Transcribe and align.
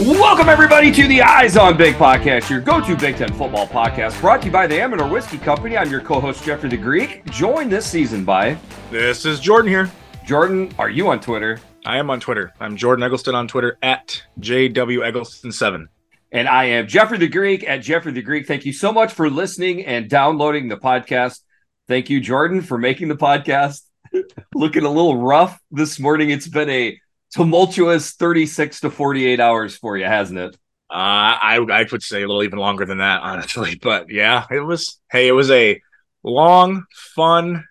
Welcome, 0.00 0.48
everybody, 0.48 0.90
to 0.92 1.06
the 1.06 1.20
Eyes 1.20 1.58
on 1.58 1.76
Big 1.76 1.94
podcast, 1.96 2.48
your 2.48 2.62
go 2.62 2.80
to 2.80 2.96
Big 2.96 3.16
Ten 3.16 3.28
football 3.34 3.66
podcast, 3.66 4.18
brought 4.22 4.40
to 4.40 4.46
you 4.46 4.50
by 4.50 4.66
the 4.66 4.80
Amador 4.80 5.06
Whiskey 5.06 5.36
Company. 5.36 5.76
I'm 5.76 5.90
your 5.90 6.00
co 6.00 6.18
host, 6.18 6.42
Jeffrey 6.42 6.70
the 6.70 6.78
Greek, 6.78 7.22
joined 7.26 7.70
this 7.70 7.84
season 7.84 8.24
by 8.24 8.56
This 8.90 9.26
is 9.26 9.40
Jordan 9.40 9.70
here. 9.70 9.90
Jordan. 10.24 10.72
Are 10.78 10.88
you 10.88 11.10
on 11.10 11.20
Twitter? 11.20 11.60
I 11.84 11.98
am 11.98 12.08
on 12.08 12.18
Twitter. 12.18 12.50
I'm 12.60 12.78
Jordan 12.78 13.02
Eggleston 13.02 13.34
on 13.34 13.46
Twitter 13.46 13.76
at 13.82 14.22
JW 14.40 14.72
Eggleston7. 14.72 15.88
And 16.32 16.48
I 16.48 16.64
am 16.64 16.86
Jeffrey 16.86 17.18
the 17.18 17.28
Greek 17.28 17.68
at 17.68 17.82
Jeffrey 17.82 18.12
the 18.12 18.22
Greek. 18.22 18.46
Thank 18.46 18.64
you 18.64 18.72
so 18.72 18.94
much 18.94 19.12
for 19.12 19.28
listening 19.28 19.84
and 19.84 20.08
downloading 20.08 20.68
the 20.68 20.78
podcast. 20.78 21.40
Thank 21.88 22.08
you, 22.08 22.22
Jordan, 22.22 22.62
for 22.62 22.78
making 22.78 23.08
the 23.08 23.16
podcast. 23.16 23.82
Looking 24.54 24.84
a 24.84 24.90
little 24.90 25.18
rough 25.18 25.60
this 25.70 26.00
morning. 26.00 26.30
It's 26.30 26.48
been 26.48 26.70
a 26.70 26.98
tumultuous 27.32 28.12
36 28.12 28.80
to 28.80 28.90
48 28.90 29.40
hours 29.40 29.76
for 29.76 29.96
you, 29.96 30.04
hasn't 30.04 30.38
it? 30.38 30.56
Uh, 30.90 31.38
I 31.40 31.64
I 31.70 31.86
would 31.90 32.02
say 32.02 32.22
a 32.22 32.26
little 32.26 32.42
even 32.42 32.58
longer 32.58 32.84
than 32.84 32.98
that, 32.98 33.22
honestly. 33.22 33.78
But 33.82 34.10
yeah, 34.10 34.46
it 34.50 34.60
was. 34.60 35.00
Hey, 35.10 35.28
it 35.28 35.32
was 35.32 35.50
a 35.50 35.80
long, 36.22 36.84
fun 37.14 37.64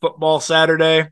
football 0.00 0.40
Saturday 0.40 1.08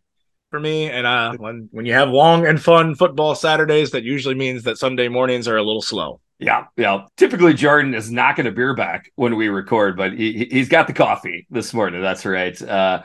for 0.50 0.60
me. 0.60 0.90
And 0.90 1.06
uh, 1.06 1.32
when 1.38 1.68
when 1.72 1.86
you 1.86 1.94
have 1.94 2.10
long 2.10 2.46
and 2.46 2.60
fun 2.60 2.94
football 2.94 3.34
Saturdays, 3.34 3.92
that 3.92 4.02
usually 4.02 4.34
means 4.34 4.64
that 4.64 4.78
Sunday 4.78 5.08
mornings 5.08 5.48
are 5.48 5.56
a 5.56 5.62
little 5.62 5.82
slow. 5.82 6.20
Yeah, 6.38 6.66
yeah. 6.76 7.04
Typically, 7.16 7.54
Jordan 7.54 7.94
is 7.94 8.10
knocking 8.10 8.46
a 8.46 8.50
beer 8.50 8.74
back 8.74 9.10
when 9.14 9.36
we 9.36 9.48
record, 9.48 9.96
but 9.96 10.12
he 10.12 10.46
he's 10.50 10.68
got 10.68 10.86
the 10.86 10.92
coffee 10.92 11.46
this 11.50 11.72
morning. 11.72 12.02
That's 12.02 12.24
right. 12.26 12.60
Uh, 12.60 13.02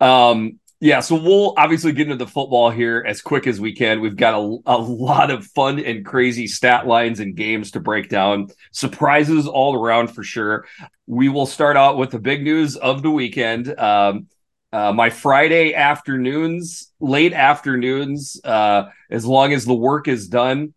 um, 0.00 0.58
yeah, 0.80 1.00
so 1.00 1.16
we'll 1.16 1.54
obviously 1.56 1.92
get 1.92 2.06
into 2.08 2.24
the 2.24 2.30
football 2.30 2.70
here 2.70 3.04
as 3.06 3.20
quick 3.20 3.48
as 3.48 3.60
we 3.60 3.74
can. 3.74 4.00
We've 4.00 4.14
got 4.16 4.34
a, 4.34 4.58
a 4.66 4.78
lot 4.78 5.30
of 5.30 5.44
fun 5.46 5.80
and 5.80 6.06
crazy 6.06 6.46
stat 6.46 6.86
lines 6.86 7.18
and 7.18 7.34
games 7.34 7.72
to 7.72 7.80
break 7.80 8.08
down, 8.08 8.48
surprises 8.70 9.48
all 9.48 9.74
around 9.74 10.08
for 10.08 10.22
sure. 10.22 10.66
We 11.06 11.28
will 11.28 11.46
start 11.46 11.76
out 11.76 11.98
with 11.98 12.10
the 12.10 12.20
big 12.20 12.44
news 12.44 12.76
of 12.76 13.02
the 13.02 13.10
weekend. 13.10 13.76
Um, 13.76 14.28
uh, 14.72 14.92
my 14.92 15.10
Friday 15.10 15.74
afternoons, 15.74 16.92
late 17.00 17.32
afternoons, 17.32 18.40
uh, 18.44 18.90
as 19.10 19.24
long 19.24 19.52
as 19.52 19.64
the 19.64 19.74
work 19.74 20.06
is 20.06 20.28
done, 20.28 20.74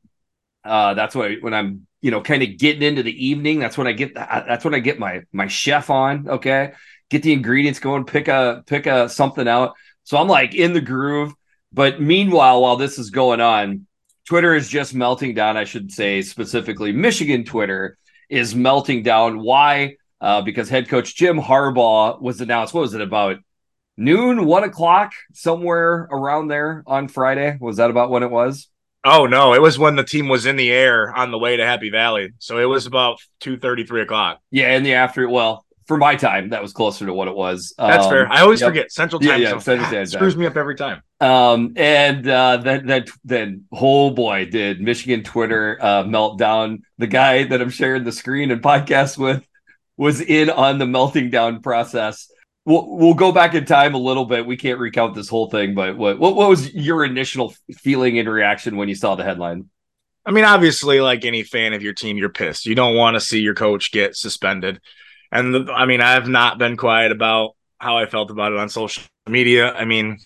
uh, 0.63 0.93
that's 0.95 1.13
when, 1.13 1.31
I, 1.31 1.35
when 1.41 1.53
I'm, 1.53 1.87
you 2.01 2.09
know, 2.09 2.21
kind 2.21 2.41
of 2.41 2.57
getting 2.57 2.81
into 2.81 3.03
the 3.03 3.27
evening. 3.27 3.59
That's 3.59 3.77
when 3.77 3.87
I 3.87 3.91
get, 3.91 4.15
that's 4.15 4.65
when 4.65 4.73
I 4.73 4.79
get 4.79 4.97
my 4.97 5.21
my 5.31 5.47
chef 5.47 5.89
on. 5.89 6.27
Okay, 6.27 6.71
get 7.09 7.21
the 7.21 7.33
ingredients 7.33 7.79
going, 7.79 8.05
pick 8.05 8.27
a 8.27 8.63
pick 8.65 8.87
a 8.87 9.07
something 9.09 9.47
out. 9.47 9.75
So 10.11 10.17
I'm 10.17 10.27
like 10.27 10.53
in 10.53 10.73
the 10.73 10.81
groove. 10.81 11.33
But 11.71 12.01
meanwhile, 12.01 12.61
while 12.61 12.75
this 12.75 12.99
is 12.99 13.11
going 13.11 13.39
on, 13.39 13.87
Twitter 14.27 14.53
is 14.53 14.67
just 14.67 14.93
melting 14.93 15.35
down. 15.35 15.55
I 15.55 15.63
should 15.63 15.89
say 15.89 16.21
specifically, 16.21 16.91
Michigan 16.91 17.45
Twitter 17.45 17.97
is 18.29 18.53
melting 18.53 19.03
down. 19.03 19.39
Why? 19.39 19.95
Uh, 20.19 20.41
because 20.41 20.67
head 20.67 20.89
coach 20.89 21.15
Jim 21.15 21.39
Harbaugh 21.39 22.21
was 22.21 22.41
announced. 22.41 22.73
What 22.73 22.81
was 22.81 22.93
it 22.93 22.99
about 22.99 23.37
noon, 23.95 24.43
one 24.43 24.65
o'clock, 24.65 25.13
somewhere 25.31 26.09
around 26.11 26.49
there 26.49 26.83
on 26.85 27.07
Friday? 27.07 27.57
Was 27.61 27.77
that 27.77 27.89
about 27.89 28.09
when 28.09 28.23
it 28.23 28.31
was? 28.31 28.67
Oh 29.05 29.27
no, 29.27 29.53
it 29.53 29.61
was 29.61 29.79
when 29.79 29.95
the 29.95 30.03
team 30.03 30.27
was 30.27 30.45
in 30.45 30.57
the 30.57 30.71
air 30.71 31.15
on 31.15 31.31
the 31.31 31.39
way 31.39 31.55
to 31.55 31.65
Happy 31.65 31.89
Valley. 31.89 32.33
So 32.39 32.57
it 32.57 32.65
was 32.65 32.85
about 32.85 33.21
two 33.39 33.57
thirty, 33.57 33.85
three 33.85 34.01
o'clock. 34.01 34.41
Yeah, 34.51 34.75
in 34.75 34.83
the 34.83 34.95
after. 34.95 35.29
Well, 35.29 35.65
for 35.87 35.97
my 35.97 36.15
time, 36.15 36.49
that 36.49 36.61
was 36.61 36.73
closer 36.73 37.05
to 37.05 37.13
what 37.13 37.27
it 37.27 37.35
was. 37.35 37.73
That's 37.77 38.05
Um, 38.05 38.09
fair. 38.09 38.31
I 38.31 38.41
always 38.41 38.61
yep. 38.61 38.69
forget 38.69 38.91
Central 38.91 39.19
Time. 39.19 39.41
Yeah, 39.41 39.53
yeah. 39.53 39.59
Central 39.59 39.91
God, 39.91 40.07
screws 40.09 40.37
me 40.37 40.45
up 40.45 40.55
every 40.55 40.75
time. 40.75 41.01
Um, 41.19 41.73
and 41.75 42.27
uh, 42.27 42.57
then 42.57 42.85
then 42.85 43.05
then 43.23 43.65
oh 43.71 44.11
boy, 44.11 44.45
did 44.45 44.81
Michigan 44.81 45.23
Twitter 45.23 45.77
uh, 45.81 46.03
melt 46.03 46.39
down. 46.39 46.83
The 46.97 47.07
guy 47.07 47.43
that 47.43 47.61
I'm 47.61 47.69
sharing 47.69 48.03
the 48.03 48.11
screen 48.11 48.51
and 48.51 48.61
podcast 48.61 49.17
with 49.17 49.45
was 49.97 50.21
in 50.21 50.49
on 50.49 50.79
the 50.79 50.87
melting 50.87 51.29
down 51.29 51.61
process. 51.61 52.31
We'll, 52.63 52.95
we'll 52.95 53.13
go 53.15 53.31
back 53.31 53.55
in 53.55 53.65
time 53.65 53.95
a 53.95 53.97
little 53.97 54.25
bit. 54.25 54.45
We 54.45 54.55
can't 54.55 54.79
recount 54.79 55.15
this 55.15 55.27
whole 55.27 55.49
thing, 55.49 55.73
but 55.73 55.97
what 55.97 56.19
what, 56.19 56.35
what 56.35 56.49
was 56.49 56.73
your 56.73 57.03
initial 57.03 57.53
feeling 57.77 58.19
and 58.19 58.29
reaction 58.29 58.77
when 58.77 58.87
you 58.87 58.95
saw 58.95 59.15
the 59.15 59.23
headline? 59.23 59.69
I 60.23 60.31
mean, 60.31 60.45
obviously, 60.45 61.01
like 61.01 61.25
any 61.25 61.41
fan 61.41 61.73
of 61.73 61.81
your 61.81 61.93
team, 61.93 62.17
you're 62.17 62.29
pissed. 62.29 62.67
You 62.67 62.75
don't 62.75 62.95
want 62.95 63.15
to 63.15 63.19
see 63.19 63.39
your 63.39 63.55
coach 63.55 63.91
get 63.91 64.15
suspended. 64.15 64.79
And 65.31 65.53
the, 65.53 65.71
I 65.73 65.85
mean, 65.85 66.01
I 66.01 66.11
have 66.13 66.27
not 66.27 66.57
been 66.57 66.77
quiet 66.77 67.11
about 67.11 67.55
how 67.79 67.97
I 67.97 68.05
felt 68.05 68.31
about 68.31 68.51
it 68.51 68.57
on 68.59 68.69
social 68.69 69.03
media. 69.29 69.71
I 69.73 69.85
mean, 69.85 70.17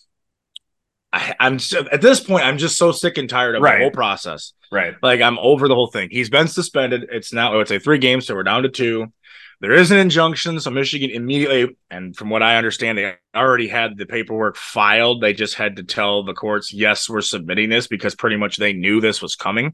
I, 1.14 1.36
I'm 1.40 1.60
so, 1.60 1.86
at 1.92 2.02
this 2.02 2.20
point, 2.20 2.46
I'm 2.46 2.58
just 2.58 2.78
so 2.78 2.92
sick 2.92 3.18
and 3.18 3.30
tired 3.30 3.56
of 3.56 3.62
Right. 3.62 3.78
the 3.78 3.84
whole 3.84 3.92
process. 3.92 4.54
Right. 4.72 4.96
Like, 5.02 5.22
I'm 5.22 5.38
over 5.40 5.68
the 5.68 5.76
whole 5.76 5.88
thing. 5.88 6.10
He's 6.12 6.30
been 6.30 6.48
suspended. 6.48 7.08
It's 7.12 7.32
now, 7.32 7.54
I 7.54 7.58
would 7.58 7.68
say 7.68 7.80
three 7.80 8.00
games, 8.00 8.26
so 8.28 8.36
we're 8.36 8.44
down 8.44 8.64
to 8.64 8.70
two. 8.70 9.08
There 9.62 9.72
is 9.72 9.90
an 9.92 9.98
injunction, 10.00 10.60
so 10.60 10.70
Michigan 10.70 11.12
immediately, 11.12 11.78
and 11.90 12.14
from 12.16 12.30
what 12.30 12.44
I 12.44 12.58
understand, 12.58 12.98
they 12.98 13.16
already 13.34 13.70
had 13.70 13.98
the 13.98 14.06
paperwork 14.06 14.58
filed. 14.58 15.22
They 15.22 15.34
just 15.34 15.56
had 15.56 15.78
to 15.78 15.84
tell 15.84 16.24
the 16.24 16.34
courts, 16.34 16.74
yes, 16.74 17.10
we're 17.10 17.22
submitting 17.22 17.70
this 17.70 17.88
because 17.88 18.16
pretty 18.16 18.36
much 18.36 18.58
they 18.58 18.74
knew 18.74 19.00
this 19.00 19.22
was 19.22 19.36
coming. 19.38 19.74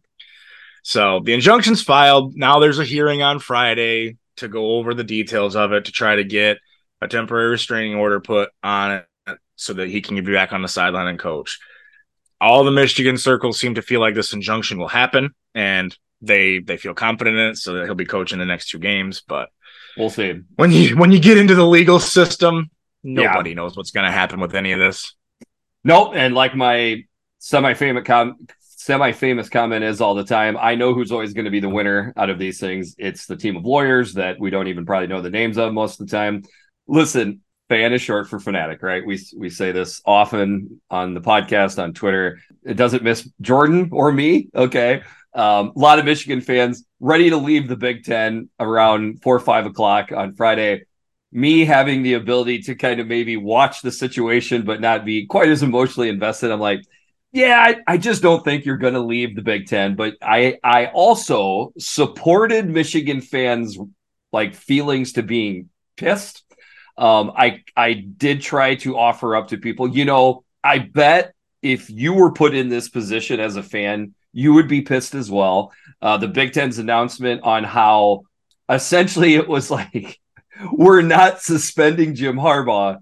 So 0.83 1.21
the 1.23 1.33
injunction's 1.33 1.81
filed. 1.81 2.35
Now 2.35 2.59
there's 2.59 2.77
a 2.79 2.83
hearing 2.85 3.23
on 3.23 3.39
Friday 3.39 4.17
to 4.37 4.47
go 4.47 4.77
over 4.77 4.93
the 4.93 5.03
details 5.03 5.55
of 5.55 5.71
it 5.73 5.85
to 5.85 5.91
try 5.91 6.15
to 6.15 6.23
get 6.23 6.57
a 7.01 7.07
temporary 7.07 7.49
restraining 7.49 7.95
order 7.95 8.19
put 8.19 8.49
on 8.63 8.91
it 9.27 9.37
so 9.55 9.73
that 9.73 9.89
he 9.89 10.01
can 10.01 10.15
be 10.23 10.33
back 10.33 10.53
on 10.53 10.61
the 10.61 10.67
sideline 10.67 11.07
and 11.07 11.19
coach. 11.19 11.59
All 12.39 12.63
the 12.63 12.71
Michigan 12.71 13.17
circles 13.17 13.59
seem 13.59 13.75
to 13.75 13.81
feel 13.81 13.99
like 13.99 14.15
this 14.15 14.33
injunction 14.33 14.79
will 14.79 14.87
happen, 14.87 15.29
and 15.53 15.95
they 16.21 16.59
they 16.59 16.77
feel 16.77 16.93
confident 16.95 17.37
in 17.37 17.49
it, 17.51 17.57
so 17.57 17.73
that 17.73 17.85
he'll 17.85 17.93
be 17.95 18.05
coaching 18.05 18.39
the 18.39 18.45
next 18.45 18.69
two 18.69 18.79
games. 18.79 19.21
But 19.27 19.49
We'll 19.97 20.09
see. 20.09 20.41
when 20.55 20.71
you 20.71 20.97
when 20.97 21.11
you 21.11 21.19
get 21.19 21.37
into 21.37 21.53
the 21.53 21.65
legal 21.67 21.99
system, 21.99 22.71
Yeah. 23.03 23.23
nobody 23.25 23.53
knows 23.53 23.77
what's 23.77 23.91
going 23.91 24.05
to 24.07 24.11
happen 24.11 24.39
with 24.39 24.55
any 24.55 24.71
of 24.71 24.79
this. 24.79 25.13
Nope. 25.83 26.13
And 26.15 26.33
like 26.33 26.55
my 26.55 27.03
semi-famous 27.39 28.03
com- 28.05 28.37
semi-famous 28.81 29.47
comment 29.49 29.83
is 29.83 30.01
all 30.01 30.15
the 30.15 30.23
time, 30.23 30.57
I 30.59 30.73
know 30.73 30.93
who's 30.93 31.11
always 31.11 31.33
going 31.33 31.45
to 31.45 31.51
be 31.51 31.59
the 31.59 31.69
winner 31.69 32.13
out 32.17 32.31
of 32.31 32.39
these 32.39 32.59
things. 32.59 32.95
It's 32.97 33.27
the 33.27 33.37
team 33.37 33.55
of 33.55 33.63
lawyers 33.63 34.15
that 34.15 34.39
we 34.39 34.49
don't 34.49 34.67
even 34.67 34.85
probably 34.85 35.07
know 35.07 35.21
the 35.21 35.29
names 35.29 35.57
of 35.57 35.71
most 35.71 35.99
of 35.99 36.07
the 36.07 36.11
time. 36.11 36.43
Listen, 36.87 37.41
fan 37.69 37.93
is 37.93 38.01
short 38.01 38.27
for 38.27 38.39
fanatic, 38.39 38.81
right? 38.81 39.05
We 39.05 39.19
we 39.37 39.49
say 39.49 39.71
this 39.71 40.01
often 40.03 40.81
on 40.89 41.13
the 41.13 41.21
podcast 41.21 41.81
on 41.81 41.93
Twitter. 41.93 42.39
It 42.63 42.73
doesn't 42.73 43.03
miss 43.03 43.29
Jordan 43.39 43.89
or 43.91 44.11
me. 44.11 44.49
Okay. 44.55 45.03
Um, 45.33 45.71
a 45.75 45.79
lot 45.79 45.99
of 45.99 46.05
Michigan 46.05 46.41
fans 46.41 46.83
ready 46.99 47.29
to 47.29 47.37
leave 47.37 47.67
the 47.67 47.77
Big 47.77 48.03
Ten 48.03 48.49
around 48.59 49.21
four 49.21 49.35
or 49.35 49.39
five 49.39 49.65
o'clock 49.67 50.11
on 50.11 50.33
Friday 50.33 50.85
me 51.31 51.63
having 51.63 52.03
the 52.03 52.15
ability 52.15 52.59
to 52.59 52.75
kind 52.75 52.99
of 52.99 53.07
maybe 53.07 53.37
watch 53.37 53.81
the 53.81 53.91
situation 53.91 54.63
but 54.63 54.81
not 54.81 55.05
be 55.05 55.25
quite 55.25 55.47
as 55.47 55.63
emotionally 55.63 56.09
invested 56.09 56.51
i'm 56.51 56.59
like 56.59 56.81
yeah 57.31 57.63
i, 57.65 57.93
I 57.93 57.97
just 57.97 58.21
don't 58.21 58.43
think 58.43 58.65
you're 58.65 58.77
going 58.77 58.93
to 58.93 59.01
leave 59.01 59.35
the 59.35 59.41
big 59.41 59.67
10 59.67 59.95
but 59.95 60.15
i 60.21 60.57
i 60.63 60.87
also 60.87 61.73
supported 61.77 62.69
michigan 62.69 63.21
fans 63.21 63.77
like 64.31 64.55
feelings 64.55 65.13
to 65.13 65.23
being 65.23 65.69
pissed 65.97 66.43
um 66.97 67.31
i 67.35 67.63
i 67.75 67.93
did 67.93 68.41
try 68.41 68.75
to 68.75 68.97
offer 68.97 69.35
up 69.35 69.49
to 69.49 69.57
people 69.57 69.87
you 69.87 70.05
know 70.05 70.43
i 70.63 70.77
bet 70.79 71.33
if 71.61 71.89
you 71.89 72.13
were 72.13 72.31
put 72.31 72.55
in 72.55 72.69
this 72.69 72.89
position 72.89 73.39
as 73.39 73.55
a 73.55 73.63
fan 73.63 74.13
you 74.33 74.53
would 74.53 74.67
be 74.67 74.81
pissed 74.81 75.15
as 75.15 75.29
well 75.29 75.71
uh 76.01 76.17
the 76.17 76.27
big 76.27 76.53
ten's 76.53 76.79
announcement 76.79 77.43
on 77.43 77.63
how 77.63 78.23
essentially 78.69 79.35
it 79.35 79.47
was 79.47 79.69
like 79.71 80.19
we're 80.71 81.01
not 81.01 81.41
suspending 81.41 82.15
Jim 82.15 82.35
Harbaugh. 82.35 83.01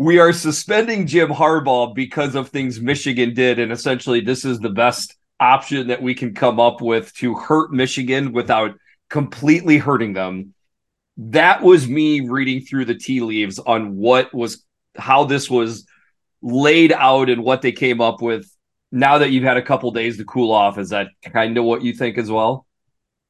We 0.00 0.18
are 0.18 0.32
suspending 0.32 1.06
Jim 1.06 1.28
Harbaugh 1.28 1.94
because 1.94 2.34
of 2.34 2.48
things 2.48 2.80
Michigan 2.80 3.34
did. 3.34 3.58
And 3.58 3.70
essentially, 3.70 4.22
this 4.22 4.46
is 4.46 4.58
the 4.58 4.70
best 4.70 5.14
option 5.38 5.88
that 5.88 6.00
we 6.00 6.14
can 6.14 6.32
come 6.32 6.58
up 6.58 6.80
with 6.80 7.12
to 7.16 7.34
hurt 7.34 7.70
Michigan 7.70 8.32
without 8.32 8.78
completely 9.10 9.76
hurting 9.76 10.14
them. 10.14 10.54
That 11.18 11.62
was 11.62 11.86
me 11.86 12.20
reading 12.20 12.62
through 12.62 12.86
the 12.86 12.94
tea 12.94 13.20
leaves 13.20 13.58
on 13.58 13.94
what 13.94 14.32
was 14.32 14.64
how 14.96 15.24
this 15.24 15.50
was 15.50 15.84
laid 16.40 16.92
out 16.92 17.28
and 17.28 17.44
what 17.44 17.60
they 17.60 17.72
came 17.72 18.00
up 18.00 18.22
with. 18.22 18.50
Now 18.90 19.18
that 19.18 19.32
you've 19.32 19.44
had 19.44 19.58
a 19.58 19.62
couple 19.62 19.90
days 19.90 20.16
to 20.16 20.24
cool 20.24 20.50
off, 20.50 20.78
is 20.78 20.88
that 20.88 21.08
kind 21.24 21.58
of 21.58 21.64
what 21.64 21.82
you 21.82 21.92
think 21.92 22.16
as 22.16 22.30
well? 22.30 22.64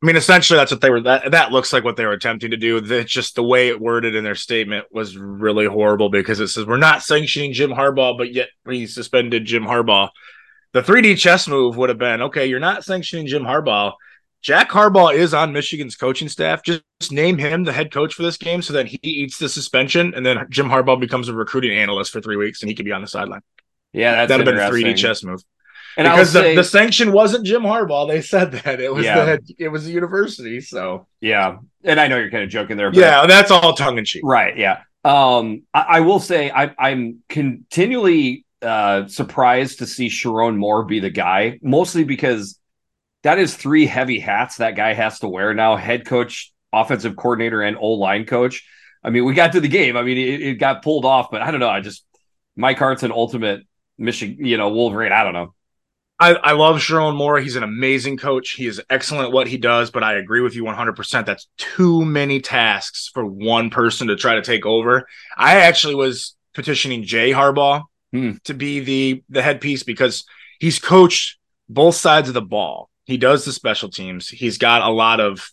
I 0.02 0.06
mean, 0.06 0.17
essentially, 0.17 0.56
that's 0.56 0.73
what 0.73 0.81
they 0.81 0.88
were. 0.88 1.02
That 1.02 1.31
that 1.32 1.52
looks 1.52 1.73
like 1.73 1.85
what 1.85 1.97
they 1.97 2.06
were 2.06 2.12
attempting 2.12 2.52
to 2.52 2.56
do. 2.56 2.79
It's 2.79 3.12
just 3.12 3.35
the 3.35 3.43
way 3.43 3.69
it 3.69 3.81
worded 3.81 4.14
in 4.14 4.25
their 4.25 4.35
statement 4.35 4.87
was 4.91 5.17
really 5.17 5.67
horrible 5.67 6.08
because 6.08 6.41
it 6.41 6.49
says 6.49 6.64
we're 6.64 6.79
not 6.79 7.02
sanctioning 7.02 7.52
Jim 7.52 7.70
Harbaugh, 7.70 8.17
but 8.17 8.32
yet 8.32 8.49
we 8.64 8.87
suspended 8.87 9.44
Jim 9.44 9.64
Harbaugh. 9.64 10.08
The 10.73 10.82
3D 10.82 11.19
chess 11.19 11.49
move 11.49 11.76
would 11.76 11.91
have 11.91 11.99
been 11.99 12.23
okay. 12.23 12.47
You're 12.47 12.61
not 12.61 12.85
sanctioning 12.85 13.26
Jim 13.26 13.43
Harbaugh. 13.43 13.93
Jack 14.43 14.70
Harbaugh 14.70 15.14
is 15.14 15.35
on 15.35 15.52
Michigan's 15.52 15.97
coaching 15.97 16.29
staff. 16.29 16.62
Just, 16.62 16.82
name 17.11 17.38
him 17.38 17.64
the 17.64 17.73
head 17.73 17.91
coach 17.91 18.12
for 18.12 18.23
this 18.23 18.37
game, 18.37 18.61
so 18.61 18.75
that 18.75 18.87
he 18.87 18.99
eats 19.02 19.38
the 19.38 19.49
suspension, 19.49 20.12
and 20.14 20.25
then 20.25 20.47
Jim 20.50 20.69
Harbaugh 20.69 21.00
becomes 21.00 21.29
a 21.29 21.35
recruiting 21.35 21.73
analyst 21.73 22.12
for 22.12 22.20
three 22.20 22.37
weeks, 22.37 22.61
and 22.61 22.69
he 22.69 22.75
could 22.75 22.85
be 22.85 22.93
on 22.93 23.00
the 23.00 23.06
sideline. 23.06 23.41
Yeah, 23.94 24.12
that's 24.12 24.29
That'd 24.29 24.47
have 24.47 24.56
been 24.56 24.64
a 24.64 24.70
3D 24.70 24.97
chess 24.99 25.25
move. 25.25 25.43
And 26.00 26.11
because 26.11 26.32
the, 26.32 26.41
say, 26.41 26.56
the 26.56 26.64
sanction 26.64 27.12
wasn't 27.12 27.44
Jim 27.44 27.62
Harbaugh. 27.62 28.08
They 28.08 28.23
said 28.23 28.52
that 28.52 28.81
it 28.81 28.93
was 28.93 29.05
Yeah. 29.05 29.25
the 29.25 29.55
it 29.58 29.69
was 29.69 29.85
the 29.85 29.93
university. 29.93 30.61
So 30.61 31.06
yeah, 31.20 31.58
and 31.85 32.00
I 32.00 32.08
know 32.08 32.17
you're 32.17 32.31
kind 32.31 32.43
of 32.44 32.49
joking 32.49 32.76
there, 32.76 32.91
but 32.91 32.99
yeah, 32.99 33.26
that's 33.26 33.50
all 33.50 33.75
tongue 33.75 33.99
in 33.99 34.05
cheek. 34.05 34.23
Right. 34.25 34.56
Yeah. 34.56 34.82
Um, 35.05 35.62
I, 35.75 35.81
I 35.81 36.00
will 36.00 36.20
say 36.20 36.50
I, 36.50 36.75
I'm 36.79 37.23
continually 37.29 38.44
uh, 38.62 39.06
surprised 39.08 39.79
to 39.79 39.87
see 39.87 40.08
Sherrone 40.08 40.56
Moore 40.56 40.85
be 40.85 41.00
the 41.00 41.11
guy, 41.11 41.58
mostly 41.62 42.05
because 42.05 42.58
that 43.23 43.38
is 43.38 43.55
three 43.55 43.87
heavy 43.87 44.19
hats 44.19 44.56
that 44.56 44.76
guy 44.76 44.94
has 44.94 45.19
to 45.20 45.29
wear 45.29 45.52
now: 45.52 45.76
head 45.76 46.06
coach, 46.06 46.52
offensive 46.73 47.17
coordinator, 47.17 47.61
and 47.62 47.76
O 47.79 47.93
line 47.93 48.25
coach. 48.25 48.67
I 49.05 49.11
mean, 49.11 49.25
we 49.25 49.35
got 49.35 49.52
to 49.52 49.61
the 49.61 49.69
game. 49.69 49.97
I 49.97 50.02
mean, 50.02 50.19
it, 50.19 50.43
it 50.43 50.55
got 50.55 50.82
pulled 50.82 51.05
off, 51.05 51.31
but 51.31 51.43
I 51.43 51.50
don't 51.50 51.61
know. 51.61 51.69
I 51.70 51.81
just 51.81 52.05
Mike 52.56 52.79
Hart's 52.79 53.02
an 53.02 53.12
ultimate 53.12 53.62
Michigan, 53.99 54.44
you 54.44 54.56
know, 54.56 54.70
Wolverine. 54.70 55.12
I 55.12 55.25
don't 55.25 55.35
know. 55.35 55.55
I, 56.20 56.34
I 56.34 56.52
love 56.52 56.76
Sherrone 56.76 57.17
Moore. 57.17 57.40
He's 57.40 57.56
an 57.56 57.62
amazing 57.62 58.19
coach. 58.19 58.50
He 58.50 58.67
is 58.67 58.81
excellent 58.90 59.25
at 59.28 59.32
what 59.32 59.46
he 59.49 59.56
does, 59.56 59.90
but 59.90 60.05
I 60.05 60.14
agree 60.17 60.43
with 60.43 60.55
you 60.55 60.64
100%. 60.64 61.25
That's 61.25 61.49
too 61.56 62.05
many 62.05 62.40
tasks 62.40 63.11
for 63.14 63.25
one 63.25 63.70
person 63.70 64.08
to 64.08 64.17
try 64.17 64.34
to 64.34 64.43
take 64.43 64.67
over. 64.67 65.08
I 65.37 65.61
actually 65.61 65.94
was 65.94 66.37
petitioning 66.55 67.05
Jay 67.05 67.31
Harbaugh 67.32 67.82
Hmm. 68.12 68.32
to 68.44 68.55
be 68.55 68.81
the 68.81 69.22
the 69.28 69.40
headpiece 69.40 69.84
because 69.84 70.25
he's 70.58 70.81
coached 70.81 71.38
both 71.69 71.94
sides 71.94 72.26
of 72.26 72.34
the 72.34 72.43
ball. 72.43 72.90
He 73.05 73.16
does 73.16 73.44
the 73.44 73.52
special 73.52 73.88
teams. 73.88 74.28
He's 74.28 74.58
got 74.58 74.82
a 74.82 74.90
lot 74.93 75.20
of 75.20 75.49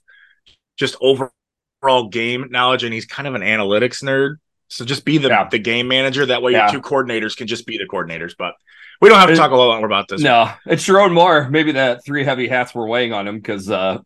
just 0.76 0.96
overall 1.00 2.10
game 2.10 2.48
knowledge, 2.50 2.84
and 2.84 2.92
he's 2.94 3.06
kind 3.06 3.28
of 3.28 3.36
an 3.36 3.44
analytics 3.44 4.04
nerd. 4.04 4.38
So 4.70 4.84
just 4.86 5.06
be 5.06 5.20
the, 5.20 5.30
Yeah. 5.30 5.48
the 5.50 5.60
game 5.60 5.88
manager. 5.88 6.26
That 6.26 6.42
way, 6.42 6.54
Yeah. 6.54 6.72
your 6.72 6.82
two 6.82 6.88
coordinators 6.88 7.38
can 7.38 7.46
just 7.48 7.68
be 7.68 7.78
the 7.78 7.86
coordinators. 7.86 8.34
But 8.38 8.56
we 9.02 9.10
don't 9.10 9.20
have 9.20 9.30
to 9.30 9.36
talk 9.36 9.52
a 9.52 9.56
lot 9.56 9.78
more 9.78 9.86
about 9.86 10.08
this. 10.08 10.22
No, 10.22 10.52
it's 10.66 10.84
Sherrone 10.86 11.14
Moore. 11.14 11.50
Maybe 11.50 11.74
that 11.74 12.04
three 12.06 12.24
heavy 12.24 12.48
hats 12.48 12.74
were 12.74 12.88
weighing 12.88 13.14
on 13.14 13.28
him 13.28 13.36
because 13.38 13.70
uh, 13.70 14.00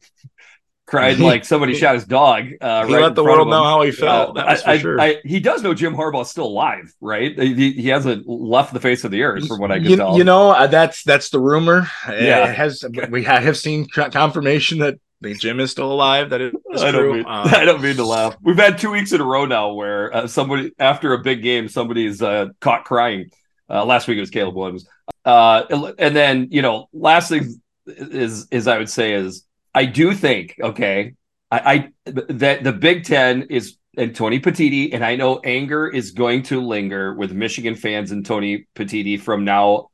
cried 0.86 1.20
like 1.32 1.46
somebody 1.46 1.76
shot 1.76 1.96
his 1.96 2.06
dog. 2.06 2.46
Uh, 2.60 2.86
he 2.86 2.94
right 2.94 3.02
let 3.04 3.16
the 3.16 3.24
world 3.24 3.48
know 3.50 3.64
how 3.64 3.82
he 3.82 3.92
felt. 3.92 4.38
Uh, 4.38 4.58
I- 4.66 4.78
sure. 4.78 5.00
I- 5.00 5.22
he 5.24 5.40
does 5.40 5.64
know 5.64 5.74
Jim 5.74 5.94
Harbaugh's 5.96 6.30
still 6.30 6.46
alive, 6.48 6.94
right? 7.00 7.38
He, 7.40 7.72
he 7.74 7.88
hasn't 7.90 8.28
left 8.28 8.74
the 8.74 8.80
face 8.80 9.04
of 9.04 9.12
the 9.12 9.24
earth, 9.24 9.48
from 9.48 9.60
what 9.60 9.72
I 9.72 9.80
can 9.80 9.90
you, 9.90 9.96
tell. 9.98 10.18
you 10.18 10.24
know, 10.24 10.50
uh, 10.52 10.68
that's 10.68 11.04
that's 11.04 11.30
the 11.30 11.40
rumor. 11.40 11.88
Yeah. 12.08 12.50
It 12.50 12.56
has 12.56 12.84
we 13.10 13.24
have 13.24 13.58
seen 13.58 13.88
confirmation 13.88 14.80
that 14.80 15.00
the 15.22 15.36
Jim 15.36 15.60
is 15.60 15.70
still 15.70 15.92
alive. 15.92 16.32
That 16.32 16.42
is 16.42 16.52
I 16.82 16.92
don't, 16.92 16.94
true. 16.94 17.14
mean, 17.14 17.26
Um, 17.28 17.48
I 17.54 17.64
don't 17.64 17.82
mean 17.82 17.96
to 17.98 18.06
laugh. 18.06 18.36
We've 18.42 18.58
had 18.58 18.78
two 18.80 18.90
weeks 18.92 19.12
in 19.14 19.22
a 19.22 19.24
row 19.24 19.46
now 19.46 19.74
where 19.74 20.12
uh, 20.14 20.28
somebody, 20.28 20.72
after 20.80 21.14
a 21.14 21.20
big 21.20 21.44
game, 21.44 21.70
somebody's 21.70 22.22
uh, 22.22 22.48
caught 22.60 22.86
crying. 22.86 23.30
Uh, 23.72 23.86
last 23.86 24.08
week 24.08 24.18
it 24.18 24.22
was 24.22 24.30
Caleb 24.30 24.56
Williams. 24.56 24.86
Uh, 25.24 25.94
and 25.98 26.16
then, 26.16 26.48
you 26.52 26.62
know, 26.62 26.90
last 26.92 27.30
thing 27.30 27.62
is, 27.88 28.48
is 28.52 28.68
I 28.68 28.78
would 28.78 28.90
say 28.90 29.14
is 29.14 29.46
I 29.74 29.86
do 29.86 30.14
think, 30.14 30.60
okay, 30.62 31.14
I, 31.50 31.92
I 32.06 32.22
that 32.32 32.64
the 32.64 32.74
Big 32.74 33.06
Ten 33.06 33.44
is 33.44 33.78
and 33.98 34.16
Tony 34.16 34.40
Petitti, 34.40 34.94
and 34.94 35.04
I 35.04 35.16
know 35.16 35.40
anger 35.40 35.88
is 35.88 36.12
going 36.12 36.44
to 36.44 36.62
linger 36.62 37.14
with 37.14 37.34
Michigan 37.34 37.76
fans 37.76 38.12
and 38.12 38.26
Tony 38.26 38.66
Petitti 38.76 39.20
from 39.20 39.44
now 39.44 39.90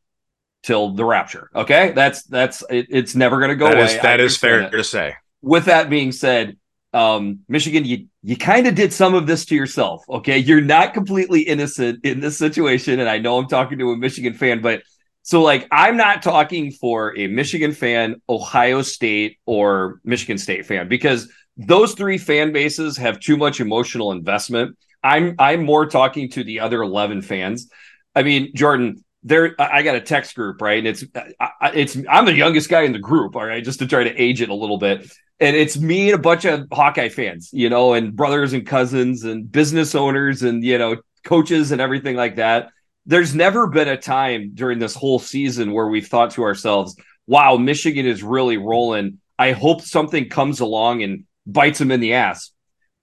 till 0.63 0.91
the 0.91 1.05
rapture. 1.05 1.49
Okay, 1.55 1.91
that's 1.93 2.23
that's 2.23 2.63
it, 2.69 2.87
it's 2.89 3.15
never 3.15 3.39
going 3.39 3.49
to 3.49 3.55
go 3.55 3.65
that 3.65 3.75
away. 3.75 3.85
is 3.85 4.01
that 4.01 4.19
is 4.19 4.37
fair 4.37 4.61
it 4.61 4.71
to 4.71 4.83
say. 4.83 5.15
with 5.41 5.65
that 5.65 5.89
being 5.89 6.11
said, 6.11 6.57
um, 6.93 7.39
Michigan, 7.47 7.85
you 7.85 8.07
you 8.23 8.37
kind 8.37 8.67
of 8.67 8.75
did 8.75 8.93
some 8.93 9.13
of 9.13 9.27
this 9.27 9.45
to 9.45 9.55
yourself. 9.55 10.03
Okay, 10.09 10.37
you're 10.37 10.61
not 10.61 10.93
completely 10.93 11.41
innocent 11.41 12.03
in 12.05 12.19
this 12.19 12.37
situation, 12.37 12.99
and 12.99 13.09
I 13.09 13.17
know 13.19 13.37
I'm 13.37 13.47
talking 13.47 13.77
to 13.79 13.91
a 13.91 13.97
Michigan 13.97 14.33
fan, 14.33 14.61
but 14.61 14.81
so 15.21 15.41
like 15.41 15.67
I'm 15.71 15.97
not 15.97 16.21
talking 16.21 16.71
for 16.71 17.17
a 17.17 17.27
Michigan 17.27 17.73
fan, 17.73 18.21
Ohio 18.29 18.81
State, 18.81 19.37
or 19.45 19.99
Michigan 20.03 20.37
State 20.37 20.65
fan 20.65 20.87
because 20.87 21.29
those 21.57 21.93
three 21.93 22.17
fan 22.17 22.53
bases 22.53 22.97
have 22.97 23.19
too 23.19 23.35
much 23.35 23.59
emotional 23.59 24.11
investment. 24.11 24.77
I'm 25.03 25.35
I'm 25.39 25.65
more 25.65 25.85
talking 25.85 26.29
to 26.31 26.43
the 26.43 26.61
other 26.61 26.81
11 26.81 27.21
fans. 27.21 27.69
I 28.15 28.23
mean, 28.23 28.51
Jordan, 28.55 29.03
there 29.27 29.55
I 29.59 29.83
got 29.83 29.95
a 29.95 30.01
text 30.01 30.35
group, 30.35 30.61
right? 30.61 30.79
And 30.79 30.87
it's 30.87 31.03
I- 31.39 31.71
it's 31.73 31.97
I'm 32.09 32.25
the 32.25 32.33
youngest 32.33 32.69
guy 32.69 32.81
in 32.81 32.93
the 32.93 32.99
group, 32.99 33.35
all 33.35 33.45
right, 33.45 33.63
just 33.63 33.79
to 33.79 33.87
try 33.87 34.03
to 34.03 34.21
age 34.21 34.41
it 34.41 34.49
a 34.49 34.53
little 34.53 34.77
bit. 34.77 35.11
And 35.39 35.55
it's 35.55 35.77
me 35.77 36.09
and 36.09 36.19
a 36.19 36.21
bunch 36.21 36.45
of 36.45 36.67
Hawkeye 36.71 37.09
fans, 37.09 37.49
you 37.53 37.69
know, 37.69 37.93
and 37.93 38.15
brothers 38.15 38.53
and 38.53 38.65
cousins 38.65 39.23
and 39.23 39.51
business 39.51 39.93
owners 39.95 40.43
and 40.43 40.63
you 40.63 40.77
know, 40.77 40.97
coaches 41.23 41.71
and 41.71 41.81
everything 41.81 42.15
like 42.15 42.37
that. 42.37 42.69
There's 43.05 43.35
never 43.35 43.67
been 43.67 43.87
a 43.87 43.97
time 43.97 44.51
during 44.53 44.79
this 44.79 44.95
whole 44.95 45.19
season 45.19 45.71
where 45.71 45.87
we've 45.87 46.07
thought 46.07 46.31
to 46.31 46.43
ourselves, 46.43 46.95
wow, 47.25 47.57
Michigan 47.57 48.05
is 48.05 48.23
really 48.23 48.57
rolling. 48.57 49.19
I 49.39 49.51
hope 49.51 49.81
something 49.81 50.29
comes 50.29 50.59
along 50.59 51.03
and 51.03 51.25
bites 51.45 51.79
them 51.79 51.91
in 51.91 51.99
the 51.99 52.13
ass. 52.13 52.51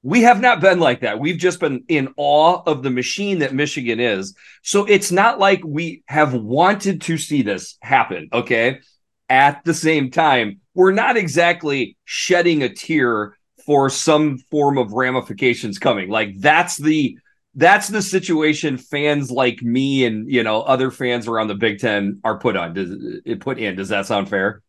We 0.05 0.21
have 0.23 0.39
not 0.39 0.61
been 0.61 0.81
like 0.81 1.01
that. 1.01 1.19
We've 1.19 1.39
just 1.39 1.61
been 1.61 1.83
in 1.89 2.13
awe 2.19 2.63
of 2.67 2.83
the 2.83 2.91
machine 2.91 3.39
that 3.39 3.55
Michigan 3.55 3.99
is. 3.99 4.37
So 4.63 4.85
it's 4.85 5.11
not 5.11 5.39
like 5.39 5.63
we 5.65 6.03
have 6.09 6.35
wanted 6.35 7.01
to 7.03 7.17
see 7.17 7.41
this 7.41 7.79
happen. 7.81 8.29
Okay. 8.31 8.81
At 9.31 9.65
the 9.65 9.73
same 9.73 10.11
time, 10.11 10.61
we're 10.75 10.93
not 10.93 11.17
exactly 11.17 11.97
shedding 12.05 12.63
a 12.63 12.69
tear 12.69 13.35
for 13.65 13.89
some 13.89 14.37
form 14.51 14.77
of 14.77 14.93
ramifications 14.93 15.79
coming. 15.79 16.11
Like 16.11 16.39
that's 16.39 16.77
the 16.77 17.17
that's 17.55 17.89
the 17.89 18.03
situation 18.03 18.77
fans 18.77 19.31
like 19.31 19.63
me 19.63 20.05
and 20.05 20.31
you 20.31 20.43
know 20.43 20.61
other 20.61 20.91
fans 20.91 21.27
around 21.27 21.49
the 21.49 21.55
Big 21.55 21.79
Ten 21.79 22.21
are 22.25 22.39
put 22.39 22.57
on. 22.57 22.75
Does 22.75 22.91
it 23.25 23.41
put 23.41 23.59
in? 23.59 23.75
Does 23.75 23.89
that 23.89 24.05
sound 24.05 24.29
fair? 24.29 24.61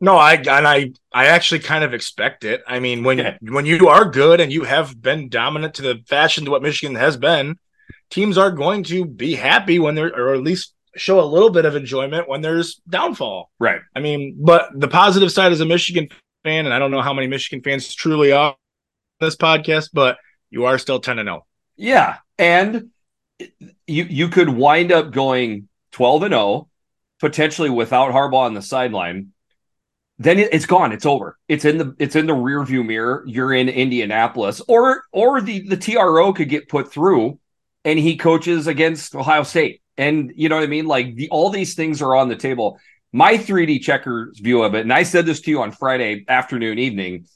No, 0.00 0.16
I 0.16 0.34
and 0.34 0.66
I 0.66 0.92
I 1.12 1.26
actually 1.26 1.60
kind 1.60 1.84
of 1.84 1.92
expect 1.92 2.44
it. 2.44 2.62
I 2.66 2.80
mean, 2.80 3.04
when 3.04 3.20
Okay. 3.20 3.36
when 3.42 3.66
you 3.66 3.88
are 3.88 4.04
good 4.06 4.40
and 4.40 4.50
you 4.52 4.64
have 4.64 5.00
been 5.00 5.28
dominant 5.28 5.74
to 5.74 5.82
the 5.82 6.00
fashion 6.06 6.44
to 6.46 6.50
what 6.50 6.62
Michigan 6.62 6.94
has 6.96 7.16
been, 7.16 7.56
teams 8.10 8.38
are 8.38 8.50
going 8.50 8.82
to 8.84 9.04
be 9.04 9.34
happy 9.34 9.78
when 9.78 9.94
they're 9.94 10.14
or 10.14 10.34
at 10.34 10.42
least 10.42 10.74
show 10.96 11.20
a 11.20 11.24
little 11.24 11.50
bit 11.50 11.64
of 11.66 11.76
enjoyment 11.76 12.28
when 12.28 12.40
there's 12.40 12.80
downfall. 12.88 13.50
Right. 13.60 13.80
I 13.94 14.00
mean, 14.00 14.36
but 14.40 14.70
the 14.74 14.88
positive 14.88 15.30
side 15.30 15.52
as 15.52 15.60
a 15.60 15.66
Michigan 15.66 16.08
fan, 16.44 16.64
and 16.64 16.74
I 16.74 16.78
don't 16.78 16.90
know 16.90 17.02
how 17.02 17.12
many 17.14 17.26
Michigan 17.28 17.62
fans 17.62 17.94
truly 17.94 18.32
are 18.32 18.50
on 18.50 18.56
this 19.20 19.36
podcast, 19.36 19.90
but 19.92 20.18
you 20.50 20.64
are 20.64 20.78
still 20.78 20.98
10 20.98 21.18
and 21.18 21.28
oh. 21.28 21.32
0. 21.32 21.46
Yeah, 21.76 22.16
and 22.38 22.90
you 23.86 24.04
you 24.04 24.28
could 24.28 24.48
wind 24.48 24.92
up 24.92 25.12
going 25.12 25.68
twelve 25.92 26.22
and 26.22 26.32
zero, 26.32 26.68
potentially 27.20 27.70
without 27.70 28.12
Harbaugh 28.12 28.44
on 28.46 28.54
the 28.54 28.62
sideline. 28.62 29.32
Then 30.20 30.38
it, 30.38 30.52
it's 30.52 30.66
gone. 30.66 30.92
It's 30.92 31.06
over. 31.06 31.38
It's 31.48 31.64
in 31.64 31.78
the 31.78 31.96
it's 31.98 32.14
in 32.14 32.26
the 32.26 32.34
rear 32.34 32.62
view 32.62 32.84
mirror. 32.84 33.24
You're 33.26 33.54
in 33.54 33.70
Indianapolis, 33.70 34.60
or 34.68 35.02
or 35.12 35.40
the 35.40 35.66
the 35.66 35.78
TRO 35.78 36.34
could 36.34 36.50
get 36.50 36.68
put 36.68 36.92
through, 36.92 37.40
and 37.86 37.98
he 37.98 38.18
coaches 38.18 38.66
against 38.66 39.14
Ohio 39.14 39.44
State, 39.44 39.80
and 39.96 40.30
you 40.36 40.50
know 40.50 40.56
what 40.56 40.64
I 40.64 40.68
mean. 40.68 40.84
Like 40.84 41.16
the 41.16 41.30
all 41.30 41.48
these 41.48 41.74
things 41.74 42.02
are 42.02 42.14
on 42.14 42.28
the 42.28 42.36
table. 42.36 42.78
My 43.12 43.38
3D 43.38 43.80
checkers 43.80 44.38
view 44.38 44.62
of 44.62 44.74
it, 44.74 44.82
and 44.82 44.92
I 44.92 45.04
said 45.04 45.24
this 45.24 45.40
to 45.40 45.50
you 45.50 45.62
on 45.62 45.72
Friday 45.72 46.24
afternoon, 46.28 46.78
evening. 46.78 47.26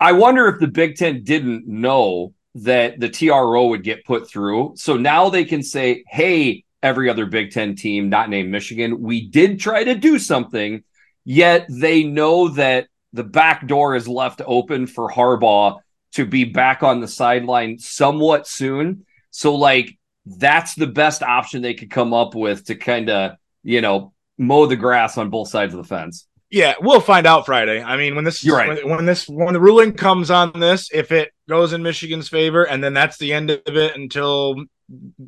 I 0.00 0.12
wonder 0.12 0.48
if 0.48 0.58
the 0.58 0.66
Big 0.66 0.96
Ten 0.96 1.22
didn't 1.22 1.66
know 1.68 2.34
that 2.56 2.98
the 2.98 3.08
TRO 3.08 3.68
would 3.68 3.84
get 3.84 4.04
put 4.04 4.28
through. 4.28 4.72
So 4.76 4.96
now 4.96 5.30
they 5.30 5.44
can 5.44 5.62
say, 5.62 6.04
hey, 6.08 6.64
every 6.82 7.08
other 7.08 7.24
Big 7.24 7.52
Ten 7.52 7.76
team, 7.76 8.08
not 8.08 8.28
named 8.28 8.50
Michigan, 8.50 9.00
we 9.00 9.28
did 9.28 9.60
try 9.60 9.84
to 9.84 9.94
do 9.94 10.18
something, 10.18 10.82
yet 11.26 11.66
they 11.68 12.04
know 12.04 12.48
that 12.48 12.86
the 13.12 13.24
back 13.24 13.66
door 13.66 13.94
is 13.94 14.08
left 14.08 14.40
open 14.46 14.86
for 14.86 15.10
Harbaugh 15.10 15.80
to 16.12 16.24
be 16.24 16.44
back 16.44 16.82
on 16.82 17.00
the 17.00 17.08
sideline 17.08 17.78
somewhat 17.78 18.46
soon. 18.46 19.04
So, 19.30 19.56
like, 19.56 19.98
that's 20.24 20.74
the 20.74 20.86
best 20.86 21.22
option 21.22 21.60
they 21.60 21.74
could 21.74 21.90
come 21.90 22.14
up 22.14 22.34
with 22.34 22.64
to 22.66 22.74
kind 22.76 23.10
of, 23.10 23.32
you 23.62 23.82
know, 23.82 24.14
mow 24.38 24.66
the 24.66 24.76
grass 24.76 25.18
on 25.18 25.28
both 25.28 25.48
sides 25.48 25.74
of 25.74 25.78
the 25.78 25.88
fence. 25.88 26.26
Yeah, 26.48 26.74
we'll 26.80 27.00
find 27.00 27.26
out 27.26 27.44
Friday. 27.44 27.82
I 27.82 27.96
mean, 27.96 28.14
when 28.14 28.24
this 28.24 28.44
You're 28.44 28.56
right. 28.56 28.84
when, 28.84 28.96
when 28.96 29.06
this 29.06 29.28
when 29.28 29.52
the 29.52 29.60
ruling 29.60 29.92
comes 29.92 30.30
on 30.30 30.58
this, 30.58 30.90
if 30.92 31.10
it 31.10 31.32
goes 31.48 31.72
in 31.72 31.82
Michigan's 31.82 32.28
favor, 32.28 32.64
and 32.64 32.82
then 32.82 32.94
that's 32.94 33.18
the 33.18 33.32
end 33.32 33.50
of 33.50 33.60
it 33.66 33.96
until 33.96 34.54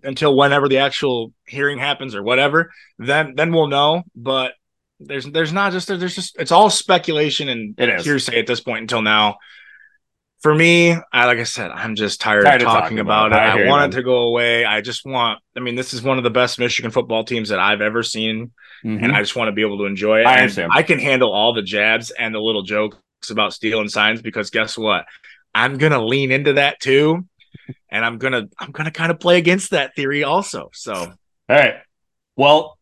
until 0.04 0.36
whenever 0.36 0.68
the 0.68 0.78
actual 0.78 1.32
hearing 1.44 1.78
happens 1.78 2.14
or 2.14 2.22
whatever, 2.22 2.70
then 2.98 3.34
then 3.34 3.52
we'll 3.52 3.66
know. 3.66 4.04
But 4.14 4.52
there's 5.00 5.26
there's 5.26 5.52
not 5.52 5.72
just 5.72 5.88
there's 5.88 6.14
just 6.14 6.36
it's 6.38 6.52
all 6.52 6.70
speculation 6.70 7.48
and 7.48 7.74
It 7.78 7.88
is. 7.88 8.04
hearsay 8.04 8.38
at 8.38 8.46
this 8.46 8.60
point 8.60 8.82
until 8.82 9.02
now. 9.02 9.38
For 10.40 10.54
me, 10.54 10.92
I 11.12 11.26
like 11.26 11.38
I 11.38 11.42
said, 11.42 11.72
I'm 11.72 11.96
just 11.96 12.20
tired, 12.20 12.44
Tired 12.44 12.62
of 12.62 12.66
talking, 12.66 12.80
talking 12.82 12.98
about, 13.00 13.32
about 13.32 13.58
it. 13.58 13.62
I 13.62 13.64
I 13.64 13.68
want 13.68 13.80
man. 13.80 13.90
it 13.90 13.92
to 13.94 14.02
go 14.04 14.18
away. 14.18 14.64
I 14.64 14.80
just 14.80 15.04
want. 15.04 15.40
I 15.56 15.60
mean, 15.60 15.74
this 15.74 15.92
is 15.92 16.00
one 16.00 16.16
of 16.16 16.22
the 16.22 16.30
best 16.30 16.60
Michigan 16.60 16.92
football 16.92 17.24
teams 17.24 17.48
that 17.48 17.58
I've 17.58 17.80
ever 17.80 18.04
seen 18.04 18.52
mm-hmm. 18.84 19.02
and 19.02 19.14
I 19.14 19.20
just 19.20 19.36
want 19.36 19.48
to 19.48 19.52
be 19.52 19.62
able 19.62 19.78
to 19.78 19.84
enjoy 19.84 20.20
it. 20.20 20.26
I 20.26 20.40
understand. 20.40 20.72
I 20.74 20.82
can 20.82 20.98
handle 20.98 21.32
all 21.32 21.52
the 21.52 21.62
jabs 21.62 22.10
and 22.10 22.34
the 22.34 22.40
little 22.40 22.62
jokes 22.62 22.98
about 23.30 23.52
stealing 23.52 23.88
signs 23.88 24.22
because 24.22 24.50
guess 24.50 24.78
what? 24.78 25.06
I'm 25.54 25.78
gonna 25.78 26.04
lean 26.04 26.30
into 26.30 26.54
that 26.54 26.78
too, 26.80 27.26
and 27.90 28.04
I'm 28.04 28.18
gonna 28.18 28.48
I'm 28.58 28.70
gonna 28.70 28.90
kind 28.90 29.10
of 29.10 29.18
play 29.18 29.38
against 29.38 29.70
that 29.70 29.94
theory 29.96 30.24
also. 30.24 30.70
So 30.72 30.94
All 30.94 31.16
right. 31.48 31.76
Well, 32.36 32.77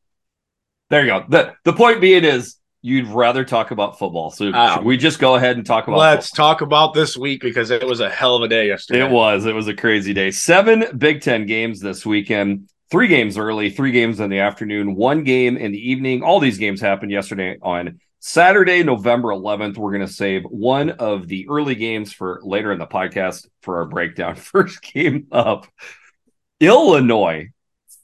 There 0.90 1.02
you 1.04 1.08
go. 1.08 1.24
The 1.28 1.54
the 1.64 1.72
point 1.72 2.00
being 2.00 2.24
is 2.24 2.56
you'd 2.82 3.08
rather 3.08 3.44
talk 3.44 3.72
about 3.72 3.98
football. 3.98 4.30
So 4.30 4.50
Uh, 4.50 4.80
we 4.84 4.96
just 4.96 5.18
go 5.18 5.34
ahead 5.34 5.56
and 5.56 5.66
talk 5.66 5.88
about 5.88 5.98
Let's 5.98 6.28
football? 6.30 6.46
talk 6.46 6.60
about 6.60 6.94
this 6.94 7.16
week 7.16 7.40
because 7.40 7.70
it 7.70 7.84
was 7.84 7.98
a 8.00 8.08
hell 8.08 8.36
of 8.36 8.42
a 8.42 8.48
day 8.48 8.68
yesterday. 8.68 9.04
It 9.04 9.10
was. 9.10 9.44
It 9.44 9.54
was 9.54 9.66
a 9.66 9.74
crazy 9.74 10.14
day. 10.14 10.30
Seven 10.30 10.84
Big 10.96 11.20
Ten 11.22 11.46
games 11.46 11.80
this 11.80 12.06
weekend. 12.06 12.68
Three 12.88 13.08
games 13.08 13.36
early, 13.36 13.70
three 13.70 13.90
games 13.90 14.20
in 14.20 14.30
the 14.30 14.38
afternoon, 14.38 14.94
one 14.94 15.24
game 15.24 15.56
in 15.56 15.72
the 15.72 15.90
evening. 15.90 16.22
All 16.22 16.38
these 16.38 16.58
games 16.58 16.80
happened 16.80 17.10
yesterday 17.10 17.56
on 17.60 17.98
Saturday, 18.20 18.84
November 18.84 19.30
11th. 19.30 19.76
We're 19.76 19.90
going 19.90 20.06
to 20.06 20.12
save 20.12 20.44
one 20.44 20.90
of 20.90 21.26
the 21.26 21.48
early 21.50 21.74
games 21.74 22.12
for 22.12 22.40
later 22.44 22.70
in 22.70 22.78
the 22.78 22.86
podcast 22.86 23.48
for 23.62 23.78
our 23.78 23.86
breakdown. 23.86 24.34
First 24.36 24.80
game 24.82 25.26
up 25.32 25.66
Illinois 26.60 27.48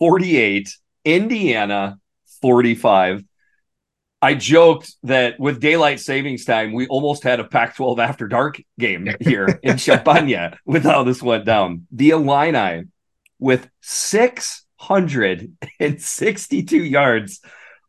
48, 0.00 0.68
Indiana 1.04 1.98
45. 2.42 3.24
I 4.20 4.34
joked 4.34 4.92
that 5.02 5.40
with 5.40 5.60
daylight 5.60 5.98
savings 5.98 6.44
time, 6.44 6.72
we 6.72 6.86
almost 6.86 7.24
had 7.24 7.40
a 7.40 7.44
Pac 7.44 7.74
12 7.76 7.98
after 7.98 8.28
dark 8.28 8.62
game 8.78 9.08
here 9.20 9.58
in 9.64 9.76
Champaign 9.78 10.56
with 10.64 10.84
how 10.84 11.02
this 11.02 11.20
went 11.22 11.44
down. 11.44 11.88
The 11.90 12.10
Illini 12.10 12.84
with 13.40 13.68
662 13.80 16.76
yards 16.76 17.40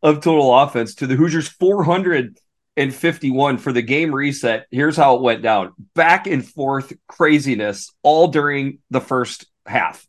of 0.02 0.20
total 0.20 0.58
offense 0.58 0.96
to 0.96 1.06
the 1.06 1.14
Hoosiers 1.14 1.46
451 1.48 3.58
for 3.58 3.72
the 3.72 3.82
game 3.82 4.12
reset. 4.12 4.66
Here's 4.72 4.96
how 4.96 5.14
it 5.14 5.22
went 5.22 5.42
down 5.42 5.72
back 5.94 6.26
and 6.26 6.44
forth 6.44 6.92
craziness 7.06 7.92
all 8.02 8.26
during 8.28 8.78
the 8.90 9.00
first 9.00 9.46
half. 9.66 10.04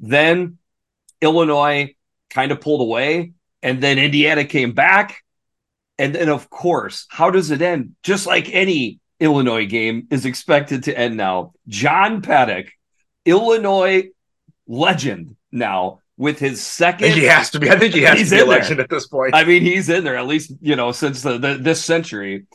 Then 0.00 0.58
Illinois 1.20 1.94
kind 2.30 2.52
of 2.52 2.60
pulled 2.60 2.80
away, 2.80 3.32
and 3.62 3.82
then 3.82 3.98
Indiana 3.98 4.44
came 4.44 4.72
back. 4.72 5.22
And 6.00 6.14
then, 6.14 6.28
of 6.28 6.48
course, 6.48 7.06
how 7.10 7.30
does 7.30 7.50
it 7.50 7.60
end? 7.60 7.96
Just 8.04 8.26
like 8.26 8.48
any 8.54 9.00
Illinois 9.18 9.66
game 9.66 10.06
is 10.10 10.26
expected 10.26 10.84
to 10.84 10.96
end 10.96 11.16
now. 11.16 11.52
John 11.66 12.22
Paddock, 12.22 12.66
Illinois 13.24 14.10
legend 14.68 15.34
now, 15.50 16.00
with 16.16 16.38
his 16.38 16.60
second. 16.64 17.12
he 17.12 17.24
has 17.24 17.50
to 17.50 17.60
be. 17.60 17.68
I 17.70 17.78
think 17.78 17.94
he 17.94 18.02
has 18.02 18.18
He's 18.18 18.30
to 18.30 18.36
be 18.36 18.42
in 18.42 18.48
there. 18.48 18.80
at 18.80 18.90
this 18.90 19.06
point. 19.08 19.34
I 19.34 19.44
mean, 19.44 19.62
he's 19.62 19.88
in 19.88 20.04
there 20.04 20.16
at 20.16 20.26
least, 20.26 20.52
you 20.60 20.76
know, 20.76 20.92
since 20.92 21.22
the, 21.22 21.38
the 21.38 21.54
this 21.54 21.84
century 21.84 22.46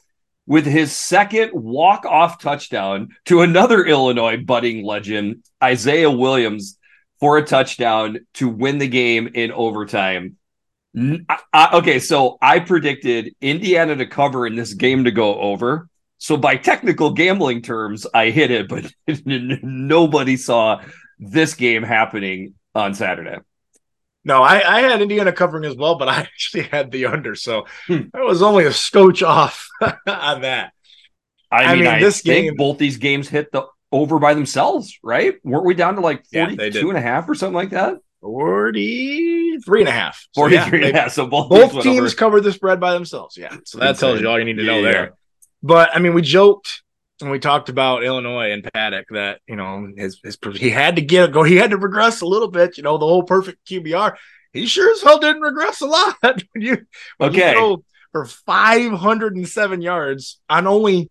with 0.46 0.66
his 0.66 0.92
second 0.92 1.52
walk-off 1.54 2.40
touchdown 2.42 3.10
to 3.26 3.42
another 3.42 3.86
Illinois 3.86 4.38
budding 4.38 4.84
legend, 4.86 5.44
Isaiah 5.64 6.12
Williams, 6.12 6.78
for 7.20 7.38
a 7.38 7.46
touchdown 7.46 8.20
to 8.36 8.50
win 8.50 8.78
the 8.78 8.88
game 8.88 9.30
in 9.34 9.52
overtime. 9.54 10.36
I- 10.96 11.40
I- 11.54 11.78
okay, 11.78 12.00
so 12.00 12.38
I 12.42 12.60
predicted 12.60 13.34
Indiana 13.42 13.96
to 13.96 14.06
cover 14.06 14.46
in 14.48 14.56
this 14.56 14.74
game 14.74 15.06
to 15.06 15.12
go 15.12 15.40
over. 15.40 15.88
So 16.20 16.38
by 16.38 16.56
technical 16.56 17.12
gambling 17.12 17.62
terms, 17.64 18.06
I 18.14 18.30
hit 18.30 18.52
it, 18.52 18.70
but 18.70 18.92
nobody 19.26 20.38
saw 20.38 20.82
this 21.20 21.54
game 21.56 21.84
happening 21.84 22.54
on 22.76 22.94
Saturday. 22.94 23.38
No, 24.26 24.42
I, 24.42 24.78
I 24.78 24.82
had 24.82 25.02
Indiana 25.02 25.34
covering 25.34 25.66
as 25.66 25.76
well, 25.76 25.98
but 25.98 26.08
I 26.08 26.20
actually 26.22 26.64
had 26.64 26.92
the 26.92 27.08
under, 27.08 27.36
so 27.36 27.66
Hmm. 27.88 28.04
I 28.14 28.22
was 28.22 28.42
only 28.42 28.66
a 28.66 28.72
scotch 28.72 29.22
off 29.22 29.68
on 29.82 30.42
that. 30.42 30.72
I, 31.52 31.64
I 31.66 31.74
mean, 31.76 31.84
mean, 31.84 31.94
I 31.94 32.00
this 32.00 32.22
think 32.22 32.46
game- 32.48 32.56
both 32.56 32.78
these 32.78 32.98
games 32.98 33.28
hit 33.28 33.52
the 33.52 33.64
over 33.92 34.18
by 34.20 34.34
themselves, 34.34 34.98
right? 35.04 35.36
Weren't 35.44 35.66
we 35.66 35.74
down 35.76 35.96
to 35.96 36.02
like 36.02 36.24
Yeah, 36.32 36.46
42 36.46 36.58
they 36.58 36.70
did. 36.70 36.84
and 36.86 36.98
a 36.98 37.02
half 37.02 37.28
or 37.30 37.36
something 37.36 37.54
like 37.56 37.72
that? 37.72 37.98
43 38.24 39.80
and 39.82 39.90
a 39.90 39.92
half. 39.92 40.28
So, 40.32 40.42
43 40.42 40.80
yeah, 40.82 40.88
and 40.88 40.98
a 40.98 41.02
half. 41.02 41.12
So 41.12 41.28
both, 41.28 41.50
both 41.50 41.84
teams 41.84 42.00
over. 42.00 42.16
covered 42.16 42.42
the 42.42 42.52
spread 42.54 42.80
by 42.80 42.94
themselves. 42.94 43.38
Yeah. 43.38 43.56
So 43.66 43.78
that 43.80 43.98
tells 43.98 44.22
you 44.22 44.30
all 44.30 44.40
you 44.40 44.46
need 44.46 44.58
to 44.58 44.64
know 44.64 44.78
Yeah. 44.78 44.92
there. 44.92 45.14
But 45.62 45.90
I 45.96 46.00
mean, 46.00 46.14
we 46.14 46.22
joked 46.22 46.82
and 47.22 47.32
we 47.32 47.40
talked 47.40 47.70
about 47.70 48.04
Illinois 48.04 48.52
and 48.52 48.64
Paddock 48.74 49.06
that, 49.12 49.40
you 49.48 49.56
know, 49.56 49.88
his, 49.96 50.20
his 50.24 50.38
he 50.56 50.70
had 50.70 50.96
to 50.98 51.02
get 51.02 51.32
go, 51.32 51.44
he 51.44 51.56
had 51.56 51.72
to 51.72 51.78
regress 51.78 52.22
a 52.22 52.26
little 52.26 52.50
bit, 52.50 52.78
you 52.78 52.84
know, 52.84 52.98
the 52.98 53.06
whole 53.06 53.24
perfect 53.24 53.66
QBR. 53.68 54.16
He 54.52 54.68
sure 54.68 54.92
as 54.92 55.02
hell 55.02 55.20
didn't 55.20 55.42
regress 55.42 55.82
a 55.82 55.88
lot. 55.88 56.16
when 56.22 56.36
you, 56.56 56.78
when 57.18 57.34
you 57.34 57.42
Okay. 57.42 57.54
throw 57.54 57.84
for 58.12 58.26
507 58.26 59.82
yards 59.82 60.40
on 60.50 60.68
only 60.68 61.10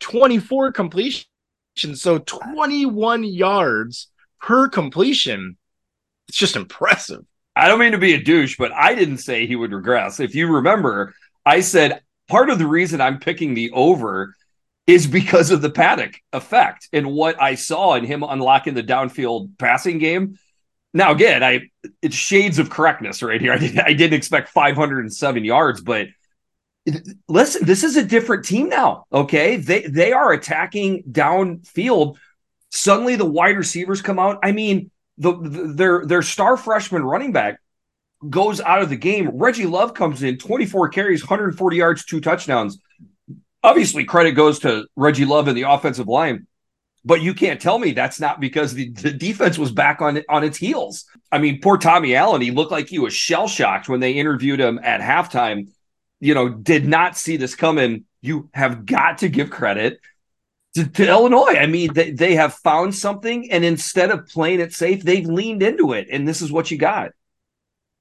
24 0.00 0.72
completions. 0.72 1.26
So 1.94 2.18
21 2.18 3.24
yards 3.24 4.08
per 4.40 4.68
completion. 4.68 5.57
It's 6.28 6.38
just 6.38 6.56
impressive. 6.56 7.24
I 7.56 7.68
don't 7.68 7.80
mean 7.80 7.92
to 7.92 7.98
be 7.98 8.14
a 8.14 8.22
douche, 8.22 8.56
but 8.56 8.72
I 8.72 8.94
didn't 8.94 9.18
say 9.18 9.46
he 9.46 9.56
would 9.56 9.72
regress. 9.72 10.20
If 10.20 10.34
you 10.34 10.46
remember, 10.46 11.14
I 11.44 11.60
said 11.60 12.02
part 12.28 12.50
of 12.50 12.58
the 12.58 12.66
reason 12.66 13.00
I'm 13.00 13.18
picking 13.18 13.54
the 13.54 13.70
over 13.72 14.34
is 14.86 15.06
because 15.06 15.50
of 15.50 15.60
the 15.60 15.70
Paddock 15.70 16.20
effect 16.32 16.88
and 16.92 17.12
what 17.12 17.40
I 17.40 17.56
saw 17.56 17.94
in 17.94 18.04
him 18.04 18.22
unlocking 18.22 18.74
the 18.74 18.82
downfield 18.82 19.58
passing 19.58 19.98
game. 19.98 20.38
Now, 20.94 21.12
again, 21.12 21.42
I 21.42 21.68
it's 22.00 22.16
shades 22.16 22.58
of 22.58 22.70
correctness 22.70 23.22
right 23.22 23.40
here. 23.40 23.52
I, 23.52 23.58
did, 23.58 23.78
I 23.78 23.92
didn't 23.92 24.16
expect 24.16 24.48
507 24.48 25.44
yards, 25.44 25.80
but 25.82 26.06
listen, 27.28 27.66
this 27.66 27.84
is 27.84 27.96
a 27.96 28.04
different 28.04 28.44
team 28.44 28.68
now. 28.68 29.04
Okay, 29.12 29.56
they 29.56 29.82
they 29.82 30.12
are 30.12 30.32
attacking 30.32 31.02
downfield. 31.04 32.16
Suddenly, 32.70 33.16
the 33.16 33.24
wide 33.24 33.56
receivers 33.56 34.00
come 34.00 34.18
out. 34.18 34.38
I 34.42 34.52
mean, 34.52 34.90
the, 35.18 35.32
the 35.32 35.72
their 35.74 36.06
their 36.06 36.22
star 36.22 36.56
freshman 36.56 37.04
running 37.04 37.32
back 37.32 37.60
goes 38.28 38.60
out 38.60 38.82
of 38.82 38.88
the 38.88 38.96
game. 38.96 39.30
Reggie 39.34 39.66
Love 39.66 39.94
comes 39.94 40.22
in, 40.22 40.38
24 40.38 40.88
carries, 40.88 41.22
140 41.22 41.76
yards, 41.76 42.04
two 42.04 42.20
touchdowns. 42.20 42.78
Obviously, 43.62 44.04
credit 44.04 44.32
goes 44.32 44.60
to 44.60 44.86
Reggie 44.96 45.24
Love 45.24 45.48
and 45.48 45.56
the 45.56 45.62
offensive 45.62 46.08
line, 46.08 46.46
but 47.04 47.20
you 47.20 47.34
can't 47.34 47.60
tell 47.60 47.78
me 47.78 47.92
that's 47.92 48.20
not 48.20 48.40
because 48.40 48.74
the, 48.74 48.90
the 48.90 49.12
defense 49.12 49.58
was 49.58 49.72
back 49.72 50.00
on 50.00 50.22
on 50.28 50.44
its 50.44 50.56
heels. 50.56 51.04
I 51.30 51.38
mean, 51.38 51.60
poor 51.60 51.76
Tommy 51.76 52.14
Allen, 52.14 52.40
he 52.40 52.50
looked 52.50 52.72
like 52.72 52.88
he 52.88 52.98
was 52.98 53.12
shell 53.12 53.48
shocked 53.48 53.88
when 53.88 54.00
they 54.00 54.12
interviewed 54.12 54.60
him 54.60 54.80
at 54.82 55.00
halftime. 55.00 55.68
You 56.20 56.34
know, 56.34 56.48
did 56.48 56.86
not 56.86 57.16
see 57.16 57.36
this 57.36 57.54
coming. 57.54 58.04
You 58.20 58.50
have 58.52 58.86
got 58.86 59.18
to 59.18 59.28
give 59.28 59.50
credit 59.50 60.00
to, 60.74 60.86
to 60.86 61.08
Illinois. 61.08 61.56
I 61.58 61.66
mean, 61.66 61.92
they, 61.92 62.10
they 62.10 62.34
have 62.34 62.54
found 62.54 62.94
something, 62.94 63.50
and 63.50 63.64
instead 63.64 64.10
of 64.10 64.26
playing 64.28 64.60
it 64.60 64.72
safe, 64.72 65.02
they've 65.02 65.26
leaned 65.26 65.62
into 65.62 65.92
it, 65.92 66.08
and 66.10 66.26
this 66.26 66.42
is 66.42 66.52
what 66.52 66.70
you 66.70 66.78
got. 66.78 67.10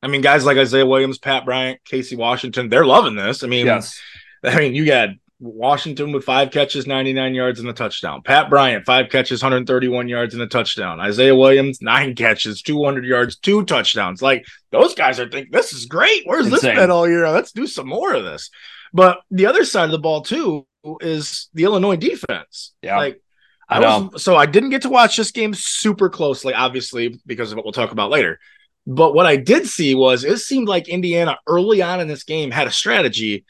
I 0.02 0.08
mean, 0.08 0.22
guys 0.22 0.46
like 0.46 0.58
Isaiah 0.58 0.86
Williams, 0.86 1.18
Pat 1.18 1.46
Bryant, 1.46 1.84
Casey 1.84 2.16
Washington, 2.16 2.70
they're 2.70 2.86
loving 2.86 3.16
this. 3.16 3.44
I 3.44 3.48
mean, 3.48 3.66
Yes. 3.66 4.00
I 4.44 4.60
mean, 4.60 4.76
you 4.76 4.86
got 4.86 5.10
Washington 5.40 6.12
with 6.12 6.24
five 6.24 6.52
catches, 6.52 6.86
99 6.86 7.34
yards 7.34 7.60
and 7.60 7.68
a 7.68 7.74
touchdown. 7.74 8.22
Pat 8.22 8.50
Bryant, 8.50 8.86
five 8.86 9.10
catches, 9.10 9.42
131 9.42 10.08
yards 10.08 10.36
and 10.36 10.44
a 10.44 10.48
touchdown. 10.48 11.00
Isaiah 11.00 11.36
Williams, 11.36 11.82
nine 11.82 12.14
catches, 12.16 12.62
200 12.62 13.06
yards, 13.06 13.38
two 13.38 13.66
touchdowns. 13.66 14.22
Like 14.22 14.46
those 14.72 14.94
guys 14.94 15.20
are 15.20 15.28
thinking, 15.28 15.52
this 15.52 15.74
is 15.74 15.88
great. 15.88 16.22
Where's 16.26 16.46
this 16.46 16.64
Insane. 16.64 16.76
been 16.76 16.92
all 16.92 17.10
year? 17.10 17.28
Let's 17.30 17.52
do 17.52 17.66
some 17.66 17.88
more 17.88 18.14
of 18.14 18.24
this. 18.24 18.52
But 18.94 19.22
the 19.32 19.48
other 19.48 19.66
side 19.66 19.86
of 19.86 19.92
the 19.92 20.00
ball, 20.00 20.22
too, 20.22 20.67
is 21.02 21.50
the 21.54 21.64
Illinois 21.66 21.96
defense. 21.98 22.74
Yeah. 22.82 22.98
Like, 22.98 23.22
I 23.70 23.80
I 23.80 24.00
was, 24.00 24.24
so 24.24 24.36
I 24.38 24.46
didn't 24.46 24.70
get 24.70 24.84
to 24.84 24.90
watch 24.90 25.18
this 25.18 25.32
game 25.32 25.54
super 25.54 26.10
closely, 26.10 26.54
obviously, 26.54 27.20
because 27.26 27.52
of 27.52 27.58
what 27.58 27.66
we'll 27.66 27.74
talk 27.74 27.92
about 27.92 28.10
later. 28.10 28.40
But 28.86 29.14
what 29.14 29.26
I 29.26 29.36
did 29.36 29.68
see 29.68 29.94
was 29.94 30.24
it 30.24 30.38
seemed 30.38 30.70
like 30.70 30.88
Indiana 30.88 31.38
early 31.46 31.82
on 31.82 32.00
in 32.00 32.08
this 32.08 32.24
game 32.24 32.52
had 32.52 32.68
a 32.68 32.72
strategy. 32.72 33.44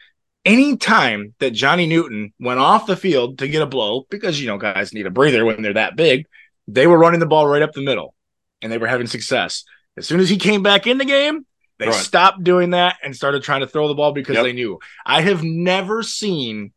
Any 0.43 0.77
time 0.77 1.35
that 1.39 1.51
Johnny 1.51 1.85
Newton 1.85 2.33
went 2.39 2.59
off 2.59 2.87
the 2.87 2.95
field 2.95 3.37
to 3.39 3.47
get 3.47 3.61
a 3.61 3.67
blow, 3.67 4.07
because 4.09 4.41
you 4.41 4.47
know 4.47 4.57
guys 4.57 4.93
need 4.93 5.05
a 5.05 5.11
breather 5.11 5.45
when 5.45 5.61
they're 5.61 5.73
that 5.73 5.95
big, 5.95 6.25
they 6.67 6.87
were 6.87 6.97
running 6.97 7.19
the 7.19 7.25
ball 7.27 7.45
right 7.47 7.61
up 7.61 7.73
the 7.73 7.83
middle, 7.83 8.15
and 8.61 8.71
they 8.71 8.77
were 8.79 8.87
having 8.87 9.07
success. 9.07 9.63
As 9.97 10.07
soon 10.07 10.19
as 10.19 10.29
he 10.29 10.37
came 10.37 10.63
back 10.63 10.87
in 10.87 10.97
the 10.97 11.05
game, 11.05 11.45
they 11.79 11.91
stopped 11.91 12.43
doing 12.43 12.71
that 12.71 12.95
and 13.03 13.15
started 13.15 13.43
trying 13.43 13.61
to 13.61 13.67
throw 13.67 13.87
the 13.87 13.93
ball 13.93 14.13
because 14.13 14.35
Yep. 14.35 14.43
they 14.43 14.53
knew. 14.53 14.79
I 15.05 15.21
have 15.21 15.43
never 15.43 16.01
seen 16.01 16.71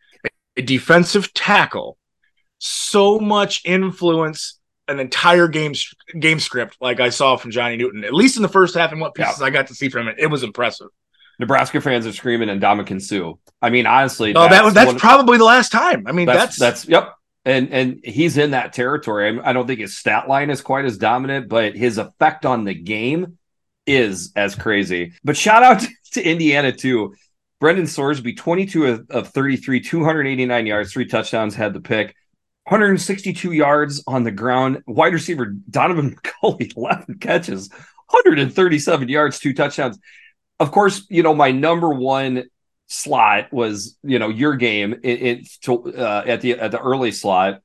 a 0.60 0.62
defensive 0.62 1.32
tackle 1.32 1.96
so 2.58 3.18
much 3.18 3.62
influence 3.64 4.58
an 4.88 5.00
entire 5.00 5.48
game 5.48 5.72
game 6.18 6.38
script 6.38 6.76
like 6.80 7.00
I 7.00 7.08
saw 7.08 7.36
from 7.36 7.50
Johnny 7.50 7.76
Newton, 7.78 8.04
at 8.04 8.12
least 8.12 8.36
in 8.36 8.42
the 8.42 8.48
first 8.48 8.74
half 8.74 8.92
and 8.92 9.00
what 9.00 9.14
pieces 9.14 9.40
I 9.40 9.48
got 9.48 9.68
to 9.68 9.74
see 9.74 9.88
from 9.88 10.08
it. 10.08 10.16
It 10.18 10.26
was 10.26 10.42
impressive. 10.42 10.88
Nebraska 11.38 11.80
fans 11.80 12.06
are 12.06 12.12
screaming 12.12 12.50
and 12.50 12.60
Ndamukong 12.60 13.00
Suh. 13.00 13.32
I 13.62 13.70
mean, 13.70 13.86
honestly, 13.86 14.34
Oh, 14.34 14.48
that 14.48 14.62
was 14.62 14.74
that's 14.74 15.00
probably 15.00 15.38
the 15.38 15.44
last 15.44 15.72
time. 15.72 16.06
I 16.06 16.12
mean, 16.12 16.26
that's, 16.26 16.58
that's 16.58 16.84
that's 16.84 16.88
yep. 16.88 17.14
And 17.46 17.72
and 17.72 18.00
he's 18.04 18.36
in 18.36 18.50
that 18.50 18.74
territory. 18.74 19.40
I 19.42 19.54
don't 19.54 19.66
think 19.66 19.80
his 19.80 19.96
stat 19.96 20.28
line 20.28 20.50
is 20.50 20.60
quite 20.60 20.84
as 20.84 20.98
dominant, 20.98 21.48
but 21.48 21.74
his 21.74 21.96
effect 21.96 22.44
on 22.44 22.64
the 22.64 22.74
game 22.74 23.38
is 23.86 24.32
as 24.36 24.54
crazy. 24.54 25.12
But 25.24 25.38
shout 25.38 25.62
out 25.62 25.82
to 26.12 26.22
Indiana 26.22 26.72
too. 26.72 27.14
Brendan 27.60 27.84
Sorsby, 27.84 28.36
22 28.36 28.86
of, 28.86 29.10
of 29.10 29.28
33, 29.28 29.80
289 29.80 30.66
yards, 30.66 30.92
three 30.92 31.06
touchdowns, 31.06 31.54
had 31.54 31.74
the 31.74 31.80
pick. 31.80 32.16
162 32.64 33.52
yards 33.52 34.02
on 34.06 34.24
the 34.24 34.30
ground. 34.30 34.82
Wide 34.86 35.12
receiver 35.12 35.46
Donovan 35.68 36.16
McCulley, 36.42 36.74
11 36.76 37.18
catches, 37.18 37.70
137 38.08 39.08
yards, 39.08 39.38
two 39.38 39.52
touchdowns. 39.52 39.98
of 40.58 40.72
course, 40.72 41.06
you 41.10 41.22
know, 41.22 41.34
my 41.34 41.50
number 41.50 41.90
one 41.90 42.44
slot 42.86 43.52
was, 43.52 43.96
you 44.02 44.18
know, 44.18 44.28
your 44.28 44.56
game 44.56 44.94
it, 45.02 45.22
it 45.22 45.48
to, 45.62 45.94
uh, 45.94 46.24
at 46.26 46.40
the 46.40 46.52
at 46.58 46.70
the 46.70 46.80
early 46.80 47.12
slot. 47.12 47.60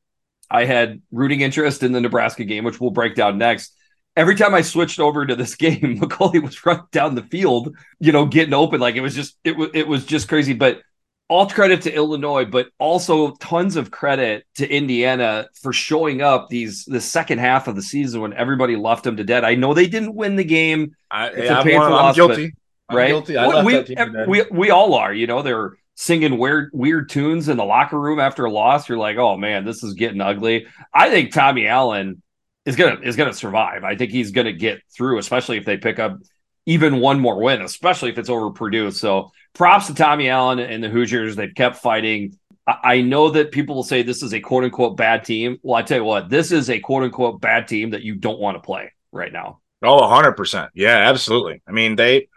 I 0.50 0.66
had 0.66 1.02
rooting 1.12 1.42
interest 1.42 1.84
in 1.84 1.92
the 1.92 2.02
Nebraska 2.02 2.44
game, 2.44 2.64
which 2.64 2.80
we'll 2.80 2.92
break 2.92 3.16
down 3.16 3.38
next. 3.38 3.76
Every 4.16 4.36
time 4.36 4.54
I 4.54 4.62
switched 4.62 5.00
over 5.00 5.26
to 5.26 5.36
this 5.36 5.56
game, 5.56 6.00
McCulley 6.00 6.42
was 6.42 6.66
running 6.66 6.88
down 6.92 7.16
the 7.16 7.24
field, 7.24 7.76
you 8.00 8.12
know, 8.12 8.26
getting 8.26 8.54
open. 8.54 8.80
Like 8.80 8.96
it 8.96 9.02
was 9.02 9.16
just 9.16 9.38
it 9.44 9.56
was 9.56 9.70
it 9.74 9.88
was 9.88 10.06
just 10.06 10.28
crazy. 10.28 10.54
But 10.54 10.82
all 11.28 11.50
credit 11.50 11.82
to 11.84 11.94
Illinois, 11.94 12.46
but 12.46 12.68
also 12.78 13.32
tons 13.36 13.76
of 13.76 13.90
credit 13.90 14.46
to 14.56 14.70
Indiana 14.70 15.48
for 15.62 15.74
showing 15.74 16.22
up 16.22 16.50
these 16.50 16.86
the 16.86 17.02
second 17.02 17.40
half 17.40 17.68
of 17.68 17.76
the 17.76 17.82
season 17.82 18.22
when 18.22 18.34
everybody 18.34 18.76
left 18.76 19.04
them 19.04 19.18
to 19.18 19.24
dead. 19.24 19.44
I 19.44 19.56
know 19.56 19.74
they 19.74 19.88
didn't 19.88 20.14
win 20.14 20.36
the 20.36 20.44
game. 20.44 20.96
I, 21.10 21.28
it's 21.30 21.50
yeah, 21.50 21.62
a 21.62 21.64
painful 21.64 21.86
I'm, 21.86 21.92
loss, 21.92 22.20
I'm 22.20 22.28
guilty. 22.28 22.54
But, 22.88 22.96
right? 22.96 23.08
Guilty. 23.08 23.36
we, 23.66 24.26
we, 24.28 24.44
we 24.52 24.70
all 24.70 24.94
are. 24.94 25.12
You 25.12 25.26
know, 25.26 25.42
they're 25.42 25.74
singing 25.96 26.38
weird 26.38 26.70
weird 26.74 27.10
tunes 27.10 27.50
in 27.50 27.58
the 27.58 27.66
locker 27.66 28.00
room 28.00 28.20
after 28.20 28.46
a 28.46 28.52
loss. 28.52 28.88
You're 28.88 28.98
like, 29.00 29.18
oh 29.18 29.36
man, 29.38 29.66
this 29.66 29.84
is 29.84 29.94
getting 29.94 30.22
ugly. 30.22 30.68
I 30.94 31.10
think 31.10 31.34
Tommy 31.34 31.68
Allen 31.68 32.22
is 32.66 32.76
gonna 32.76 33.00
is 33.02 33.16
gonna 33.16 33.34
survive. 33.34 33.84
I 33.84 33.96
think 33.96 34.12
he's 34.12 34.32
gonna 34.32 34.54
get 34.54 34.82
through, 34.96 35.20
especially 35.20 35.58
if 35.58 35.66
they 35.66 35.78
pick 35.78 36.00
up 36.00 36.20
even 36.66 37.00
one 37.00 37.20
more 37.20 37.42
win, 37.42 37.62
especially 37.62 38.10
if 38.10 38.18
it's 38.18 38.30
over 38.30 38.52
Purdue. 38.52 38.92
So 38.92 39.32
props 39.54 39.88
to 39.88 39.94
Tommy 39.94 40.30
Allen 40.30 40.60
and 40.60 40.84
the 40.84 40.90
Hoosiers. 40.90 41.36
They've 41.36 41.54
kept 41.54 41.78
fighting. 41.78 42.38
I 42.68 43.02
know 43.02 43.30
that 43.30 43.52
people 43.52 43.76
will 43.76 43.84
say 43.84 44.02
this 44.02 44.24
is 44.24 44.34
a 44.34 44.40
quote 44.40 44.64
unquote 44.64 44.98
bad 44.98 45.24
team. 45.24 45.58
Well, 45.62 45.76
I 45.76 45.84
tell 45.84 46.00
you 46.00 46.04
what, 46.04 46.30
this 46.30 46.52
is 46.52 46.70
a 46.70 46.80
quote 46.80 47.04
unquote 47.04 47.40
bad 47.40 47.68
team 47.68 47.92
that 47.92 48.02
you 48.02 48.16
don't 48.16 48.40
want 48.40 48.58
to 48.58 48.62
play 48.62 48.92
right 49.12 49.32
now. 49.32 49.60
Oh, 49.84 50.02
100%. 50.02 50.70
Yeah, 50.74 50.98
absolutely. 50.98 51.62
I 51.68 51.72
mean, 51.72 51.96
they 51.96 52.28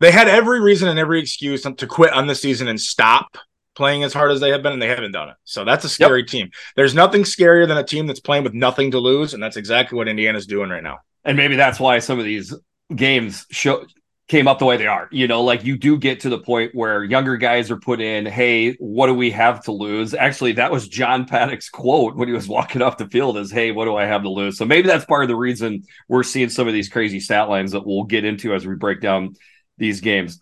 they 0.00 0.10
had 0.10 0.28
every 0.28 0.60
reason 0.60 0.88
and 0.88 0.98
every 0.98 1.20
excuse 1.20 1.62
to 1.62 1.86
quit 1.86 2.12
on 2.12 2.26
the 2.26 2.34
season 2.34 2.68
and 2.68 2.78
stop 2.78 3.38
playing 3.74 4.04
as 4.04 4.12
hard 4.12 4.30
as 4.30 4.40
they 4.40 4.50
have 4.50 4.62
been, 4.62 4.72
and 4.72 4.82
they 4.82 4.88
haven't 4.88 5.12
done 5.12 5.30
it. 5.30 5.36
So 5.44 5.64
that's 5.64 5.84
a 5.84 5.88
scary 5.88 6.20
yep. 6.20 6.28
team. 6.28 6.50
There's 6.76 6.94
nothing 6.94 7.22
scarier 7.22 7.66
than 7.66 7.78
a 7.78 7.84
team 7.84 8.06
that's 8.06 8.20
playing 8.20 8.44
with 8.44 8.54
nothing 8.54 8.90
to 8.92 8.98
lose, 8.98 9.34
and 9.34 9.42
that's 9.42 9.56
exactly 9.56 9.96
what 9.96 10.08
Indiana's 10.08 10.46
doing 10.46 10.70
right 10.70 10.82
now. 10.82 10.98
And 11.24 11.36
maybe 11.36 11.56
that's 11.56 11.80
why 11.80 11.98
some 11.98 12.18
of 12.18 12.24
these 12.24 12.54
games 12.94 13.46
show 13.50 13.84
came 14.26 14.48
up 14.48 14.58
the 14.58 14.64
way 14.64 14.76
they 14.76 14.86
are. 14.86 15.08
You 15.10 15.28
know, 15.28 15.42
like 15.42 15.64
you 15.64 15.76
do 15.76 15.98
get 15.98 16.20
to 16.20 16.30
the 16.30 16.38
point 16.38 16.74
where 16.74 17.04
younger 17.04 17.36
guys 17.36 17.70
are 17.70 17.76
put 17.76 18.00
in, 18.00 18.24
hey, 18.24 18.72
what 18.74 19.06
do 19.06 19.14
we 19.14 19.30
have 19.32 19.62
to 19.64 19.72
lose? 19.72 20.14
Actually, 20.14 20.52
that 20.52 20.72
was 20.72 20.88
John 20.88 21.26
Paddock's 21.26 21.68
quote 21.68 22.16
when 22.16 22.28
he 22.28 22.34
was 22.34 22.48
walking 22.48 22.80
off 22.80 22.96
the 22.96 23.08
field 23.08 23.36
is, 23.36 23.50
hey, 23.50 23.70
what 23.70 23.84
do 23.84 23.96
I 23.96 24.06
have 24.06 24.22
to 24.22 24.30
lose? 24.30 24.56
So 24.56 24.64
maybe 24.64 24.88
that's 24.88 25.04
part 25.04 25.24
of 25.24 25.28
the 25.28 25.36
reason 25.36 25.84
we're 26.08 26.22
seeing 26.22 26.48
some 26.48 26.66
of 26.66 26.72
these 26.72 26.88
crazy 26.88 27.20
stat 27.20 27.50
lines 27.50 27.72
that 27.72 27.86
we'll 27.86 28.04
get 28.04 28.24
into 28.24 28.54
as 28.54 28.66
we 28.66 28.74
break 28.76 29.02
down 29.02 29.34
these 29.76 30.00
games. 30.00 30.40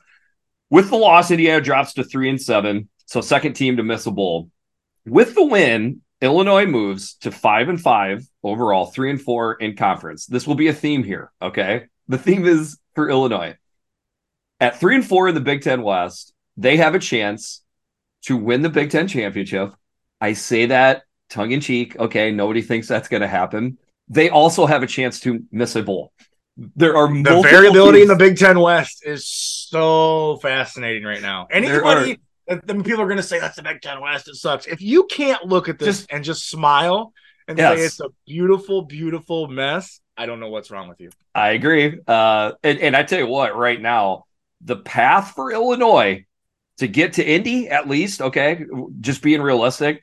With 0.71 0.89
the 0.89 0.97
loss, 0.97 1.31
Indiana 1.31 1.61
drops 1.61 1.95
to 1.95 2.05
three 2.05 2.31
and 2.31 2.41
seven. 2.41 2.89
So 3.13 3.21
second 3.21 3.55
team 3.55 3.77
to 3.77 3.83
miss 3.83 4.07
a 4.07 4.11
bowl. 4.11 4.51
With 5.07 5.35
the 5.35 5.45
win, 5.45 6.01
Illinois 6.21 6.67
moves 6.67 7.15
to 7.17 7.31
five 7.31 7.69
and 7.69 7.81
five 7.81 8.27
overall, 8.43 8.87
three 8.87 9.11
and 9.11 9.21
four 9.21 9.55
in 9.55 9.77
conference. 9.77 10.27
This 10.27 10.47
will 10.47 10.55
be 10.55 10.69
a 10.69 10.73
theme 10.73 11.05
here. 11.05 11.31
Okay. 11.43 11.85
The 12.09 12.19
theme 12.19 12.47
is 12.47 12.79
for 12.95 13.11
Illinois 13.11 13.57
at 14.63 14.79
three 14.79 14.95
and 14.95 15.05
four 15.05 15.29
in 15.29 15.35
the 15.35 15.41
Big 15.41 15.63
Ten 15.63 15.83
West, 15.83 16.33
they 16.57 16.77
have 16.77 16.95
a 16.95 17.01
chance 17.01 17.63
to 18.23 18.37
win 18.37 18.63
the 18.63 18.71
Big 18.71 18.91
Ten 18.91 19.09
championship. 19.09 19.75
I 20.21 20.35
say 20.35 20.67
that 20.67 21.03
tongue 21.29 21.51
in 21.51 21.61
cheek. 21.61 21.99
Okay, 21.99 22.31
nobody 22.31 22.63
thinks 22.63 22.87
that's 22.87 23.09
going 23.09 23.23
to 23.23 23.29
happen. 23.29 23.77
They 24.09 24.31
also 24.31 24.65
have 24.65 24.85
a 24.85 24.87
chance 24.87 25.19
to 25.21 25.45
miss 25.51 25.75
a 25.75 25.83
bowl. 25.83 26.13
There 26.57 26.97
are 26.97 27.09
the 27.09 27.43
variability 27.43 27.99
teams. 27.99 28.11
in 28.11 28.17
the 28.17 28.25
Big 28.25 28.39
Ten 28.39 28.61
West 28.61 29.05
is 29.05 29.27
so 29.27 30.37
fascinating 30.37 31.03
right 31.03 31.23
now. 31.23 31.49
Anybody, 31.51 32.21
then 32.47 32.83
people 32.83 33.01
are 33.01 33.07
going 33.07 33.17
to 33.19 33.23
say 33.23 33.39
that's 33.39 33.57
the 33.57 33.63
Big 33.63 33.81
Ten 33.81 34.01
West. 34.01 34.29
It 34.29 34.35
sucks. 34.35 34.67
If 34.67 34.81
you 34.81 35.05
can't 35.05 35.45
look 35.47 35.69
at 35.69 35.79
this 35.79 35.99
just, 35.99 36.13
and 36.13 36.25
just 36.25 36.49
smile 36.49 37.13
and 37.49 37.59
yes. 37.59 37.79
say 37.79 37.85
it's 37.85 38.01
a 38.01 38.09
beautiful, 38.27 38.83
beautiful 38.83 39.49
mess, 39.49 40.01
I 40.17 40.27
don't 40.27 40.41
know 40.41 40.49
what's 40.49 40.71
wrong 40.71 40.89
with 40.89 41.01
you. 41.01 41.11
I 41.35 41.51
agree. 41.51 41.99
Uh, 42.07 42.53
and, 42.63 42.79
and 42.81 42.97
I 42.97 43.03
tell 43.03 43.19
you 43.19 43.27
what, 43.27 43.57
right 43.57 43.81
now, 43.81 44.25
the 44.61 44.77
path 44.77 45.33
for 45.35 45.53
Illinois 45.53 46.25
to 46.79 46.89
get 46.89 47.15
to 47.15 47.25
Indy, 47.25 47.69
at 47.69 47.89
least, 47.89 48.21
okay, 48.21 48.65
just 49.01 49.23
being 49.23 49.43
realistic, 49.43 50.03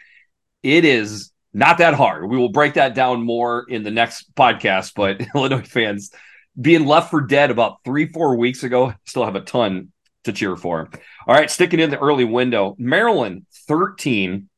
it 0.64 0.86
is 0.86 1.32
not 1.54 1.80
that 1.80 1.94
hard. 1.94 2.30
We 2.30 2.38
will 2.38 2.50
break 2.50 2.76
that 2.76 2.96
down 2.96 3.24
more 3.24 3.66
in 3.68 3.84
the 3.84 3.92
next 3.92 4.34
podcast, 4.36 4.94
but 4.96 5.22
Illinois 5.36 5.64
fans 5.64 6.12
being 6.60 6.86
left 6.86 7.12
for 7.12 7.22
dead 7.22 7.52
about 7.52 7.84
three, 7.86 8.08
four 8.08 8.36
weeks 8.36 8.64
ago, 8.64 8.94
still 9.06 9.26
have 9.26 9.36
a 9.36 9.42
ton 9.42 9.92
to 10.24 10.34
cheer 10.34 10.56
for. 10.56 10.90
All 11.28 11.36
right, 11.36 11.50
sticking 11.50 11.80
in 11.80 11.90
the 11.90 11.98
early 12.00 12.26
window, 12.26 12.76
Maryland 12.78 13.48
13, 13.68 14.50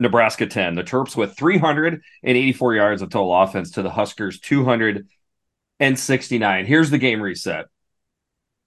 Nebraska 0.00 0.46
10. 0.46 0.74
The 0.74 0.84
Terps 0.84 1.16
with 1.16 1.36
384 1.36 2.74
yards 2.74 3.02
of 3.02 3.10
total 3.10 3.34
offense 3.34 3.72
to 3.72 3.82
the 3.82 3.90
Huskers 3.90 4.40
269. 4.40 6.66
Here's 6.66 6.90
the 6.90 6.98
game 6.98 7.20
reset 7.20 7.66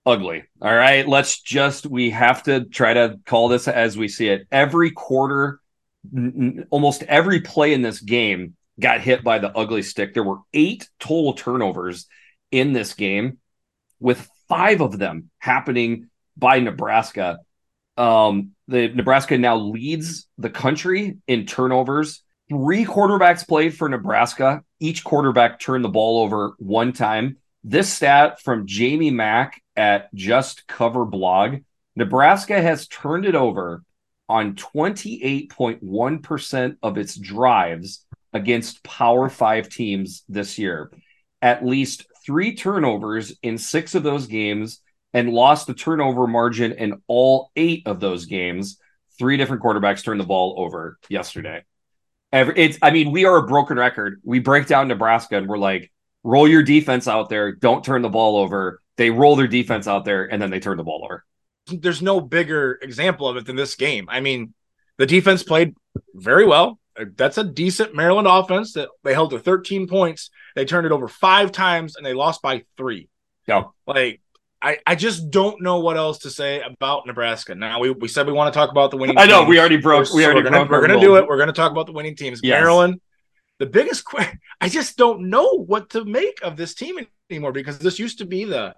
ugly. 0.07 0.45
All 0.61 0.73
right. 0.73 1.07
Let's 1.07 1.41
just, 1.41 1.85
we 1.85 2.11
have 2.11 2.43
to 2.43 2.63
try 2.63 2.93
to 2.93 3.19
call 3.25 3.49
this 3.49 3.67
as 3.67 3.97
we 3.97 4.07
see 4.07 4.29
it. 4.29 4.47
Every 4.51 4.91
quarter, 4.91 5.59
n- 6.15 6.65
almost 6.69 7.03
every 7.03 7.41
play 7.41 7.73
in 7.73 7.81
this 7.81 7.99
game 7.99 8.55
got 8.79 9.01
hit 9.01 9.23
by 9.23 9.39
the 9.39 9.55
ugly 9.55 9.81
stick. 9.81 10.13
There 10.13 10.23
were 10.23 10.39
eight 10.53 10.87
total 10.99 11.33
turnovers 11.33 12.07
in 12.51 12.71
this 12.71 12.93
game, 12.93 13.39
with 13.99 14.29
five 14.47 14.79
of 14.79 14.97
them 14.97 15.29
happening 15.39 16.09
by 16.37 16.59
Nebraska. 16.59 17.39
Um, 17.97 18.51
the 18.67 18.89
Nebraska 18.89 19.37
now 19.37 19.57
leads 19.57 20.27
the 20.37 20.49
country 20.49 21.17
in 21.27 21.45
turnovers. 21.45 22.21
Three 22.49 22.85
quarterbacks 22.85 23.47
played 23.47 23.75
for 23.75 23.89
Nebraska. 23.89 24.63
Each 24.79 25.03
quarterback 25.03 25.59
turned 25.59 25.83
the 25.83 25.89
ball 25.89 26.23
over 26.23 26.53
one 26.59 26.93
time. 26.93 27.37
This 27.63 27.91
stat 27.91 28.39
from 28.41 28.67
Jamie 28.67 29.11
Mack 29.11 29.61
at 29.75 30.13
Just 30.13 30.67
Cover 30.67 31.05
blog 31.05 31.57
Nebraska 31.97 32.61
has 32.61 32.87
turned 32.87 33.25
it 33.25 33.33
over 33.33 33.83
on 34.29 34.53
28.1% 34.53 36.77
of 36.83 36.97
its 36.99 37.15
drives 37.15 38.05
against 38.33 38.83
Power 38.83 39.29
Five 39.29 39.67
teams 39.67 40.23
this 40.29 40.59
year. 40.59 40.91
At 41.41 41.65
least 41.65 42.05
three 42.23 42.55
turnovers 42.55 43.35
in 43.41 43.57
six 43.57 43.95
of 43.95 44.03
those 44.03 44.27
games 44.27 44.79
and 45.17 45.33
lost 45.33 45.65
the 45.65 45.73
turnover 45.73 46.27
margin 46.27 46.73
in 46.73 47.01
all 47.07 47.49
eight 47.55 47.81
of 47.87 47.99
those 47.99 48.27
games. 48.27 48.79
Three 49.17 49.35
different 49.35 49.63
quarterbacks 49.63 50.03
turned 50.03 50.19
the 50.19 50.25
ball 50.25 50.53
over 50.59 50.99
yesterday. 51.09 51.63
Every, 52.31 52.53
it's, 52.55 52.77
I 52.83 52.91
mean, 52.91 53.09
we 53.09 53.25
are 53.25 53.37
a 53.37 53.47
broken 53.47 53.77
record. 53.77 54.21
We 54.23 54.37
break 54.37 54.67
down 54.67 54.87
Nebraska 54.87 55.35
and 55.35 55.47
we're 55.47 55.57
like, 55.57 55.91
roll 56.23 56.47
your 56.47 56.61
defense 56.61 57.07
out 57.07 57.29
there. 57.29 57.51
Don't 57.51 57.83
turn 57.83 58.03
the 58.03 58.09
ball 58.09 58.37
over. 58.37 58.79
They 58.97 59.09
roll 59.09 59.35
their 59.35 59.47
defense 59.47 59.87
out 59.87 60.05
there 60.05 60.31
and 60.31 60.39
then 60.39 60.51
they 60.51 60.59
turn 60.59 60.77
the 60.77 60.83
ball 60.83 61.01
over. 61.03 61.25
There's 61.65 62.03
no 62.03 62.21
bigger 62.21 62.77
example 62.83 63.27
of 63.27 63.37
it 63.37 63.47
than 63.47 63.55
this 63.55 63.73
game. 63.73 64.05
I 64.09 64.19
mean, 64.19 64.53
the 64.99 65.07
defense 65.07 65.41
played 65.41 65.73
very 66.13 66.45
well. 66.45 66.79
That's 67.15 67.39
a 67.39 67.43
decent 67.43 67.95
Maryland 67.95 68.27
offense 68.27 68.73
that 68.73 68.89
they 69.03 69.15
held 69.15 69.31
to 69.31 69.39
13 69.39 69.87
points. 69.87 70.29
They 70.55 70.65
turned 70.65 70.85
it 70.85 70.91
over 70.91 71.07
five 71.07 71.51
times 71.51 71.95
and 71.95 72.05
they 72.05 72.13
lost 72.13 72.43
by 72.43 72.65
three. 72.77 73.09
Yeah. 73.47 73.63
Like, 73.87 74.21
I, 74.61 74.79
I 74.87 74.95
just 74.95 75.29
don't 75.29 75.61
know 75.61 75.79
what 75.79 75.97
else 75.97 76.19
to 76.19 76.31
say 76.31 76.61
about 76.61 77.05
Nebraska. 77.05 77.53
Now 77.53 77.79
we, 77.79 77.91
we 77.91 78.07
said 78.07 78.25
we 78.25 78.33
want 78.33 78.51
to 78.53 78.57
talk 78.57 78.71
about 78.71 78.91
the 78.91 78.97
winning. 78.97 79.15
Teams. 79.15 79.27
I 79.27 79.29
know 79.29 79.41
teams. 79.41 79.49
we 79.49 79.59
already 79.59 79.77
broke. 79.77 80.11
We 80.13 80.25
already 80.25 80.39
we're 80.39 80.49
gonna, 80.49 80.65
broke. 80.65 80.81
We're 80.81 80.87
going 80.87 80.99
to 80.99 81.05
do 81.05 81.15
it. 81.17 81.27
We're 81.27 81.37
going 81.37 81.47
to 81.47 81.53
talk 81.53 81.71
about 81.71 81.85
the 81.85 81.91
winning 81.91 82.15
teams. 82.15 82.39
Yes. 82.43 82.59
Maryland 82.59 82.99
the 83.59 83.65
biggest 83.65 84.05
question 84.05 84.39
I 84.61 84.69
just 84.69 84.97
don't 84.97 85.29
know 85.29 85.63
what 85.63 85.91
to 85.91 86.05
make 86.05 86.39
of 86.41 86.57
this 86.57 86.73
team 86.73 86.97
anymore 87.29 87.51
because 87.51 87.79
this 87.79 87.99
used 87.99 88.19
to 88.19 88.25
be 88.25 88.45
the 88.45 88.75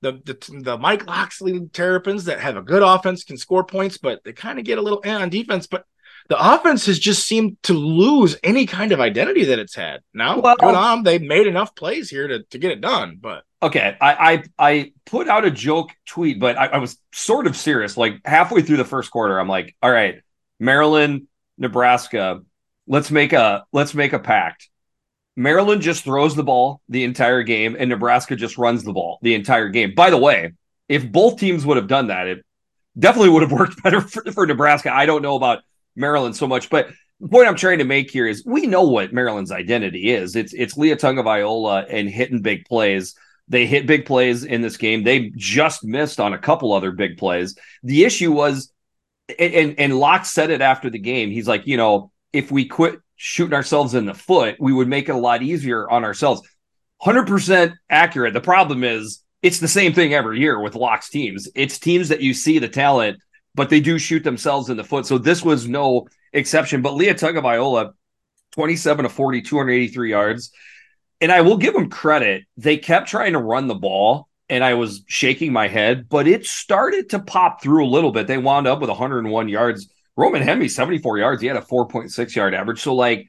the 0.00 0.12
the, 0.24 0.60
the 0.62 0.78
Mike 0.78 1.06
Locksley 1.06 1.68
Terrapins 1.72 2.24
that 2.24 2.40
have 2.40 2.56
a 2.56 2.62
good 2.62 2.82
offense, 2.82 3.22
can 3.22 3.36
score 3.36 3.64
points, 3.64 3.98
but 3.98 4.24
they 4.24 4.32
kind 4.32 4.58
of 4.58 4.64
get 4.64 4.78
a 4.78 4.82
little 4.82 5.02
on 5.06 5.28
defense. 5.28 5.68
But 5.68 5.84
the 6.28 6.54
offense 6.54 6.86
has 6.86 6.98
just 6.98 7.24
seemed 7.24 7.62
to 7.64 7.74
lose 7.74 8.36
any 8.42 8.66
kind 8.66 8.90
of 8.90 9.00
identity 9.00 9.44
that 9.44 9.60
it's 9.60 9.76
had. 9.76 10.00
Now, 10.12 10.40
well, 10.40 10.56
good 10.58 10.74
on, 10.74 11.04
they 11.04 11.18
made 11.18 11.46
enough 11.46 11.76
plays 11.76 12.10
here 12.10 12.26
to, 12.26 12.42
to 12.42 12.58
get 12.58 12.72
it 12.72 12.80
done. 12.80 13.18
But 13.20 13.44
okay, 13.62 13.96
I 14.00 14.12
I, 14.32 14.42
I 14.58 14.92
put 15.06 15.28
out 15.28 15.44
a 15.44 15.50
joke 15.50 15.90
tweet, 16.06 16.40
but 16.40 16.58
I, 16.58 16.66
I 16.66 16.78
was 16.78 16.98
sort 17.14 17.46
of 17.46 17.56
serious. 17.56 17.96
Like 17.96 18.20
halfway 18.24 18.62
through 18.62 18.78
the 18.78 18.84
first 18.84 19.10
quarter, 19.10 19.38
I'm 19.38 19.48
like, 19.48 19.76
all 19.82 19.90
right, 19.90 20.22
Maryland, 20.58 21.28
Nebraska, 21.58 22.40
let's 22.86 23.10
make 23.10 23.32
a 23.32 23.64
let's 23.72 23.94
make 23.94 24.12
a 24.12 24.18
pact. 24.18 24.68
Maryland 25.34 25.80
just 25.80 26.04
throws 26.04 26.34
the 26.34 26.42
ball 26.42 26.82
the 26.88 27.04
entire 27.04 27.42
game, 27.42 27.76
and 27.78 27.88
Nebraska 27.88 28.36
just 28.36 28.58
runs 28.58 28.84
the 28.84 28.92
ball 28.92 29.18
the 29.22 29.34
entire 29.34 29.68
game. 29.68 29.94
By 29.94 30.10
the 30.10 30.18
way, 30.18 30.52
if 30.88 31.10
both 31.10 31.38
teams 31.38 31.64
would 31.64 31.78
have 31.78 31.88
done 31.88 32.08
that, 32.08 32.26
it 32.26 32.44
definitely 32.98 33.30
would 33.30 33.42
have 33.42 33.52
worked 33.60 33.82
better 33.82 34.00
for, 34.00 34.30
for 34.32 34.46
Nebraska. 34.46 34.92
I 34.92 35.06
don't 35.06 35.22
know 35.22 35.36
about 35.36 35.60
Maryland 35.96 36.36
so 36.36 36.46
much, 36.46 36.68
but 36.68 36.88
the 37.20 37.28
point 37.28 37.48
I'm 37.48 37.56
trying 37.56 37.78
to 37.78 37.84
make 37.84 38.10
here 38.10 38.26
is 38.26 38.44
we 38.44 38.66
know 38.66 38.82
what 38.82 39.12
Maryland's 39.12 39.52
identity 39.52 40.10
is. 40.10 40.36
It's 40.36 40.52
it's 40.52 40.74
Taulia 40.74 40.96
Tagovailoa 40.96 41.86
and 41.88 42.08
hitting 42.08 42.42
big 42.42 42.64
plays. 42.66 43.14
They 43.48 43.66
hit 43.66 43.86
big 43.86 44.06
plays 44.06 44.44
in 44.44 44.62
this 44.62 44.76
game. 44.76 45.02
They 45.02 45.32
just 45.36 45.84
missed 45.84 46.20
on 46.20 46.32
a 46.32 46.38
couple 46.38 46.72
other 46.72 46.92
big 46.92 47.18
plays. 47.18 47.56
The 47.82 48.04
issue 48.04 48.32
was, 48.32 48.72
and 49.38 49.74
and 49.78 49.98
Locke 49.98 50.24
said 50.24 50.50
it 50.50 50.60
after 50.60 50.90
the 50.90 50.98
game. 50.98 51.30
He's 51.30 51.48
like, 51.48 51.66
you 51.66 51.76
know, 51.76 52.12
if 52.32 52.50
we 52.50 52.66
quit 52.66 53.00
shooting 53.16 53.54
ourselves 53.54 53.94
in 53.94 54.06
the 54.06 54.14
foot, 54.14 54.56
we 54.58 54.72
would 54.72 54.88
make 54.88 55.08
it 55.08 55.14
a 55.14 55.18
lot 55.18 55.42
easier 55.42 55.88
on 55.88 56.04
ourselves. 56.04 56.42
100% 57.02 57.74
accurate. 57.90 58.32
The 58.32 58.40
problem 58.40 58.84
is 58.84 59.22
it's 59.42 59.58
the 59.58 59.68
same 59.68 59.92
thing 59.92 60.14
every 60.14 60.40
year 60.40 60.60
with 60.60 60.74
Locke's 60.74 61.08
teams. 61.08 61.48
It's 61.54 61.78
teams 61.78 62.08
that 62.08 62.20
you 62.20 62.32
see 62.32 62.58
the 62.58 62.68
talent, 62.68 63.18
but 63.54 63.70
they 63.70 63.80
do 63.80 63.98
shoot 63.98 64.22
themselves 64.24 64.70
in 64.70 64.76
the 64.76 64.84
foot. 64.84 65.06
So 65.06 65.18
this 65.18 65.44
was 65.44 65.68
no 65.68 66.08
exception. 66.32 66.80
But 66.80 66.96
Tua 66.96 67.14
Tagovailoa, 67.14 67.92
27 68.52 69.02
to 69.04 69.08
40, 69.08 69.42
283 69.42 70.10
yards. 70.10 70.52
And 71.22 71.32
I 71.32 71.40
will 71.40 71.56
give 71.56 71.72
them 71.72 71.88
credit. 71.88 72.44
They 72.58 72.76
kept 72.76 73.08
trying 73.08 73.32
to 73.32 73.38
run 73.38 73.68
the 73.68 73.74
ball, 73.74 74.28
and 74.50 74.62
I 74.62 74.74
was 74.74 75.02
shaking 75.06 75.52
my 75.52 75.68
head, 75.68 76.08
but 76.08 76.28
it 76.28 76.44
started 76.44 77.08
to 77.10 77.20
pop 77.20 77.62
through 77.62 77.86
a 77.86 77.88
little 77.88 78.12
bit. 78.12 78.26
They 78.26 78.36
wound 78.36 78.66
up 78.66 78.80
with 78.80 78.90
101 78.90 79.48
yards. 79.48 79.88
Roman 80.16 80.42
Hemby, 80.42 80.70
74 80.70 81.18
yards. 81.18 81.40
He 81.40 81.48
had 81.48 81.56
a 81.56 81.62
4.6 81.62 82.36
yard 82.36 82.52
average. 82.52 82.82
So, 82.82 82.94
like, 82.94 83.28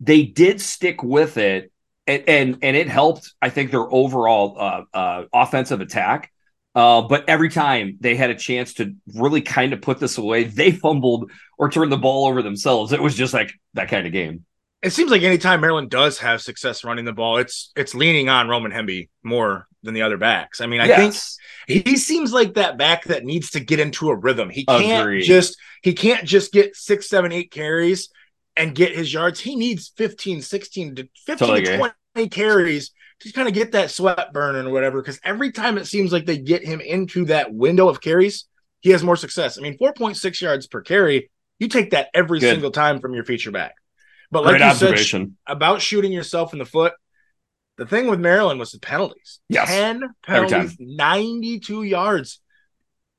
they 0.00 0.24
did 0.24 0.60
stick 0.60 1.02
with 1.02 1.38
it 1.38 1.72
and 2.08 2.24
and, 2.26 2.58
and 2.62 2.76
it 2.76 2.88
helped. 2.88 3.34
I 3.40 3.50
think 3.50 3.70
their 3.70 3.92
overall 3.92 4.56
uh, 4.58 4.82
uh, 4.92 5.24
offensive 5.32 5.80
attack. 5.80 6.32
Uh, 6.74 7.02
but 7.02 7.28
every 7.28 7.48
time 7.48 7.96
they 8.00 8.14
had 8.14 8.30
a 8.30 8.34
chance 8.34 8.74
to 8.74 8.94
really 9.14 9.40
kind 9.40 9.72
of 9.72 9.82
put 9.82 9.98
this 10.00 10.18
away, 10.18 10.44
they 10.44 10.72
fumbled 10.72 11.30
or 11.58 11.70
turned 11.70 11.92
the 11.92 11.96
ball 11.96 12.26
over 12.26 12.42
themselves. 12.42 12.92
It 12.92 13.02
was 13.02 13.14
just 13.14 13.34
like 13.34 13.52
that 13.74 13.88
kind 13.88 14.06
of 14.06 14.12
game. 14.12 14.44
It 14.82 14.90
seems 14.90 15.10
like 15.10 15.22
anytime 15.22 15.60
Maryland 15.60 15.90
does 15.90 16.18
have 16.18 16.40
success 16.40 16.84
running 16.84 17.04
the 17.04 17.12
ball, 17.12 17.38
it's 17.38 17.72
it's 17.74 17.94
leaning 17.94 18.28
on 18.28 18.48
Roman 18.48 18.70
Hemby 18.70 19.08
more 19.24 19.66
than 19.82 19.94
the 19.94 20.02
other 20.02 20.16
backs. 20.16 20.60
I 20.60 20.66
mean, 20.66 20.80
I 20.80 20.86
yes. 20.86 21.36
think 21.66 21.84
he 21.84 21.96
seems 21.96 22.32
like 22.32 22.54
that 22.54 22.78
back 22.78 23.04
that 23.04 23.24
needs 23.24 23.50
to 23.50 23.60
get 23.60 23.80
into 23.80 24.10
a 24.10 24.16
rhythm. 24.16 24.50
He 24.50 24.64
can't 24.64 25.02
Agreed. 25.02 25.22
just 25.22 25.56
he 25.82 25.94
can't 25.94 26.24
just 26.24 26.52
get 26.52 26.76
six, 26.76 27.08
seven, 27.08 27.32
eight 27.32 27.50
carries 27.50 28.08
and 28.56 28.74
get 28.74 28.94
his 28.94 29.12
yards. 29.12 29.40
He 29.40 29.56
needs 29.56 29.92
15, 29.96 30.42
16 30.42 30.94
to 30.96 31.08
15 31.26 31.36
totally 31.48 31.64
to 31.64 31.92
20 32.14 32.28
carries 32.28 32.90
to 33.20 33.32
kind 33.32 33.48
of 33.48 33.54
get 33.54 33.72
that 33.72 33.90
sweat 33.90 34.32
burning 34.32 34.66
or 34.66 34.72
whatever. 34.72 35.00
Because 35.00 35.20
every 35.24 35.52
time 35.52 35.78
it 35.78 35.86
seems 35.86 36.12
like 36.12 36.26
they 36.26 36.38
get 36.38 36.64
him 36.64 36.80
into 36.80 37.26
that 37.26 37.52
window 37.52 37.88
of 37.88 38.00
carries, 38.00 38.46
he 38.80 38.90
has 38.90 39.02
more 39.02 39.16
success. 39.16 39.58
I 39.58 39.62
mean, 39.62 39.78
4.6 39.78 40.40
yards 40.40 40.66
per 40.66 40.82
carry, 40.82 41.30
you 41.58 41.68
take 41.68 41.90
that 41.90 42.08
every 42.14 42.40
Good. 42.40 42.52
single 42.52 42.70
time 42.70 43.00
from 43.00 43.14
your 43.14 43.24
feature 43.24 43.50
back. 43.50 43.74
But 44.30 44.44
like 44.44 44.58
Great 44.58 44.68
you 44.80 45.04
said 45.04 45.34
about 45.46 45.80
shooting 45.80 46.12
yourself 46.12 46.52
in 46.52 46.58
the 46.58 46.64
foot, 46.66 46.92
the 47.78 47.86
thing 47.86 48.08
with 48.08 48.20
Maryland 48.20 48.58
was 48.60 48.72
the 48.72 48.80
penalties. 48.80 49.40
Yes. 49.48 49.68
10 49.68 50.02
penalties, 50.24 50.76
92 50.78 51.84
yards. 51.84 52.40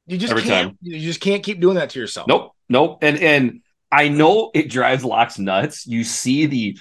You 0.05 0.17
just 0.17 0.31
Every 0.31 0.43
can't 0.43 0.69
time. 0.69 0.77
you 0.81 0.99
just 0.99 1.21
can't 1.21 1.43
keep 1.43 1.59
doing 1.59 1.75
that 1.75 1.91
to 1.91 1.99
yourself. 1.99 2.27
Nope. 2.27 2.51
Nope. 2.67 2.99
And 3.01 3.17
and 3.19 3.61
I 3.91 4.09
know 4.09 4.51
it 4.53 4.69
drives 4.69 5.03
Locks 5.03 5.39
nuts. 5.39 5.87
You 5.87 6.03
see 6.03 6.45
the 6.45 6.77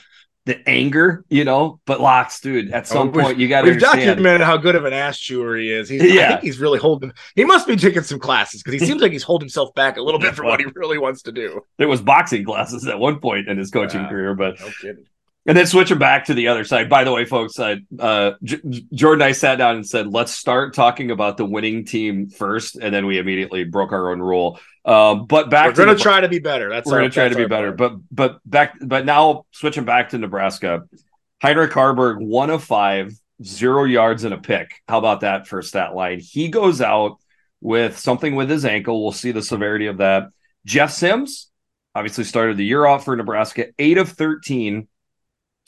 the 0.49 0.67
anger, 0.67 1.25
you 1.29 1.45
know, 1.45 1.79
but 1.85 2.01
Locks, 2.01 2.41
dude, 2.41 2.73
at 2.73 2.87
some 2.87 3.09
oh, 3.09 3.13
point 3.13 3.39
you 3.39 3.49
got 3.49 3.63
to 3.63 3.71
We've 3.71 3.79
documented 3.79 4.41
how 4.41 4.57
good 4.57 4.77
of 4.77 4.87
an 4.87 4.95
ass 4.95 5.19
chewer 5.19 5.57
he 5.57 5.71
is. 5.71 5.91
He's, 5.91 6.03
yeah. 6.03 6.25
I 6.25 6.29
think 6.29 6.41
he's 6.41 6.59
really 6.59 6.79
holding. 6.79 7.13
He 7.37 7.45
must 7.45 7.69
be 7.69 7.77
taking 7.77 8.03
some 8.03 8.19
classes 8.19 8.63
because 8.63 8.81
he 8.81 8.87
seems 8.87 9.03
like 9.03 9.13
he's 9.13 9.23
holding 9.23 9.45
himself 9.45 9.75
back 9.75 9.99
a 9.99 10.03
little 10.03 10.19
bit 10.19 10.35
from 10.37 10.47
what 10.47 10.59
he 10.59 10.67
really 10.75 10.97
wants 10.97 11.21
to 11.23 11.33
do. 11.33 11.61
There 11.77 11.87
was 11.87 12.01
boxing 12.01 12.45
classes 12.45 12.87
at 12.87 12.99
one 12.99 13.21
point 13.21 13.47
in 13.47 13.59
his 13.59 13.71
coaching 13.71 14.07
career, 14.07 14.35
but 14.35 14.59
no 14.59 14.71
kidding. 14.81 15.05
And 15.49 15.57
then 15.57 15.67
switching 15.67 15.97
back 15.97 16.27
to 16.27 16.35
the 16.35 16.49
other 16.49 16.63
side. 16.63 16.91
By 16.91 17.05
the 17.05 17.13
way, 17.13 17.25
folks, 17.25 17.59
uh, 17.59 17.77
uh, 17.99 18.33
J- 18.43 18.61
Jordan 18.93 19.23
and 19.23 19.31
I 19.31 19.33
sat 19.33 19.57
down 19.57 19.77
and 19.77 19.87
said, 19.87 20.07
let's 20.07 20.33
start 20.33 20.75
talking 20.75 21.11
about 21.11 21.39
the 21.39 21.47
winning 21.47 21.87
team 21.87 22.29
first. 22.29 22.77
And 22.77 22.95
then 22.95 23.07
we 23.07 23.19
immediately 23.19 23.65
broke 23.65 23.93
our 23.93 24.11
own 24.11 24.21
rule. 24.21 24.61
Um, 24.85 25.25
but 25.25 25.49
back 25.49 25.69
we're 25.69 25.87
going 25.87 25.97
to 25.97 26.03
try 26.03 26.21
to 26.21 26.29
be 26.29 26.39
better. 26.39 26.69
That's 26.69 26.87
we're 26.87 26.99
going 26.99 27.11
to 27.11 27.15
try 27.15 27.31
to 27.31 27.35
be 27.35 27.47
better. 27.47 27.73
But 27.73 27.95
but 28.13 28.41
back 28.45 28.75
but 28.79 29.07
now 29.07 29.47
switching 29.53 29.87
back 29.87 30.11
to 30.11 30.19
Nebraska, 30.19 30.87
Heinrich 31.41 31.73
Haarberg, 31.73 32.21
one 32.21 32.51
of 32.51 32.63
five, 32.63 33.15
zero 33.43 33.85
yards 33.85 34.25
and 34.25 34.35
a 34.35 34.39
pick. 34.39 34.83
How 34.87 34.99
about 34.99 35.21
that 35.21 35.47
for 35.47 35.61
a 35.61 35.63
stat 35.63 35.95
line? 35.95 36.21
He 36.21 36.49
goes 36.49 36.83
out 36.83 37.17
with 37.63 37.99
something 37.99 38.35
with 38.35 38.51
his 38.51 38.67
ankle. 38.67 39.03
We'll 39.03 39.13
see 39.13 39.33
the 39.33 39.43
severity 39.43 39.87
of 39.87 39.97
that. 39.99 40.29
Jeff 40.67 40.91
Sims 40.91 41.51
obviously 41.95 42.25
started 42.25 42.59
the 42.59 42.67
year 42.67 42.85
off 42.85 43.07
for 43.07 43.17
Nebraska, 43.17 43.69
eight 43.79 43.97
of 43.97 44.11
13 44.11 44.89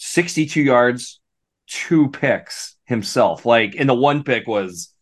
62 0.00 0.62
yards, 0.62 1.20
two 1.66 2.08
picks 2.08 2.76
himself. 2.84 3.44
Like, 3.44 3.74
and 3.78 3.88
the 3.88 3.94
one 3.94 4.24
pick 4.24 4.46
was 4.46 4.92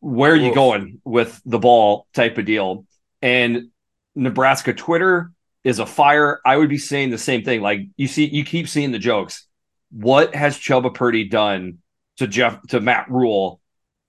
where 0.00 0.32
are 0.32 0.36
you 0.36 0.50
Oof. 0.50 0.54
going 0.54 1.00
with 1.04 1.40
the 1.44 1.58
ball 1.58 2.06
type 2.12 2.38
of 2.38 2.44
deal. 2.44 2.86
And 3.22 3.70
Nebraska 4.14 4.74
Twitter 4.74 5.32
is 5.62 5.78
a 5.78 5.86
fire. 5.86 6.40
I 6.44 6.56
would 6.56 6.68
be 6.68 6.78
saying 6.78 7.10
the 7.10 7.18
same 7.18 7.42
thing. 7.42 7.62
Like 7.62 7.80
you 7.96 8.06
see, 8.08 8.26
you 8.26 8.44
keep 8.44 8.68
seeing 8.68 8.92
the 8.92 8.98
jokes. 8.98 9.46
What 9.90 10.34
has 10.34 10.58
Chubba 10.58 10.92
Purdy 10.92 11.28
done 11.28 11.78
to 12.18 12.26
Jeff 12.26 12.60
to 12.68 12.80
Matt 12.80 13.10
Rhule 13.10 13.60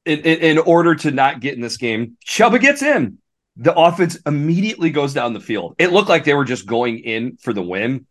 in, 0.03 0.19
in, 0.19 0.39
in 0.39 0.57
order 0.57 0.95
to 0.95 1.11
not 1.11 1.39
get 1.39 1.53
in 1.53 1.61
this 1.61 1.77
game? 1.77 2.17
Chubba 2.25 2.59
gets 2.59 2.81
in. 2.81 3.19
The 3.57 3.73
offense 3.73 4.17
immediately 4.25 4.89
goes 4.89 5.13
down 5.13 5.33
the 5.33 5.39
field. 5.39 5.75
It 5.77 5.93
looked 5.93 6.09
like 6.09 6.25
they 6.25 6.33
were 6.33 6.43
just 6.43 6.65
going 6.65 6.99
in 6.99 7.37
for 7.37 7.53
the 7.53 7.63
win. 7.63 8.05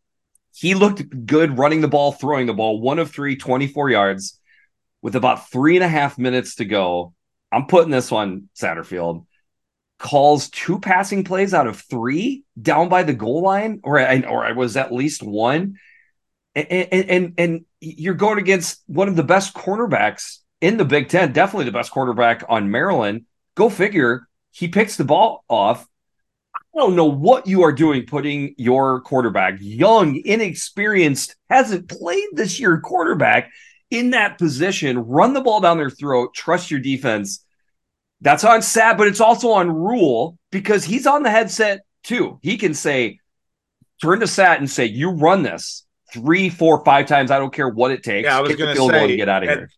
He 0.54 0.74
looked 0.74 1.26
good 1.26 1.58
running 1.58 1.80
the 1.80 1.88
ball, 1.88 2.12
throwing 2.12 2.46
the 2.46 2.54
ball, 2.54 2.80
one 2.80 2.98
of 2.98 3.10
three, 3.10 3.36
24 3.36 3.90
yards 3.90 4.38
with 5.02 5.16
about 5.16 5.50
three 5.50 5.76
and 5.76 5.84
a 5.84 5.88
half 5.88 6.16
minutes 6.18 6.56
to 6.56 6.64
go. 6.64 7.12
I'm 7.50 7.66
putting 7.66 7.90
this 7.90 8.10
one 8.10 8.48
Satterfield 8.56 9.26
calls 9.98 10.50
two 10.50 10.80
passing 10.80 11.24
plays 11.24 11.54
out 11.54 11.66
of 11.66 11.80
three 11.80 12.44
down 12.60 12.88
by 12.88 13.02
the 13.02 13.14
goal 13.14 13.42
line, 13.42 13.80
or 13.84 13.98
or 13.98 14.44
I 14.44 14.52
was 14.52 14.76
at 14.76 14.92
least 14.92 15.22
one. 15.22 15.76
And, 16.54 16.66
and, 16.70 17.10
and 17.10 17.34
and 17.38 17.64
you're 17.80 18.14
going 18.14 18.38
against 18.38 18.82
one 18.86 19.08
of 19.08 19.16
the 19.16 19.24
best 19.24 19.54
cornerbacks 19.54 20.38
in 20.60 20.76
the 20.76 20.84
Big 20.84 21.08
Ten, 21.08 21.32
definitely 21.32 21.66
the 21.66 21.72
best 21.72 21.90
quarterback 21.90 22.44
on 22.48 22.70
Maryland. 22.70 23.26
Go 23.54 23.68
figure. 23.68 24.28
He 24.50 24.68
picks 24.68 24.96
the 24.96 25.04
ball 25.04 25.44
off, 25.48 25.86
I 26.74 26.80
don't 26.80 26.96
know 26.96 27.04
what 27.04 27.46
you 27.46 27.62
are 27.62 27.72
doing 27.72 28.04
putting 28.04 28.54
your 28.58 29.00
quarterback, 29.02 29.58
young, 29.60 30.20
inexperienced, 30.24 31.36
hasn't 31.48 31.88
played 31.88 32.28
this 32.32 32.58
year 32.58 32.80
quarterback 32.80 33.50
in 33.90 34.10
that 34.10 34.38
position. 34.38 34.98
Run 34.98 35.34
the 35.34 35.40
ball 35.40 35.60
down 35.60 35.78
their 35.78 35.90
throat, 35.90 36.34
trust 36.34 36.70
your 36.70 36.80
defense. 36.80 37.44
That's 38.20 38.42
on 38.42 38.60
Sat, 38.62 38.98
but 38.98 39.06
it's 39.06 39.20
also 39.20 39.50
on 39.50 39.70
Rhule 39.70 40.36
because 40.50 40.84
he's 40.84 41.06
on 41.06 41.22
the 41.22 41.30
headset 41.30 41.82
too. 42.02 42.40
He 42.42 42.56
can 42.56 42.74
say, 42.74 43.18
turn 44.02 44.20
to 44.20 44.26
Sat 44.26 44.58
and 44.58 44.68
say, 44.68 44.86
You 44.86 45.10
run 45.10 45.42
this 45.42 45.86
three, 46.12 46.48
four, 46.48 46.84
five 46.84 47.06
times. 47.06 47.30
I 47.30 47.38
don't 47.38 47.52
care 47.52 47.68
what 47.68 47.92
it 47.92 48.02
takes. 48.02 48.26
Yeah, 48.26 48.38
I 48.38 48.40
was 48.40 48.56
going 48.56 48.74
to 48.74 48.88
say, 48.88 49.16
get 49.16 49.28
out 49.28 49.44
of 49.44 49.48
here 49.48 49.70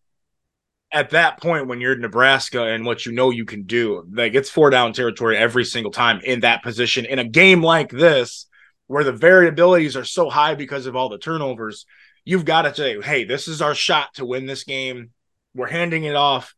at 0.91 1.09
that 1.11 1.41
point 1.41 1.67
when 1.67 1.81
you're 1.81 1.97
Nebraska 1.97 2.63
and 2.63 2.85
what 2.85 3.05
you 3.05 3.11
know 3.11 3.29
you 3.29 3.45
can 3.45 3.63
do, 3.63 4.05
like 4.11 4.35
it's 4.35 4.49
four 4.49 4.69
down 4.69 4.93
territory 4.93 5.37
every 5.37 5.65
single 5.65 5.91
time 5.91 6.21
in 6.23 6.41
that 6.41 6.63
position 6.63 7.05
in 7.05 7.19
a 7.19 7.25
game 7.25 7.61
like 7.61 7.89
this 7.89 8.47
where 8.87 9.03
the 9.03 9.13
variabilities 9.13 9.99
are 9.99 10.05
so 10.05 10.29
high 10.29 10.55
because 10.55 10.85
of 10.85 10.95
all 10.95 11.09
the 11.09 11.17
turnovers. 11.17 11.85
You've 12.23 12.45
got 12.45 12.63
to 12.63 12.73
say, 12.73 13.01
hey, 13.01 13.25
this 13.25 13.47
is 13.47 13.61
our 13.61 13.75
shot 13.75 14.13
to 14.15 14.25
win 14.25 14.45
this 14.45 14.63
game. 14.63 15.11
We're 15.53 15.67
handing 15.67 16.03
it 16.05 16.15
off 16.15 16.53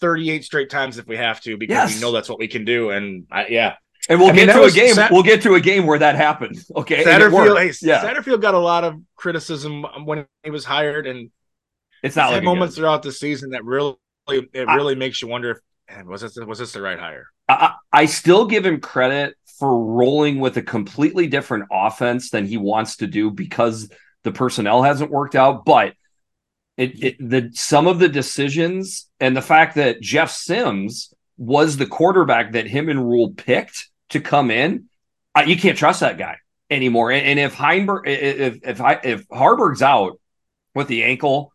38 0.00 0.44
straight 0.44 0.70
times 0.70 0.98
if 0.98 1.06
we 1.06 1.16
have 1.16 1.40
to 1.42 1.56
because 1.56 1.74
yes. 1.74 1.94
we 1.94 2.00
know 2.00 2.12
that's 2.12 2.28
what 2.28 2.38
we 2.38 2.48
can 2.48 2.64
do. 2.64 2.90
And 2.90 3.26
I, 3.30 3.46
yeah, 3.46 3.74
and 4.08 4.20
we'll 4.20 4.30
I 4.30 4.32
get 4.32 4.48
mean, 4.48 4.56
to 4.56 4.64
a 4.64 4.70
game. 4.70 4.94
Sat- 4.94 5.10
we'll 5.10 5.22
get 5.22 5.42
to 5.42 5.54
a 5.54 5.60
game 5.60 5.86
where 5.86 5.98
that 5.98 6.14
happened. 6.14 6.62
Okay, 6.76 7.04
Satterfield. 7.04 7.58
Hey, 7.58 7.72
yeah. 7.82 8.04
Satterfield 8.04 8.40
got 8.40 8.54
a 8.54 8.58
lot 8.58 8.84
of 8.84 9.00
criticism 9.16 9.84
when 10.04 10.26
he 10.42 10.50
was 10.50 10.64
hired, 10.64 11.06
and 11.06 11.30
it's 12.04 12.16
not 12.16 12.32
like 12.32 12.42
moments 12.42 12.74
good. 12.74 12.82
throughout 12.82 13.02
the 13.02 13.12
season 13.12 13.50
that 13.50 13.64
really 13.64 13.96
it 14.28 14.66
really 14.68 14.94
I, 14.94 14.96
makes 14.96 15.22
you 15.22 15.28
wonder 15.28 15.50
if 15.50 16.06
was 16.06 16.20
this 16.20 16.36
was 16.36 16.58
this 16.58 16.72
the 16.72 16.82
right 16.82 16.98
hire? 16.98 17.26
I, 17.48 17.74
I 17.92 18.06
still 18.06 18.46
give 18.46 18.64
him 18.64 18.80
credit 18.80 19.36
for 19.58 19.84
rolling 19.84 20.40
with 20.40 20.56
a 20.56 20.62
completely 20.62 21.26
different 21.26 21.64
offense 21.70 22.30
than 22.30 22.46
he 22.46 22.56
wants 22.56 22.96
to 22.96 23.06
do 23.06 23.30
because 23.30 23.90
the 24.22 24.32
personnel 24.32 24.82
hasn't 24.82 25.10
worked 25.10 25.34
out. 25.34 25.64
But 25.64 25.94
it, 26.76 26.94
mm-hmm. 26.94 27.06
it 27.06 27.16
the 27.18 27.50
some 27.54 27.86
of 27.86 27.98
the 27.98 28.08
decisions 28.08 29.08
and 29.20 29.36
the 29.36 29.42
fact 29.42 29.76
that 29.76 30.00
Jeff 30.00 30.30
Sims 30.30 31.12
was 31.36 31.76
the 31.76 31.86
quarterback 31.86 32.52
that 32.52 32.66
him 32.66 32.88
and 32.88 33.08
Rhule 33.08 33.32
picked 33.32 33.88
to 34.10 34.20
come 34.20 34.50
in, 34.50 34.84
you 35.46 35.56
can't 35.56 35.78
trust 35.78 36.00
that 36.00 36.18
guy 36.18 36.36
anymore. 36.70 37.10
And, 37.10 37.26
and 37.26 37.38
if 37.38 37.54
Heinberg, 37.54 38.06
if 38.06 38.60
if 38.62 38.80
if 39.04 39.28
Haarberg's 39.28 39.82
out 39.82 40.20
with 40.74 40.88
the 40.88 41.04
ankle, 41.04 41.53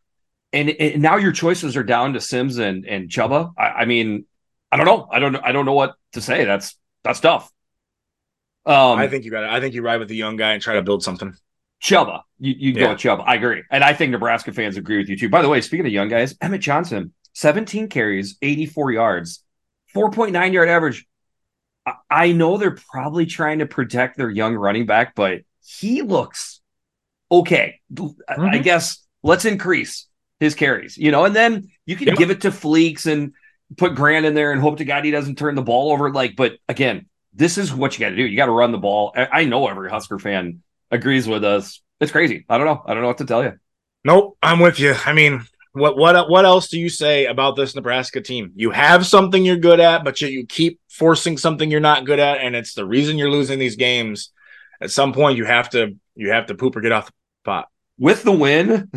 and, 0.54 0.70
and, 0.70 1.02
now 1.02 1.18
your 1.18 1.32
choices 1.32 1.78
are 1.78 1.84
down 1.84 2.14
to 2.14 2.22
Sims 2.22 2.58
and 2.58 2.86
and 2.86 3.10
Chubba. 3.10 3.54
I, 3.58 3.64
I, 3.64 3.86
mean, 3.86 4.26
I 4.72 4.78
don't 4.78 4.86
know. 4.86 5.08
I 5.12 5.20
don't. 5.20 5.36
I 5.36 5.52
don't 5.52 5.66
know 5.66 5.74
what 5.74 5.96
to 6.14 6.22
say. 6.22 6.46
That's 6.46 6.78
that's 7.04 7.20
tough. 7.20 7.52
Um, 8.66 9.00
I 9.00 9.08
think 9.08 9.26
you 9.26 9.32
got. 9.32 9.44
it. 9.44 9.50
I 9.50 9.60
think 9.60 9.74
you 9.74 9.82
ride 9.82 9.98
with 9.98 10.10
the 10.10 10.16
young 10.16 10.36
guy 10.36 10.54
and 10.54 10.62
try 10.62 10.76
to 10.76 10.82
build 10.82 11.04
something. 11.04 11.34
Chubba, 11.82 12.22
You 12.40 12.54
you 12.58 12.74
Yeah. 12.74 12.80
go 12.80 12.90
with 12.90 13.00
Chubba. 13.00 13.24
I 13.26 13.36
agree, 13.36 13.64
and 13.72 13.84
I 13.84 13.94
think 13.94 14.12
Nebraska 14.12 14.52
fans 14.52 14.76
agree 14.76 14.98
with 14.98 15.08
you 15.10 15.18
too. 15.18 15.30
By 15.30 15.42
the 15.42 15.50
way, 15.50 15.62
speaking 15.62 15.86
of 15.86 15.92
young 15.92 16.10
guys, 16.10 16.36
Emmett 16.42 16.62
Johnson, 16.62 17.14
17 17.34 17.88
carries, 17.88 18.38
84 18.42 18.92
yards, 18.92 19.44
4.9 19.96 20.52
yard 20.52 20.68
average. 20.68 21.08
I, 21.86 21.94
I 22.10 22.32
know 22.34 22.58
they're 22.58 22.78
probably 22.92 23.26
trying 23.26 23.60
to 23.60 23.66
protect 23.66 24.18
their 24.18 24.30
young 24.30 24.56
running 24.56 24.86
back, 24.86 25.16
but 25.16 25.42
he 25.64 26.02
looks 26.02 26.60
okay. 27.32 27.80
I- 28.28 28.36
I 28.38 28.58
guess 28.58 29.06
let's 29.24 29.46
increase 29.46 30.08
his 30.40 30.56
carries, 30.56 30.98
you 30.98 31.12
know, 31.12 31.26
and 31.26 31.36
then 31.36 31.70
you 31.86 31.96
can 31.96 32.08
Yep. 32.10 32.18
give 32.18 32.32
it 32.32 32.42
to 32.42 32.50
Fleeks 32.50 33.06
and 33.12 33.34
put 33.78 33.96
Grant 33.96 34.26
in 34.26 34.34
there 34.34 34.52
and 34.52 34.62
hope 34.62 34.78
to 34.78 34.86
God 34.86 35.06
he 35.06 35.12
doesn't 35.12 35.38
turn 35.38 35.56
the 35.56 35.62
ball 35.62 35.92
over. 35.92 36.12
Like, 36.12 36.36
but 36.36 36.58
again, 36.68 37.08
this 37.34 37.58
is 37.58 37.74
what 37.74 37.94
you 37.94 38.00
got 38.00 38.10
to 38.10 38.16
do. 38.16 38.24
You 38.24 38.36
got 38.38 38.48
to 38.48 38.52
run 38.52 38.72
the 38.72 38.78
ball. 38.78 39.14
I, 39.16 39.28
I 39.32 39.44
know 39.46 39.68
every 39.68 39.90
Husker 39.90 40.18
fan 40.20 40.62
agrees 40.92 41.28
with 41.28 41.44
us. 41.44 41.82
It's 42.00 42.12
crazy. 42.12 42.46
I 42.50 42.58
don't 42.58 42.66
know. 42.66 42.82
I 42.86 42.94
don't 42.94 43.02
know 43.02 43.08
what 43.08 43.20
to 43.20 43.26
tell 43.26 43.44
you. 43.44 43.60
Nope, 44.04 44.38
I'm 44.42 44.60
with 44.60 44.80
you. 44.80 44.96
I 45.06 45.14
mean, 45.14 45.46
what 45.74 45.98
what 45.98 46.30
what 46.30 46.46
else 46.46 46.70
do 46.70 46.80
you 46.80 46.90
say 46.90 47.26
about 47.26 47.56
this 47.56 47.76
Nebraska 47.76 48.22
team? 48.22 48.54
You 48.56 48.72
have 48.72 49.06
something 49.06 49.44
you're 49.44 49.58
good 49.58 49.80
at, 49.82 50.04
but 50.04 50.22
you, 50.22 50.30
you 50.30 50.46
keep 50.46 50.80
forcing 50.90 51.38
something 51.38 51.70
you're 51.70 51.80
not 51.82 52.06
good 52.06 52.20
at, 52.20 52.40
and 52.40 52.56
it's 52.56 52.74
the 52.74 52.86
reason 52.86 53.18
you're 53.18 53.30
losing 53.30 53.60
these 53.60 53.76
games. 53.76 54.32
At 54.82 54.92
some 54.92 55.12
point, 55.14 55.38
you 55.38 55.44
have 55.46 55.70
to 55.72 55.96
you 56.16 56.32
have 56.32 56.48
to 56.48 56.56
poop 56.56 56.76
or 56.78 56.82
get 56.82 56.94
off 56.94 57.08
the 57.08 57.14
pot. 57.44 57.68
With 57.98 58.24
the 58.24 58.32
win, 58.32 58.90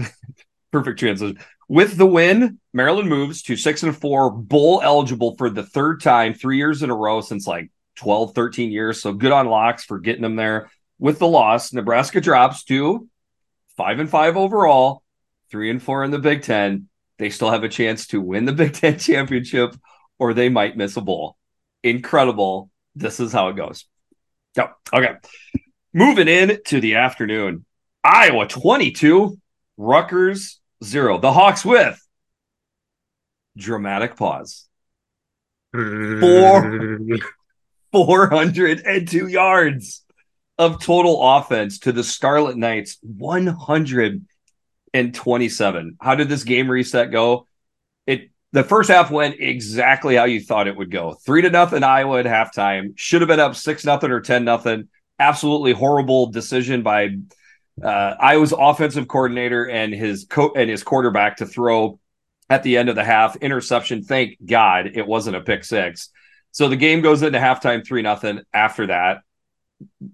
perfect 0.73 0.99
transition. 0.99 1.39
With 1.69 1.97
the 1.97 2.07
win, 2.07 2.59
Maryland 2.73 3.09
moves 3.09 3.43
to 3.43 3.57
six 3.57 3.83
and 3.83 3.97
four, 3.97 4.31
bowl 4.31 4.81
eligible 4.83 5.37
for 5.37 5.49
the 5.49 5.63
third 5.63 6.01
time, 6.01 6.35
three 6.35 6.57
years 6.57 6.83
in 6.83 6.91
a 6.91 6.95
row 6.95 7.21
since 7.21 7.47
like 7.47 7.71
12, 7.97 8.35
13 8.35 8.73
years. 8.73 9.01
So 9.01 9.13
good 9.13 9.33
on 9.33 9.47
locks 9.47 9.85
for 9.85 9.99
getting 9.99 10.23
them 10.23 10.37
there. 10.37 10.71
With 10.99 11.19
the 11.19 11.29
loss, 11.29 11.73
Nebraska 11.73 12.21
drops 12.21 12.65
to 12.65 13.09
five 13.77 13.99
and 13.99 14.11
five 14.11 14.37
overall, 14.37 15.03
three 15.51 15.71
and 15.71 15.83
four 15.83 16.05
in 16.05 16.11
the 16.11 16.19
Big 16.19 16.43
Ten. 16.43 16.89
They 17.19 17.31
still 17.31 17.51
have 17.51 17.65
a 17.65 17.69
chance 17.69 18.09
to 18.09 18.21
win 18.21 18.45
the 18.45 18.53
Big 18.53 18.73
Ten 18.73 18.99
championship, 18.99 19.75
or 20.19 20.35
they 20.35 20.49
might 20.49 20.77
miss 20.77 20.97
a 20.97 21.01
bowl. 21.01 21.37
Incredible. 21.83 22.71
This 22.95 23.21
is 23.21 23.33
how 23.33 23.49
it 23.49 23.57
goes. 23.57 23.87
Oh, 24.59 24.69
okay. 24.93 25.15
Moving 25.95 26.29
in 26.29 26.59
to 26.67 26.81
the 26.81 26.97
afternoon. 26.97 27.65
Iowa 28.05 28.47
22, 28.47 29.39
Rutgers 29.77 30.61
0. 30.83 31.19
The 31.19 31.33
Hawks 31.33 31.65
with 31.65 32.01
dramatic 33.57 34.17
pause. 34.17 34.67
Four. 35.73 36.99
402 37.93 39.29
yards 39.29 40.05
of 40.59 40.83
total 40.83 41.23
offense 41.37 41.79
to 41.81 41.93
the 41.93 42.03
Scarlet 42.03 42.57
Knights 42.57 42.97
127. 43.03 45.97
How 46.01 46.15
did 46.15 46.31
this 46.31 46.45
game 46.45 46.71
reset 46.71 47.11
go? 47.11 47.47
It 48.07 48.31
the 48.53 48.65
first 48.65 48.91
half 48.91 49.11
went 49.11 49.37
exactly 49.41 50.17
how 50.17 50.25
you 50.25 50.41
thought 50.41 50.69
it 50.69 50.77
would 50.77 50.91
go. 50.91 51.13
3 51.13 51.43
to 51.43 51.51
nothing 51.51 51.83
Iowa 51.83 52.21
at 52.21 52.27
halftime. 52.27 52.93
Should 52.97 53.21
have 53.21 53.29
been 53.29 53.41
up 53.41 53.57
6 53.57 53.85
nothing 53.85 54.11
or 54.11 54.21
10 54.21 54.45
nothing. 54.45 54.89
Absolutely 55.19 55.73
horrible 55.73 56.31
decision 56.31 56.83
by 56.83 57.17
uh, 57.83 58.15
Iowa's 58.19 58.53
offensive 58.57 59.09
coordinator 59.09 59.69
and 59.69 59.93
his 59.95 60.27
co- 60.29 60.53
and 60.55 60.69
his 60.69 60.83
quarterback 60.83 61.39
to 61.39 61.47
throw 61.47 61.99
at 62.51 62.63
the 62.63 62.77
end 62.77 62.89
of 62.89 62.97
the 62.97 63.05
half 63.05 63.37
interception. 63.37 64.03
Thank 64.03 64.37
God 64.45 64.91
it 64.95 65.07
wasn't 65.07 65.37
a 65.37 65.41
pick 65.41 65.65
six. 65.65 66.11
So 66.51 66.69
the 66.69 66.77
game 66.77 67.01
goes 67.01 67.23
into 67.23 67.39
halftime 67.39 67.87
three 67.87 68.03
nothing. 68.03 68.41
After 68.53 68.89
that, 68.89 69.23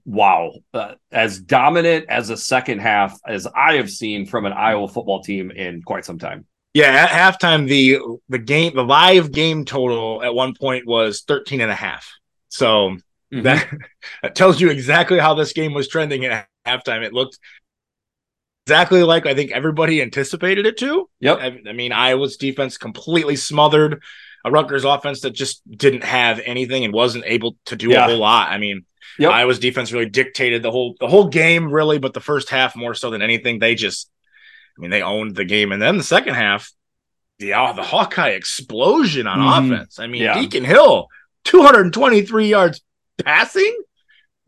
wow, 0.05 0.53
uh, 0.73 0.95
as 1.11 1.41
dominant 1.41 2.07
as 2.09 2.31
a 2.31 2.37
second 2.37 2.79
half 2.81 3.19
as 3.27 3.47
I 3.47 3.75
have 3.75 3.91
seen 3.91 4.27
from 4.27 4.47
an 4.47 4.53
Iowa 4.53 4.89
football 4.89 5.23
team 5.23 5.51
in 5.51 5.83
quite 5.83 6.05
some 6.05 6.19
time. 6.19 6.47
Yeah, 6.75 7.09
at 7.09 7.09
halftime, 7.41 7.67
the 7.67 7.99
the 8.29 8.39
game, 8.39 8.75
the 8.77 8.85
live 8.85 9.33
game 9.33 9.65
total 9.65 10.23
at 10.23 10.35
one 10.35 10.55
point 10.55 10.87
was 10.87 11.23
13 11.23 11.61
and 11.61 11.71
a 11.71 11.75
half. 11.75 12.09
So 12.51 12.97
Mhm. 13.33 13.43
that, 13.43 13.69
that 14.23 14.35
tells 14.35 14.61
you 14.61 14.71
exactly 14.71 15.19
how 15.19 15.35
this 15.35 15.53
game 15.53 15.75
was 15.75 15.89
trending 15.89 16.25
at 16.25 16.49
halftime. 16.69 17.03
It 17.05 17.13
looked 17.13 17.39
exactly 18.67 19.03
like 19.03 19.27
I 19.27 19.35
think 19.35 19.51
everybody 19.53 20.03
anticipated 20.03 20.67
it 20.67 20.77
to. 20.79 21.09
Yep. 21.21 21.39
I, 21.39 21.59
I 21.69 21.73
mean, 21.73 21.93
Iowa's 21.93 22.37
defense 22.37 22.77
completely 22.77 23.37
smothered 23.37 24.03
a 24.45 24.51
Rutgers 24.51 24.85
offense 24.85 25.23
that 25.23 25.31
just 25.31 25.63
didn't 25.69 26.05
have 26.05 26.41
anything 26.45 26.85
and 26.85 26.93
wasn't 26.93 27.25
able 27.27 27.57
to 27.67 27.77
do 27.77 27.91
Yeah. 27.91 28.05
a 28.05 28.09
whole 28.11 28.19
lot. 28.19 28.51
I 28.51 28.59
mean, 28.59 28.85
Yep. 29.19 29.33
Iowa's 29.33 29.59
defense 29.59 29.91
really 29.93 30.09
dictated 30.09 30.63
the 30.63 30.71
whole 30.71 30.95
the 31.01 31.09
whole 31.09 31.29
game, 31.29 31.73
really, 31.73 31.99
but 31.99 32.15
the 32.15 32.21
first 32.21 32.51
half 32.51 32.77
more 32.77 32.95
so 32.95 33.11
than 33.11 33.21
anything, 33.23 33.59
they 33.59 33.75
just, 33.75 34.09
I 34.77 34.81
mean, 34.81 34.91
they 34.91 35.03
owned 35.03 35.35
the 35.35 35.45
game, 35.45 35.73
and 35.73 35.83
then 35.83 35.97
the 35.97 36.05
second 36.05 36.35
half, 36.35 36.71
the 37.41 37.55
uh, 37.55 37.73
the 37.73 37.83
Hawkeye 37.83 38.31
explosion 38.31 39.27
on 39.27 39.39
Mhm. 39.41 39.75
offense. 39.75 39.99
I 39.99 40.07
mean, 40.07 40.23
Yeah. 40.23 40.41
Deacon 40.41 40.65
Hill, 40.65 41.09
two 41.43 41.63
hundred 41.63 41.81
and 41.87 41.93
twenty 41.93 42.23
three 42.23 42.49
yards 42.49 42.81
passing. 43.25 43.77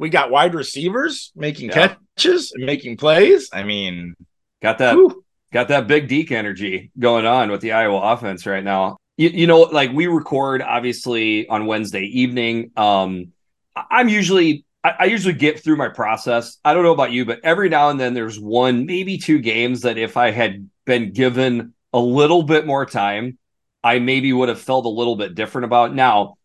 We 0.01 0.09
got 0.09 0.31
wide 0.31 0.55
receivers 0.55 1.31
making 1.37 1.69
Yeah. 1.69 1.95
catches, 2.17 2.53
and 2.53 2.65
making 2.65 2.97
plays. 2.97 3.51
I 3.53 3.63
mean, 3.65 4.15
Got 4.63 4.79
that 4.79 4.95
whew. 4.95 5.23
got 5.53 5.69
that 5.69 5.87
big 5.87 6.09
Deke 6.09 6.33
energy 6.33 6.91
going 6.99 7.27
on 7.27 7.51
with 7.51 7.61
the 7.61 7.73
Iowa 7.73 8.01
offense 8.13 8.47
right 8.47 8.65
now. 8.65 8.97
You, 9.19 9.29
you 9.29 9.47
know, 9.47 9.61
like 9.61 9.93
we 9.93 10.07
record 10.07 10.63
obviously 10.63 11.47
on 11.49 11.67
Wednesday 11.67 12.05
evening. 12.05 12.71
Um, 12.79 13.33
I'm 13.77 14.09
usually 14.09 14.65
I, 14.83 14.95
I 15.01 15.05
usually 15.05 15.35
get 15.35 15.63
through 15.63 15.77
my 15.77 15.89
process. 15.89 16.57
I 16.65 16.73
don't 16.73 16.83
know 16.85 16.93
about 16.95 17.13
you, 17.13 17.27
but 17.27 17.41
every 17.45 17.69
now 17.69 17.91
and 17.91 18.01
then 18.01 18.15
there's 18.15 18.41
one, 18.41 18.87
maybe 18.87 19.19
two 19.19 19.39
games 19.39 19.83
that 19.83 19.99
if 19.99 20.17
I 20.17 20.31
had 20.31 20.71
been 20.87 21.13
given 21.13 21.75
a 21.93 22.01
little 22.01 22.43
bit 22.43 22.67
more 22.67 22.87
time, 22.87 23.37
I 23.85 23.99
maybe 23.99 24.33
would 24.33 24.49
have 24.49 24.61
felt 24.61 24.87
a 24.87 24.89
little 24.89 25.17
bit 25.17 25.35
different 25.35 25.67
about. 25.67 25.95
Now, 25.95 26.39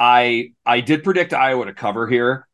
I 0.00 0.52
I 0.66 0.80
did 0.80 1.04
predict 1.04 1.32
Iowa 1.32 1.66
to 1.66 1.72
cover 1.74 2.08
here. 2.08 2.47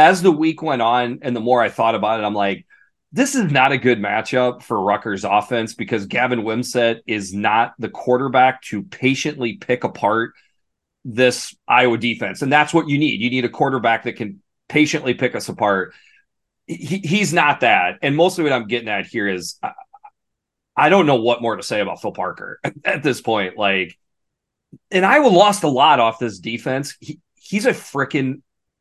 As 0.00 0.22
the 0.22 0.32
week 0.32 0.62
went 0.62 0.80
on, 0.80 1.18
and 1.20 1.36
the 1.36 1.40
more 1.40 1.60
I 1.60 1.68
thought 1.68 1.94
about 1.94 2.20
it, 2.20 2.24
I'm 2.24 2.34
like, 2.34 2.64
this 3.12 3.34
is 3.34 3.52
not 3.52 3.70
a 3.70 3.76
good 3.76 3.98
matchup 3.98 4.62
for 4.62 4.80
Rutgers 4.80 5.24
offense 5.24 5.74
because 5.74 6.06
Gavin 6.06 6.40
Wimsatt 6.40 7.00
is 7.06 7.34
not 7.34 7.74
the 7.78 7.90
quarterback 7.90 8.62
to 8.62 8.82
patiently 8.82 9.58
pick 9.58 9.84
apart 9.84 10.32
this 11.04 11.54
Iowa 11.68 11.98
defense. 11.98 12.40
And 12.40 12.50
that's 12.50 12.72
what 12.72 12.88
you 12.88 12.98
need. 12.98 13.20
You 13.20 13.28
need 13.28 13.44
a 13.44 13.50
quarterback 13.50 14.04
that 14.04 14.14
can 14.14 14.40
patiently 14.70 15.12
pick 15.12 15.34
us 15.34 15.50
apart. 15.50 15.92
He, 16.66 16.98
he's 17.04 17.34
not 17.34 17.60
that. 17.60 17.98
And 18.00 18.16
mostly 18.16 18.42
what 18.44 18.54
I'm 18.54 18.68
getting 18.68 18.88
at 18.88 19.06
here 19.06 19.28
is 19.28 19.58
I, 20.74 20.88
don't 20.88 21.04
know 21.04 21.16
what 21.16 21.42
more 21.42 21.56
to 21.56 21.62
say 21.62 21.82
about 21.82 22.00
Phil 22.00 22.12
Parker 22.12 22.58
at 22.86 23.02
this 23.02 23.20
point. 23.20 23.58
Like, 23.58 23.98
and 24.90 25.04
Iowa 25.04 25.28
lost 25.28 25.62
a 25.62 25.68
lot 25.68 26.00
off 26.00 26.18
this 26.18 26.38
defense. 26.38 26.96
He, 27.00 27.18
he's 27.34 27.66
a 27.66 27.72
freaking 27.72 28.40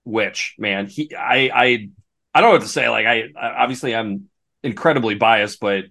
witch, 0.10 0.56
man. 0.58 0.88
He, 0.88 1.16
I, 1.16 1.50
I, 1.54 1.90
I 2.34 2.42
don't 2.42 2.50
know 2.50 2.54
what 2.54 2.62
to 2.62 2.68
say. 2.68 2.90
Like, 2.90 3.06
I, 3.06 3.30
I 3.40 3.62
obviously 3.62 3.96
I'm 3.96 4.30
incredibly 4.64 5.16
biased, 5.16 5.60
but 5.60 5.86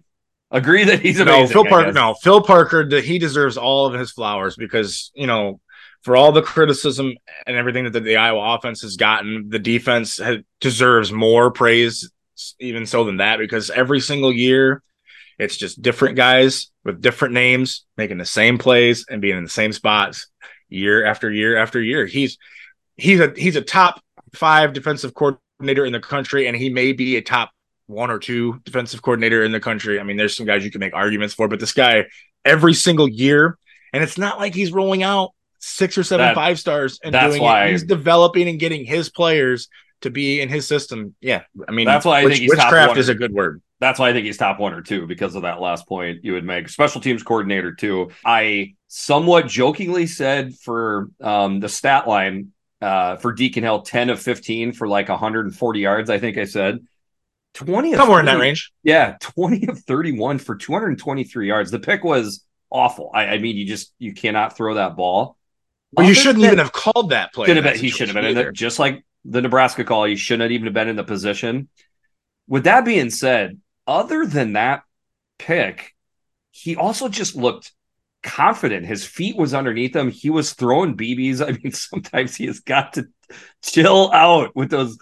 agree 0.51 0.85
that 0.85 1.01
he's 1.01 1.21
amazing. 1.21 1.43
no, 1.43 1.47
Phil 1.49 1.65
Parker. 1.65 1.93
No, 1.93 2.15
Phil 2.15 2.43
Parker. 2.43 3.01
He 3.01 3.19
deserves 3.19 3.57
all 3.57 3.87
of 3.87 3.99
his 3.99 4.13
flowers 4.13 4.57
because 4.57 5.11
you 5.15 5.27
know, 5.27 5.61
for 6.03 6.17
all 6.17 6.33
the 6.33 6.43
criticism 6.43 7.15
and 7.47 7.57
everything 7.57 7.85
that 7.85 7.93
the, 7.93 8.01
the 8.01 8.17
Iowa 8.17 8.55
offense 8.55 8.83
has 8.83 8.97
gotten, 8.97 9.49
the 9.49 9.59
defense 9.59 10.19
ha 10.19 10.37
deserves 10.61 11.13
more 11.13 11.51
praise, 11.51 12.11
even 12.61 12.87
so 12.87 13.05
than 13.05 13.19
that, 13.19 13.39
because 13.39 13.71
every 13.71 14.01
single 14.01 14.33
year, 14.33 14.83
it's 15.39 15.57
just 15.57 15.83
different 15.83 16.17
guys 16.17 16.71
with 16.85 17.01
different 17.01 17.35
names 17.35 17.85
making 17.97 18.19
the 18.19 18.27
same 18.27 18.59
plays 18.59 19.07
and 19.09 19.21
being 19.21 19.37
in 19.37 19.45
the 19.45 19.51
same 19.51 19.73
spots 19.73 20.29
year 20.69 21.05
after 21.05 21.31
year 21.31 21.57
after 21.57 21.81
year. 21.81 22.07
He's 22.07 22.39
he's 22.97 23.21
a 23.21 23.33
he's 23.37 23.57
a 23.57 23.63
top 23.63 24.03
five 24.35 24.73
defensive 24.73 25.15
coordinator 25.15 25.85
in 25.85 25.93
the 25.93 26.01
country, 26.01 26.47
and 26.47 26.57
he 26.57 26.71
may 26.71 26.93
be 26.93 27.17
a 27.17 27.23
top 27.23 27.51
one 27.87 28.11
or 28.11 28.19
two 28.19 28.61
defensive 28.65 29.03
coordinator 29.03 29.43
in 29.45 29.53
the 29.53 29.61
country. 29.61 29.99
I 29.99 30.03
mean, 30.03 30.17
there's 30.17 30.37
some 30.37 30.47
guys 30.47 30.65
you 30.65 30.71
can 30.71 30.81
make 30.81 30.95
arguments 30.95 31.35
for, 31.35 31.49
but 31.49 31.59
this 31.61 31.73
guy 31.73 32.05
every 32.45 32.75
single 32.75 33.09
year, 33.09 33.59
and 33.93 34.03
it's 34.03 34.19
not 34.19 34.39
like 34.39 34.55
he's 34.55 34.73
rolling 34.73 35.03
out 35.03 35.31
six 35.59 35.97
or 35.99 36.03
seven 36.05 36.27
That- 36.27 36.35
five 36.35 36.59
stars 36.59 37.01
and 37.03 37.15
that's 37.15 37.33
doing 37.33 37.43
why- 37.43 37.67
it. 37.67 37.71
He's 37.73 37.85
developing 37.85 38.49
and 38.49 38.59
getting 38.61 38.85
his 38.85 39.09
players 39.11 39.69
to 40.03 40.11
be 40.11 40.41
in 40.41 40.49
his 40.49 40.67
system. 40.67 41.15
Yeah, 41.21 41.43
I 41.67 41.73
mean, 41.73 41.87
That's 41.87 42.05
why 42.05 42.21
I 42.21 42.25
witch- 42.25 42.35
think 42.35 42.43
he's 42.43 42.51
witchcraft 42.51 42.97
is 42.99 43.09
a 43.09 43.15
good 43.15 43.33
word. 43.33 43.61
That's 43.81 43.99
why 43.99 44.11
I 44.11 44.13
think 44.13 44.27
he's 44.27 44.37
top 44.37 44.59
one 44.61 44.75
or 44.75 44.83
two 44.83 45.07
because 45.07 45.35
of 45.35 45.43
that 45.43 45.61
last 45.61 45.87
point 45.89 46.25
you 46.25 46.33
would 46.35 46.45
make. 46.45 46.69
Special 46.69 47.01
teams 47.01 47.23
coordinator 47.23 47.73
too. 47.75 48.11
I 48.25 48.75
somewhat 48.89 49.47
jokingly 49.49 50.07
said 50.07 50.55
for 50.57 51.09
um, 51.21 51.61
the 51.61 51.69
stat 51.69 52.07
line 52.07 52.53
uh, 52.81 53.17
for 53.17 53.33
Deacon 53.33 53.63
Hill, 53.63 53.83
ten 53.83 54.11
of 54.11 54.21
fifteen 54.21 54.73
for 54.73 54.89
like 54.89 55.09
140 55.09 55.81
yards. 55.81 56.11
I 56.11 56.19
think 56.19 56.39
I 56.39 56.45
said 56.45 56.81
twenty 57.55 57.93
of 57.93 57.99
Somewhere 57.99 58.21
in 58.21 58.27
that 58.27 58.39
range. 58.39 58.73
Yeah, 58.83 59.17
20 59.21 59.69
of 59.69 59.81
31 59.81 60.39
for 60.39 60.57
223 60.57 61.49
yards. 61.49 61.71
The 61.71 61.79
pick 61.79 62.05
was 62.05 62.45
awful. 62.71 63.11
I, 63.13 63.27
I 63.27 63.39
mean, 63.39 63.57
you 63.57 63.67
just 63.67 63.93
you 63.99 64.15
cannot 64.15 64.57
throw 64.57 64.75
that 64.75 64.97
ball. 64.97 65.37
Well, 65.93 66.07
you 66.07 66.15
shouldn't 66.15 66.45
even 66.45 66.59
have 66.59 66.73
called 66.73 67.11
that 67.11 67.33
play. 67.33 67.53
that 67.53 67.77
he 67.77 67.89
should 67.89 68.09
have 68.09 68.15
been 68.15 68.27
in 68.27 68.37
either. 68.37 68.53
just 68.53 68.79
like 68.79 69.05
the 69.25 69.41
Nebraska 69.41 69.85
call. 69.85 70.05
He 70.05 70.17
shouldn't 70.17 70.51
even 70.53 70.67
have 70.67 70.71
even 70.71 70.73
been 70.75 70.89
in 70.89 70.97
the 70.97 71.05
position. 71.05 71.69
With 72.47 72.65
that 72.65 72.85
being 72.85 73.11
said, 73.11 73.59
other 73.87 74.27
than 74.27 74.53
that 74.53 74.83
pick, 75.39 75.95
he 76.51 76.77
also 76.77 77.09
just 77.09 77.37
looked 77.37 77.73
confident. 78.29 78.85
His 78.87 79.05
feet 79.05 79.37
was 79.37 79.55
underneath 79.55 79.97
him. 79.97 80.11
He 80.11 80.29
was 80.29 80.53
throwing 80.53 80.97
BBs. 80.97 81.41
I 81.47 81.53
mean, 81.53 81.73
sometimes 81.73 82.37
he 82.37 82.47
has 82.47 82.61
got 82.61 82.95
to 82.95 83.09
chill 83.63 84.13
out 84.13 84.55
with 84.55 84.71
those, 84.71 84.99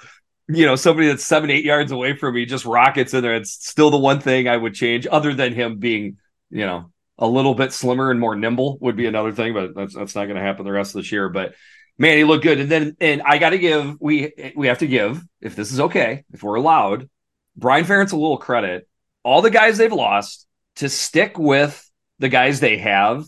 you 0.48 0.64
know, 0.64 0.76
somebody 0.76 1.08
that's 1.08 1.24
seven, 1.24 1.50
eight 1.50 1.64
yards 1.64 1.90
away 1.90 2.16
from 2.16 2.34
me 2.34 2.46
just 2.46 2.64
rockets 2.64 3.14
in 3.14 3.22
there. 3.22 3.34
It's 3.34 3.66
still 3.66 3.90
the 3.90 3.98
one 3.98 4.20
thing 4.20 4.48
I 4.48 4.56
would 4.56 4.74
change, 4.74 5.06
other 5.10 5.34
than 5.34 5.52
him 5.52 5.78
being, 5.78 6.18
you 6.50 6.64
know, 6.64 6.92
a 7.18 7.26
little 7.26 7.54
bit 7.54 7.72
slimmer 7.72 8.10
and 8.10 8.20
more 8.20 8.36
nimble 8.36 8.78
would 8.80 8.96
be 8.96 9.06
another 9.06 9.32
thing, 9.32 9.54
but 9.54 9.74
that's 9.74 9.94
that's 9.94 10.14
not 10.14 10.26
going 10.26 10.36
to 10.36 10.42
happen 10.42 10.64
the 10.64 10.72
rest 10.72 10.94
of 10.94 11.00
this 11.00 11.10
year. 11.10 11.28
But 11.28 11.54
man, 11.98 12.18
he 12.18 12.24
looked 12.24 12.44
good. 12.44 12.60
And 12.60 12.70
then 12.70 12.96
and 13.00 13.22
I 13.22 13.38
got 13.38 13.50
to 13.50 13.58
give 13.58 13.96
we 14.00 14.52
we 14.54 14.66
have 14.68 14.78
to 14.78 14.86
give 14.86 15.22
if 15.40 15.56
this 15.56 15.72
is 15.72 15.80
okay, 15.80 16.24
if 16.32 16.42
we're 16.42 16.56
allowed, 16.56 17.08
Brian 17.56 17.84
Ferentz 17.84 18.12
a 18.12 18.16
little 18.16 18.38
credit. 18.38 18.86
All 19.22 19.42
the 19.42 19.50
guys 19.50 19.78
they've 19.78 19.92
lost 19.92 20.46
to 20.76 20.88
stick 20.88 21.38
with 21.38 21.90
the 22.18 22.28
guys 22.28 22.60
they 22.60 22.78
have, 22.78 23.26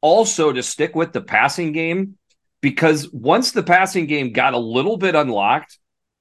also 0.00 0.52
to 0.52 0.62
stick 0.62 0.94
with 0.94 1.12
the 1.12 1.20
passing 1.20 1.72
game, 1.72 2.18
because 2.60 3.10
once 3.12 3.52
the 3.52 3.62
passing 3.62 4.06
game 4.06 4.32
got 4.32 4.54
a 4.54 4.58
little 4.58 4.96
bit 4.96 5.14
unlocked, 5.14 5.78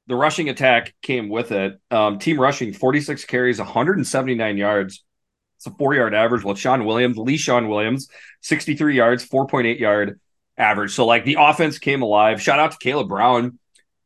the 0.08 0.16
rushing 0.16 0.50
attack 0.50 0.94
came 1.02 1.30
with 1.30 1.52
it. 1.52 1.80
Um, 1.90 2.20
team 2.20 2.40
rushing 2.40 2.74
46 2.74 3.26
carries, 3.26 3.60
179 3.60 4.58
yards. 4.58 5.04
It's 5.58 5.68
a 5.68 5.72
four 5.72 5.96
yard 5.96 6.14
average. 6.14 6.44
Well, 6.44 6.56
Sean 6.56 6.86
Williams, 6.86 7.18
Leshon 7.18 7.70
Williams, 7.70 8.10
63 8.42 8.96
yards, 8.96 9.28
4.8 9.28 9.80
yard 9.80 10.20
average. 10.58 10.94
So, 10.94 11.06
like, 11.06 11.26
the 11.26 11.38
offense 11.40 11.80
came 11.80 12.02
alive. 12.02 12.42
Shout 12.42 12.60
out 12.60 12.72
to 12.72 12.78
Caleb 12.78 13.08
Brown, 13.08 13.58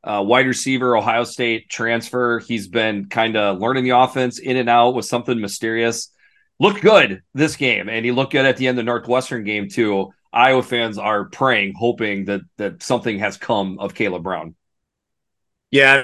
uh, 0.03 0.23
wide 0.25 0.47
receiver, 0.47 0.95
Ohio 0.95 1.23
State 1.23 1.69
transfer. 1.69 2.39
He's 2.39 2.67
been 2.67 3.09
kind 3.09 3.35
of 3.35 3.59
learning 3.59 3.83
the 3.83 3.97
offense 3.97 4.39
in 4.39 4.57
and 4.57 4.69
out 4.69 4.91
with 4.95 5.05
something 5.05 5.39
mysterious 5.39 6.11
looked 6.59 6.81
good 6.81 7.23
this 7.33 7.55
game, 7.55 7.89
and 7.89 8.05
he 8.05 8.11
looked 8.11 8.33
good 8.33 8.45
at 8.45 8.57
the 8.57 8.67
end 8.67 8.77
of 8.77 8.85
the 8.85 8.89
Northwestern 8.89 9.43
game 9.43 9.69
too. 9.69 10.11
Iowa 10.31 10.61
fans 10.61 10.97
are 10.97 11.25
praying, 11.25 11.73
hoping 11.77 12.25
that 12.25 12.41
that 12.57 12.83
something 12.83 13.19
has 13.19 13.37
come 13.37 13.79
of 13.79 13.95
Caleb 13.95 14.23
Brown. 14.23 14.55
Yeah, 15.71 16.03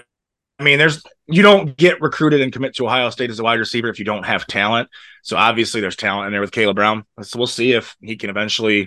I 0.60 0.64
mean, 0.64 0.80
there's 0.80 1.04
you 1.28 1.42
don't 1.42 1.76
get 1.76 2.02
recruited 2.02 2.42
and 2.42 2.54
commit 2.54 2.76
to 2.76 2.86
Ohio 2.86 3.10
State 3.10 3.30
as 3.30 3.40
a 3.40 3.44
wide 3.44 3.60
receiver 3.60 3.90
if 3.90 4.00
you 4.00 4.06
don't 4.06 4.26
have 4.26 4.48
talent. 4.48 4.90
So 5.24 5.38
obviously, 5.38 5.82
there's 5.82 5.96
talent 5.96 6.28
in 6.28 6.32
there 6.32 6.42
with 6.42 6.52
Caleb 6.52 6.76
Brown. 6.76 7.06
So 7.22 7.38
we'll 7.38 7.48
see 7.48 7.74
if 7.74 7.96
he 8.02 8.16
can 8.16 8.30
eventually. 8.30 8.84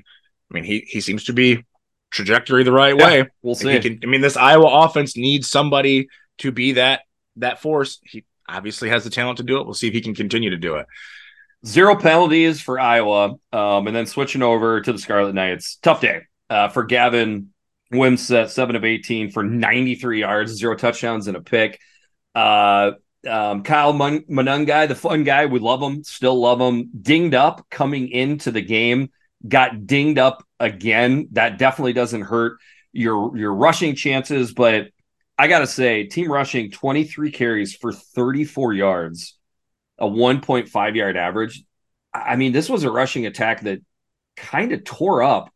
I 0.51 0.55
mean, 0.55 0.65
he 0.65 0.81
he 0.89 1.01
seems 1.01 1.25
to 1.25 1.33
be 1.33 1.65
trajectory 2.11 2.65
the 2.65 2.73
right 2.73 2.97
yeah, 2.97 3.07
way. 3.07 3.27
We'll 3.43 3.55
see. 3.55 3.79
Can, 3.81 4.01
I 4.03 4.07
mean, 4.07 4.23
this 4.23 4.37
Iowa 4.37 4.85
offense 4.85 5.17
needs 5.17 5.51
somebody 5.51 6.09
to 6.39 6.51
be 6.51 6.73
that 6.73 7.03
that 7.37 7.61
force. 7.61 8.01
He 8.03 8.25
obviously 8.49 8.89
has 8.89 9.05
the 9.05 9.11
talent 9.11 9.39
to 9.39 9.45
do 9.45 9.59
it. 9.61 9.65
We'll 9.65 9.75
see 9.75 9.89
if 9.89 9.95
he 9.95 10.01
can 10.01 10.15
continue 10.15 10.51
to 10.51 10.57
do 10.57 10.77
it. 10.77 10.87
Zero 11.67 11.97
penalties 11.97 12.61
for 12.61 12.79
Iowa, 12.79 13.35
um, 13.53 13.87
and 13.87 13.97
then 13.97 14.07
switching 14.07 14.43
over 14.43 14.81
to 14.81 14.93
the 14.93 14.99
Scarlet 14.99 15.35
Knights. 15.35 15.77
Tough 15.83 16.01
day 16.01 16.23
uh, 16.49 16.69
for 16.69 16.85
Gavin 16.85 17.53
Wimsatt, 17.93 18.51
seven 18.51 18.77
of 18.77 18.85
18 18.85 19.31
for 19.31 19.43
93 19.43 20.21
yards, 20.21 20.53
zero 20.53 20.77
touchdowns, 20.77 21.27
and 21.27 21.37
a 21.37 21.41
pick. 21.41 21.81
Uh, 22.35 22.93
um, 23.29 23.63
Kyle 23.63 23.93
Mun- 23.93 24.25
the 24.29 24.99
fun 24.99 25.25
guy, 25.25 25.47
we 25.47 25.59
love 25.59 25.83
him, 25.83 26.05
still 26.05 26.39
love 26.41 26.61
him. 26.61 26.91
Dinged 27.01 27.35
up 27.35 27.67
coming 27.71 28.09
into 28.09 28.51
the 28.51 28.63
game, 28.63 29.11
got 29.47 29.87
dinged 29.87 30.19
up 30.19 30.45
again. 30.61 31.29
That 31.33 31.59
definitely 31.59 31.95
doesn't 31.95 32.23
hurt 32.23 32.59
your 32.93 33.37
your 33.37 33.55
rushing 33.55 33.95
chances, 33.95 34.53
but 34.53 34.89
I 35.37 35.49
gotta 35.49 35.67
say, 35.67 36.05
team 36.05 36.31
rushing 36.31 36.71
23 36.71 37.31
carries 37.31 37.75
for 37.75 37.93
34 37.93 38.75
yards 38.75 39.38
a 39.99 40.07
1.5 40.07 40.95
yard 40.95 41.17
average. 41.17 41.63
I 42.15 42.37
mean, 42.37 42.53
this 42.53 42.69
was 42.69 42.85
a 42.85 42.91
rushing 42.91 43.27
attack 43.27 43.63
that 43.63 43.81
kind 44.37 44.73
of 44.73 44.85
tore 44.85 45.23
up 45.23 45.53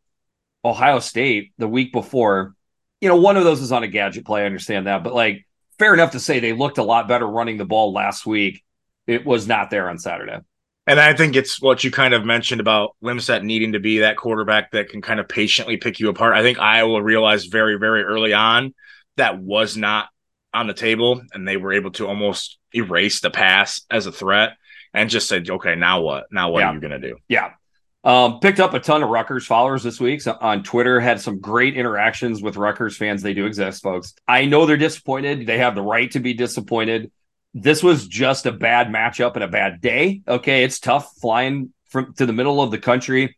Ohio 0.64 0.98
State 0.98 1.52
the 1.59 1.68
week 1.68 1.92
before. 1.92 2.55
You 3.00 3.09
know, 3.09 3.16
one 3.16 3.37
of 3.37 3.44
those 3.44 3.61
is 3.61 3.72
on 3.72 3.83
a 3.83 3.88
gadget 3.88 4.24
play. 4.24 4.42
I 4.42 4.46
understand 4.46 4.87
that, 4.87 5.02
but 5.02 5.14
like, 5.14 5.46
fair 5.78 5.94
enough 5.94 6.12
to 6.12 6.20
say 6.20 6.38
they 6.38 6.52
looked 6.52 6.78
a 6.78 6.85
lot 6.85 7.09
better 7.09 7.26
running 7.26 7.57
the 7.57 7.64
ball 7.64 7.92
last 7.92 8.26
week. 8.26 8.62
It 9.07 9.26
was 9.26 9.48
not 9.48 9.70
there 9.70 9.88
on 9.88 9.98
Saturday. 9.98 10.38
And 10.87 10.98
I 10.98 11.14
think 11.14 11.37
it's 11.37 11.61
what 11.61 11.85
you 11.85 11.90
kind 11.90 12.12
of 12.12 12.24
mentioned 12.24 12.61
about 12.61 12.96
Wimsatt 13.02 13.44
needing 13.44 13.72
to 13.72 13.81
be 13.81 13.98
that 13.98 14.16
quarterback 14.16 14.72
that 14.72 14.88
can 14.88 15.00
kind 15.00 15.20
of 15.20 15.28
patiently 15.28 15.76
pick 15.76 16.00
you 16.00 16.09
apart. 16.09 16.35
I 16.35 16.42
think 16.42 16.59
Iowa 16.59 17.02
realized 17.02 17.52
very, 17.52 17.78
very 17.78 18.02
early 18.02 18.33
on 18.33 18.74
that 19.16 19.40
was 19.40 19.76
not 19.76 20.09
on 20.54 20.66
the 20.66 20.74
table, 20.74 21.22
and 21.32 21.46
they 21.46 21.56
were 21.56 21.72
able 21.72 21.90
to 21.92 22.06
almost 22.06 22.58
erase 22.74 23.20
the 23.20 23.30
pass 23.30 23.80
as 23.90 24.06
a 24.06 24.12
threat 24.12 24.56
and 24.94 25.10
just 25.10 25.28
said, 25.28 25.48
okay, 25.48 25.74
now 25.74 26.00
what? 26.00 26.26
Now 26.30 26.50
what 26.50 26.60
yeah. 26.60 26.70
are 26.70 26.74
you 26.74 26.80
going 26.80 27.00
to 27.00 27.08
do? 27.08 27.16
Yeah. 27.28 27.52
Um, 28.04 28.40
picked 28.40 28.58
up 28.58 28.74
a 28.74 28.80
ton 28.80 29.02
of 29.02 29.10
Rutgers 29.10 29.46
followers 29.46 29.84
this 29.84 30.00
week 30.00 30.22
so 30.22 30.36
on 30.40 30.64
Twitter. 30.64 30.98
Had 30.98 31.20
some 31.20 31.40
great 31.40 31.76
interactions 31.76 32.42
with 32.42 32.56
Rutgers 32.56 32.96
fans. 32.96 33.22
They 33.22 33.34
do 33.34 33.46
exist, 33.46 33.82
folks. 33.82 34.14
I 34.26 34.44
know 34.46 34.66
they're 34.66 34.76
disappointed. 34.76 35.46
They 35.46 35.58
have 35.58 35.74
the 35.74 35.82
right 35.82 36.10
to 36.10 36.20
be 36.20 36.34
disappointed. 36.34 37.12
This 37.54 37.82
was 37.82 38.08
just 38.08 38.46
a 38.46 38.52
bad 38.52 38.88
matchup 38.88 39.34
and 39.34 39.44
a 39.44 39.48
bad 39.48 39.80
day. 39.80 40.22
Okay, 40.26 40.64
it's 40.64 40.80
tough 40.80 41.12
flying 41.20 41.72
from 41.90 42.14
to 42.14 42.26
the 42.26 42.32
middle 42.32 42.60
of 42.60 42.70
the 42.70 42.78
country 42.78 43.36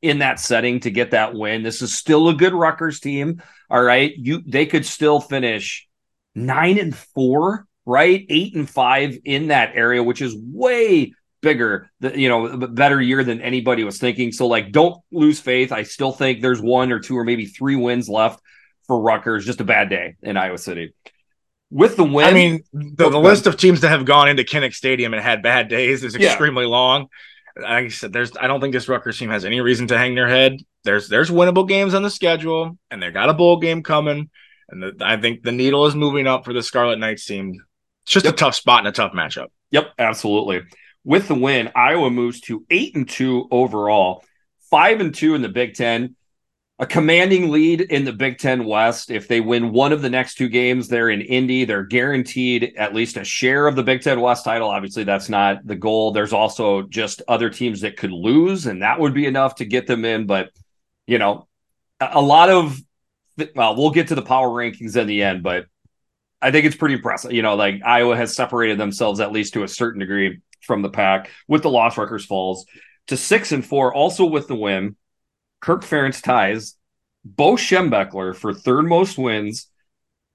in 0.00 0.20
that 0.20 0.38
setting 0.38 0.80
to 0.80 0.90
get 0.90 1.10
that 1.10 1.34
win. 1.34 1.62
This 1.62 1.82
is 1.82 1.94
still 1.94 2.28
a 2.28 2.34
good 2.34 2.54
Rutgers 2.54 3.00
team. 3.00 3.42
All 3.68 3.82
right, 3.82 4.14
you 4.16 4.42
they 4.46 4.64
could 4.64 4.86
still 4.86 5.20
finish 5.20 5.87
nine 6.46 6.78
and 6.78 6.96
four 6.96 7.66
right? 7.88 8.26
Eight 8.28 8.54
and 8.54 8.68
five 8.68 9.18
in 9.24 9.48
that 9.48 9.72
area, 9.74 10.02
which 10.02 10.20
is 10.20 10.36
way 10.36 11.14
bigger, 11.40 11.90
you 12.00 12.28
know, 12.28 12.68
better 12.68 13.00
year 13.00 13.24
than 13.24 13.40
anybody 13.40 13.82
was 13.82 13.98
thinking. 13.98 14.30
So, 14.30 14.46
like, 14.46 14.70
don't 14.72 15.02
lose 15.10 15.40
faith. 15.40 15.72
I 15.72 15.84
still 15.84 16.12
think 16.12 16.42
there's 16.42 16.60
one 16.60 16.92
or 16.92 17.00
two 17.00 17.16
or 17.16 17.24
maybe 17.24 17.46
three 17.46 17.76
wins 17.76 18.08
left 18.08 18.42
for 18.86 19.00
Rutgers. 19.00 19.46
Just 19.46 19.62
a 19.62 19.64
bad 19.64 19.88
day 19.88 20.16
in 20.22 20.36
Iowa 20.36 20.58
City. 20.58 20.92
With 21.70 21.96
the 21.96 22.04
win, 22.04 22.26
I 22.26 22.32
mean, 22.32 22.62
the, 22.72 23.06
oh, 23.06 23.10
the 23.10 23.18
list 23.18 23.46
of 23.46 23.56
teams 23.56 23.80
that 23.80 23.88
have 23.88 24.04
gone 24.04 24.28
into 24.28 24.42
Kinnick 24.42 24.74
Stadium 24.74 25.14
and 25.14 25.22
had 25.22 25.42
bad 25.42 25.68
days 25.68 26.04
is 26.04 26.14
extremely 26.14 26.64
yeah. 26.64 26.70
long. 26.70 27.08
Like 27.56 27.84
I 27.84 27.88
said, 27.88 28.12
there's 28.12 28.36
I 28.36 28.46
don't 28.46 28.60
think 28.60 28.74
this 28.74 28.88
Rutgers 28.88 29.18
team 29.18 29.30
has 29.30 29.46
any 29.46 29.60
reason 29.62 29.86
to 29.88 29.98
hang 29.98 30.14
their 30.14 30.28
head. 30.28 30.58
There's 30.84 31.08
there's 31.08 31.30
winnable 31.30 31.66
games 31.66 31.94
on 31.94 32.02
the 32.02 32.10
schedule, 32.10 32.78
and 32.90 33.02
they 33.02 33.10
got 33.10 33.30
a 33.30 33.34
bowl 33.34 33.58
game 33.58 33.82
coming. 33.82 34.30
And 34.68 34.82
the, 34.82 34.96
I 35.00 35.16
think 35.16 35.42
the 35.42 35.52
needle 35.52 35.86
is 35.86 35.94
moving 35.94 36.26
up 36.26 36.44
for 36.44 36.52
the 36.52 36.62
Scarlet 36.62 36.98
Knights 36.98 37.24
team 37.24 37.54
it's 38.08 38.14
just 38.14 38.24
yep. 38.24 38.32
a 38.32 38.36
tough 38.38 38.54
spot 38.54 38.78
and 38.78 38.88
a 38.88 38.92
tough 38.92 39.12
matchup. 39.12 39.48
Yep, 39.70 39.92
absolutely. 39.98 40.62
With 41.04 41.28
the 41.28 41.34
win, 41.34 41.70
Iowa 41.74 42.10
moves 42.10 42.40
to 42.42 42.64
eight 42.70 42.96
and 42.96 43.06
two 43.06 43.46
overall, 43.50 44.24
five 44.70 45.02
and 45.02 45.14
two 45.14 45.34
in 45.34 45.42
the 45.42 45.50
Big 45.50 45.74
Ten. 45.74 46.16
A 46.78 46.86
commanding 46.86 47.50
lead 47.50 47.82
in 47.82 48.06
the 48.06 48.14
Big 48.14 48.38
Ten 48.38 48.64
West. 48.64 49.10
If 49.10 49.28
they 49.28 49.42
win 49.42 49.72
one 49.72 49.92
of 49.92 50.00
the 50.00 50.08
next 50.08 50.36
two 50.36 50.48
games, 50.48 50.88
they're 50.88 51.10
in 51.10 51.20
Indy. 51.20 51.66
They're 51.66 51.84
guaranteed 51.84 52.72
at 52.78 52.94
least 52.94 53.18
a 53.18 53.24
share 53.24 53.66
of 53.66 53.76
the 53.76 53.82
Big 53.82 54.00
Ten 54.00 54.22
West 54.22 54.42
title. 54.42 54.70
Obviously, 54.70 55.04
that's 55.04 55.28
not 55.28 55.66
the 55.66 55.76
goal. 55.76 56.12
There's 56.12 56.32
also 56.32 56.84
just 56.84 57.20
other 57.28 57.50
teams 57.50 57.82
that 57.82 57.98
could 57.98 58.12
lose, 58.12 58.64
and 58.64 58.80
that 58.80 59.00
would 59.00 59.12
be 59.12 59.26
enough 59.26 59.56
to 59.56 59.66
get 59.66 59.86
them 59.86 60.06
in. 60.06 60.26
But, 60.26 60.48
you 61.06 61.18
know, 61.18 61.46
a 62.00 62.22
lot 62.22 62.48
of, 62.48 62.80
well, 63.54 63.76
we'll 63.76 63.90
get 63.90 64.08
to 64.08 64.14
the 64.14 64.22
power 64.22 64.48
rankings 64.48 64.96
in 64.96 65.06
the 65.06 65.22
end, 65.22 65.42
but 65.42 65.66
I 66.40 66.50
think 66.50 66.66
it's 66.66 66.76
pretty 66.76 66.96
impressive. 66.96 67.32
You 67.32 67.42
know, 67.42 67.54
like 67.54 67.82
Iowa 67.84 68.16
has 68.16 68.34
separated 68.34 68.78
themselves 68.78 69.20
at 69.20 69.32
least 69.32 69.54
to 69.54 69.62
a 69.62 69.68
certain 69.68 70.00
degree 70.00 70.40
from 70.62 70.82
the 70.82 70.90
pack 70.90 71.30
with 71.46 71.62
the 71.62 71.70
loss. 71.70 71.96
Rutgers 71.96 72.24
falls 72.24 72.66
to 73.08 73.16
six 73.16 73.52
and 73.52 73.64
four, 73.64 73.94
also 73.94 74.24
with 74.26 74.48
the 74.48 74.54
win. 74.54 74.96
Kirk 75.60 75.82
Ferentz 75.82 76.22
ties 76.22 76.76
Bo 77.24 77.54
Schembechler 77.54 78.34
for 78.34 78.54
third 78.54 78.86
most 78.86 79.18
wins 79.18 79.68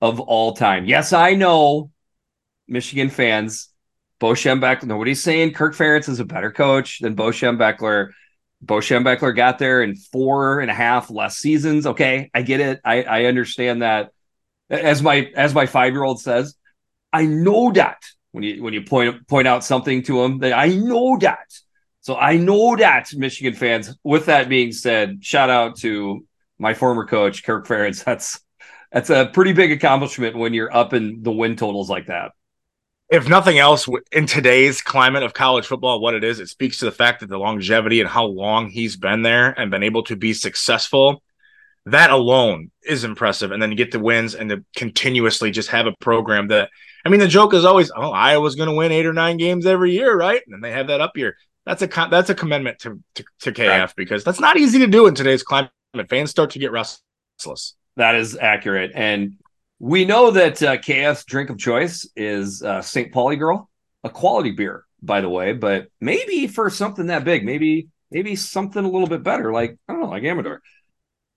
of 0.01 0.19
all 0.19 0.53
time. 0.53 0.85
Yes, 0.85 1.13
I 1.13 1.33
know, 1.35 1.91
Michigan 2.67 3.09
fans. 3.09 3.69
Bo 4.19 4.31
Schembechler. 4.31 4.85
Nobody's 4.85 5.21
saying 5.21 5.51
Kirk 5.51 5.75
Ferentz 5.75 6.07
is 6.07 6.19
a 6.19 6.25
better 6.25 6.51
coach 6.51 6.99
than 6.99 7.15
Bo 7.15 7.31
Schembechler. 7.31 8.11
Bo 8.63 8.77
Schembechler 8.77 9.35
got 9.35 9.59
there 9.59 9.83
in 9.83 9.95
four 9.95 10.61
and 10.61 10.71
a 10.71 10.73
half 10.73 11.11
less 11.11 11.37
seasons. 11.37 11.85
Okay, 11.85 12.29
I 12.33 12.41
get 12.43 12.61
it. 12.61 12.79
I, 12.85 13.03
I 13.03 13.25
understand 13.25 13.81
that 13.81 14.11
as 14.69 15.01
my 15.01 15.31
as 15.35 15.53
my 15.53 15.65
five 15.65 15.91
year 15.91 16.03
old 16.03 16.21
says, 16.21 16.55
I 17.11 17.25
know 17.25 17.71
that 17.73 18.01
when 18.31 18.43
you 18.43 18.63
when 18.63 18.73
you 18.73 18.83
point 18.83 19.27
point 19.27 19.47
out 19.47 19.65
something 19.65 20.03
to 20.03 20.23
him 20.23 20.39
that 20.39 20.53
I 20.53 20.67
know 20.67 21.17
that. 21.19 21.53
So 22.01 22.15
I 22.15 22.37
know 22.37 22.75
that 22.75 23.13
Michigan 23.13 23.53
fans. 23.53 23.95
With 24.03 24.25
that 24.27 24.49
being 24.49 24.71
said, 24.71 25.23
shout 25.23 25.49
out 25.49 25.77
to 25.79 26.25
my 26.57 26.73
former 26.73 27.05
coach 27.05 27.43
Kirk 27.43 27.67
Ferentz. 27.67 28.03
That's 28.05 28.39
that's 28.91 29.09
a 29.09 29.25
pretty 29.33 29.53
big 29.53 29.71
accomplishment 29.71 30.37
when 30.37 30.53
you're 30.53 30.73
up 30.73 30.93
in 30.93 31.23
the 31.23 31.31
win 31.31 31.55
totals 31.55 31.89
like 31.89 32.05
that. 32.07 32.31
If 33.09 33.29
nothing 33.29 33.59
else, 33.59 33.87
in 34.11 34.25
today's 34.25 34.81
climate 34.81 35.23
of 35.23 35.33
college 35.33 35.67
football, 35.67 36.01
what 36.01 36.15
it 36.15 36.23
is, 36.23 36.39
it 36.39 36.47
speaks 36.47 36.79
to 36.79 36.85
the 36.85 36.91
fact 36.91 37.19
that 37.19 37.29
the 37.29 37.37
longevity 37.37 37.99
and 37.99 38.09
how 38.09 38.25
long 38.25 38.69
he's 38.69 38.95
been 38.95 39.21
there 39.21 39.51
and 39.51 39.69
been 39.69 39.83
able 39.83 40.03
to 40.03 40.15
be 40.15 40.33
successful 40.33 41.21
that 41.85 42.11
alone 42.11 42.71
is 42.83 43.03
impressive. 43.03 43.51
And 43.51 43.61
then 43.61 43.71
you 43.71 43.77
get 43.77 43.91
the 43.91 43.99
wins 43.99 44.35
and 44.35 44.49
to 44.49 44.63
continuously 44.75 45.51
just 45.51 45.69
have 45.69 45.85
a 45.85 45.93
program 45.99 46.47
that 46.47 46.69
I 47.05 47.09
mean, 47.09 47.19
the 47.19 47.27
joke 47.27 47.53
is 47.53 47.65
always, 47.65 47.91
oh, 47.93 48.11
Iowa's 48.11 48.55
going 48.55 48.69
to 48.69 48.75
win 48.75 48.93
eight 48.93 49.05
or 49.05 49.11
nine 49.11 49.35
games 49.35 49.65
every 49.65 49.91
year, 49.91 50.15
right? 50.15 50.41
And 50.47 50.63
they 50.63 50.71
have 50.71 50.87
that 50.87 51.01
up 51.01 51.17
year. 51.17 51.35
That's 51.65 51.81
a 51.81 51.87
that's 51.87 52.29
a 52.29 52.35
commitment 52.35 52.79
to 52.79 53.01
to, 53.15 53.25
to 53.41 53.51
KF 53.51 53.67
right. 53.67 53.93
because 53.95 54.23
that's 54.23 54.39
not 54.39 54.57
easy 54.57 54.79
to 54.79 54.87
do 54.87 55.07
in 55.07 55.15
today's 55.15 55.43
climate. 55.43 55.71
Fans 56.09 56.29
start 56.29 56.51
to 56.51 56.59
get 56.59 56.71
restless. 56.71 57.75
That 57.95 58.15
is 58.15 58.35
accurate, 58.35 58.91
and 58.95 59.37
we 59.83 60.05
know 60.05 60.31
that 60.31 60.63
uh, 60.63 60.77
KF's 60.77 61.25
drink 61.25 61.49
of 61.49 61.57
choice 61.57 62.07
is 62.15 62.63
uh, 62.63 62.81
St. 62.81 63.11
Pauli 63.11 63.35
Girl, 63.35 63.69
a 64.05 64.09
quality 64.09 64.51
beer, 64.51 64.85
by 65.01 65.19
the 65.19 65.27
way. 65.27 65.51
But 65.51 65.87
maybe 65.99 66.47
for 66.47 66.69
something 66.69 67.07
that 67.07 67.25
big, 67.25 67.43
maybe 67.43 67.89
maybe 68.09 68.37
something 68.37 68.81
a 68.81 68.89
little 68.89 69.09
bit 69.09 69.23
better, 69.23 69.51
like 69.51 69.77
I 69.89 69.91
don't 69.91 70.03
know, 70.03 70.07
like 70.07 70.23
Amador. 70.23 70.61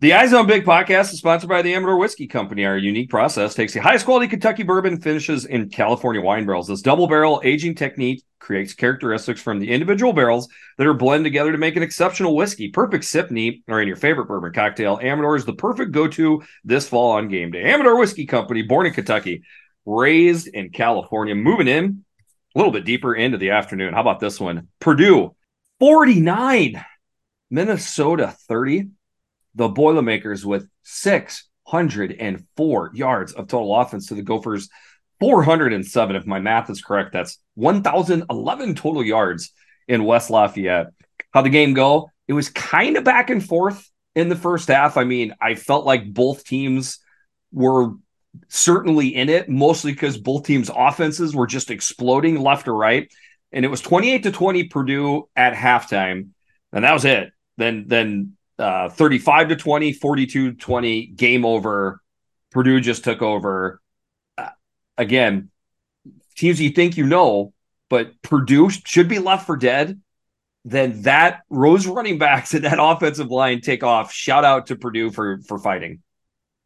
The 0.00 0.12
Eyes 0.12 0.34
on 0.34 0.46
Big 0.46 0.66
podcast 0.66 1.14
is 1.14 1.20
sponsored 1.20 1.48
by 1.48 1.62
the 1.62 1.74
Amador 1.74 1.96
Whiskey 1.96 2.26
Company. 2.26 2.66
Our 2.66 2.76
unique 2.76 3.08
process 3.08 3.54
takes 3.54 3.72
the 3.72 3.80
highest 3.80 4.04
quality 4.04 4.28
Kentucky 4.28 4.62
bourbon 4.62 5.00
finishes 5.00 5.46
in 5.46 5.70
California 5.70 6.20
wine 6.20 6.44
barrels. 6.44 6.68
This 6.68 6.82
double 6.82 7.08
barrel 7.08 7.40
aging 7.42 7.76
technique 7.76 8.22
creates 8.38 8.74
characteristics 8.74 9.40
from 9.40 9.58
the 9.58 9.70
individual 9.70 10.12
barrels 10.12 10.50
that 10.76 10.86
are 10.86 10.92
blended 10.92 11.24
together 11.24 11.50
to 11.50 11.56
make 11.56 11.76
an 11.76 11.82
exceptional 11.82 12.36
whiskey. 12.36 12.68
Perfect 12.68 13.04
sip 13.04 13.30
neat 13.30 13.64
or 13.68 13.80
in 13.80 13.88
your 13.88 13.96
favorite 13.96 14.26
bourbon 14.26 14.52
cocktail. 14.52 15.00
Amador 15.02 15.34
is 15.34 15.46
the 15.46 15.54
perfect 15.54 15.92
go-to 15.92 16.42
this 16.62 16.86
fall 16.86 17.12
on 17.12 17.28
game 17.28 17.50
day. 17.50 17.64
Amador 17.64 17.98
Whiskey 17.98 18.26
Company, 18.26 18.60
born 18.60 18.84
in 18.84 18.92
Kentucky, 18.92 19.44
raised 19.86 20.46
in 20.46 20.68
California, 20.68 21.34
moving 21.34 21.68
in 21.68 22.04
a 22.54 22.58
little 22.58 22.70
bit 22.70 22.84
deeper 22.84 23.14
into 23.14 23.38
the 23.38 23.52
afternoon. 23.52 23.94
How 23.94 24.02
about 24.02 24.20
this 24.20 24.38
one? 24.38 24.68
Purdue 24.78 25.34
49, 25.80 26.84
Minnesota 27.48 28.36
30 28.46 28.90
the 29.56 29.68
Boilermakers 29.68 30.46
with 30.46 30.68
604 30.84 32.90
yards 32.94 33.32
of 33.32 33.48
total 33.48 33.74
offense 33.74 34.06
to 34.06 34.14
the 34.14 34.22
Gophers 34.22 34.68
407. 35.20 36.16
If 36.16 36.26
my 36.26 36.38
math 36.38 36.70
is 36.70 36.82
correct, 36.82 37.12
that's 37.12 37.38
1,011 37.54 38.74
total 38.74 39.04
yards 39.04 39.52
in 39.88 40.04
West 40.04 40.30
Lafayette. 40.30 40.88
How 41.32 41.42
the 41.42 41.50
game 41.50 41.74
go? 41.74 42.10
It 42.28 42.34
was 42.34 42.50
kind 42.50 42.96
of 42.96 43.04
back 43.04 43.30
and 43.30 43.44
forth 43.44 43.90
in 44.14 44.28
the 44.28 44.36
first 44.36 44.68
half. 44.68 44.96
I 44.96 45.04
mean, 45.04 45.34
I 45.40 45.54
felt 45.54 45.86
like 45.86 46.12
both 46.12 46.44
teams 46.44 46.98
were 47.52 47.92
certainly 48.48 49.14
in 49.14 49.28
it, 49.28 49.48
mostly 49.48 49.92
because 49.92 50.18
both 50.18 50.44
teams' 50.44 50.70
offenses 50.74 51.34
were 51.34 51.46
just 51.46 51.70
exploding 51.70 52.40
left 52.40 52.68
or 52.68 52.74
right. 52.74 53.10
And 53.52 53.64
it 53.64 53.68
was 53.68 53.80
28 53.80 54.24
to 54.24 54.32
20 54.32 54.64
Purdue 54.64 55.28
at 55.34 55.54
halftime. 55.54 56.30
And 56.72 56.84
that 56.84 56.92
was 56.92 57.04
it. 57.04 57.30
Then 57.56 57.84
then 57.86 58.35
uh, 58.58 58.88
35 58.88 59.48
to 59.48 59.56
20, 59.56 59.92
42 59.92 60.54
20, 60.54 61.06
game 61.06 61.44
over. 61.44 62.00
Purdue 62.50 62.80
just 62.80 63.04
took 63.04 63.22
over. 63.22 63.80
Uh, 64.38 64.48
again, 64.96 65.50
teams 66.36 66.60
you 66.60 66.70
think 66.70 66.96
you 66.96 67.06
know, 67.06 67.52
but 67.88 68.20
Purdue 68.22 68.70
should 68.70 69.08
be 69.08 69.18
left 69.18 69.46
for 69.46 69.56
dead. 69.56 70.00
Then 70.64 71.02
that 71.02 71.42
Rose 71.48 71.86
running 71.86 72.18
backs 72.18 72.54
and 72.54 72.64
that 72.64 72.78
offensive 72.80 73.30
line 73.30 73.60
take 73.60 73.82
off. 73.82 74.12
Shout 74.12 74.44
out 74.44 74.66
to 74.66 74.76
Purdue 74.76 75.10
for 75.10 75.40
for 75.46 75.58
fighting. 75.58 76.02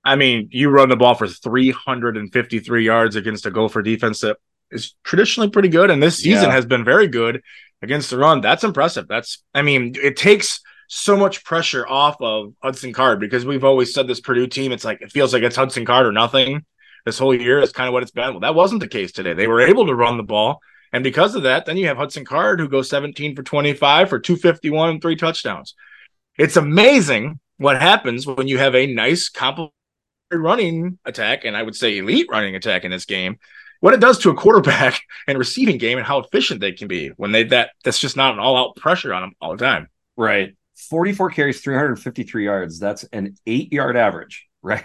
I 0.02 0.16
mean, 0.16 0.48
you 0.50 0.70
run 0.70 0.88
the 0.88 0.96
ball 0.96 1.14
for 1.14 1.28
353 1.28 2.84
yards 2.84 3.16
against 3.16 3.44
a 3.44 3.50
Gopher 3.50 3.82
defense 3.82 4.20
that 4.20 4.38
is 4.70 4.94
traditionally 5.04 5.50
pretty 5.50 5.68
good, 5.68 5.90
and 5.90 6.02
this 6.02 6.18
season 6.18 6.48
yeah. 6.48 6.54
has 6.54 6.64
been 6.64 6.84
very 6.84 7.06
good 7.06 7.42
against 7.82 8.10
the 8.10 8.18
run. 8.18 8.40
That's 8.40 8.64
impressive. 8.64 9.08
That's, 9.08 9.42
I 9.54 9.62
mean, 9.62 9.94
it 10.02 10.16
takes 10.16 10.60
so 10.92 11.16
much 11.16 11.44
pressure 11.44 11.86
off 11.86 12.16
of 12.20 12.52
Hudson 12.60 12.92
Card 12.92 13.20
because 13.20 13.46
we've 13.46 13.62
always 13.62 13.94
said 13.94 14.08
this 14.08 14.18
Purdue 14.18 14.48
team, 14.48 14.72
it's 14.72 14.84
like 14.84 15.00
it 15.00 15.12
feels 15.12 15.32
like 15.32 15.44
it's 15.44 15.54
Hudson 15.54 15.86
Card 15.86 16.04
or 16.04 16.10
nothing 16.10 16.64
this 17.06 17.16
whole 17.16 17.32
year. 17.32 17.60
Is 17.60 17.70
kind 17.70 17.86
of 17.86 17.92
what 17.92 18.02
it's 18.02 18.10
been. 18.10 18.30
Well, 18.30 18.40
that 18.40 18.56
wasn't 18.56 18.80
the 18.80 18.88
case 18.88 19.12
today. 19.12 19.32
They 19.32 19.46
were 19.46 19.60
able 19.60 19.86
to 19.86 19.94
run 19.94 20.16
the 20.16 20.24
ball. 20.24 20.60
And 20.92 21.04
because 21.04 21.36
of 21.36 21.44
that, 21.44 21.64
then 21.64 21.76
you 21.76 21.86
have 21.86 21.96
Hudson 21.96 22.24
Card 22.24 22.58
who 22.58 22.68
goes 22.68 22.90
17 22.90 23.36
for 23.36 23.44
25 23.44 24.08
for 24.08 24.18
251 24.18 24.90
and 24.90 25.00
three 25.00 25.14
touchdowns. 25.14 25.76
It's 26.36 26.56
amazing 26.56 27.38
what 27.58 27.80
happens 27.80 28.26
when 28.26 28.48
you 28.48 28.58
have 28.58 28.74
a 28.74 28.92
nice 28.92 29.28
complementary 29.28 29.72
running 30.32 30.98
attack, 31.04 31.44
and 31.44 31.56
I 31.56 31.62
would 31.62 31.76
say 31.76 31.98
elite 31.98 32.26
running 32.28 32.56
attack 32.56 32.82
in 32.82 32.90
this 32.90 33.04
game. 33.04 33.38
What 33.78 33.94
it 33.94 34.00
does 34.00 34.18
to 34.20 34.30
a 34.30 34.34
quarterback 34.34 35.00
and 35.28 35.38
receiving 35.38 35.78
game 35.78 35.98
and 35.98 36.06
how 36.06 36.18
efficient 36.18 36.60
they 36.60 36.72
can 36.72 36.88
be 36.88 37.10
when 37.16 37.30
they 37.30 37.44
that 37.44 37.70
that's 37.84 38.00
just 38.00 38.16
not 38.16 38.34
an 38.34 38.40
all-out 38.40 38.74
pressure 38.74 39.14
on 39.14 39.22
them 39.22 39.34
all 39.40 39.52
the 39.52 39.64
time. 39.64 39.88
Right. 40.16 40.56
44 40.88 41.30
carries, 41.30 41.60
353 41.60 42.44
yards. 42.44 42.78
That's 42.78 43.04
an 43.04 43.36
eight 43.46 43.72
yard 43.72 43.96
average, 43.96 44.48
right? 44.62 44.84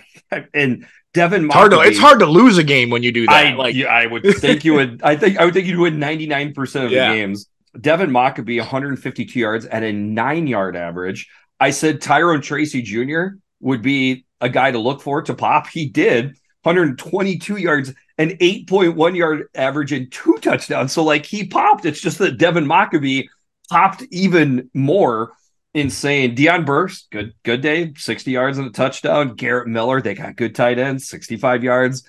and 0.54 0.86
Devin, 1.14 1.46
it's 1.46 1.54
hard, 1.54 1.72
to, 1.72 1.80
it's 1.80 1.98
hard 1.98 2.20
to 2.20 2.26
lose 2.26 2.58
a 2.58 2.64
game 2.64 2.90
when 2.90 3.02
you 3.02 3.12
do 3.12 3.26
that. 3.26 3.34
I, 3.34 3.54
like, 3.56 3.76
I 3.78 4.06
would 4.06 4.24
think 4.38 4.66
you 4.66 4.74
would. 4.74 5.02
I 5.02 5.16
think 5.16 5.38
I 5.38 5.46
would 5.46 5.54
think 5.54 5.66
you'd 5.66 5.80
win 5.80 5.98
99 5.98 6.54
percent 6.54 6.86
of 6.86 6.92
yeah. 6.92 7.10
the 7.10 7.16
games. 7.16 7.48
Devin 7.80 8.10
Mockobee 8.10 8.60
152 8.60 9.40
yards 9.40 9.66
at 9.66 9.84
a 9.84 9.92
nine 9.92 10.48
yard 10.48 10.76
average. 10.76 11.30
I 11.60 11.72
said 11.72 12.02
Tyrone 12.02 12.42
Tracy 12.42 12.82
Jr. 12.82 13.38
would 13.62 13.82
be 13.82 14.26
a 14.42 14.50
guy 14.50 14.72
to 14.72 14.80
look 14.80 15.02
for 15.02 15.22
to 15.22 15.34
pop. 15.34 15.68
He 15.68 15.88
did 15.88 16.38
122 16.64 17.58
yards, 17.58 17.94
an 18.18 18.32
8.1 18.32 19.16
yard 19.16 19.48
average, 19.56 19.92
and 19.92 20.12
two 20.12 20.38
touchdowns. 20.42 20.92
So 20.92 21.04
like 21.04 21.26
he 21.26 21.48
popped. 21.48 21.86
It's 21.86 22.02
just 22.02 22.18
that 22.20 22.38
Devin 22.38 22.66
Mockobee 22.66 23.28
popped 23.70 24.04
even 24.12 24.70
more 24.74 25.32
insane. 25.76 26.36
Deion 26.36 26.66
Burks, 26.66 27.08
good 27.12 27.34
good 27.44 27.62
day, 27.62 27.94
60 27.96 28.32
yards 28.32 28.58
and 28.58 28.68
a 28.68 28.72
touchdown. 28.72 29.36
Garrett 29.36 29.68
Miller, 29.68 30.02
they 30.02 30.16
got 30.16 30.36
good 30.36 30.56
tight 30.56 30.80
ends, 30.80 31.08
65 31.08 31.64
yards 31.64 32.04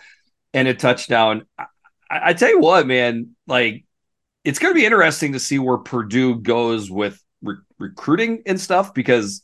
and 0.54 0.68
a 0.68 0.74
touchdown. 0.74 1.44
I, 1.58 1.66
I 2.08 2.32
tell 2.32 2.48
you 2.48 2.60
what, 2.60 2.86
man, 2.86 3.34
like 3.46 3.84
it's 4.44 4.60
going 4.60 4.72
to 4.72 4.78
be 4.78 4.86
interesting 4.86 5.32
to 5.32 5.40
see 5.40 5.58
where 5.58 5.78
Purdue 5.78 6.36
goes 6.36 6.90
with 6.90 7.22
re- 7.42 7.56
recruiting 7.78 8.44
and 8.46 8.58
stuff 8.58 8.94
because 8.94 9.42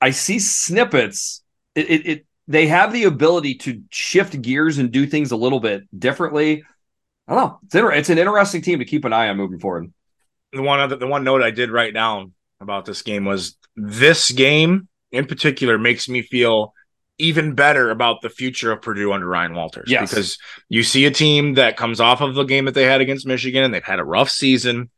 I 0.00 0.10
see 0.10 0.38
snippets. 0.38 1.42
It, 1.74 1.90
it, 1.90 2.06
it 2.06 2.26
they 2.46 2.66
have 2.66 2.92
the 2.92 3.04
ability 3.04 3.56
to 3.56 3.82
shift 3.90 4.40
gears 4.40 4.78
and 4.78 4.92
do 4.92 5.06
things 5.06 5.32
a 5.32 5.36
little 5.36 5.60
bit 5.60 5.82
differently. 5.98 6.64
I 7.26 7.34
don't 7.34 7.44
know. 7.44 7.58
It's, 7.64 7.74
inter- 7.74 7.92
it's 7.92 8.10
an 8.10 8.18
interesting 8.18 8.62
team 8.62 8.78
to 8.78 8.84
keep 8.84 9.06
an 9.06 9.12
eye 9.14 9.28
on 9.28 9.36
moving 9.38 9.58
forward. 9.58 9.92
The 10.52 10.62
one 10.62 10.80
other, 10.80 10.96
the 10.96 11.06
one 11.06 11.24
note 11.24 11.42
I 11.42 11.50
did 11.50 11.70
write 11.70 11.92
down 11.92 12.32
about 12.60 12.84
this 12.84 13.02
game 13.02 13.24
was 13.24 13.56
this 13.76 14.30
game 14.30 14.88
in 15.12 15.26
particular 15.26 15.78
makes 15.78 16.08
me 16.08 16.22
feel 16.22 16.74
even 17.18 17.54
better 17.54 17.90
about 17.90 18.20
the 18.20 18.30
future 18.30 18.70
of 18.72 18.82
Purdue 18.82 19.12
under 19.12 19.26
Ryan 19.26 19.54
Walters. 19.54 19.90
Yes. 19.90 20.10
Because 20.10 20.38
you 20.68 20.82
see 20.82 21.04
a 21.06 21.10
team 21.10 21.54
that 21.54 21.76
comes 21.76 22.00
off 22.00 22.20
of 22.20 22.34
the 22.34 22.44
game 22.44 22.66
that 22.66 22.74
they 22.74 22.84
had 22.84 23.00
against 23.00 23.26
Michigan 23.26 23.64
and 23.64 23.74
they've 23.74 23.82
had 23.82 23.98
a 23.98 24.04
rough 24.04 24.30
season. 24.30 24.90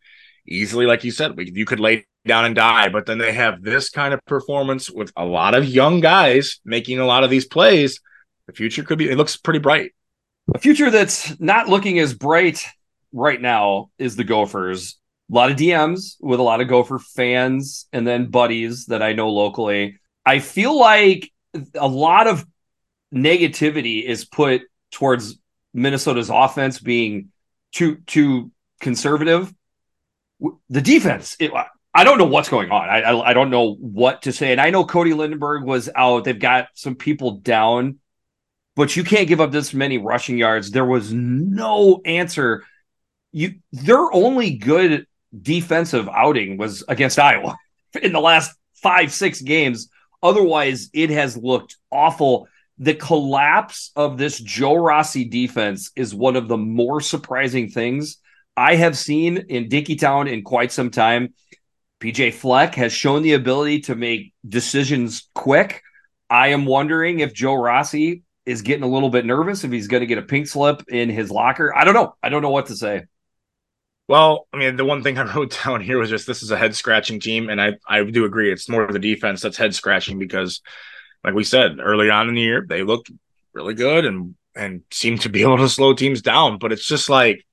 Easily, 0.46 0.86
like 0.86 1.04
you 1.04 1.10
said, 1.10 1.34
you 1.38 1.64
could 1.64 1.80
lay 1.80 2.06
down 2.26 2.44
and 2.44 2.54
die, 2.54 2.88
but 2.88 3.06
then 3.06 3.18
they 3.18 3.32
have 3.32 3.62
this 3.62 3.88
kind 3.88 4.12
of 4.12 4.24
performance 4.26 4.90
with 4.90 5.12
a 5.16 5.24
lot 5.24 5.54
of 5.54 5.64
young 5.64 6.00
guys 6.00 6.60
making 6.64 6.98
a 6.98 7.06
lot 7.06 7.24
of 7.24 7.30
these 7.30 7.46
plays. 7.46 8.00
The 8.46 8.52
future 8.52 8.82
could 8.82 8.98
be, 8.98 9.08
it 9.08 9.16
looks 9.16 9.36
pretty 9.36 9.60
bright. 9.60 9.92
A 10.54 10.58
future 10.58 10.90
that's 10.90 11.38
not 11.40 11.68
looking 11.68 11.98
as 11.98 12.14
bright 12.14 12.64
right 13.12 13.40
now 13.40 13.90
is 13.98 14.16
the 14.16 14.24
Gophers 14.24 14.99
a 15.30 15.34
lot 15.34 15.50
of 15.50 15.56
DMs 15.56 16.16
with 16.20 16.40
a 16.40 16.42
lot 16.42 16.60
of 16.60 16.68
Gopher 16.68 16.98
fans 16.98 17.86
and 17.92 18.06
then 18.06 18.30
buddies 18.30 18.86
that 18.86 19.02
I 19.02 19.12
know 19.12 19.30
locally. 19.30 20.00
I 20.26 20.40
feel 20.40 20.78
like 20.78 21.30
a 21.74 21.86
lot 21.86 22.26
of 22.26 22.44
negativity 23.14 24.04
is 24.04 24.24
put 24.24 24.62
towards 24.90 25.38
Minnesota's 25.72 26.30
offense 26.30 26.80
being 26.80 27.28
too 27.72 27.96
too 28.06 28.50
conservative. 28.80 29.52
The 30.68 30.80
defense, 30.80 31.36
it, 31.38 31.52
I 31.92 32.04
don't 32.04 32.18
know 32.18 32.24
what's 32.24 32.48
going 32.48 32.70
on. 32.70 32.88
I, 32.88 33.02
I, 33.02 33.30
I 33.30 33.32
don't 33.32 33.50
know 33.50 33.74
what 33.74 34.22
to 34.22 34.32
say. 34.32 34.52
And 34.52 34.60
I 34.60 34.70
know 34.70 34.84
Cody 34.84 35.12
Lindenberg 35.12 35.64
was 35.64 35.88
out. 35.94 36.24
They've 36.24 36.38
got 36.38 36.68
some 36.74 36.94
people 36.94 37.32
down, 37.32 37.98
but 38.74 38.96
you 38.96 39.04
can't 39.04 39.28
give 39.28 39.40
up 39.40 39.52
this 39.52 39.74
many 39.74 39.98
rushing 39.98 40.38
yards. 40.38 40.70
There 40.70 40.84
was 40.84 41.12
no 41.12 42.00
answer. 42.04 42.64
You 43.32 43.56
they're 43.72 44.12
only 44.12 44.56
good 44.56 45.06
defensive 45.38 46.08
outing 46.08 46.56
was 46.56 46.84
against 46.88 47.18
Iowa 47.18 47.56
in 48.02 48.12
the 48.12 48.20
last 48.20 48.54
five, 48.74 49.12
six 49.12 49.40
games. 49.40 49.88
Otherwise, 50.22 50.90
it 50.92 51.10
has 51.10 51.36
looked 51.36 51.76
awful. 51.90 52.48
The 52.78 52.94
collapse 52.94 53.90
of 53.94 54.18
this 54.18 54.38
Joe 54.38 54.74
Rossi 54.74 55.24
defense 55.24 55.90
is 55.96 56.14
one 56.14 56.36
of 56.36 56.48
the 56.48 56.56
more 56.56 57.00
surprising 57.00 57.68
things 57.68 58.18
I 58.56 58.76
have 58.76 58.96
seen 58.96 59.38
in 59.48 59.68
Dinkytown 59.68 60.30
in 60.30 60.42
quite 60.42 60.72
some 60.72 60.90
time. 60.90 61.34
PJ 62.00 62.34
Fleck 62.34 62.74
has 62.76 62.92
shown 62.92 63.22
the 63.22 63.34
ability 63.34 63.80
to 63.82 63.94
make 63.94 64.32
decisions 64.46 65.28
quick. 65.34 65.82
I 66.28 66.48
am 66.48 66.64
wondering 66.64 67.20
if 67.20 67.34
Joe 67.34 67.54
Rossi 67.54 68.22
is 68.46 68.62
getting 68.62 68.84
a 68.84 68.88
little 68.88 69.10
bit 69.10 69.26
nervous, 69.26 69.64
if 69.64 69.70
he's 69.70 69.88
going 69.88 70.00
to 70.00 70.06
get 70.06 70.18
a 70.18 70.22
pink 70.22 70.46
slip 70.46 70.82
in 70.88 71.08
his 71.08 71.30
locker. 71.30 71.74
I 71.76 71.84
don't 71.84 71.94
know. 71.94 72.14
I 72.22 72.30
don't 72.30 72.42
know 72.42 72.50
what 72.50 72.66
to 72.66 72.76
say. 72.76 73.04
Well, 74.10 74.48
I 74.52 74.56
mean, 74.56 74.74
the 74.74 74.84
one 74.84 75.04
thing 75.04 75.18
I 75.18 75.32
wrote 75.36 75.56
down 75.64 75.80
here 75.80 75.98
was 75.98 76.10
just 76.10 76.26
this 76.26 76.42
is 76.42 76.50
a 76.50 76.58
head 76.58 76.74
scratching 76.74 77.20
team, 77.20 77.48
and 77.48 77.62
I 77.62 77.74
I 77.86 78.02
do 78.02 78.24
agree. 78.24 78.52
It's 78.52 78.68
more 78.68 78.82
of 78.82 78.92
the 78.92 78.98
defense 78.98 79.40
that's 79.40 79.56
head 79.56 79.72
scratching 79.72 80.18
because, 80.18 80.62
like 81.22 81.32
we 81.32 81.44
said 81.44 81.78
early 81.80 82.10
on 82.10 82.28
in 82.28 82.34
the 82.34 82.40
year, 82.40 82.66
they 82.68 82.82
looked 82.82 83.12
really 83.52 83.74
good 83.74 84.04
and 84.04 84.34
and 84.56 84.82
seemed 84.90 85.20
to 85.20 85.28
be 85.28 85.42
able 85.44 85.58
to 85.58 85.68
slow 85.68 85.94
teams 85.94 86.22
down. 86.22 86.58
But 86.58 86.72
it's 86.72 86.88
just 86.88 87.08
like 87.08 87.46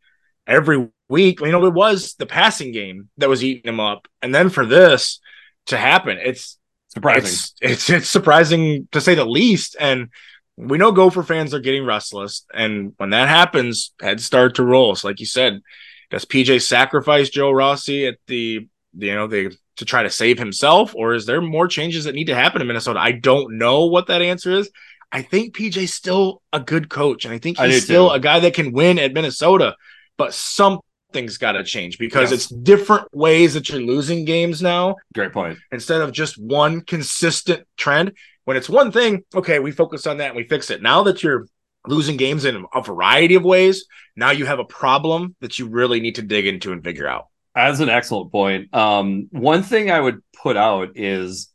every 0.48 0.90
week, 1.10 1.42
you 1.42 1.52
know, 1.52 1.64
it 1.64 1.76
was 1.76 2.16
the 2.16 2.26
passing 2.26 2.72
game 2.72 3.10
that 3.18 3.30
was 3.30 3.44
eating 3.44 3.70
them 3.70 3.80
up. 3.80 4.08
And 4.24 4.34
then 4.34 4.50
for 4.50 4.66
this 4.66 5.20
to 5.68 5.78
happen, 5.78 6.18
it's 6.20 6.58
surprising. 6.88 7.30
It's, 7.30 7.54
it's, 7.62 7.90
it's 7.92 8.10
surprising 8.10 8.88
to 8.94 9.00
say 9.00 9.14
the 9.14 9.26
least. 9.26 9.76
And 9.80 10.10
we 10.58 10.80
know 10.80 10.92
Gopher 10.92 11.22
fans 11.22 11.54
are 11.54 11.60
getting 11.60 11.86
restless. 11.86 12.48
And 12.52 12.94
when 12.98 13.12
that 13.12 13.28
happens, 13.28 13.94
heads 14.02 14.26
start 14.26 14.56
to 14.56 14.66
roll. 14.66 14.96
So 14.96 15.08
like 15.08 15.20
you 15.20 15.28
said, 15.28 15.62
does 16.10 16.26
PJ 16.26 16.62
sacrifice 16.62 17.30
Joe 17.30 17.52
Rossi 17.52 18.08
at 18.08 18.18
the 18.28 18.68
you 18.98 19.16
know 19.16 19.28
the 19.28 19.56
to 19.78 19.86
try 19.86 20.04
to 20.04 20.10
save 20.10 20.40
himself, 20.40 20.96
or 20.96 21.14
is 21.14 21.26
there 21.26 21.42
more 21.42 21.68
changes 21.68 22.06
that 22.06 22.16
need 22.16 22.28
to 22.28 22.36
happen 22.36 22.62
in 22.62 22.68
Minnesota? 22.68 23.00
I 23.00 23.12
don't 23.12 23.58
know 23.58 23.86
what 23.86 24.08
that 24.08 24.22
answer 24.22 24.52
is. 24.52 24.70
I 25.12 25.22
think 25.22 25.56
PJ's 25.56 25.94
still 25.94 26.42
a 26.52 26.60
good 26.60 26.90
coach, 26.90 27.26
and 27.26 27.34
I 27.34 27.38
think 27.38 27.58
he's 27.60 27.76
I 27.76 27.80
still 27.80 28.10
too. 28.10 28.16
a 28.16 28.20
guy 28.20 28.40
that 28.40 28.54
can 28.54 28.72
win 28.72 29.00
at 29.00 29.14
Minnesota. 29.14 29.76
But 30.18 30.34
something's 30.34 31.38
got 31.38 31.52
to 31.54 31.64
change 31.64 32.00
because 32.00 32.32
yes. 32.32 32.46
it's 32.46 32.48
different 32.48 33.08
ways 33.16 33.54
that 33.54 33.70
you're 33.70 33.82
losing 33.82 34.26
games 34.26 34.64
now. 34.64 34.96
Great 35.14 35.32
point. 35.32 35.60
Instead 35.72 36.02
of 36.02 36.12
just 36.12 36.42
one 36.42 36.82
consistent 36.82 37.68
trend. 37.78 38.14
When 38.46 38.58
it's 38.58 38.70
one 38.70 38.94
thing, 38.94 39.24
okay, 39.36 39.60
we 39.60 39.72
focus 39.72 40.08
on 40.08 40.18
that 40.18 40.28
and 40.28 40.36
we 40.38 40.46
fix 40.46 40.72
it. 40.72 40.82
Now 40.82 41.04
that 41.04 41.22
you're 41.22 41.48
losing 41.88 42.18
games 42.18 42.46
in 42.46 42.66
a 42.74 42.82
variety 42.82 43.36
of 43.36 43.44
ways, 43.44 43.86
now 44.16 44.32
you 44.32 44.46
have 44.46 44.60
a 44.60 44.66
problem 44.66 45.36
that 45.42 45.60
you 45.60 45.68
really 45.68 46.00
need 46.00 46.16
to 46.16 46.22
dig 46.22 46.48
into 46.48 46.72
and 46.72 46.84
figure 46.84 47.08
out. 47.08 47.28
That's 47.56 47.80
an 47.80 47.90
excellent 47.90 48.32
point. 48.32 48.74
Um, 48.74 49.28
one 49.32 49.64
thing 49.64 49.90
I 49.90 50.00
would 50.00 50.22
put 50.34 50.58
out 50.58 50.90
is 50.96 51.50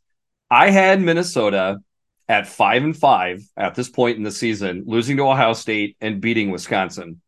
I 0.49 0.69
had 0.69 1.01
Minnesota 1.01 1.77
at 2.27 2.47
five 2.47 2.83
and 2.83 2.95
five 2.95 3.41
at 3.55 3.75
this 3.75 3.89
point 3.89 4.17
in 4.17 4.23
the 4.23 4.31
season, 4.31 4.83
losing 4.85 5.17
to 5.17 5.23
Ohio 5.23 5.53
State 5.53 5.97
and 6.01 6.21
beating 6.21 6.51
Wisconsin. 6.51 7.21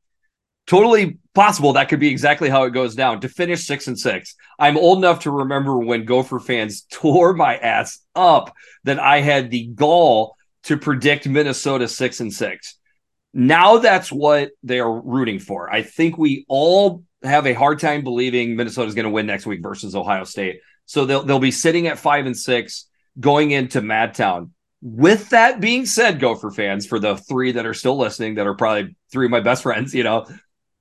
Totally 0.68 1.20
possible 1.34 1.74
that 1.74 1.90
could 1.90 2.00
be 2.00 2.10
exactly 2.10 2.50
how 2.50 2.64
it 2.64 2.72
goes 2.72 2.96
down 2.96 3.22
to 3.22 3.30
finish 3.30 3.66
six 3.66 3.88
and 3.88 4.00
six. 4.00 4.36
I'm 4.58 4.78
old 4.78 4.98
enough 4.98 5.22
to 5.22 5.32
remember 5.32 5.78
when 5.78 6.06
Gopher 6.06 6.40
fans 6.40 6.82
tore 6.92 7.34
my 7.34 7.58
ass 7.58 8.00
up 8.16 8.54
that 8.84 9.00
I 9.00 9.22
had 9.22 9.52
the 9.52 9.68
gall 9.68 10.36
to 10.64 10.78
predict 10.78 11.28
Minnesota 11.28 11.88
six 11.88 12.20
and 12.20 12.34
six. 12.34 12.78
Now 13.38 13.80
that's 13.80 14.14
what 14.14 14.52
they 14.64 14.80
are 14.80 15.02
rooting 15.02 15.40
for. 15.40 15.70
I 15.70 15.82
think 15.82 16.18
we 16.18 16.46
all 16.48 17.04
have 17.22 17.46
a 17.46 17.54
hard 17.54 17.80
time 17.80 18.02
believing 18.02 18.56
Minnesota 18.56 18.88
is 18.88 18.96
going 18.96 19.04
to 19.04 19.12
win 19.12 19.26
next 19.26 19.46
week 19.46 19.62
versus 19.62 19.94
Ohio 19.94 20.24
State. 20.24 20.62
So 20.86 21.06
they'll 21.06 21.24
they'll 21.24 21.40
be 21.40 21.52
sitting 21.52 21.88
at 21.88 22.00
five 22.00 22.28
and 22.28 22.38
six 22.38 22.88
going 23.20 23.52
into 23.52 23.82
Madtown. 23.82 24.52
With 24.82 25.32
that 25.32 25.60
being 25.60 25.86
said, 25.86 26.22
Gopher 26.22 26.50
fans, 26.50 26.88
for 26.88 26.98
the 26.98 27.18
three 27.18 27.52
that 27.52 27.66
are 27.66 27.74
still 27.74 27.98
listening, 27.98 28.36
that 28.36 28.48
are 28.48 28.56
probably 28.56 28.96
three 29.12 29.26
of 29.26 29.32
my 29.32 29.42
best 29.42 29.64
friends, 29.64 29.94
you 29.94 30.04
know, 30.04 30.28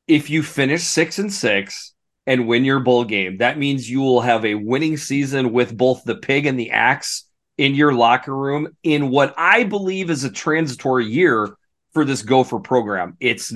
if 0.07 0.31
you 0.31 0.45
finish 0.45 0.85
six 0.85 1.19
and 1.19 1.33
six 1.33 1.93
and 2.25 2.47
win 2.47 2.65
your 2.65 2.79
bowl 2.79 3.03
game, 3.03 3.39
that 3.39 3.59
means 3.59 3.91
you 3.91 4.01
will 4.01 4.21
have 4.21 4.45
a 4.45 4.55
winning 4.55 4.97
season 4.97 5.53
with 5.53 5.77
both 5.77 6.05
the 6.05 6.15
pig 6.15 6.47
and 6.47 6.59
the 6.59 6.71
axe 6.71 7.25
in 7.59 7.75
your 7.75 7.93
locker 7.93 8.35
room 8.37 8.69
in 8.85 9.11
what 9.11 9.35
I 9.37 9.65
believe 9.65 10.09
is 10.09 10.23
a 10.23 10.31
transitory 10.31 11.07
year 11.07 11.57
for 11.95 12.05
this 12.05 12.23
Gopher 12.23 12.59
program. 12.59 13.17
It's 13.21 13.53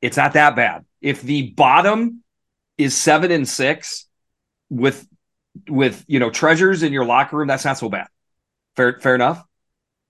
it's 0.00 0.16
not 0.16 0.32
that 0.32 0.56
bad. 0.56 0.84
If 1.02 1.20
the 1.22 1.50
bottom 1.50 2.22
is 2.78 2.96
seven 2.96 3.30
and 3.30 3.46
six 3.46 4.06
with 4.70 5.06
with 5.68 6.04
you 6.06 6.20
know 6.20 6.30
treasures 6.30 6.82
in 6.82 6.92
your 6.92 7.04
locker 7.04 7.36
room, 7.36 7.48
that's 7.48 7.64
not 7.64 7.76
so 7.76 7.88
bad. 7.88 8.06
Fair 8.76 8.98
fair 9.00 9.14
enough. 9.14 9.44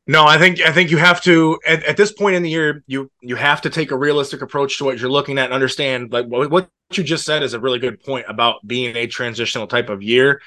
No, 0.06 0.24
I 0.26 0.38
think 0.38 0.60
I 0.60 0.72
think 0.72 0.90
you 0.90 0.96
have 0.98 1.20
to 1.22 1.58
at, 1.66 1.84
at, 1.84 1.96
this 1.96 2.12
point 2.12 2.34
in 2.34 2.42
the 2.42 2.50
year 2.50 2.82
you 2.86 3.10
you 3.20 3.36
have 3.36 3.62
to 3.62 3.70
take 3.70 3.90
a 3.90 3.96
realistic 3.96 4.42
approach 4.42 4.78
to 4.78 4.84
what 4.84 4.98
you're 4.98 5.10
looking 5.10 5.38
at 5.38 5.46
and 5.46 5.54
understand 5.54 6.12
like 6.12 6.26
what, 6.26 6.50
what 6.50 6.68
you 6.92 7.04
just 7.04 7.24
said 7.24 7.42
is 7.42 7.54
a 7.54 7.60
really 7.60 7.78
good 7.78 8.02
point 8.02 8.26
about 8.28 8.66
being 8.66 8.96
a 8.96 9.06
transitional 9.06 9.66
type 9.66 9.88
of 9.88 10.02
year. 10.02 10.40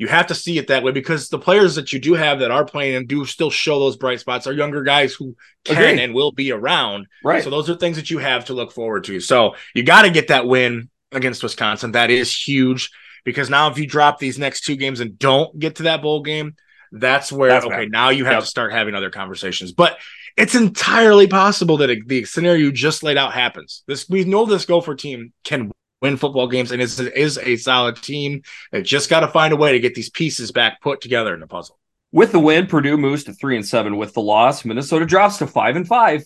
You 0.00 0.08
have 0.08 0.28
to 0.28 0.34
see 0.34 0.56
it 0.56 0.68
that 0.68 0.82
way 0.82 0.92
because 0.92 1.28
the 1.28 1.38
players 1.38 1.74
that 1.74 1.92
you 1.92 1.98
do 1.98 2.14
have 2.14 2.38
that 2.38 2.50
are 2.50 2.64
playing 2.64 2.94
and 2.94 3.06
do 3.06 3.26
still 3.26 3.50
show 3.50 3.78
those 3.78 3.98
bright 3.98 4.18
spots 4.18 4.46
are 4.46 4.52
younger 4.54 4.82
guys 4.82 5.12
who 5.12 5.36
can 5.66 5.76
Agreed. 5.76 6.02
and 6.02 6.14
will 6.14 6.32
be 6.32 6.52
around. 6.52 7.06
Right. 7.22 7.44
So 7.44 7.50
those 7.50 7.68
are 7.68 7.74
things 7.74 7.96
that 7.96 8.08
you 8.08 8.16
have 8.16 8.46
to 8.46 8.54
look 8.54 8.72
forward 8.72 9.04
to. 9.04 9.20
So 9.20 9.56
you 9.74 9.82
got 9.82 10.02
to 10.02 10.10
get 10.10 10.28
that 10.28 10.46
win 10.46 10.88
against 11.12 11.42
Wisconsin. 11.42 11.92
That 11.92 12.10
is 12.10 12.34
huge 12.34 12.88
because 13.24 13.50
now 13.50 13.70
if 13.70 13.76
you 13.76 13.86
drop 13.86 14.18
these 14.18 14.38
next 14.38 14.62
two 14.62 14.74
games 14.74 15.00
and 15.00 15.18
don't 15.18 15.58
get 15.58 15.76
to 15.76 15.82
that 15.82 16.00
bowl 16.00 16.22
game, 16.22 16.56
that's 16.92 17.30
where 17.30 17.50
that's 17.50 17.66
okay, 17.66 17.84
bad. 17.84 17.90
now 17.90 18.08
you 18.08 18.24
have 18.24 18.36
yep. 18.36 18.42
to 18.44 18.48
start 18.48 18.72
having 18.72 18.94
other 18.94 19.10
conversations. 19.10 19.72
But 19.72 19.98
it's 20.34 20.54
entirely 20.54 21.26
possible 21.26 21.76
that 21.76 21.90
it, 21.90 22.08
the 22.08 22.24
scenario 22.24 22.64
you 22.64 22.72
just 22.72 23.02
laid 23.02 23.18
out 23.18 23.34
happens. 23.34 23.82
This 23.86 24.08
we 24.08 24.24
know 24.24 24.46
this 24.46 24.64
Gopher 24.64 24.94
team 24.94 25.34
can 25.44 25.70
win 26.00 26.16
football 26.16 26.48
games 26.48 26.72
and 26.72 26.80
is 26.80 26.98
is 27.00 27.38
a 27.38 27.56
solid 27.56 27.96
team. 27.96 28.42
They 28.72 28.82
just 28.82 29.10
got 29.10 29.20
to 29.20 29.28
find 29.28 29.52
a 29.52 29.56
way 29.56 29.72
to 29.72 29.80
get 29.80 29.94
these 29.94 30.10
pieces 30.10 30.52
back 30.52 30.80
put 30.80 31.00
together 31.00 31.34
in 31.34 31.40
the 31.40 31.46
puzzle. 31.46 31.78
With 32.12 32.32
the 32.32 32.40
win, 32.40 32.66
Purdue 32.66 32.96
moves 32.96 33.24
to 33.24 33.32
three 33.32 33.56
and 33.56 33.66
seven. 33.66 33.96
With 33.96 34.14
the 34.14 34.22
loss, 34.22 34.64
Minnesota 34.64 35.06
drops 35.06 35.38
to 35.38 35.46
five 35.46 35.76
and 35.76 35.86
five. 35.86 36.24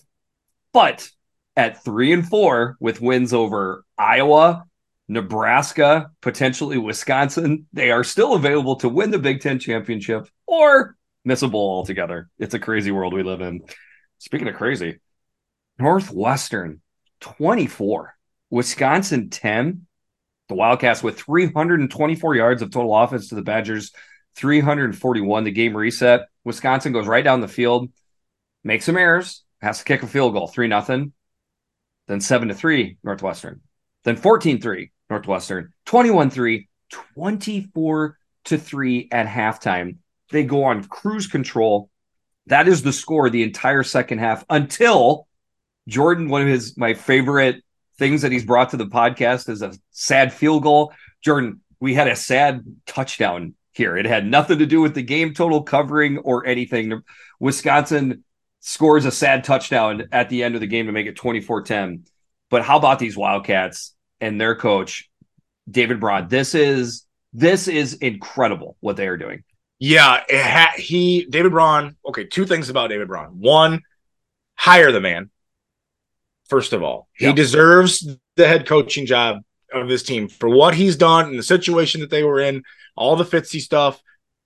But 0.73 1.07
at 1.55 1.83
three 1.83 2.11
and 2.11 2.27
four, 2.27 2.75
with 2.79 3.01
wins 3.01 3.33
over 3.33 3.85
Iowa, 3.97 4.65
Nebraska, 5.07 6.09
potentially 6.21 6.77
Wisconsin, 6.77 7.67
they 7.71 7.91
are 7.91 8.03
still 8.03 8.33
available 8.33 8.77
to 8.77 8.89
win 8.89 9.11
the 9.11 9.19
Big 9.19 9.41
Ten 9.41 9.59
championship 9.59 10.27
or 10.47 10.95
miss 11.23 11.43
a 11.43 11.47
bowl 11.47 11.75
altogether. 11.75 12.29
It's 12.39 12.55
a 12.55 12.59
crazy 12.59 12.91
world 12.91 13.13
we 13.13 13.23
live 13.23 13.41
in. 13.41 13.61
Speaking 14.17 14.47
of 14.47 14.55
crazy, 14.55 14.99
Northwestern 15.77 16.81
24, 17.21 18.14
Wisconsin 18.55 19.29
10. 19.29 19.85
The 20.47 20.55
Wildcats 20.55 21.03
with 21.03 21.19
324 21.19 22.35
yards 22.35 22.61
of 22.61 22.71
total 22.71 22.95
offense 22.95 23.27
to 23.27 23.35
the 23.35 23.41
Badgers, 23.41 23.91
341. 24.37 25.43
The 25.43 25.51
game 25.51 25.75
reset. 25.75 26.29
Wisconsin 26.45 26.93
goes 26.93 27.05
right 27.05 27.23
down 27.23 27.41
the 27.41 27.49
field, 27.49 27.91
makes 28.63 28.85
some 28.85 28.95
errors, 28.95 29.43
has 29.61 29.79
to 29.79 29.83
kick 29.83 30.03
a 30.03 30.07
field 30.07 30.31
goal, 30.31 30.47
3 30.47 30.69
nothing. 30.69 31.11
Then 32.07 32.21
7 32.21 32.47
to 32.47 32.53
3, 32.53 32.97
Northwestern. 33.03 33.59
Then 34.05 34.15
14 34.15 34.61
3, 34.61 34.89
Northwestern, 35.09 35.73
21 35.85 36.29
3, 36.29 36.69
24 36.91 38.17
to 38.45 38.57
3 38.57 39.09
at 39.11 39.27
halftime. 39.27 39.97
They 40.29 40.45
go 40.45 40.63
on 40.63 40.85
cruise 40.85 41.27
control. 41.27 41.89
That 42.47 42.69
is 42.69 42.83
the 42.83 42.93
score 42.93 43.29
the 43.29 43.43
entire 43.43 43.83
second 43.83 44.19
half 44.19 44.45
until 44.49 45.27
Jordan, 45.89 46.29
one 46.29 46.41
of 46.41 46.47
his 46.47 46.77
my 46.77 46.93
favorite 46.93 47.64
things 47.97 48.21
that 48.21 48.31
he's 48.31 48.45
brought 48.45 48.71
to 48.71 48.77
the 48.77 48.85
podcast 48.87 49.49
is 49.49 49.61
a 49.61 49.73
sad 49.91 50.33
field 50.33 50.63
goal. 50.63 50.93
Jordan, 51.23 51.61
we 51.79 51.93
had 51.93 52.07
a 52.07 52.15
sad 52.15 52.63
touchdown 52.85 53.55
here. 53.73 53.97
It 53.97 54.05
had 54.05 54.25
nothing 54.25 54.59
to 54.59 54.65
do 54.65 54.81
with 54.81 54.95
the 54.95 55.01
game 55.01 55.33
total 55.33 55.63
covering 55.63 56.19
or 56.19 56.45
anything. 56.45 57.01
Wisconsin 57.39 58.23
scores 58.59 59.05
a 59.05 59.11
sad 59.11 59.43
touchdown 59.43 60.07
at 60.11 60.29
the 60.29 60.43
end 60.43 60.55
of 60.55 60.61
the 60.61 60.67
game 60.67 60.87
to 60.87 60.91
make 60.91 61.07
it 61.07 61.15
24 61.15 61.63
10. 61.63 62.05
But 62.49 62.63
how 62.63 62.77
about 62.77 62.99
these 62.99 63.17
Wildcats? 63.17 63.95
and 64.21 64.39
their 64.39 64.55
coach 64.55 65.09
David 65.69 65.99
Braun. 65.99 66.27
This 66.27 66.55
is 66.55 67.05
this 67.33 67.67
is 67.67 67.95
incredible 67.95 68.77
what 68.79 68.97
they 68.97 69.07
are 69.07 69.17
doing. 69.17 69.43
Yeah, 69.79 70.23
ha- 70.29 70.73
he 70.77 71.25
David 71.29 71.51
Braun. 71.51 71.95
Okay, 72.07 72.25
two 72.25 72.45
things 72.45 72.69
about 72.69 72.89
David 72.89 73.07
Braun. 73.07 73.39
One, 73.39 73.81
hire 74.55 74.91
the 74.91 75.01
man. 75.01 75.29
First 76.47 76.73
of 76.73 76.83
all, 76.83 77.07
he 77.13 77.33
deserves 77.33 78.07
the 78.35 78.47
head 78.47 78.67
coaching 78.67 79.05
job 79.05 79.39
of 79.73 79.87
this 79.89 80.03
team 80.03 80.27
for 80.27 80.47
what 80.49 80.75
he's 80.75 80.95
done 80.95 81.29
and 81.29 81.39
the 81.39 81.43
situation 81.43 82.01
that 82.01 82.09
they 82.09 82.23
were 82.23 82.39
in, 82.39 82.63
all 82.95 83.15
the 83.15 83.25
Fitzy 83.25 83.59
stuff, 83.59 84.01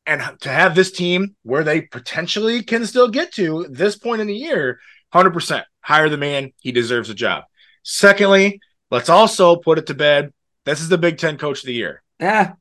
and 0.05 0.21
to 0.41 0.49
have 0.49 0.75
this 0.75 0.91
team 0.91 1.35
where 1.43 1.63
they 1.63 1.81
potentially 1.81 2.63
can 2.63 2.85
still 2.85 3.09
get 3.09 3.33
to 3.33 3.67
this 3.69 3.97
point 3.97 4.21
in 4.21 4.27
the 4.27 4.35
year, 4.35 4.79
hundred 5.11 5.31
percent 5.31 5.65
hire 5.81 6.09
the 6.09 6.17
man. 6.17 6.53
He 6.61 6.71
deserves 6.71 7.09
a 7.09 7.13
job. 7.13 7.43
Secondly, 7.83 8.59
Let's 8.91 9.09
also 9.09 9.55
put 9.55 9.77
it 9.77 9.87
to 9.87 9.93
bed. 9.93 10.33
This 10.65 10.81
is 10.81 10.89
the 10.89 10.97
Big 10.97 11.17
Ten 11.17 11.37
Coach 11.37 11.59
of 11.59 11.65
the 11.65 11.73
Year. 11.73 12.01
Yeah, 12.19 12.53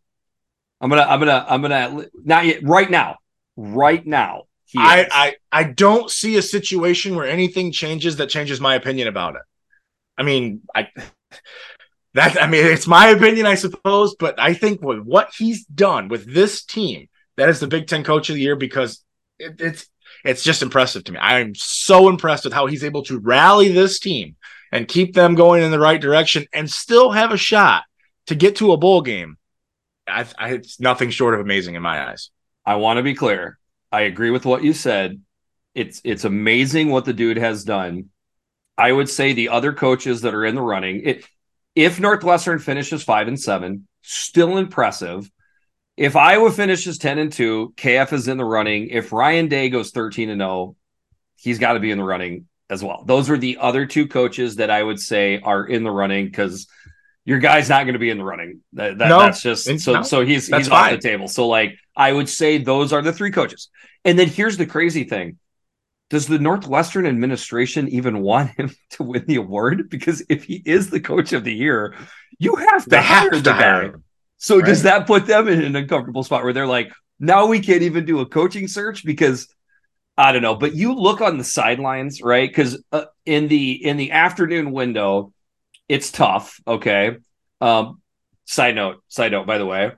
I'm 0.80 0.91
gonna, 0.91 1.03
I'm 1.03 1.18
gonna, 1.18 1.47
I'm 1.49 1.62
gonna. 1.62 2.07
Not 2.22 2.47
yet. 2.47 2.62
Right 2.62 2.91
now, 2.91 3.16
right 3.57 4.05
now. 4.07 4.45
I, 4.77 5.09
I, 5.11 5.37
I 5.51 5.64
don't 5.64 6.11
see 6.11 6.37
a 6.37 6.43
situation 6.43 7.16
where 7.16 7.27
anything 7.27 7.73
changes 7.73 8.16
that 8.16 8.29
changes 8.29 8.61
my 8.61 8.75
opinion 8.75 9.09
about 9.09 9.37
it. 9.37 9.43
I 10.16 10.23
mean, 10.23 10.62
I 10.75 10.89
that 12.14 12.41
I 12.43 12.47
mean, 12.47 12.66
it's 12.66 12.87
my 12.87 13.09
opinion, 13.09 13.47
I 13.47 13.55
suppose, 13.55 14.14
but 14.19 14.39
I 14.39 14.55
think 14.55 14.83
with 14.83 15.01
what 15.01 15.31
he's 15.37 15.64
done 15.64 16.09
with 16.09 16.33
this 16.33 16.64
team, 16.64 17.09
that 17.37 17.49
is 17.49 17.61
the 17.61 17.66
Big 17.66 17.87
Ten 17.87 18.05
Coach 18.05 18.29
of 18.29 18.35
the 18.35 18.43
Year 18.43 18.57
because 18.57 19.03
it, 19.39 19.61
it's 19.61 19.89
it's 20.25 20.43
just 20.43 20.62
impressive 20.62 21.05
to 21.05 21.12
me. 21.12 21.19
I'm 21.19 21.55
so 21.55 22.09
impressed 22.09 22.45
with 22.45 22.53
how 22.53 22.66
he's 22.66 22.85
able 22.85 23.05
to 23.05 23.21
rally 23.21 23.69
this 23.69 24.01
team 24.01 24.37
and 24.73 24.89
keep 24.89 25.14
them 25.14 25.35
going 25.35 25.62
in 25.62 25.71
the 25.71 25.79
right 25.79 26.01
direction 26.01 26.47
and 26.53 26.71
still 26.71 27.11
have 27.12 27.33
a 27.33 27.37
shot 27.39 27.85
to 28.27 28.35
get 28.35 28.57
to 28.57 28.73
a 28.73 28.77
bowl 28.77 29.01
game, 29.01 29.39
I, 30.07 30.27
I, 30.39 30.51
it's 30.55 30.81
nothing 30.81 31.11
short 31.11 31.35
of 31.35 31.41
amazing 31.41 31.75
in 31.75 31.83
my 31.83 32.11
eyes. 32.11 32.31
I 32.64 32.77
want 32.77 32.99
to 32.99 33.03
be 33.03 33.14
clear. 33.14 33.58
I 33.91 34.03
agree 34.03 34.30
with 34.30 34.45
what 34.45 34.62
you 34.62 34.72
said. 34.72 35.20
It's 35.74 36.01
it's 36.05 36.24
amazing 36.24 36.91
what 36.91 37.05
the 37.05 37.12
dude 37.12 37.36
has 37.36 37.64
done. 37.64 38.11
I 38.76 38.93
would 38.93 39.09
say 39.09 39.32
the 39.32 39.49
other 39.49 39.72
coaches 39.72 40.22
that 40.22 40.34
are 40.34 40.45
in 40.45 40.55
the 40.55 40.62
running, 40.62 41.03
it, 41.05 41.26
if 41.74 41.99
Northwestern 41.99 42.59
finishes 42.59 43.03
five 43.03 43.28
and 43.28 43.39
seven, 43.39 43.89
still 44.03 44.57
impressive. 44.57 45.30
If 45.97 46.14
Iowa 46.14 46.53
finishes 46.53 46.97
10 46.97 47.18
and 47.18 47.32
2, 47.32 47.74
KF 47.76 48.12
is 48.12 48.28
in 48.28 48.36
the 48.36 48.45
running. 48.45 48.86
If 48.91 49.12
Ryan 49.12 49.49
Day 49.49 49.68
goes 49.68 49.91
13 49.91 50.30
and 50.30 50.41
0, 50.41 50.76
he's 51.36 51.59
got 51.59 51.72
to 51.72 51.80
be 51.80 51.91
in 51.91 51.99
the 51.99 52.05
running 52.05 52.47
as 52.70 52.84
well. 52.84 53.03
Those 53.05 53.28
are 53.30 53.36
the 53.36 53.59
other 53.61 53.84
two 53.84 54.07
coaches 54.07 54.57
that 54.57 54.70
I 54.70 54.80
would 54.80 55.01
say 55.01 55.41
are 55.41 55.66
in 55.66 55.82
the 55.82 55.91
running 55.91 56.26
because 56.26 56.68
your 57.29 57.41
guy's 57.41 57.68
not 57.68 57.83
going 57.85 57.93
to 57.93 57.99
be 57.99 58.09
in 58.09 58.16
the 58.16 58.24
running. 58.24 58.62
That, 58.72 58.97
that 58.97 59.09
no, 59.11 59.18
that's 59.18 59.43
just 59.43 59.81
so 59.81 59.93
no, 59.93 60.03
so 60.03 60.24
he's 60.24 60.47
he's 60.47 60.66
fine. 60.66 60.95
off 60.95 61.03
the 61.03 61.09
table. 61.09 61.29
So 61.29 61.47
like 61.47 61.76
I 61.95 62.11
would 62.11 62.26
say 62.26 62.57
those 62.57 62.91
are 62.91 63.03
the 63.03 63.12
three 63.12 63.31
coaches. 63.31 63.68
And 64.03 64.18
then 64.18 64.29
here's 64.29 64.57
the 64.57 64.64
crazy 64.64 65.05
thing 65.05 65.37
does 66.09 66.26
the 66.26 66.39
Northwestern 66.39 67.05
administration 67.05 67.87
even 67.89 68.20
want 68.20 68.53
him 68.53 68.74
to 68.93 69.03
win 69.03 69.26
the 69.26 69.37
award? 69.37 69.91
Because 69.91 70.24
if 70.31 70.45
he 70.45 70.62
is 70.64 70.89
the 70.89 71.01
coach 71.01 71.35
of 71.35 71.45
the 71.45 71.53
year, 71.53 71.95
you 72.39 72.57
have 72.57 72.85
to 72.85 72.89
they 72.89 73.03
hire 73.03 73.31
have 73.31 73.45
the 73.45 73.51
guy. 73.51 73.91
So 74.39 74.57
right. 74.57 74.64
does 74.64 74.85
that 74.85 75.07
put 75.07 75.26
them 75.26 75.49
in 75.49 75.61
an 75.61 75.76
uncomfortable 75.76 76.22
spot 76.22 76.45
where 76.45 76.55
they're 76.55 76.66
like, 76.66 76.95
now 77.20 77.45
we 77.45 77.61
can't 77.61 77.83
even 77.83 78.07
do 78.07 78.20
a 78.20 78.26
coaching 78.26 78.68
search 78.68 79.05
because 79.05 79.55
I 80.16 80.33
don't 80.33 80.41
know. 80.41 80.55
But 80.55 80.74
you 80.74 80.95
look 80.95 81.20
on 81.20 81.37
the 81.37 81.45
sidelines, 81.45 82.22
right? 82.22 82.49
Because 82.49 82.83
uh, 82.91 83.05
in 83.26 83.49
the 83.49 83.72
in 83.72 83.99
the 83.99 84.12
afternoon 84.12 84.72
window, 84.72 85.35
it's 85.89 86.11
tough. 86.11 86.61
Okay. 86.66 87.16
Um, 87.61 88.01
side 88.45 88.74
note. 88.74 89.03
Side 89.09 89.32
note. 89.32 89.47
By 89.47 89.59
the 89.59 89.66
way, 89.66 89.93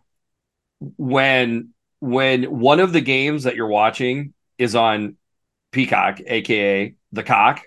when 0.96 1.70
when 2.00 2.44
one 2.44 2.80
of 2.80 2.92
the 2.92 3.00
games 3.00 3.44
that 3.44 3.56
you're 3.56 3.66
watching 3.66 4.32
is 4.58 4.74
on 4.74 5.16
Peacock, 5.72 6.20
aka 6.26 6.94
the 7.12 7.22
cock. 7.22 7.62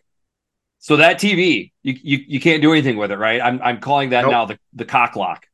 So 0.80 0.98
that 0.98 1.18
TV, 1.18 1.72
you, 1.82 1.98
you 2.02 2.26
you 2.28 2.40
can't 2.42 2.62
do 2.62 2.74
anything 2.74 2.98
with 2.98 3.12
it, 3.12 3.18
right? 3.18 3.42
I'm 3.42 3.62
I'm 3.62 3.80
calling 3.80 4.10
that 4.10 4.24
nope. 4.24 4.32
now 4.32 4.46
the 4.46 4.60
the 4.74 4.86
cock 4.86 5.16
lock. 5.16 5.46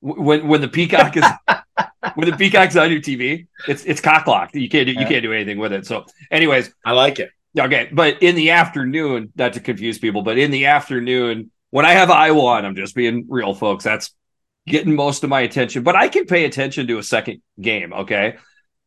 When 0.00 0.48
when 0.48 0.60
the 0.60 0.68
peacock 0.68 1.16
is 1.16 1.24
when 2.14 2.30
the 2.30 2.36
peacock's 2.36 2.76
on 2.76 2.90
your 2.90 3.00
TV, 3.00 3.46
it's 3.66 3.84
it's 3.84 4.00
cock 4.00 4.26
locked. 4.26 4.54
You 4.54 4.68
can't 4.68 4.86
do 4.86 4.92
you 4.92 5.06
can't 5.06 5.22
do 5.22 5.32
anything 5.32 5.58
with 5.58 5.72
it. 5.72 5.86
So, 5.86 6.04
anyways, 6.30 6.72
I 6.84 6.92
like 6.92 7.18
it. 7.18 7.30
Okay, 7.58 7.88
but 7.90 8.22
in 8.22 8.34
the 8.34 8.50
afternoon, 8.50 9.32
not 9.34 9.54
to 9.54 9.60
confuse 9.60 9.98
people, 9.98 10.20
but 10.20 10.36
in 10.36 10.50
the 10.50 10.66
afternoon, 10.66 11.50
when 11.70 11.84
I 11.84 11.92
have 11.92 12.10
Iowa 12.10 12.44
on, 12.46 12.64
I'm 12.64 12.76
just 12.76 12.94
being 12.94 13.26
real, 13.28 13.54
folks. 13.54 13.84
That's 13.84 14.14
getting 14.66 14.94
most 14.94 15.24
of 15.24 15.30
my 15.30 15.40
attention. 15.40 15.82
But 15.82 15.96
I 15.96 16.08
can 16.08 16.26
pay 16.26 16.44
attention 16.44 16.86
to 16.88 16.98
a 16.98 17.02
second 17.02 17.42
game. 17.60 17.92
Okay, 17.92 18.36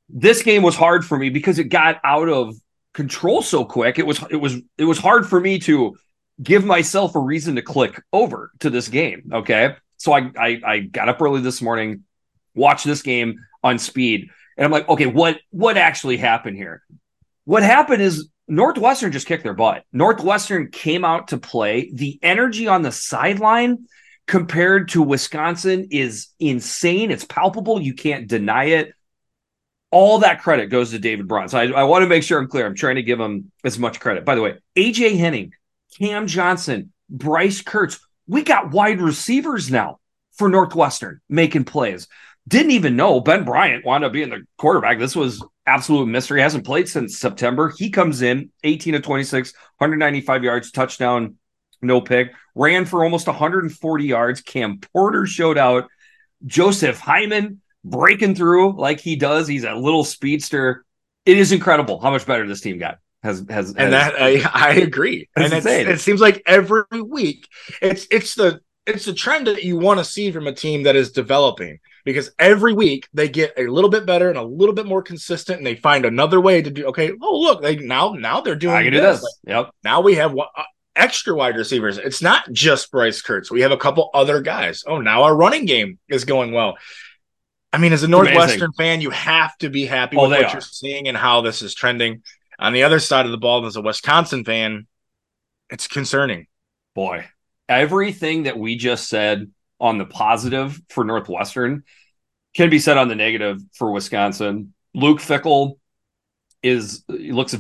this 0.09 0.41
game 0.41 0.63
was 0.63 0.75
hard 0.75 1.05
for 1.05 1.17
me 1.17 1.30
because 1.30 1.59
it 1.59 1.65
got 1.65 1.99
out 2.03 2.30
of 2.30 2.55
control 2.93 3.41
so 3.41 3.65
quick. 3.65 3.99
It 3.99 4.05
was 4.05 4.23
it 4.30 4.38
was 4.38 4.57
it 4.77 4.86
was 4.86 4.97
hard 4.97 5.27
for 5.27 5.39
me 5.39 5.59
to 5.59 5.95
give 6.41 6.65
myself 6.65 7.15
a 7.15 7.19
reason 7.19 7.55
to 7.55 7.61
click 7.61 8.01
over 8.13 8.51
to 8.59 8.69
this 8.69 8.88
game. 8.88 9.32
Okay. 9.34 9.75
So 9.97 10.13
I 10.13 10.32
I, 10.38 10.61
I 10.65 10.80
got 10.80 11.09
up 11.09 11.21
early 11.21 11.41
this 11.41 11.61
morning, 11.61 12.03
watched 12.55 12.86
this 12.86 13.01
game 13.01 13.39
on 13.63 13.77
speed, 13.77 14.30
and 14.57 14.65
I'm 14.65 14.71
like, 14.71 14.88
okay, 14.89 15.05
what 15.05 15.39
what 15.51 15.77
actually 15.77 16.17
happened 16.17 16.57
here? 16.57 16.84
What 17.45 17.63
happened 17.63 18.01
is 18.01 18.30
Northwestern 18.50 19.12
just 19.12 19.28
kicked 19.28 19.43
their 19.43 19.54
butt. 19.54 19.84
Northwestern 19.93 20.70
came 20.72 21.06
out 21.06 21.30
to 21.30 21.38
play. 21.38 21.91
The 21.93 22.20
energy 22.22 22.68
on 22.68 22.82
the 22.82 22.91
sideline 22.91 23.86
compared 24.28 24.89
to 24.89 25.02
Wisconsin 25.02 25.88
is 25.91 26.28
insane. 26.39 27.12
It's 27.12 27.26
palpable. 27.26 27.82
You 27.82 27.93
can't 27.93 28.28
deny 28.28 28.66
it 28.66 28.93
all 29.91 30.20
that 30.20 30.41
credit 30.41 30.68
goes 30.68 30.91
to 30.91 31.00
David 31.00 31.28
Braun. 31.28 31.50
So 31.50 31.58
I, 31.58 31.68
I, 31.68 31.84
want 31.84 32.04
to 32.04 32.08
make 32.08 32.24
sure 32.24 32.39
I'm 32.39 32.47
clear. 32.47 32.66
I'm 32.66 32.76
trying 32.76 32.95
to 32.95 33.04
give 33.04 33.20
him 33.20 33.52
as 33.64 33.80
much 33.80 34.00
credit. 34.00 34.26
By 34.26 34.36
the 34.36 34.41
way, 34.41 34.58
AJ 34.76 35.18
Henning, 35.18 35.54
Cam 35.97 36.28
Johnson, 36.28 36.93
Bryce 37.10 37.62
Kurtz, 37.62 38.00
we 38.28 38.43
got 38.43 38.72
wide 38.72 39.02
receivers 39.02 39.72
now 39.72 40.00
for 40.34 40.50
Northwestern 40.50 41.22
making 41.28 41.66
plays. 41.66 42.08
Didn't 42.47 42.72
even 42.72 42.95
know 42.95 43.20
Ben 43.20 43.43
Bryant 43.43 43.86
wound 43.86 44.04
up 44.04 44.14
being 44.14 44.30
the 44.30 44.45
quarterback. 44.58 45.00
This 45.00 45.16
was 45.16 45.43
absolute 45.70 46.07
mystery. 46.07 46.41
Hasn't 46.41 46.65
played 46.65 46.89
since 46.89 47.17
September. 47.20 47.72
He 47.78 47.89
comes 47.89 48.22
in 48.22 48.51
18 48.63 48.93
to 48.93 48.99
26, 48.99 49.53
195 49.78 50.43
yards, 50.43 50.72
touchdown, 50.72 51.36
no 51.82 52.01
pick, 52.01 52.34
ran 52.55 52.86
for 52.86 53.03
almost 53.03 53.28
140 53.28 54.05
yards. 54.05 54.41
Cam 54.41 54.80
Porter 54.80 55.26
showed 55.26 55.57
out. 55.57 55.88
Joseph 56.45 56.99
Himon 56.99 57.57
breaking 57.84 58.36
through 58.36 58.78
like 58.78 58.99
he 58.99 59.15
does. 59.15 59.47
He's 59.47 59.63
a 59.63 59.74
little 59.74 60.03
speedster. 60.03 60.86
It 61.26 61.38
is 61.38 61.51
incredible 61.51 61.99
how 61.99 62.11
much 62.11 62.26
better 62.26 62.47
this 62.47 62.61
team 62.61 62.80
got. 62.80 62.99
Has 63.22 63.45
has, 63.49 63.70
and 63.72 63.93
has, 63.93 64.13
that 64.13 64.22
I, 64.22 64.41
I 64.53 64.74
agree. 64.76 65.28
And 65.36 65.51
it 65.53 65.99
seems 65.99 66.22
like 66.22 66.41
every 66.45 66.84
week 67.03 67.47
it's 67.82 68.07
it's 68.09 68.36
the 68.36 68.61
it's 68.86 69.05
the 69.05 69.13
trend 69.13 69.47
that 69.47 69.63
you 69.63 69.78
want 69.78 69.99
to 69.99 70.05
see 70.05 70.32
from 70.32 70.47
a 70.47 70.53
team 70.53 70.84
that 70.84 70.95
is 70.95 71.11
developing 71.11 71.80
because 72.06 72.32
every 72.39 72.74
week 72.74 73.08
they 73.14 73.28
get 73.28 73.54
a 73.58 73.68
little 73.68 73.89
bit 73.89 74.06
better 74.06 74.30
and 74.30 74.38
a 74.38 74.43
little 74.43 74.76
bit 74.76 74.86
more 74.86 75.02
consistent 75.02 75.58
and 75.58 75.68
they 75.68 75.76
find 75.76 76.06
another 76.06 76.39
way 76.41 76.62
to 76.62 76.70
do 76.70 76.86
okay 76.88 77.12
oh 77.22 77.39
look 77.39 77.62
they 77.62 77.76
now 77.78 78.14
now 78.14 78.41
they're 78.41 78.56
doing 78.56 78.76
I 78.76 78.84
can 78.84 78.93
this. 78.93 79.20
do 79.20 79.22
this 79.22 79.39
yep 79.45 79.70
now 79.84 80.02
we 80.02 80.16
have 80.16 80.38
uh, 80.38 80.64
extra 80.95 81.34
wide 81.34 81.56
receivers 81.56 81.97
it's 81.97 82.22
not 82.22 82.52
just 82.52 82.91
Bryce 82.91 83.22
Kurtz 83.22 83.52
we 83.52 83.62
have 83.62 83.72
a 83.72 83.78
couple 83.78 84.10
other 84.14 84.41
guys 84.41 84.84
oh 84.88 85.00
now 85.00 85.24
our 85.24 85.36
running 85.36 85.66
game 85.66 86.00
is 86.10 86.26
going 86.26 86.52
well 86.52 86.78
I 87.72 87.78
mean, 87.78 87.93
as 87.93 88.02
a 88.02 88.08
Northwestern 88.08 88.62
Amazing. 88.62 88.72
fan, 88.78 89.02
you 89.02 89.12
have 89.12 89.56
to 89.60 89.70
be 89.70 89.86
happy 89.86 90.18
oh, 90.18 90.24
with 90.24 90.32
what 90.32 90.45
are. 90.45 90.52
you're 90.54 90.62
seeing 90.62 91.08
and 91.08 91.16
how 91.16 91.41
this 91.41 91.62
is 91.62 91.76
trending. 91.76 92.24
On 92.58 92.74
the 92.74 92.84
other 92.84 93.00
side 93.00 93.26
of 93.26 93.32
the 93.32 93.38
ball, 93.38 93.66
as 93.66 93.76
a 93.76 93.82
Wisconsin 93.82 94.43
fan, 94.43 94.88
it's 95.70 95.88
concerning. 95.88 96.47
Boy, 96.95 97.28
everything 97.68 98.43
that 98.43 98.58
we 98.58 98.76
just 98.76 99.08
said 99.08 99.52
on 99.80 99.97
the 99.97 100.05
positive 100.05 100.80
for 100.89 101.03
Northwestern 101.03 101.84
can 102.55 102.69
be 102.69 102.80
said 102.80 102.97
on 102.97 103.07
the 103.07 103.15
negative 103.15 103.61
for 103.73 103.91
Wisconsin. 103.91 104.73
Luke 104.93 105.19
Fickell 105.19 105.77
is 106.63 107.03
looks 107.07 107.55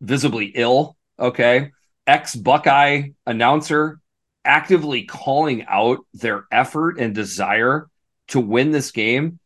visibly 0.00 0.46
ill. 0.46 0.96
Okay, 1.18 1.70
ex 2.06 2.34
Buckeye 2.34 3.10
announcer 3.26 4.00
actively 4.44 5.04
calling 5.04 5.66
out 5.68 5.98
their 6.14 6.46
effort 6.50 6.98
and 6.98 7.14
desire 7.14 7.88
to 8.28 8.40
win 8.40 8.70
this 8.70 8.90
game 8.90 9.38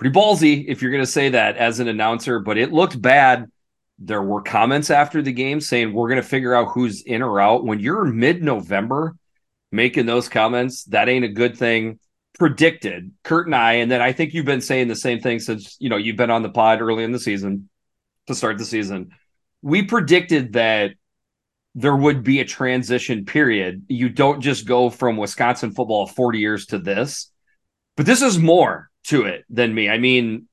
pretty 0.00 0.18
ballsy 0.18 0.64
if 0.66 0.80
you're 0.80 0.90
going 0.90 1.04
to 1.04 1.10
say 1.10 1.28
that 1.28 1.58
as 1.58 1.78
an 1.78 1.86
announcer, 1.86 2.40
but 2.40 2.56
it 2.56 2.72
looked 2.72 3.00
bad. 3.00 3.50
There 3.98 4.22
were 4.22 4.40
comments 4.40 4.88
after 4.88 5.20
the 5.20 5.32
game 5.32 5.60
saying 5.60 5.92
we're 5.92 6.08
going 6.08 6.22
to 6.22 6.26
figure 6.26 6.54
out 6.54 6.70
who's 6.70 7.02
in 7.02 7.20
or 7.20 7.38
out. 7.38 7.66
When 7.66 7.80
you're 7.80 8.06
mid 8.06 8.42
November 8.42 9.14
making 9.72 10.06
those 10.06 10.28
comments, 10.28 10.84
that 10.84 11.08
ain't 11.08 11.24
a 11.24 11.28
good 11.28 11.56
thing. 11.56 11.98
Predicted 12.38 13.12
Kurt 13.22 13.46
and 13.46 13.54
I, 13.54 13.74
and 13.74 13.90
then 13.90 14.00
I 14.00 14.12
think 14.12 14.32
you've 14.32 14.46
been 14.46 14.62
saying 14.62 14.88
the 14.88 14.96
same 14.96 15.20
thing 15.20 15.40
since 15.40 15.76
you 15.78 15.90
know 15.90 15.98
you've 15.98 16.16
been 16.16 16.30
on 16.30 16.42
the 16.42 16.48
pod 16.48 16.80
early 16.80 17.04
in 17.04 17.12
the 17.12 17.18
season 17.18 17.68
to 18.28 18.34
start 18.34 18.56
the 18.56 18.64
season. 18.64 19.10
We 19.60 19.82
predicted 19.82 20.54
that 20.54 20.92
there 21.74 21.94
would 21.94 22.24
be 22.24 22.40
a 22.40 22.44
transition 22.44 23.24
period. 23.24 23.84
You 23.88 24.08
don't 24.08 24.40
just 24.40 24.66
go 24.66 24.90
from 24.90 25.16
Wisconsin 25.16 25.72
football 25.72 26.06
40 26.06 26.38
years 26.38 26.66
to 26.66 26.78
this, 26.78 27.30
but 27.96 28.06
this 28.06 28.22
is 28.22 28.38
more 28.38 28.90
to 29.08 29.24
it 29.24 29.44
than 29.50 29.74
me. 29.74 29.88
I 29.88 29.98
mean, 29.98 30.48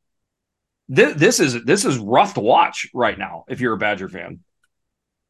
th- 0.94 1.16
this 1.16 1.40
is 1.40 1.64
this 1.64 1.86
is 1.86 1.98
rough 1.98 2.34
to 2.36 2.42
watch 2.42 2.88
right 2.94 3.18
now 3.18 3.46
if 3.48 3.62
you're 3.62 3.74
a 3.74 3.78
Badger 3.78 4.10
fan. 4.10 4.40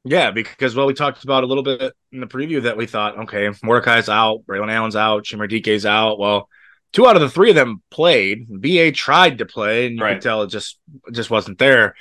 Yeah, 0.08 0.32
because 0.32 0.76
well, 0.76 0.86
we 0.86 0.94
talked 0.94 1.24
about 1.24 1.44
a 1.44 1.48
little 1.48 1.64
bit 1.64 1.94
in 2.12 2.20
the 2.20 2.28
preview 2.28 2.64
that 2.64 2.78
we 2.78 2.86
thought, 2.86 3.18
okay, 3.20 3.50
Mordecai's 3.64 4.10
out, 4.10 4.46
Braylon 4.48 4.72
Allen's 4.72 4.96
out, 4.96 5.24
Chimere 5.24 5.86
out. 5.86 6.20
Well, 6.20 6.50
two 6.94 7.08
out 7.08 7.16
of 7.16 7.22
the 7.22 7.30
three 7.30 7.50
of 7.50 7.56
them 7.56 7.82
played. 7.92 8.48
BA 8.50 8.92
tried 8.92 9.40
to 9.40 9.46
play, 9.46 9.88
and 9.88 9.98
you 9.98 10.04
right. 10.04 10.14
could 10.14 10.22
tell 10.22 10.44
it 10.44 10.50
just 10.50 10.80
just 11.12 11.30
wasn't 11.30 11.58
there. 11.58 11.96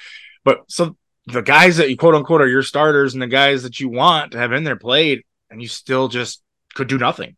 But 0.44 0.64
so 0.68 0.96
the 1.26 1.42
guys 1.42 1.78
that 1.78 1.90
you 1.90 1.96
quote 1.96 2.14
unquote 2.14 2.40
are 2.40 2.48
your 2.48 2.62
starters 2.62 3.14
and 3.14 3.22
the 3.22 3.26
guys 3.26 3.64
that 3.64 3.80
you 3.80 3.88
want 3.88 4.32
to 4.32 4.38
have 4.38 4.52
in 4.52 4.64
there 4.64 4.76
played, 4.76 5.22
and 5.50 5.60
you 5.60 5.68
still 5.68 6.08
just 6.08 6.42
could 6.74 6.88
do 6.88 6.98
nothing. 6.98 7.36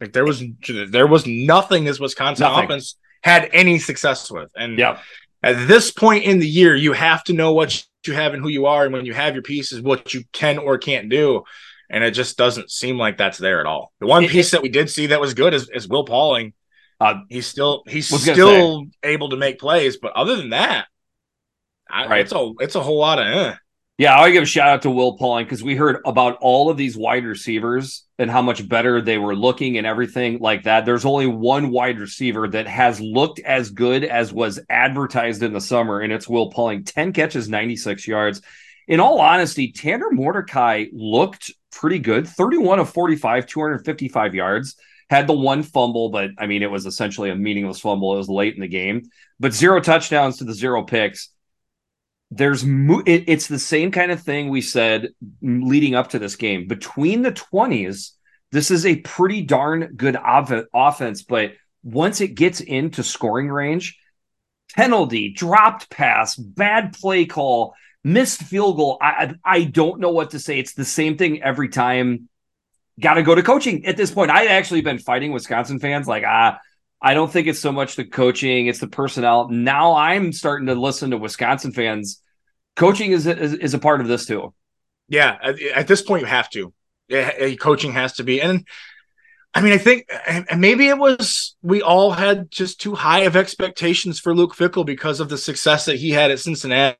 Like 0.00 0.12
there 0.12 0.24
was 0.24 0.42
there 0.88 1.06
was 1.06 1.26
nothing 1.26 1.84
this 1.84 2.00
Wisconsin 2.00 2.44
nothing. 2.44 2.64
offense 2.64 2.96
had 3.22 3.48
any 3.52 3.78
success 3.78 4.30
with. 4.30 4.50
And 4.54 4.78
yeah. 4.78 4.98
at 5.42 5.66
this 5.66 5.90
point 5.90 6.24
in 6.24 6.38
the 6.38 6.48
year, 6.48 6.76
you 6.76 6.92
have 6.92 7.24
to 7.24 7.32
know 7.32 7.54
what 7.54 7.84
you 8.06 8.14
have 8.14 8.34
and 8.34 8.42
who 8.42 8.48
you 8.48 8.66
are. 8.66 8.84
And 8.84 8.92
when 8.92 9.06
you 9.06 9.14
have 9.14 9.34
your 9.34 9.42
pieces, 9.42 9.80
what 9.80 10.14
you 10.14 10.24
can 10.32 10.58
or 10.58 10.78
can't 10.78 11.08
do. 11.08 11.44
And 11.90 12.02
it 12.02 12.12
just 12.12 12.36
doesn't 12.36 12.70
seem 12.70 12.98
like 12.98 13.18
that's 13.18 13.38
there 13.38 13.60
at 13.60 13.66
all. 13.66 13.92
The 14.00 14.06
one 14.06 14.26
piece 14.26 14.52
that 14.52 14.62
we 14.62 14.68
did 14.68 14.90
see 14.90 15.06
that 15.06 15.20
was 15.20 15.34
good 15.34 15.54
is, 15.54 15.68
is 15.70 15.88
Will 15.88 16.04
Pauling. 16.04 16.54
Uh, 17.00 17.20
he's 17.28 17.46
still 17.46 17.82
he's 17.86 18.08
still 18.08 18.86
able 19.02 19.30
to 19.30 19.36
make 19.36 19.58
plays, 19.58 19.96
but 19.96 20.12
other 20.12 20.36
than 20.36 20.50
that, 20.50 20.86
I, 21.90 22.06
right. 22.06 22.20
it's 22.20 22.32
a 22.32 22.52
it's 22.60 22.76
a 22.76 22.80
whole 22.80 22.98
lot 22.98 23.18
of 23.18 23.26
eh. 23.26 23.54
Yeah, 23.96 24.18
I 24.18 24.32
give 24.32 24.42
a 24.42 24.46
shout 24.46 24.70
out 24.70 24.82
to 24.82 24.90
Will 24.90 25.16
Pauling 25.16 25.44
because 25.44 25.62
we 25.62 25.76
heard 25.76 25.98
about 26.04 26.38
all 26.40 26.68
of 26.68 26.76
these 26.76 26.96
wide 26.96 27.24
receivers 27.24 28.04
and 28.18 28.28
how 28.28 28.42
much 28.42 28.68
better 28.68 29.00
they 29.00 29.18
were 29.18 29.36
looking 29.36 29.78
and 29.78 29.86
everything 29.86 30.40
like 30.40 30.64
that. 30.64 30.84
There's 30.84 31.04
only 31.04 31.28
one 31.28 31.70
wide 31.70 32.00
receiver 32.00 32.48
that 32.48 32.66
has 32.66 33.00
looked 33.00 33.38
as 33.38 33.70
good 33.70 34.02
as 34.02 34.32
was 34.32 34.58
advertised 34.68 35.44
in 35.44 35.52
the 35.52 35.60
summer, 35.60 36.00
and 36.00 36.12
it's 36.12 36.28
Will 36.28 36.50
Pauling. 36.50 36.82
10 36.82 37.12
catches, 37.12 37.48
96 37.48 38.08
yards. 38.08 38.42
In 38.88 38.98
all 38.98 39.20
honesty, 39.20 39.70
Tanner 39.70 40.10
Mordecai 40.10 40.86
looked 40.92 41.52
pretty 41.70 42.00
good 42.00 42.26
31 42.26 42.80
of 42.80 42.90
45, 42.90 43.46
255 43.46 44.34
yards. 44.34 44.74
Had 45.08 45.28
the 45.28 45.34
one 45.34 45.62
fumble, 45.62 46.08
but 46.08 46.30
I 46.36 46.46
mean, 46.46 46.64
it 46.64 46.70
was 46.70 46.86
essentially 46.86 47.30
a 47.30 47.36
meaningless 47.36 47.78
fumble. 47.78 48.14
It 48.14 48.18
was 48.18 48.28
late 48.28 48.56
in 48.56 48.60
the 48.60 48.66
game, 48.66 49.02
but 49.38 49.52
zero 49.52 49.80
touchdowns 49.80 50.38
to 50.38 50.44
the 50.44 50.54
zero 50.54 50.82
picks. 50.82 51.28
There's 52.30 52.64
it, 52.64 53.24
it's 53.28 53.46
the 53.46 53.58
same 53.58 53.90
kind 53.90 54.10
of 54.10 54.22
thing 54.22 54.48
we 54.48 54.60
said 54.60 55.10
leading 55.42 55.94
up 55.94 56.10
to 56.10 56.18
this 56.18 56.36
game. 56.36 56.66
Between 56.66 57.22
the 57.22 57.32
20s, 57.32 58.10
this 58.50 58.70
is 58.70 58.86
a 58.86 58.96
pretty 58.96 59.42
darn 59.42 59.94
good 59.96 60.16
off- 60.16 60.52
offense, 60.72 61.22
but 61.22 61.52
once 61.82 62.20
it 62.20 62.28
gets 62.34 62.60
into 62.60 63.02
scoring 63.02 63.48
range, 63.48 63.98
penalty, 64.74 65.32
dropped 65.32 65.90
pass, 65.90 66.34
bad 66.36 66.92
play 66.94 67.26
call, 67.26 67.74
missed 68.02 68.42
field 68.42 68.76
goal. 68.76 68.98
I 69.00 69.34
I 69.44 69.64
don't 69.64 70.00
know 70.00 70.10
what 70.10 70.30
to 70.30 70.38
say. 70.38 70.58
It's 70.58 70.74
the 70.74 70.84
same 70.84 71.16
thing 71.16 71.42
every 71.42 71.68
time. 71.68 72.28
Got 73.00 73.14
to 73.14 73.22
go 73.22 73.34
to 73.34 73.42
coaching 73.42 73.86
at 73.86 73.96
this 73.96 74.12
point. 74.12 74.30
i've 74.30 74.48
actually 74.48 74.80
been 74.80 74.98
fighting 74.98 75.32
Wisconsin 75.32 75.80
fans 75.80 76.06
like 76.06 76.24
ah. 76.26 76.58
I 77.04 77.12
don't 77.12 77.30
think 77.30 77.46
it's 77.46 77.60
so 77.60 77.70
much 77.70 77.96
the 77.96 78.04
coaching; 78.06 78.66
it's 78.66 78.78
the 78.78 78.88
personnel. 78.88 79.50
Now 79.50 79.94
I'm 79.94 80.32
starting 80.32 80.68
to 80.68 80.74
listen 80.74 81.10
to 81.10 81.18
Wisconsin 81.18 81.70
fans. 81.70 82.22
Coaching 82.76 83.12
is 83.12 83.26
is, 83.26 83.52
is 83.52 83.74
a 83.74 83.78
part 83.78 84.00
of 84.00 84.08
this 84.08 84.24
too. 84.24 84.54
Yeah, 85.08 85.36
at, 85.42 85.60
at 85.60 85.86
this 85.86 86.00
point 86.00 86.22
you 86.22 86.26
have 86.26 86.48
to. 86.50 86.72
Yeah, 87.08 87.54
coaching 87.56 87.92
has 87.92 88.14
to 88.14 88.24
be, 88.24 88.40
and 88.40 88.66
I 89.52 89.60
mean, 89.60 89.74
I 89.74 89.78
think, 89.78 90.08
and 90.26 90.58
maybe 90.58 90.88
it 90.88 90.96
was 90.96 91.54
we 91.62 91.82
all 91.82 92.10
had 92.10 92.50
just 92.50 92.80
too 92.80 92.94
high 92.94 93.20
of 93.20 93.36
expectations 93.36 94.18
for 94.18 94.34
Luke 94.34 94.56
Fickell 94.56 94.86
because 94.86 95.20
of 95.20 95.28
the 95.28 95.36
success 95.36 95.84
that 95.84 95.96
he 95.96 96.10
had 96.10 96.30
at 96.30 96.40
Cincinnati 96.40 96.96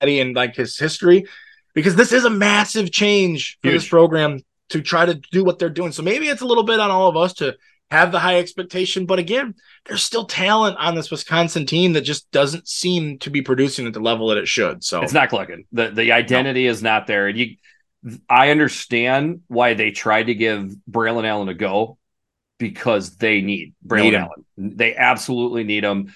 and 0.00 0.36
like 0.36 0.54
his 0.54 0.78
history. 0.78 1.26
Because 1.74 1.96
this 1.96 2.12
is 2.12 2.24
a 2.24 2.30
massive 2.30 2.92
change 2.92 3.58
for 3.60 3.70
Huge. 3.70 3.82
this 3.82 3.88
program 3.88 4.38
to 4.68 4.80
try 4.82 5.04
to 5.04 5.14
do 5.32 5.42
what 5.42 5.58
they're 5.58 5.68
doing. 5.68 5.90
So 5.90 6.02
maybe 6.02 6.28
it's 6.28 6.42
a 6.42 6.46
little 6.46 6.62
bit 6.62 6.78
on 6.80 6.90
all 6.90 7.08
of 7.08 7.16
us 7.16 7.34
to 7.34 7.56
have 7.92 8.10
the 8.10 8.18
high 8.18 8.38
expectation. 8.38 9.04
But 9.04 9.18
again, 9.18 9.54
there's 9.84 10.02
still 10.02 10.24
talent 10.24 10.78
on 10.78 10.94
this 10.94 11.10
Wisconsin 11.10 11.66
team 11.66 11.92
that 11.92 12.00
just 12.00 12.30
doesn't 12.30 12.66
seem 12.66 13.18
to 13.18 13.30
be 13.30 13.42
producing 13.42 13.86
at 13.86 13.92
the 13.92 14.00
level 14.00 14.28
that 14.28 14.38
it 14.38 14.48
should. 14.48 14.82
So 14.82 15.02
it's 15.02 15.12
not 15.12 15.28
clicking. 15.28 15.66
The 15.72 15.90
the 15.90 16.12
identity 16.12 16.64
no. 16.64 16.70
is 16.70 16.82
not 16.82 17.06
there. 17.06 17.28
And 17.28 17.38
you 17.38 17.56
I 18.28 18.50
understand 18.50 19.42
why 19.46 19.74
they 19.74 19.90
tried 19.90 20.24
to 20.24 20.34
give 20.34 20.74
Braylon 20.90 21.26
Allen 21.26 21.48
a 21.48 21.54
go 21.54 21.98
because 22.58 23.16
they 23.16 23.42
need 23.42 23.74
Braylon 23.86 24.02
need 24.02 24.14
Allen. 24.14 24.44
They 24.56 24.96
absolutely 24.96 25.64
need 25.64 25.84
him. 25.84 26.14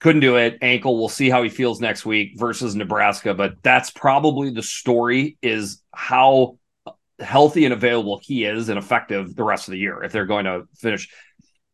Couldn't 0.00 0.20
do 0.20 0.36
it. 0.36 0.58
Ankle. 0.60 0.96
We'll 0.96 1.08
see 1.08 1.30
how 1.30 1.42
he 1.42 1.48
feels 1.48 1.80
next 1.80 2.04
week 2.04 2.32
versus 2.36 2.74
Nebraska. 2.74 3.32
But 3.32 3.62
that's 3.62 3.90
probably 3.90 4.50
the 4.50 4.62
story 4.62 5.38
is 5.40 5.82
how 5.92 6.58
healthy 7.20 7.64
and 7.64 7.74
available 7.74 8.20
he 8.22 8.44
is 8.44 8.68
and 8.68 8.78
effective 8.78 9.34
the 9.34 9.44
rest 9.44 9.68
of 9.68 9.72
the 9.72 9.78
year 9.78 10.02
if 10.02 10.12
they're 10.12 10.26
going 10.26 10.44
to 10.44 10.64
finish. 10.76 11.08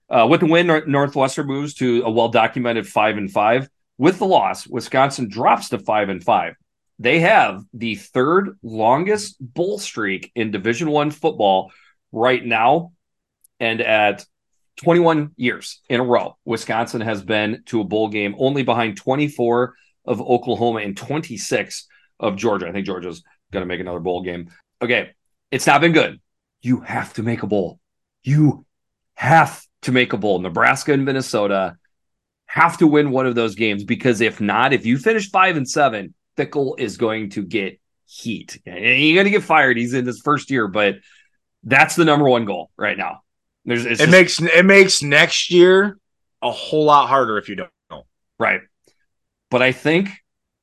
Uh, 0.08 0.26
with 0.28 0.40
the 0.40 0.46
win, 0.46 0.66
Northwestern 0.86 1.46
moves 1.46 1.74
to 1.74 2.02
a 2.04 2.10
well 2.10 2.28
documented 2.28 2.86
five 2.86 3.16
and 3.16 3.30
five. 3.30 3.68
With 3.96 4.18
the 4.18 4.26
loss, 4.26 4.66
Wisconsin 4.66 5.28
drops 5.28 5.70
to 5.70 5.78
five 5.78 6.08
and 6.08 6.22
five 6.22 6.54
they 6.98 7.20
have 7.20 7.62
the 7.72 7.96
third 7.96 8.58
longest 8.62 9.36
bowl 9.40 9.78
streak 9.78 10.30
in 10.34 10.50
division 10.50 10.90
one 10.90 11.10
football 11.10 11.72
right 12.12 12.44
now 12.44 12.92
and 13.60 13.80
at 13.80 14.24
21 14.76 15.32
years 15.36 15.80
in 15.88 16.00
a 16.00 16.04
row 16.04 16.36
wisconsin 16.44 17.00
has 17.00 17.22
been 17.22 17.62
to 17.66 17.80
a 17.80 17.84
bowl 17.84 18.08
game 18.08 18.34
only 18.38 18.62
behind 18.62 18.96
24 18.96 19.74
of 20.06 20.20
oklahoma 20.20 20.80
and 20.80 20.96
26 20.96 21.86
of 22.20 22.36
georgia 22.36 22.68
i 22.68 22.72
think 22.72 22.86
georgia's 22.86 23.22
going 23.52 23.62
to 23.62 23.66
make 23.66 23.80
another 23.80 24.00
bowl 24.00 24.22
game 24.22 24.50
okay 24.80 25.10
it's 25.54 25.66
not 25.66 25.80
been 25.80 25.92
good 25.92 26.20
you 26.62 26.80
have 26.80 27.12
to 27.12 27.22
make 27.22 27.42
a 27.42 27.46
bowl 27.46 27.78
you 28.22 28.64
have 29.14 29.64
to 29.82 29.92
make 29.92 30.12
a 30.12 30.16
bowl 30.16 30.38
nebraska 30.38 30.92
and 30.92 31.04
minnesota 31.04 31.76
have 32.46 32.78
to 32.78 32.86
win 32.86 33.10
one 33.10 33.26
of 33.26 33.34
those 33.34 33.54
games 33.54 33.84
because 33.84 34.20
if 34.20 34.40
not 34.40 34.72
if 34.72 34.86
you 34.86 34.98
finish 34.98 35.30
five 35.30 35.56
and 35.56 35.68
seven 35.68 36.14
Fickell 36.36 36.78
is 36.78 36.96
going 36.96 37.30
to 37.30 37.42
get 37.42 37.80
heat. 38.06 38.58
He's 38.64 39.14
going 39.14 39.24
to 39.24 39.30
get 39.30 39.42
fired. 39.42 39.76
He's 39.76 39.94
in 39.94 40.06
his 40.06 40.20
first 40.20 40.50
year, 40.50 40.68
but 40.68 40.96
that's 41.62 41.96
the 41.96 42.04
number 42.04 42.28
one 42.28 42.44
goal 42.44 42.70
right 42.76 42.96
now. 42.96 43.20
There's, 43.64 43.86
it 43.86 43.96
just, 43.96 44.10
makes 44.10 44.40
it 44.40 44.64
makes 44.64 45.02
next 45.02 45.50
year 45.50 45.98
a 46.42 46.50
whole 46.50 46.84
lot 46.84 47.08
harder 47.08 47.38
if 47.38 47.48
you 47.48 47.56
don't. 47.56 47.70
Right, 48.38 48.60
but 49.50 49.62
I 49.62 49.72
think 49.72 50.10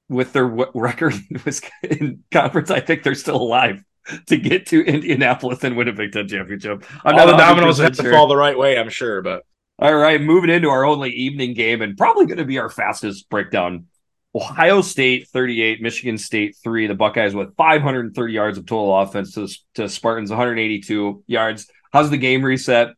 with 0.07 0.33
their 0.33 0.45
record 0.45 1.15
in 1.83 2.23
conference, 2.31 2.69
I 2.69 2.79
think 2.79 3.01
they're 3.01 3.15
still 3.15 3.37
alive 3.37 3.83
to 4.27 4.37
get 4.37 4.67
to 4.67 4.81
Indianapolis 4.81 5.63
and 5.63 5.75
win 5.75 5.87
a 5.87 5.93
Big 5.93 6.11
Ten 6.11 6.27
championship. 6.27 6.83
I'm 7.05 7.15
All 7.15 7.27
the 7.27 7.37
dominoes 7.37 7.77
have 7.79 7.95
sure. 7.95 8.05
to 8.05 8.11
fall 8.11 8.27
the 8.27 8.35
right 8.35 8.57
way, 8.57 8.77
I'm 8.77 8.89
sure. 8.89 9.21
But 9.21 9.43
all 9.79 9.95
right, 9.95 10.21
moving 10.21 10.49
into 10.49 10.69
our 10.69 10.85
only 10.85 11.11
evening 11.11 11.53
game 11.53 11.81
and 11.81 11.97
probably 11.97 12.25
going 12.25 12.37
to 12.37 12.45
be 12.45 12.59
our 12.59 12.69
fastest 12.69 13.29
breakdown 13.29 13.85
Ohio 14.33 14.81
State 14.81 15.27
38, 15.27 15.81
Michigan 15.81 16.17
State 16.17 16.55
3. 16.63 16.87
The 16.87 16.95
Buckeyes 16.95 17.35
with 17.35 17.55
530 17.57 18.33
yards 18.33 18.57
of 18.57 18.65
total 18.65 18.97
offense 18.97 19.33
to, 19.33 19.47
to 19.75 19.89
Spartans 19.89 20.29
182 20.29 21.23
yards. 21.27 21.67
How's 21.91 22.09
the 22.09 22.17
game 22.17 22.43
reset? 22.43 22.89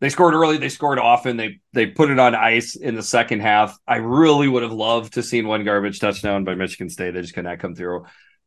They 0.00 0.10
scored 0.10 0.34
early, 0.34 0.58
they 0.58 0.68
scored 0.68 0.98
often. 0.98 1.38
They 1.38 1.60
they 1.72 1.86
put 1.86 2.10
it 2.10 2.18
on 2.18 2.34
ice 2.34 2.76
in 2.76 2.94
the 2.94 3.02
second 3.02 3.40
half. 3.40 3.78
I 3.88 3.96
really 3.96 4.48
would 4.48 4.62
have 4.62 4.72
loved 4.72 5.14
to 5.14 5.22
seen 5.22 5.46
one 5.46 5.64
garbage 5.64 5.98
touchdown 5.98 6.44
by 6.44 6.54
Michigan 6.54 6.90
State. 6.90 7.14
They 7.14 7.22
just 7.22 7.32
could 7.32 7.44
not 7.44 7.60
come 7.60 7.74
through 7.74 8.04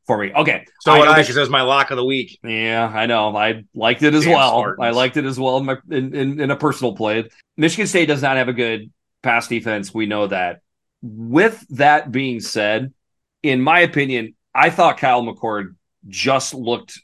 for 0.08 0.18
me. 0.18 0.32
Okay. 0.34 0.66
So 0.80 0.94
I 0.94 1.00
I 1.00 1.22
because 1.22 1.36
that 1.36 1.42
was 1.42 1.50
my 1.50 1.62
lock 1.62 1.92
of 1.92 1.98
the 1.98 2.06
week. 2.06 2.40
Yeah, 2.44 2.92
I 2.92 3.06
know. 3.06 3.36
I 3.36 3.64
liked 3.76 4.02
it 4.02 4.14
as 4.14 4.24
Damn 4.24 4.34
well. 4.34 4.50
Spartans. 4.50 4.86
I 4.86 4.90
liked 4.92 5.18
it 5.18 5.26
as 5.26 5.40
well 5.40 5.58
in 5.58 5.66
my 5.66 5.78
in, 5.92 6.16
in, 6.16 6.40
in 6.40 6.52
a 6.52 6.56
personal 6.56 6.96
play. 6.96 7.30
Michigan 7.58 7.86
State 7.86 8.08
does 8.08 8.22
not 8.22 8.38
have 8.38 8.48
a 8.48 8.54
good 8.54 8.92
pass 9.22 9.48
defense. 9.48 9.94
We 9.94 10.06
know 10.06 10.28
that 10.28 10.62
with 11.02 11.64
that 11.72 12.12
being 12.12 12.40
said, 12.40 12.94
in 13.44 13.62
my 13.62 13.82
opinion, 13.82 14.36
I 14.56 14.70
thought 14.70 14.98
Kyle 14.98 15.22
McCord 15.22 15.76
just 16.08 16.54
looked 16.54 17.00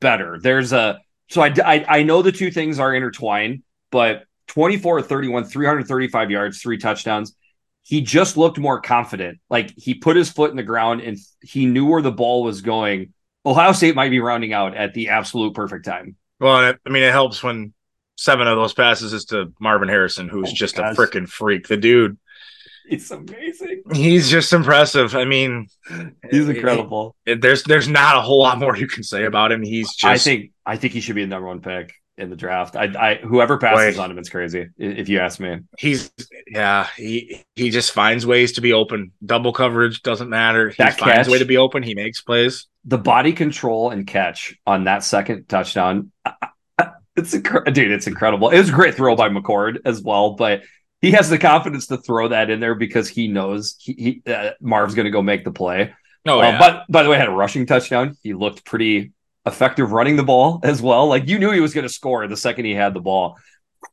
better. 0.00 0.38
There's 0.40 0.72
a 0.72 1.00
so 1.30 1.40
I, 1.40 1.54
I, 1.64 1.84
I 1.88 2.02
know 2.02 2.20
the 2.20 2.32
two 2.32 2.50
things 2.50 2.78
are 2.78 2.94
intertwined, 2.94 3.62
but 3.90 4.24
24 4.48 5.02
31, 5.02 5.44
335 5.44 6.30
yards, 6.30 6.60
three 6.60 6.78
touchdowns. 6.78 7.34
He 7.84 8.00
just 8.00 8.36
looked 8.36 8.58
more 8.58 8.80
confident. 8.80 9.38
Like 9.48 9.72
he 9.76 9.94
put 9.94 10.16
his 10.16 10.30
foot 10.30 10.50
in 10.50 10.56
the 10.56 10.62
ground 10.62 11.02
and 11.02 11.18
he 11.42 11.66
knew 11.66 11.86
where 11.86 12.02
the 12.02 12.10
ball 12.12 12.42
was 12.42 12.60
going. 12.60 13.12
Ohio 13.46 13.72
State 13.72 13.94
might 13.94 14.10
be 14.10 14.20
rounding 14.20 14.52
out 14.52 14.76
at 14.76 14.94
the 14.94 15.10
absolute 15.10 15.54
perfect 15.54 15.84
time. 15.84 16.16
Well, 16.40 16.56
I 16.56 16.90
mean, 16.90 17.02
it 17.02 17.12
helps 17.12 17.42
when 17.42 17.74
seven 18.16 18.48
of 18.48 18.56
those 18.56 18.72
passes 18.72 19.12
is 19.12 19.26
to 19.26 19.52
Marvin 19.60 19.88
Harrison, 19.88 20.28
who's 20.28 20.50
oh, 20.50 20.54
just 20.54 20.76
gosh. 20.76 20.96
a 20.96 21.00
freaking 21.00 21.28
freak. 21.28 21.68
The 21.68 21.76
dude 21.76 22.18
He's 22.86 23.10
amazing. 23.10 23.82
He's 23.92 24.30
just 24.30 24.52
impressive. 24.52 25.16
I 25.16 25.24
mean, 25.24 25.68
he's 26.30 26.48
incredible. 26.48 27.16
It, 27.24 27.32
it, 27.32 27.40
there's 27.40 27.62
there's 27.64 27.88
not 27.88 28.16
a 28.16 28.20
whole 28.20 28.40
lot 28.40 28.58
more 28.58 28.76
you 28.76 28.86
can 28.86 29.02
say 29.02 29.24
about 29.24 29.52
him. 29.52 29.62
He's 29.62 29.94
just. 29.94 30.04
I 30.04 30.18
think 30.18 30.52
I 30.66 30.76
think 30.76 30.92
he 30.92 31.00
should 31.00 31.14
be 31.14 31.22
the 31.22 31.28
number 31.28 31.48
one 31.48 31.60
pick 31.60 31.94
in 32.16 32.30
the 32.30 32.36
draft. 32.36 32.76
I, 32.76 32.84
I 32.84 33.14
whoever 33.16 33.58
passes 33.58 33.98
on 33.98 34.10
him 34.10 34.18
is 34.18 34.28
crazy. 34.28 34.68
If 34.78 35.08
you 35.08 35.18
ask 35.20 35.40
me, 35.40 35.60
he's 35.78 36.10
yeah. 36.46 36.88
He 36.96 37.44
he 37.56 37.70
just 37.70 37.92
finds 37.92 38.26
ways 38.26 38.52
to 38.52 38.60
be 38.60 38.72
open. 38.72 39.12
Double 39.24 39.52
coverage 39.52 40.02
doesn't 40.02 40.28
matter. 40.28 40.70
He 40.70 40.76
that 40.82 40.98
finds 40.98 41.14
catch, 41.14 41.28
a 41.28 41.30
way 41.30 41.38
to 41.38 41.44
be 41.44 41.56
open. 41.56 41.82
He 41.82 41.94
makes 41.94 42.22
plays. 42.22 42.66
The 42.84 42.98
body 42.98 43.32
control 43.32 43.90
and 43.90 44.06
catch 44.06 44.54
on 44.66 44.84
that 44.84 45.04
second 45.04 45.48
touchdown. 45.48 46.12
It's 47.16 47.32
inc- 47.32 47.72
dude, 47.72 47.92
it's 47.92 48.08
incredible. 48.08 48.50
It 48.50 48.58
was 48.58 48.70
a 48.70 48.72
great 48.72 48.94
throw 48.96 49.14
by 49.14 49.28
McCord 49.28 49.78
as 49.84 50.02
well, 50.02 50.34
but 50.34 50.62
he 51.00 51.12
has 51.12 51.30
the 51.30 51.38
confidence 51.38 51.86
to 51.86 51.96
throw 51.96 52.28
that 52.28 52.50
in 52.50 52.60
there 52.60 52.74
because 52.74 53.08
he 53.08 53.28
knows 53.28 53.76
he, 53.78 54.20
he 54.24 54.32
uh, 54.32 54.50
Marv's 54.60 54.94
going 54.94 55.04
to 55.04 55.10
go 55.10 55.22
make 55.22 55.44
the 55.44 55.52
play. 55.52 55.94
Oh, 56.26 56.40
uh, 56.40 56.42
yeah. 56.42 56.58
but 56.58 56.84
by 56.88 57.02
the 57.02 57.10
way, 57.10 57.18
had 57.18 57.28
a 57.28 57.32
rushing 57.32 57.66
touchdown. 57.66 58.16
He 58.22 58.34
looked 58.34 58.64
pretty 58.64 59.12
effective 59.46 59.92
running 59.92 60.16
the 60.16 60.22
ball 60.22 60.60
as 60.62 60.80
well. 60.80 61.06
Like 61.06 61.28
you 61.28 61.38
knew 61.38 61.50
he 61.50 61.60
was 61.60 61.74
going 61.74 61.86
to 61.86 61.92
score 61.92 62.26
the 62.26 62.36
second 62.36 62.64
he 62.64 62.74
had 62.74 62.94
the 62.94 63.00
ball. 63.00 63.38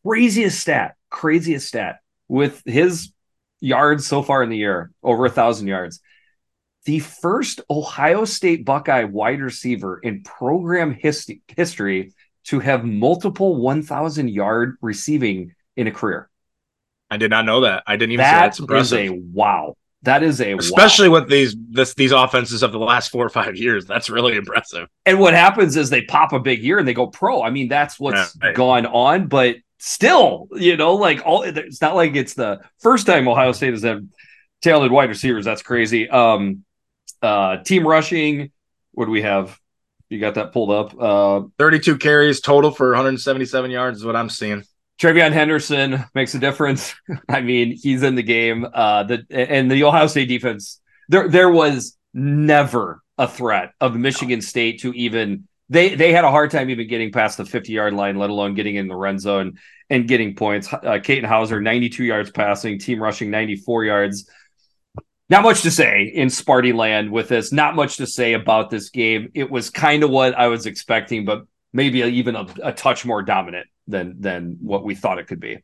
Craziest 0.04 0.60
stat, 0.60 0.96
craziest 1.10 1.68
stat 1.68 2.00
with 2.28 2.62
his 2.66 3.12
yards 3.60 4.08
so 4.08 4.24
far 4.24 4.42
in 4.44 4.50
the 4.50 4.58
year, 4.58 4.92
over 5.04 5.26
a 5.26 5.30
thousand 5.30 5.68
yards. 5.68 6.00
The 6.86 7.00
first 7.00 7.62
Ohio 7.70 8.26
State 8.26 8.66
Buckeye 8.66 9.04
wide 9.04 9.42
receiver 9.42 10.00
in 10.00 10.24
program 10.24 10.94
history, 10.94 11.42
history 11.48 12.14
to 12.46 12.60
have 12.60 12.84
multiple 12.84 13.58
1,000 13.58 14.30
yard 14.30 14.78
receiving 14.82 15.54
in 15.76 15.88
a 15.88 15.92
career. 15.92 16.30
I 17.10 17.18
did 17.18 17.30
not 17.30 17.46
know 17.46 17.62
that. 17.62 17.84
I 17.86 17.98
didn't 17.98 18.14
even 18.14 18.24
that 18.24 18.32
say 18.32 18.40
that's 18.40 18.60
impressive. 18.60 19.00
Is 19.00 19.12
a 19.12 19.22
wow. 19.34 19.76
That 20.04 20.24
is 20.24 20.42
a 20.42 20.54
especially 20.54 21.10
wow. 21.10 21.20
with 21.20 21.30
these 21.30 21.56
this, 21.70 21.94
these 21.94 22.12
offenses 22.12 22.64
of 22.64 22.72
the 22.72 22.80
last 22.80 23.12
four 23.12 23.26
or 23.26 23.30
five 23.30 23.56
years. 23.56 23.86
That's 23.86 24.10
really 24.10 24.36
impressive. 24.36 24.88
And 25.06 25.20
what 25.20 25.34
happens 25.36 25.78
is 25.78 25.90
they 25.90 26.02
pop 26.04 26.34
a 26.34 26.40
big 26.40 26.64
year 26.64 26.80
and 26.80 26.88
they 26.88 26.96
go 26.96 27.08
pro. 27.08 27.44
I 27.44 27.52
mean, 27.52 27.68
that's 27.68 28.00
what's 28.00 28.36
yeah, 28.36 28.48
right. 28.48 28.56
gone 28.56 28.88
on. 28.88 29.28
But 29.28 29.58
still, 29.78 30.48
you 30.54 30.76
know, 30.76 30.96
like 30.96 31.22
all 31.26 31.44
it's 31.44 31.82
not 31.82 31.96
like 31.96 32.16
it's 32.16 32.34
the 32.34 32.62
first 32.80 33.06
time 33.06 33.28
Ohio 33.28 33.52
State 33.52 33.74
has 33.74 33.84
had 33.84 34.10
talented 34.62 34.92
wide 34.92 35.10
receivers. 35.10 35.46
That's 35.46 35.62
crazy. 35.62 36.10
Um, 36.10 36.64
uh, 37.22 37.58
team 37.58 37.88
rushing. 37.88 38.52
What 38.94 39.06
do 39.06 39.12
we 39.12 39.22
have? 39.22 39.58
You 40.10 40.20
got 40.20 40.36
that 40.36 40.52
pulled 40.52 40.72
up. 40.72 41.00
Uh, 41.00 41.48
32 41.58 41.98
carries 41.98 42.42
total 42.42 42.72
for 42.72 42.90
177 42.90 43.72
yards 43.72 44.00
is 44.00 44.06
what 44.06 44.16
I'm 44.16 44.30
seeing. 44.30 44.64
TreVeyon 45.02 45.32
Henderson 45.32 46.06
makes 46.14 46.36
a 46.36 46.40
difference. 46.40 46.94
I 47.30 47.42
mean, 47.42 47.76
he's 47.76 48.04
in 48.04 48.14
the 48.14 48.24
game. 48.24 48.68
Uh, 48.72 49.04
the 49.04 49.26
and 49.32 49.70
the 49.70 49.84
Ohio 49.84 50.06
State 50.06 50.28
defense. 50.28 50.80
There, 51.10 51.28
there 51.28 51.50
was 51.50 51.98
never 52.14 53.02
a 53.18 53.28
threat 53.28 53.74
of 53.82 53.96
Michigan 53.96 54.42
State 54.42 54.82
to 54.82 54.94
even 54.94 55.48
they 55.70 55.96
they 55.96 56.14
had 56.14 56.24
a 56.24 56.30
hard 56.30 56.52
time 56.52 56.70
even 56.70 56.88
getting 56.88 57.12
past 57.12 57.38
the 57.38 57.46
50 57.46 57.74
yard 57.74 57.94
line, 57.94 58.18
let 58.18 58.30
alone 58.30 58.54
getting 58.54 58.76
in 58.76 58.88
the 58.88 58.96
red 58.96 59.20
zone 59.20 59.58
and 59.90 60.08
getting 60.08 60.36
points. 60.36 60.72
Uh, 60.72 61.00
Houser, 61.24 61.60
92 61.60 62.04
yards 62.04 62.30
passing, 62.30 62.78
team 62.78 63.02
rushing 63.02 63.32
94 63.32 63.86
yards. 63.86 64.30
Not 65.30 65.44
much 65.44 65.64
to 65.64 65.72
say 65.72 66.12
in 66.14 66.28
Sparty 66.28 66.76
land 66.76 67.12
with 67.12 67.30
this. 67.30 67.52
Not 67.52 67.76
much 67.76 67.98
to 67.98 68.06
say 68.06 68.34
about 68.34 68.70
this 68.70 68.90
game. 68.90 69.32
It 69.34 69.50
was 69.50 69.72
kind 69.72 70.04
of 70.04 70.12
what 70.12 70.36
I 70.36 70.48
was 70.48 70.68
expecting, 70.68 71.26
but 71.26 71.46
maybe 71.74 72.00
even 72.00 72.36
a, 72.36 72.48
a 72.64 72.74
touch 72.74 73.06
more 73.06 73.22
dominant 73.22 73.68
than 73.88 74.22
than 74.22 74.58
what 74.62 74.84
we 74.84 74.96
thought 74.96 75.20
it 75.20 75.28
could 75.28 75.40
be. 75.40 75.60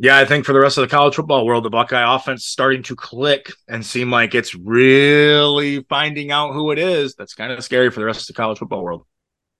Yeah, 0.00 0.16
I 0.16 0.24
think 0.24 0.44
for 0.44 0.52
the 0.52 0.60
rest 0.60 0.78
of 0.78 0.82
the 0.82 0.96
college 0.96 1.16
football 1.16 1.44
world, 1.44 1.64
the 1.64 1.70
Buckeye 1.70 2.14
offense 2.14 2.44
starting 2.44 2.84
to 2.84 2.94
click 2.94 3.50
and 3.66 3.84
seem 3.84 4.12
like 4.12 4.34
it's 4.34 4.54
really 4.54 5.82
finding 5.88 6.30
out 6.30 6.52
who 6.52 6.70
it 6.70 6.78
is. 6.78 7.16
That's 7.16 7.34
kind 7.34 7.50
of 7.50 7.64
scary 7.64 7.90
for 7.90 7.98
the 7.98 8.06
rest 8.06 8.20
of 8.20 8.26
the 8.28 8.34
college 8.34 8.58
football 8.58 8.84
world. 8.84 9.06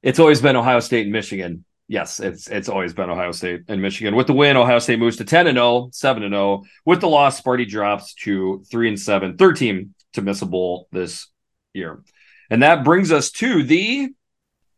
It's 0.00 0.20
always 0.20 0.40
been 0.40 0.54
Ohio 0.54 0.78
State 0.78 1.02
and 1.02 1.12
Michigan. 1.12 1.64
Yes, 1.88 2.20
it's 2.20 2.48
it's 2.48 2.68
always 2.68 2.92
been 2.92 3.10
Ohio 3.10 3.32
State 3.32 3.62
and 3.66 3.82
Michigan. 3.82 4.14
With 4.14 4.28
the 4.28 4.32
win, 4.34 4.56
Ohio 4.56 4.78
State 4.78 5.00
moves 5.00 5.16
to 5.16 5.24
10 5.24 5.48
and 5.48 5.56
0, 5.56 5.88
7 5.92 6.22
and 6.22 6.32
0. 6.32 6.62
With 6.84 7.00
the 7.00 7.08
loss, 7.08 7.40
Sparty 7.40 7.66
drops 7.66 8.14
to 8.14 8.62
3 8.70 8.88
and 8.90 9.00
7, 9.00 9.36
13 9.36 9.56
team 9.56 9.94
to 10.12 10.22
miss 10.22 10.42
a 10.42 10.46
bowl 10.46 10.86
this 10.92 11.28
year. 11.72 12.02
And 12.50 12.62
that 12.62 12.84
brings 12.84 13.10
us 13.10 13.30
to 13.32 13.62
the 13.62 14.10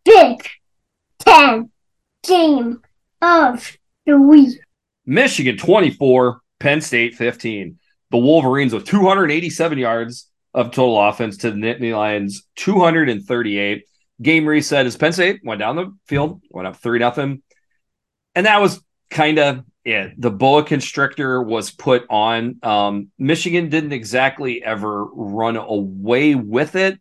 Dick 0.04 0.50
10 1.30 1.70
game 2.26 2.80
of 3.22 3.78
the 4.04 4.20
week. 4.20 4.58
Michigan 5.06 5.56
24, 5.56 6.40
Penn 6.58 6.80
State 6.80 7.14
15. 7.14 7.78
The 8.10 8.16
Wolverines 8.16 8.74
with 8.74 8.84
287 8.84 9.78
yards 9.78 10.28
of 10.52 10.72
total 10.72 11.00
offense 11.00 11.36
to 11.38 11.52
the 11.52 11.56
Nittany 11.56 11.96
Lions 11.96 12.48
238. 12.56 13.84
Game 14.20 14.44
reset 14.44 14.86
as 14.86 14.96
Penn 14.96 15.12
State 15.12 15.40
went 15.44 15.60
down 15.60 15.76
the 15.76 15.96
field, 16.06 16.42
went 16.50 16.66
up 16.66 16.76
3 16.76 16.98
nothing. 16.98 17.42
And 18.34 18.46
that 18.46 18.60
was 18.60 18.82
kind 19.08 19.38
of 19.38 19.64
it. 19.84 20.20
The 20.20 20.32
boa 20.32 20.64
constrictor 20.64 21.40
was 21.40 21.70
put 21.70 22.06
on. 22.10 22.58
Um, 22.64 23.12
Michigan 23.18 23.68
didn't 23.68 23.92
exactly 23.92 24.64
ever 24.64 25.04
run 25.04 25.56
away 25.56 26.34
with 26.34 26.74
it 26.74 26.98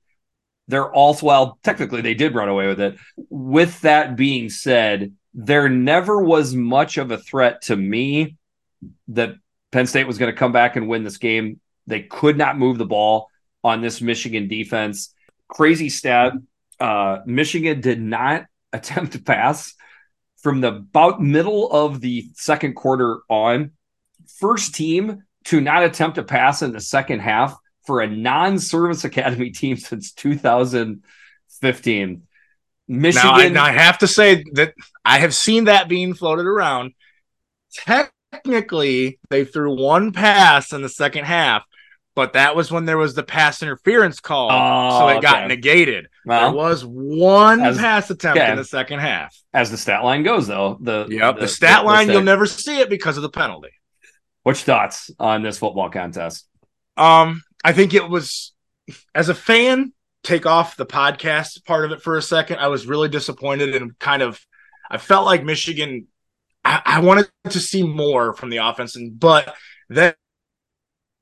they're 0.70 0.92
also, 0.94 1.26
well, 1.26 1.60
technically 1.64 2.02
they 2.02 2.14
did 2.14 2.36
run 2.36 2.48
away 2.48 2.68
with 2.68 2.80
it. 2.80 2.98
With 3.30 3.82
that 3.82 4.16
being 4.16 4.50
said, 4.50 5.14
there 5.34 5.68
never 5.68 6.22
was 6.22 6.54
much 6.54 6.98
of 6.98 7.10
a 7.10 7.18
threat 7.18 7.64
to 7.64 7.76
me 7.76 8.38
that 9.08 9.34
Penn 9.72 9.88
State 9.88 10.06
was 10.06 10.20
going 10.20 10.32
to 10.32 10.38
come 10.38 10.52
back 10.52 10.76
and 10.76 10.88
win 10.88 11.04
this 11.04 11.18
game. 11.18 11.60
They 11.88 12.04
could 12.04 12.38
not 12.38 12.60
move 12.60 12.78
the 12.78 12.86
ball 12.86 13.30
on 13.64 13.82
this 13.82 14.00
Michigan 14.00 14.48
defense. 14.48 15.14
Crazy 15.48 15.90
stat 15.90 16.34
uh, 16.80 17.20
Michigan 17.26 17.82
did 17.82 18.00
not 18.00 18.46
attempt 18.74 19.14
to 19.14 19.20
pass 19.20 19.74
from 20.38 20.62
the 20.62 20.68
about 20.68 21.20
middle 21.20 21.72
of 21.72 22.00
the 22.00 22.30
second 22.36 22.76
quarter 22.76 23.22
on. 23.28 23.72
First 24.38 24.76
team 24.76 25.24
to 25.46 25.60
not 25.60 25.84
attempt 25.84 26.16
to 26.16 26.24
pass 26.24 26.62
in 26.62 26.74
the 26.74 26.80
second 26.80 27.22
half 27.22 27.58
for 27.90 28.02
a 28.02 28.08
non-service 28.08 29.04
academy 29.04 29.50
team 29.50 29.76
since 29.76 30.12
2015. 30.12 32.22
Michigan. 32.88 33.28
Now 33.28 33.34
I, 33.34 33.50
now 33.50 33.64
I 33.64 33.72
have 33.72 33.98
to 33.98 34.08
say 34.08 34.44
that 34.54 34.76
I 35.04 35.18
have 35.18 35.34
seen 35.34 35.64
that 35.64 35.90
being 35.90 36.14
floated 36.14 36.46
around. 36.46 36.92
Technically, 37.74 39.18
they 39.32 39.44
threw 39.44 39.76
one 39.76 40.12
pass 40.12 40.72
in 40.72 40.84
the 40.84 40.90
second 40.90 41.26
half, 41.26 41.64
but 42.14 42.34
that 42.34 42.56
was 42.56 42.72
when 42.72 42.86
there 42.86 43.00
was 43.00 43.16
the 43.16 43.24
pass 43.24 43.64
interference 43.64 44.20
call, 44.20 44.50
Oh, 44.52 45.00
so 45.00 45.08
it 45.18 45.24
got 45.24 45.48
negated. 45.48 46.10
Well, 46.28 46.52
there 46.52 46.56
was 46.56 46.86
one 46.86 47.60
as- 47.62 47.80
pass 47.80 48.08
attempt 48.12 48.38
okay. 48.40 48.52
in 48.52 48.58
the 48.58 48.64
second 48.66 49.00
half. 49.00 49.36
as 49.52 49.72
the 49.72 49.78
stat 49.78 50.04
line 50.04 50.22
goes, 50.22 50.46
though, 50.46 50.78
the 50.80 51.08
Yep, 51.10 51.40
the, 51.40 51.48
stat 51.48 51.80
the 51.82 51.88
line 51.88 52.06
stat- 52.06 52.14
you'll 52.14 52.24
never 52.24 52.46
see 52.46 52.82
it 52.82 52.90
because 52.92 53.18
of 53.18 53.24
the 53.24 53.32
penalty. 53.32 53.72
What's 54.44 54.60
your 54.68 54.76
thoughts 54.76 55.10
on 55.20 55.42
this 55.42 55.58
football 55.58 55.90
contest? 55.90 56.46
Um, 56.98 57.42
I 57.64 57.74
think 57.74 57.94
it 57.94 58.10
was 58.10 58.54
as 59.14 59.30
a 59.30 59.36
fan, 59.36 59.94
take 60.24 60.46
off 60.46 60.78
the 60.78 60.86
podcast 60.86 61.66
part 61.66 61.86
of 61.86 61.92
it 61.92 62.02
for 62.02 62.18
a 62.18 62.22
second. 62.22 62.58
I 62.58 62.68
was 62.68 62.88
really 62.88 63.10
disappointed 63.10 63.76
and 63.76 63.98
kind 64.00 64.22
of 64.22 64.40
I 64.90 64.98
felt 64.98 65.26
like 65.26 65.44
Michigan 65.44 66.08
I, 66.66 66.82
I 66.86 67.00
wanted 67.00 67.30
to 67.50 67.60
see 67.60 67.84
more 67.84 68.34
from 68.34 68.50
the 68.50 68.58
offense, 68.58 68.96
and 68.96 69.20
but 69.20 69.54
then 69.90 70.14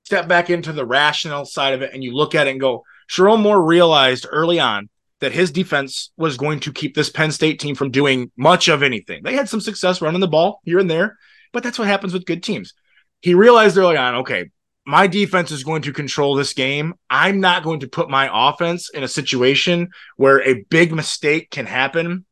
step 0.05 0.27
back 0.27 0.49
into 0.49 0.71
the 0.71 0.85
rational 0.85 1.45
side 1.45 1.73
of 1.73 1.81
it 1.81 1.93
and 1.93 2.03
you 2.03 2.13
look 2.13 2.33
at 2.33 2.47
it 2.47 2.51
and 2.51 2.61
go, 2.61 2.83
Sherrone 3.09 3.41
Moore 3.41 3.61
realized 3.61 4.25
early 4.31 4.59
on 4.59 4.89
that 5.19 5.33
his 5.33 5.51
defense 5.51 6.11
was 6.15 6.38
going 6.38 6.61
to 6.61 6.71
keep 6.71 6.95
this 6.95 7.09
Penn 7.09 7.31
State 7.31 7.59
team 7.59 7.75
from 7.75 7.91
doing 7.91 8.31
much 8.38 8.67
of 8.67 8.83
anything. 8.83 9.23
They 9.23 9.33
had 9.33 9.49
some 9.49 9.59
success 9.59 10.01
running 10.01 10.21
the 10.21 10.27
ball 10.27 10.61
here 10.63 10.79
and 10.79 10.89
there, 10.89 11.17
but 11.51 11.63
that's 11.63 11.77
what 11.77 11.88
happens 11.88 12.13
with 12.13 12.25
good 12.25 12.43
teams. 12.43 12.73
He 13.21 13.33
realized 13.33 13.77
early 13.77 13.97
on, 13.97 14.15
okay, 14.15 14.49
my 14.88 15.05
defense 15.05 15.51
is 15.51 15.65
going 15.65 15.81
to 15.81 15.91
control 15.91 16.33
this 16.35 16.53
game. 16.53 16.93
I'm 17.09 17.41
not 17.41 17.61
going 17.63 17.81
to 17.81 17.89
put 17.89 18.09
my 18.09 18.29
offense 18.31 18.89
in 18.89 19.03
a 19.03 19.07
situation 19.07 19.89
where 20.15 20.41
a 20.41 20.63
big 20.69 20.93
mistake 20.93 21.49
can 21.51 21.65
happen, 21.65 22.25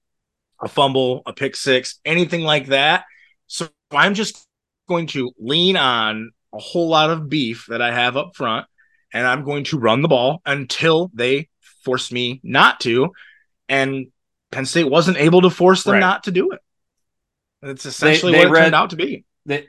a 0.64 0.70
fumble, 0.70 1.22
a 1.26 1.34
pick 1.34 1.58
six, 1.58 2.00
anything 2.06 2.42
like 2.44 2.68
that. 2.68 3.04
So 3.48 3.68
I'm 3.92 4.14
just 4.14 4.48
going 4.88 5.08
to 5.08 5.32
lean 5.38 5.76
on 5.76 6.32
a 6.54 6.58
whole 6.60 6.88
lot 6.88 7.10
of 7.10 7.28
beef 7.28 7.66
that 7.68 7.82
I 7.82 7.92
have 7.94 8.16
up 8.16 8.38
front, 8.38 8.66
and 9.14 9.28
I'm 9.28 9.44
going 9.44 9.66
to 9.66 9.78
run 9.78 10.02
the 10.02 10.08
ball 10.08 10.42
until 10.46 11.12
they 11.14 11.50
force 11.84 12.10
me 12.10 12.40
not 12.42 12.80
to. 12.82 13.12
And 13.68 14.08
Penn 14.52 14.66
State 14.66 14.90
wasn't 14.90 15.18
able 15.18 15.42
to 15.42 15.50
force 15.50 15.84
them 15.84 15.96
Right. 15.96 16.00
not 16.00 16.24
to 16.24 16.32
do 16.32 16.52
it. 16.52 16.60
That's 17.62 17.86
essentially 17.86 18.32
they 18.32 18.38
what 18.40 18.48
it 18.48 18.52
read- 18.52 18.62
turned 18.64 18.76
out 18.76 18.92
to 18.92 18.96
be. 18.96 19.26
that 19.48 19.66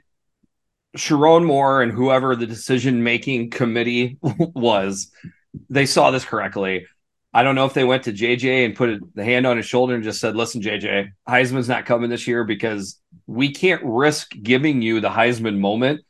Sherrone 0.96 1.44
Moore 1.44 1.82
and 1.82 1.92
whoever 1.92 2.34
the 2.34 2.46
decision 2.46 3.02
making 3.02 3.50
committee 3.50 4.18
was, 4.22 5.10
they 5.68 5.86
saw 5.86 6.10
this 6.10 6.24
correctly. 6.24 6.86
I 7.32 7.42
don't 7.42 7.54
know 7.54 7.66
if 7.66 7.74
they 7.74 7.84
went 7.84 8.04
to 8.04 8.12
JJ 8.12 8.64
and 8.64 8.74
put 8.74 8.98
the 9.14 9.24
hand 9.24 9.46
on 9.46 9.58
his 9.58 9.66
shoulder 9.66 9.94
and 9.94 10.02
just 10.02 10.20
said, 10.20 10.36
"Listen, 10.36 10.62
JJ, 10.62 11.10
Heisman's 11.28 11.68
not 11.68 11.84
coming 11.84 12.08
this 12.08 12.26
year 12.26 12.44
because 12.44 12.98
we 13.26 13.52
can't 13.52 13.82
risk 13.84 14.32
giving 14.42 14.80
you 14.80 15.00
the 15.00 15.10
Heisman 15.10 15.58
moment 15.58 16.00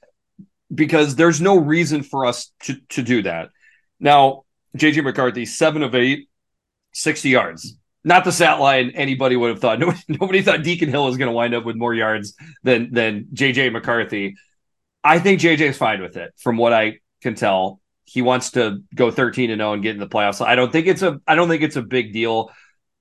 because 0.72 1.16
there's 1.16 1.40
no 1.40 1.58
reason 1.58 2.02
for 2.02 2.26
us 2.26 2.52
to 2.64 2.76
to 2.90 3.02
do 3.02 3.22
that." 3.22 3.50
Now, 3.98 4.44
JJ 4.76 5.02
McCarthy, 5.02 5.46
seven 5.46 5.82
of 5.82 5.94
eight, 5.94 6.28
60 6.92 7.28
yards. 7.28 7.76
Not 8.04 8.24
the 8.24 8.30
stat 8.30 8.60
line 8.60 8.92
anybody 8.94 9.34
would 9.34 9.50
have 9.50 9.60
thought. 9.60 9.80
Nobody, 9.80 10.00
nobody 10.08 10.42
thought 10.42 10.62
Deacon 10.62 10.88
Hill 10.88 11.04
was 11.04 11.16
going 11.16 11.28
to 11.28 11.32
wind 11.32 11.54
up 11.54 11.64
with 11.64 11.76
more 11.76 11.94
yards 11.94 12.34
than 12.62 12.92
than 12.92 13.26
JJ 13.34 13.72
McCarthy. 13.72 14.36
I 15.04 15.18
think 15.18 15.40
JJ's 15.40 15.76
fine 15.76 16.02
with 16.02 16.16
it, 16.16 16.32
from 16.36 16.56
what 16.56 16.72
I 16.72 16.98
can 17.22 17.34
tell. 17.34 17.80
He 18.04 18.22
wants 18.22 18.52
to 18.52 18.82
go 18.94 19.10
13 19.10 19.50
and 19.50 19.60
0 19.60 19.72
and 19.72 19.82
get 19.82 19.94
in 19.94 20.00
the 20.00 20.08
playoffs. 20.08 20.44
I 20.44 20.54
don't 20.54 20.70
think 20.70 20.86
it's 20.86 21.02
a 21.02 21.20
I 21.26 21.34
don't 21.34 21.48
think 21.48 21.62
it's 21.62 21.76
a 21.76 21.82
big 21.82 22.12
deal. 22.12 22.50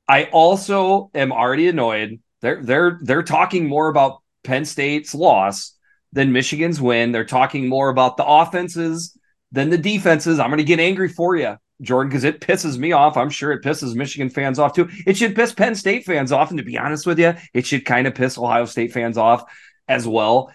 I 0.07 0.25
also 0.25 1.09
am 1.13 1.31
already 1.31 1.67
annoyed. 1.67 2.19
They're 2.41 2.61
they're 2.63 2.99
they're 3.01 3.23
talking 3.23 3.67
more 3.67 3.87
about 3.87 4.21
Penn 4.43 4.65
State's 4.65 5.13
loss 5.13 5.75
than 6.13 6.31
Michigan's 6.31 6.81
win. 6.81 7.11
They're 7.11 7.25
talking 7.25 7.67
more 7.67 7.89
about 7.89 8.17
the 8.17 8.25
offenses 8.25 9.17
than 9.51 9.69
the 9.69 9.77
defenses. 9.77 10.39
I'm 10.39 10.49
going 10.49 10.57
to 10.57 10.63
get 10.63 10.79
angry 10.79 11.09
for 11.09 11.35
you, 11.35 11.57
Jordan, 11.81 12.09
because 12.09 12.23
it 12.23 12.41
pisses 12.41 12.77
me 12.77 12.91
off. 12.91 13.17
I'm 13.17 13.29
sure 13.29 13.51
it 13.51 13.63
pisses 13.63 13.95
Michigan 13.95 14.29
fans 14.29 14.59
off 14.59 14.73
too. 14.73 14.89
It 15.05 15.17
should 15.17 15.35
piss 15.35 15.53
Penn 15.53 15.75
State 15.75 16.05
fans 16.05 16.31
off, 16.31 16.49
and 16.49 16.57
to 16.57 16.63
be 16.63 16.77
honest 16.77 17.05
with 17.05 17.19
you, 17.19 17.33
it 17.53 17.65
should 17.65 17.85
kind 17.85 18.07
of 18.07 18.15
piss 18.15 18.37
Ohio 18.37 18.65
State 18.65 18.93
fans 18.93 19.17
off 19.17 19.43
as 19.87 20.07
well. 20.07 20.51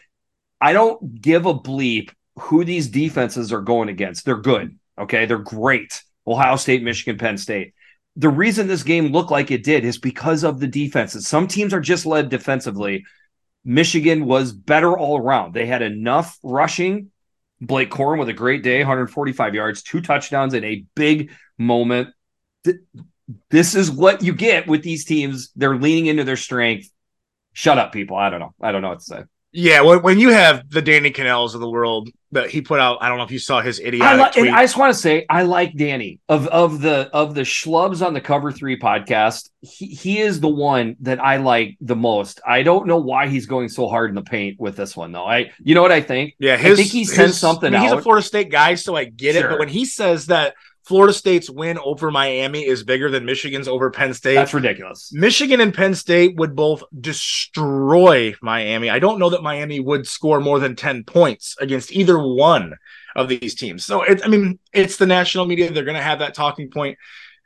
I 0.61 0.73
don't 0.73 1.21
give 1.21 1.47
a 1.47 1.55
bleep 1.55 2.11
who 2.39 2.65
these 2.65 2.89
defenses 2.89 3.53
are 3.53 3.61
going 3.61 3.89
against. 3.89 4.25
They're 4.25 4.37
good. 4.37 4.79
Okay. 4.99 5.27
They're 5.27 5.39
great. 5.39 6.03
Ohio 6.27 6.57
State, 6.57 6.83
Michigan, 6.83 7.19
Penn 7.19 7.39
State. 7.39 7.75
The 8.17 8.29
reason 8.29 8.67
this 8.67 8.83
game 8.83 9.13
looked 9.13 9.31
like 9.31 9.51
it 9.51 9.65
did 9.65 9.85
is 9.85 9.99
because 9.99 10.45
of 10.45 10.61
the 10.61 10.67
defenses. 10.67 11.27
Some 11.27 11.47
teams 11.47 11.73
are 11.73 11.81
just 11.81 12.07
led 12.07 12.29
defensively. 12.29 13.05
Michigan 13.65 14.27
was 14.27 14.53
better 14.53 14.97
all 14.97 15.19
around. 15.19 15.55
They 15.55 15.67
had 15.67 15.83
enough 15.83 16.39
rushing. 16.43 17.11
Blake 17.61 17.91
Corum 17.91 18.19
with 18.19 18.29
a 18.29 18.35
great 18.35 18.63
day, 18.63 18.79
145 18.79 19.55
yards, 19.55 19.83
two 19.83 20.01
touchdowns 20.01 20.55
in 20.55 20.65
a 20.65 20.85
big 20.95 21.31
moment. 21.59 22.09
This 23.51 23.75
is 23.75 23.91
what 23.91 24.23
you 24.23 24.33
get 24.33 24.67
with 24.67 24.83
these 24.83 25.05
teams. 25.05 25.51
They're 25.57 25.77
leaning 25.77 26.07
into 26.07 26.25
their 26.25 26.37
strength. 26.37 26.91
Shut 27.53 27.79
up, 27.79 27.93
people. 27.93 28.17
I 28.17 28.31
don't 28.31 28.41
know. 28.41 28.55
I 28.61 28.73
don't 28.73 28.83
know 28.83 28.89
what 28.89 29.01
to 29.01 29.05
say. 29.05 29.23
Yeah, 29.53 29.81
when, 29.81 30.03
when 30.03 30.19
you 30.19 30.31
have 30.31 30.71
the 30.71 30.81
Danny 30.81 31.11
Kanells 31.11 31.55
of 31.55 31.61
the 31.61 31.69
world 31.69 32.09
that 32.33 32.51
he 32.51 32.61
put 32.61 32.79
out, 32.79 32.99
I 33.01 33.09
don't 33.09 33.19
know 33.19 33.25
if 33.25 33.33
you 33.33 33.41
saw 33.41 33.61
his 33.61 33.81
I, 33.81 33.85
idiotic 33.85 34.21
like, 34.21 34.33
tweet. 34.33 34.53
I 34.53 34.63
just 34.63 34.77
want 34.77 34.95
to 34.95 35.01
say 35.01 35.27
I 35.29 35.43
like 35.43 35.77
Danny 35.77 36.21
of 36.29 36.47
of 36.49 36.81
the 36.81 37.11
of 37.13 37.35
the 37.35 37.41
schlubs 37.41 38.07
on 38.07 38.15
the 38.15 38.21
Cover 38.21 38.53
Three 38.53 38.79
podcast. 38.79 39.51
He 39.61 39.87
he 39.87 40.21
is 40.21 40.39
the 40.41 40.49
one 40.49 40.97
that 41.01 41.19
I 41.19 41.39
like 41.39 41.77
the 41.81 41.97
most. 41.97 42.41
I 42.47 42.63
don't 42.63 42.87
know 42.87 42.99
why 42.99 43.27
he's 43.27 43.47
going 43.47 43.69
so 43.69 43.89
hard 43.89 44.11
in 44.11 44.15
the 44.15 44.23
paint 44.23 44.61
with 44.61 44.77
this 44.77 44.97
one 44.97 45.11
though. 45.11 45.27
I 45.27 45.51
you 45.59 45.75
know 45.75 45.83
what 45.83 45.93
I 45.93 46.01
think? 46.01 46.35
yeah, 46.39 46.57
his, 46.57 46.79
think 46.79 46.91
he 46.91 47.05
sent 47.05 47.29
his- 47.29 47.39
something 47.39 47.75
I 47.75 47.81
mean, 47.81 47.89
He's 47.89 47.99
a. 47.99 48.03
Florida 48.03 48.25
State 48.25 48.51
guy, 48.51 48.77
so 48.77 48.95
I 48.95 49.05
get 49.05 49.35
it. 49.35 49.49
But 49.49 49.59
when 49.59 49.69
he 49.69 49.85
says 49.85 50.27
that 50.27 50.55
Florida 50.91 51.13
State's 51.13 51.49
win 51.49 51.79
over 51.79 52.11
Miami 52.11 52.67
is 52.67 52.83
bigger 52.83 53.13
than 53.13 53.25
Michigan's 53.25 53.69
over 53.69 53.93
Penn 53.93 54.13
State, 54.13 54.35
That's 54.35 54.53
ridiculous. 54.53 55.13
Michigan 55.13 55.61
and 55.61 55.73
Penn 55.73 55.95
State 55.95 56.35
would 56.35 56.57
both 56.57 56.83
destroy 57.01 58.35
Miami. 58.43 58.91
I 58.91 58.99
don't 58.99 59.21
know 59.21 59.31
that 59.31 59.41
Miami 59.41 59.79
would 59.79 60.05
score 60.09 60.41
more 60.41 60.59
than 60.59 60.75
10 60.75 61.05
points 61.05 61.55
against 61.61 61.93
either 61.93 62.19
one 62.19 62.75
of 63.15 63.29
these 63.29 63.55
teams. 63.55 63.87
So 63.87 64.03
it, 64.03 64.21
I 64.25 64.29
mean, 64.29 64.59
it's 64.73 64.97
the 64.97 65.07
national 65.07 65.47
media. 65.47 65.71
They're 65.71 65.85
going 65.85 65.97
to 65.97 66.03
have 66.03 66.19
that 66.19 66.35
talking 66.35 66.71
point. 66.71 66.99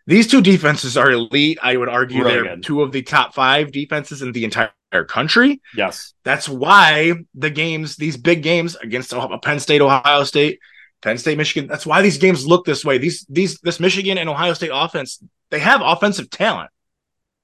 These 0.07 0.29
two 0.29 0.41
defenses 0.41 0.97
are 0.97 1.11
elite. 1.11 1.59
I 1.63 1.77
would 1.77 1.91
argue 1.91 2.21
Really 2.23 2.33
they're 2.33 2.45
good. 2.45 2.63
two 2.63 2.81
of 2.81 2.93
the 2.93 3.03
top 3.03 3.35
five 3.35 3.73
defenses 3.73 4.23
in 4.23 4.33
the 4.33 4.45
entire 4.45 4.71
country. 5.07 5.61
Yes. 5.77 6.15
That's 6.25 6.49
why 6.49 7.13
the 7.35 7.51
games, 7.51 7.97
these 7.97 8.17
big 8.17 8.43
games 8.43 8.75
against 8.77 9.13
Penn 9.43 9.61
State, 9.61 9.83
Ohio 9.83 10.25
State, 10.25 10.61
Penn 11.05 11.19
State, 11.19 11.37
Michigan. 11.39 11.69
That's 11.69 11.85
why 11.87 12.01
these 12.03 12.17
games 12.19 12.47
look 12.47 12.65
this 12.65 12.85
way. 12.85 12.97
These 12.99 13.27
these 13.29 13.61
this 13.61 13.79
Michigan 13.79 14.17
and 14.19 14.29
Ohio 14.29 14.55
State 14.55 14.71
offense, 14.73 15.23
they 15.51 15.59
have 15.61 15.83
offensive 15.85 16.31
talent. 16.31 16.71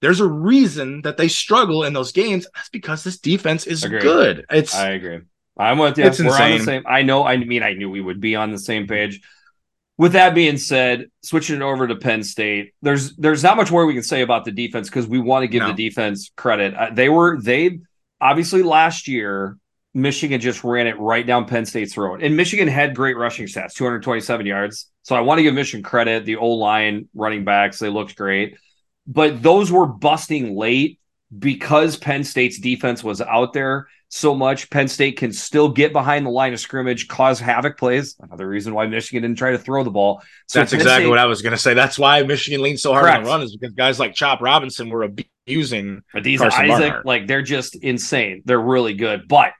There's 0.00 0.20
a 0.20 0.26
reason 0.26 1.02
that 1.02 1.18
they 1.18 1.28
struggle 1.28 1.84
in 1.84 1.92
those 1.92 2.10
games. 2.10 2.46
That's 2.54 2.70
because 2.70 3.04
this 3.04 3.18
defense 3.18 3.66
is 3.66 3.84
Agreed. 3.84 4.00
good. 4.02 4.46
It's 4.50 4.74
I 4.74 4.92
agree. 4.92 5.20
I'm 5.58 5.76
with 5.76 5.98
you. 5.98 6.04
It's 6.04 6.18
We're 6.18 6.30
on 6.32 6.52
the 6.52 6.64
same. 6.64 6.84
I 6.86 7.02
know. 7.02 7.22
I 7.24 7.36
mean, 7.36 7.62
I 7.62 7.74
knew 7.74 7.90
we 7.90 8.00
would 8.00 8.18
be 8.18 8.34
on 8.34 8.50
the 8.50 8.58
same 8.58 8.86
page. 8.86 9.20
With 9.98 10.12
that 10.12 10.34
being 10.34 10.56
said, 10.56 11.10
switching 11.22 11.56
it 11.56 11.62
over 11.62 11.86
to 11.86 11.96
Penn 11.96 12.22
State, 12.22 12.72
there's 12.80 13.14
there's 13.16 13.42
not 13.42 13.58
much 13.58 13.70
more 13.70 13.84
we 13.84 13.92
can 13.92 14.02
say 14.02 14.22
about 14.22 14.46
the 14.46 14.52
defense 14.52 14.88
because 14.88 15.06
we 15.06 15.18
want 15.20 15.42
to 15.42 15.48
give 15.48 15.60
No. 15.60 15.68
the 15.72 15.74
defense 15.88 16.32
credit. 16.34 16.72
Uh, 16.74 16.88
they 16.94 17.10
were 17.10 17.38
they 17.38 17.80
obviously 18.22 18.62
last 18.62 19.06
year 19.06 19.58
Michigan 19.92 20.40
just 20.40 20.62
ran 20.62 20.86
it 20.86 20.98
right 20.98 21.26
down 21.26 21.46
Penn 21.46 21.66
State's 21.66 21.94
throat, 21.94 22.22
and 22.22 22.36
Michigan 22.36 22.68
had 22.68 22.94
great 22.94 23.16
rushing 23.16 23.46
stats, 23.46 23.74
227 23.74 24.46
yards. 24.46 24.86
So 25.02 25.16
I 25.16 25.20
want 25.20 25.38
to 25.38 25.42
give 25.42 25.54
Michigan 25.54 25.82
credit. 25.82 26.24
The 26.24 26.36
old 26.36 26.60
line, 26.60 27.08
running 27.14 27.44
backs, 27.44 27.78
they 27.78 27.88
looked 27.88 28.14
great, 28.16 28.56
but 29.06 29.42
those 29.42 29.72
were 29.72 29.86
busting 29.86 30.56
late 30.56 30.98
because 31.36 31.96
Penn 31.96 32.24
State's 32.24 32.58
defense 32.58 33.02
was 33.02 33.20
out 33.20 33.52
there 33.52 33.88
so 34.08 34.34
much. 34.34 34.68
Penn 34.70 34.88
State 34.88 35.16
can 35.16 35.32
still 35.32 35.68
get 35.68 35.92
behind 35.92 36.26
the 36.26 36.30
line 36.30 36.52
of 36.52 36.60
scrimmage, 36.60 37.06
cause 37.08 37.38
havoc 37.40 37.78
plays. 37.78 38.16
Another 38.20 38.48
reason 38.48 38.74
why 38.74 38.86
Michigan 38.86 39.22
didn't 39.22 39.38
try 39.38 39.52
to 39.52 39.58
throw 39.58 39.82
the 39.84 39.90
ball. 39.90 40.22
So 40.46 40.58
that's 40.58 40.72
Penn 40.72 40.80
exactly 40.80 41.04
State- 41.04 41.10
what 41.10 41.18
I 41.18 41.26
was 41.26 41.42
going 41.42 41.52
to 41.52 41.58
say. 41.58 41.74
That's 41.74 41.98
why 41.98 42.22
Michigan 42.24 42.62
leaned 42.62 42.80
so 42.80 42.92
hard 42.92 43.08
on 43.08 43.22
the 43.22 43.28
run 43.28 43.42
is 43.42 43.56
because 43.56 43.74
guys 43.74 43.98
like 44.00 44.14
Chop 44.14 44.40
Robinson 44.40 44.88
were 44.88 45.04
abusing. 45.04 46.02
But 46.12 46.24
these 46.24 46.40
Isaac, 46.40 46.68
Barnhart. 46.68 47.06
like 47.06 47.26
they're 47.26 47.42
just 47.42 47.76
insane. 47.76 48.42
They're 48.44 48.60
really 48.60 48.94
good. 48.94 49.28
But 49.28 49.52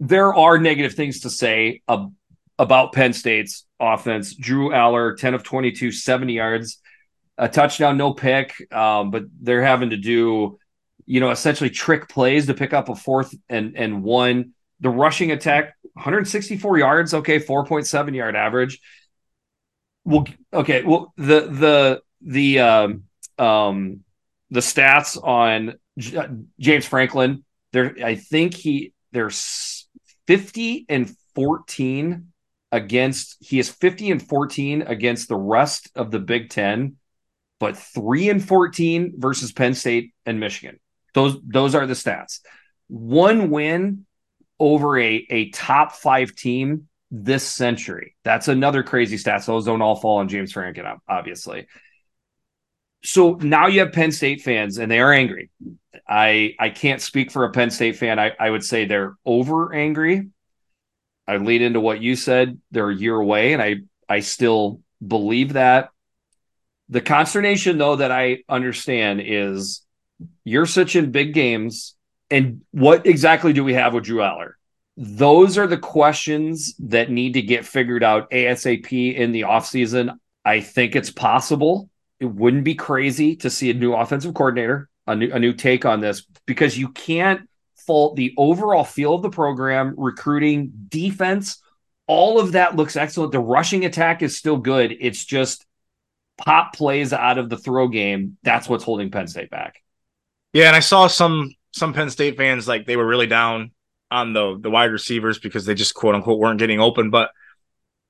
there 0.00 0.34
are 0.34 0.58
negative 0.58 0.94
things 0.94 1.20
to 1.20 1.30
say 1.30 1.82
ab- 1.88 2.12
about 2.58 2.92
Penn 2.92 3.12
State's 3.12 3.66
offense. 3.80 4.34
Drew 4.34 4.70
Allar, 4.70 5.16
10 5.16 5.34
of 5.34 5.42
22, 5.42 5.92
70 5.92 6.32
yards, 6.32 6.80
a 7.36 7.48
touchdown, 7.48 7.96
no 7.96 8.14
pick. 8.14 8.54
Um, 8.72 9.10
but 9.10 9.24
they're 9.40 9.62
having 9.62 9.90
to 9.90 9.96
do, 9.96 10.58
you 11.06 11.20
know, 11.20 11.30
essentially 11.30 11.70
trick 11.70 12.08
plays 12.08 12.46
to 12.46 12.54
pick 12.54 12.72
up 12.72 12.88
a 12.88 12.94
fourth 12.94 13.34
and 13.48 13.76
and 13.76 14.02
one. 14.02 14.52
The 14.80 14.90
rushing 14.90 15.32
attack, 15.32 15.74
164 15.94 16.78
yards, 16.78 17.14
okay, 17.14 17.40
4.7 17.40 18.14
yard 18.14 18.36
average. 18.36 18.80
Well, 20.04 20.26
okay, 20.52 20.84
well, 20.84 21.12
the 21.16 21.40
the 21.40 22.02
the 22.22 22.58
um 22.60 23.02
um 23.38 24.00
the 24.50 24.60
stats 24.60 25.22
on 25.22 25.74
J- 25.98 26.28
James 26.58 26.86
Franklin, 26.86 27.44
there 27.72 27.94
I 28.02 28.14
think 28.14 28.54
he 28.54 28.92
there's 29.12 29.77
50 30.28 30.84
and 30.90 31.16
14 31.34 32.28
against 32.70 33.38
he 33.40 33.58
is 33.58 33.70
50 33.70 34.10
and 34.10 34.28
14 34.28 34.82
against 34.82 35.28
the 35.28 35.36
rest 35.36 35.90
of 35.94 36.10
the 36.10 36.18
Big 36.18 36.50
10, 36.50 36.96
but 37.58 37.78
3 37.78 38.28
and 38.28 38.46
14 38.46 39.14
versus 39.16 39.52
Penn 39.52 39.72
State 39.72 40.12
and 40.26 40.38
Michigan. 40.38 40.78
Those 41.14 41.38
those 41.42 41.74
are 41.74 41.86
the 41.86 41.94
stats. 41.94 42.40
One 42.88 43.48
win 43.48 44.04
over 44.60 44.98
a 44.98 45.26
a 45.30 45.48
top 45.48 45.92
5 45.92 46.34
team 46.34 46.88
this 47.10 47.44
century. 47.44 48.14
That's 48.22 48.48
another 48.48 48.82
crazy 48.82 49.16
stat. 49.16 49.44
So 49.44 49.52
Those 49.52 49.64
don't 49.64 49.80
all 49.80 49.96
fall 49.96 50.18
on 50.18 50.28
James 50.28 50.52
Franklin 50.52 50.98
obviously 51.08 51.66
so 53.02 53.34
now 53.34 53.66
you 53.66 53.80
have 53.80 53.92
Penn 53.92 54.12
State 54.12 54.42
fans 54.42 54.78
and 54.78 54.90
they 54.90 55.00
are 55.00 55.12
angry. 55.12 55.50
I 56.08 56.54
I 56.58 56.70
can't 56.70 57.00
speak 57.00 57.30
for 57.30 57.44
a 57.44 57.50
Penn 57.50 57.70
State 57.70 57.96
fan. 57.96 58.18
I, 58.18 58.32
I 58.38 58.50
would 58.50 58.64
say 58.64 58.84
they're 58.84 59.16
over 59.24 59.74
angry. 59.74 60.28
I 61.26 61.36
lead 61.36 61.62
into 61.62 61.80
what 61.80 62.00
you 62.00 62.16
said. 62.16 62.58
They're 62.70 62.90
a 62.90 62.94
year 62.94 63.16
away, 63.16 63.52
and 63.52 63.62
I 63.62 63.76
I 64.08 64.20
still 64.20 64.80
believe 65.06 65.52
that. 65.52 65.90
The 66.88 67.02
consternation 67.02 67.78
though 67.78 67.96
that 67.96 68.10
I 68.10 68.38
understand 68.48 69.20
is 69.24 69.82
you're 70.44 70.66
such 70.66 70.96
in 70.96 71.12
big 71.12 71.34
games, 71.34 71.94
and 72.30 72.62
what 72.70 73.06
exactly 73.06 73.52
do 73.52 73.62
we 73.62 73.74
have 73.74 73.92
with 73.92 74.04
Drew 74.04 74.20
Allar? 74.20 74.52
Those 74.96 75.58
are 75.58 75.66
the 75.66 75.78
questions 75.78 76.74
that 76.80 77.10
need 77.10 77.34
to 77.34 77.42
get 77.42 77.64
figured 77.64 78.02
out 78.02 78.30
ASAP 78.30 79.14
in 79.14 79.30
the 79.30 79.42
offseason. 79.42 80.16
I 80.44 80.60
think 80.60 80.96
it's 80.96 81.10
possible 81.10 81.90
it 82.20 82.26
wouldn't 82.26 82.64
be 82.64 82.74
crazy 82.74 83.36
to 83.36 83.50
see 83.50 83.70
a 83.70 83.74
new 83.74 83.94
offensive 83.94 84.34
coordinator, 84.34 84.88
a 85.06 85.14
new 85.14 85.30
a 85.32 85.38
new 85.38 85.52
take 85.52 85.84
on 85.84 86.00
this 86.00 86.24
because 86.46 86.76
you 86.76 86.88
can't 86.88 87.48
fault 87.86 88.16
the 88.16 88.34
overall 88.36 88.84
feel 88.84 89.14
of 89.14 89.22
the 89.22 89.30
program, 89.30 89.94
recruiting, 89.96 90.72
defense, 90.88 91.62
all 92.06 92.40
of 92.40 92.52
that 92.52 92.74
looks 92.74 92.96
excellent. 92.96 93.32
The 93.32 93.38
rushing 93.38 93.84
attack 93.84 94.22
is 94.22 94.36
still 94.36 94.56
good. 94.56 94.96
It's 94.98 95.24
just 95.24 95.64
pop 96.38 96.74
plays 96.74 97.12
out 97.12 97.38
of 97.38 97.50
the 97.50 97.58
throw 97.58 97.88
game. 97.88 98.38
That's 98.42 98.68
what's 98.68 98.84
holding 98.84 99.10
Penn 99.10 99.28
State 99.28 99.50
back. 99.50 99.82
Yeah, 100.52 100.66
and 100.66 100.76
I 100.76 100.80
saw 100.80 101.06
some 101.06 101.54
some 101.72 101.92
Penn 101.92 102.10
State 102.10 102.36
fans 102.36 102.66
like 102.66 102.86
they 102.86 102.96
were 102.96 103.06
really 103.06 103.26
down 103.26 103.72
on 104.10 104.32
the 104.32 104.58
the 104.58 104.70
wide 104.70 104.90
receivers 104.90 105.38
because 105.38 105.66
they 105.66 105.74
just 105.74 105.94
quote 105.94 106.14
unquote 106.14 106.38
weren't 106.38 106.58
getting 106.58 106.80
open, 106.80 107.10
but 107.10 107.30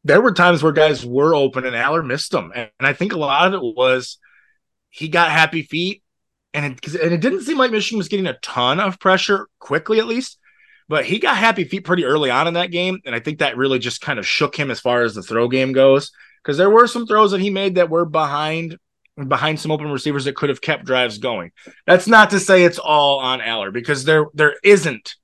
there 0.09 0.23
were 0.23 0.33
times 0.33 0.63
where 0.63 0.73
guys 0.73 1.05
were 1.05 1.35
open 1.35 1.65
and 1.65 1.77
Allar 1.77 2.05
missed 2.05 2.33
them, 2.33 2.51
and, 2.55 2.71
and 2.79 2.87
I 2.87 2.95
think 2.95 3.13
a 3.13 3.19
lot 3.19 3.47
of 3.47 3.55
it 3.55 3.77
was 3.77 4.19
he 4.91 5.09
got 5.09 5.31
happy 5.31 5.63
feet, 5.63 6.03
and 6.55 6.65
it 6.65 6.95
and 6.95 7.13
it 7.13 7.21
didn't 7.21 7.43
seem 7.43 7.59
like 7.59 7.71
Michigan 7.71 7.99
was 7.99 8.09
getting 8.09 8.27
a 8.27 8.39
ton 8.39 8.81
of 8.81 8.99
pressure 8.99 9.49
quickly, 9.59 10.01
at 10.01 10.07
least. 10.07 10.39
But 10.89 11.05
he 11.05 11.19
got 11.19 11.37
happy 11.37 11.65
feet 11.65 11.85
pretty 11.85 12.07
early 12.07 12.31
on 12.31 12.49
in 12.49 12.55
that 12.55 12.71
game, 12.71 12.99
and 13.05 13.15
I 13.15 13.21
think 13.21 13.39
that 13.39 13.59
really 13.59 13.79
just 13.79 14.01
kind 14.01 14.19
of 14.19 14.27
shook 14.27 14.57
him 14.57 14.71
as 14.71 14.81
far 14.81 15.03
as 15.03 15.15
the 15.15 15.23
throw 15.23 15.47
game 15.47 15.73
goes. 15.73 16.11
Because 16.43 16.57
there 16.57 16.71
were 16.71 16.87
some 16.87 17.07
throws 17.07 17.33
that 17.33 17.41
he 17.41 17.51
made 17.51 17.75
that 17.75 17.91
were 17.91 18.07
behind 18.07 18.79
behind 19.27 19.61
some 19.61 19.71
open 19.71 19.91
receivers 19.91 20.25
that 20.25 20.37
could 20.37 20.49
have 20.49 20.63
kept 20.63 20.85
drives 20.85 21.19
going. 21.19 21.51
That's 21.87 22.07
not 22.07 22.31
to 22.31 22.41
say 22.41 22.65
it's 22.65 22.79
all 22.79 23.19
on 23.19 23.41
Allar 23.41 23.73
because 23.73 24.05
there 24.05 24.27
there 24.33 24.57
isn't 24.63 25.17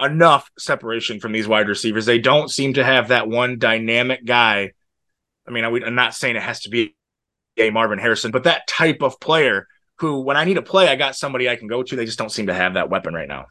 enough 0.00 0.50
separation 0.58 1.20
from 1.20 1.32
these 1.32 1.48
wide 1.48 1.68
receivers. 1.68 2.06
They 2.06 2.18
don't 2.18 2.50
seem 2.50 2.74
to 2.74 2.84
have 2.84 3.08
that 3.08 3.28
one 3.28 3.58
dynamic 3.58 4.24
guy. 4.24 4.72
I 5.46 5.50
mean, 5.50 5.64
I'm 5.64 5.94
not 5.94 6.14
saying 6.14 6.36
it 6.36 6.42
has 6.42 6.60
to 6.60 6.70
be 6.70 6.94
a 7.56 7.70
Marvin 7.70 7.98
Harrison, 7.98 8.30
but 8.30 8.44
that 8.44 8.66
type 8.66 9.02
of 9.02 9.20
player 9.20 9.66
who, 9.98 10.20
when 10.20 10.36
I 10.36 10.44
need 10.44 10.58
a 10.58 10.62
play, 10.62 10.88
I 10.88 10.96
got 10.96 11.16
somebody 11.16 11.48
I 11.48 11.56
can 11.56 11.68
go 11.68 11.82
to. 11.82 11.96
They 11.96 12.04
just 12.04 12.18
don't 12.18 12.32
seem 12.32 12.48
to 12.48 12.54
have 12.54 12.74
that 12.74 12.90
weapon 12.90 13.14
right 13.14 13.28
now. 13.28 13.46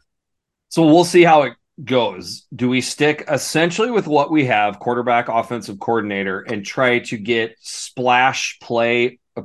So 0.68 0.86
we'll 0.86 1.04
see 1.04 1.24
how 1.24 1.42
it 1.42 1.54
goes. 1.82 2.46
Do 2.54 2.68
we 2.68 2.80
stick 2.80 3.24
essentially 3.28 3.90
with 3.90 4.06
what 4.06 4.30
we 4.30 4.46
have, 4.46 4.78
quarterback, 4.78 5.28
offensive 5.28 5.78
coordinator, 5.78 6.40
and 6.40 6.64
try 6.64 7.00
to 7.00 7.16
get 7.16 7.56
splash 7.60 8.58
play, 8.60 9.18
a, 9.36 9.44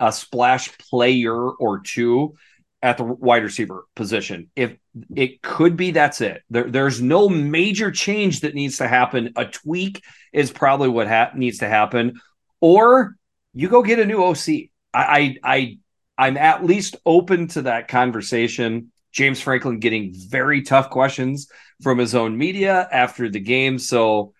a 0.00 0.12
splash 0.12 0.76
player 0.78 1.36
or 1.36 1.80
two 1.80 2.36
at 2.82 2.96
the 2.96 3.04
wide 3.04 3.42
receiver 3.42 3.84
position? 3.94 4.50
If 4.56 4.76
it 5.14 5.42
could 5.42 5.76
be, 5.76 5.90
that's 5.92 6.20
it. 6.20 6.42
There, 6.50 6.70
there's 6.70 7.00
no 7.02 7.28
major 7.28 7.90
change 7.90 8.40
that 8.40 8.54
needs 8.54 8.78
to 8.78 8.88
happen. 8.88 9.32
A 9.36 9.44
tweak 9.44 10.02
is 10.32 10.50
probably 10.50 10.88
what 10.88 11.08
ha- 11.08 11.32
needs 11.34 11.58
to 11.58 11.68
happen, 11.68 12.20
or 12.60 13.14
you 13.54 13.68
go 13.68 13.82
get 13.82 13.98
a 13.98 14.04
new 14.06 14.22
OC. 14.22 14.70
I, 14.94 15.04
I, 15.04 15.36
I, 15.44 15.78
I'm 16.16 16.36
at 16.36 16.64
least 16.64 16.96
open 17.06 17.48
to 17.48 17.62
that 17.62 17.88
conversation. 17.88 18.92
James 19.12 19.40
Franklin 19.40 19.78
getting 19.80 20.12
very 20.14 20.62
tough 20.62 20.90
questions 20.90 21.48
from 21.82 21.98
his 21.98 22.14
own 22.14 22.36
media 22.36 22.88
after 22.90 23.28
the 23.30 23.40
game. 23.40 23.78
So 23.78 24.32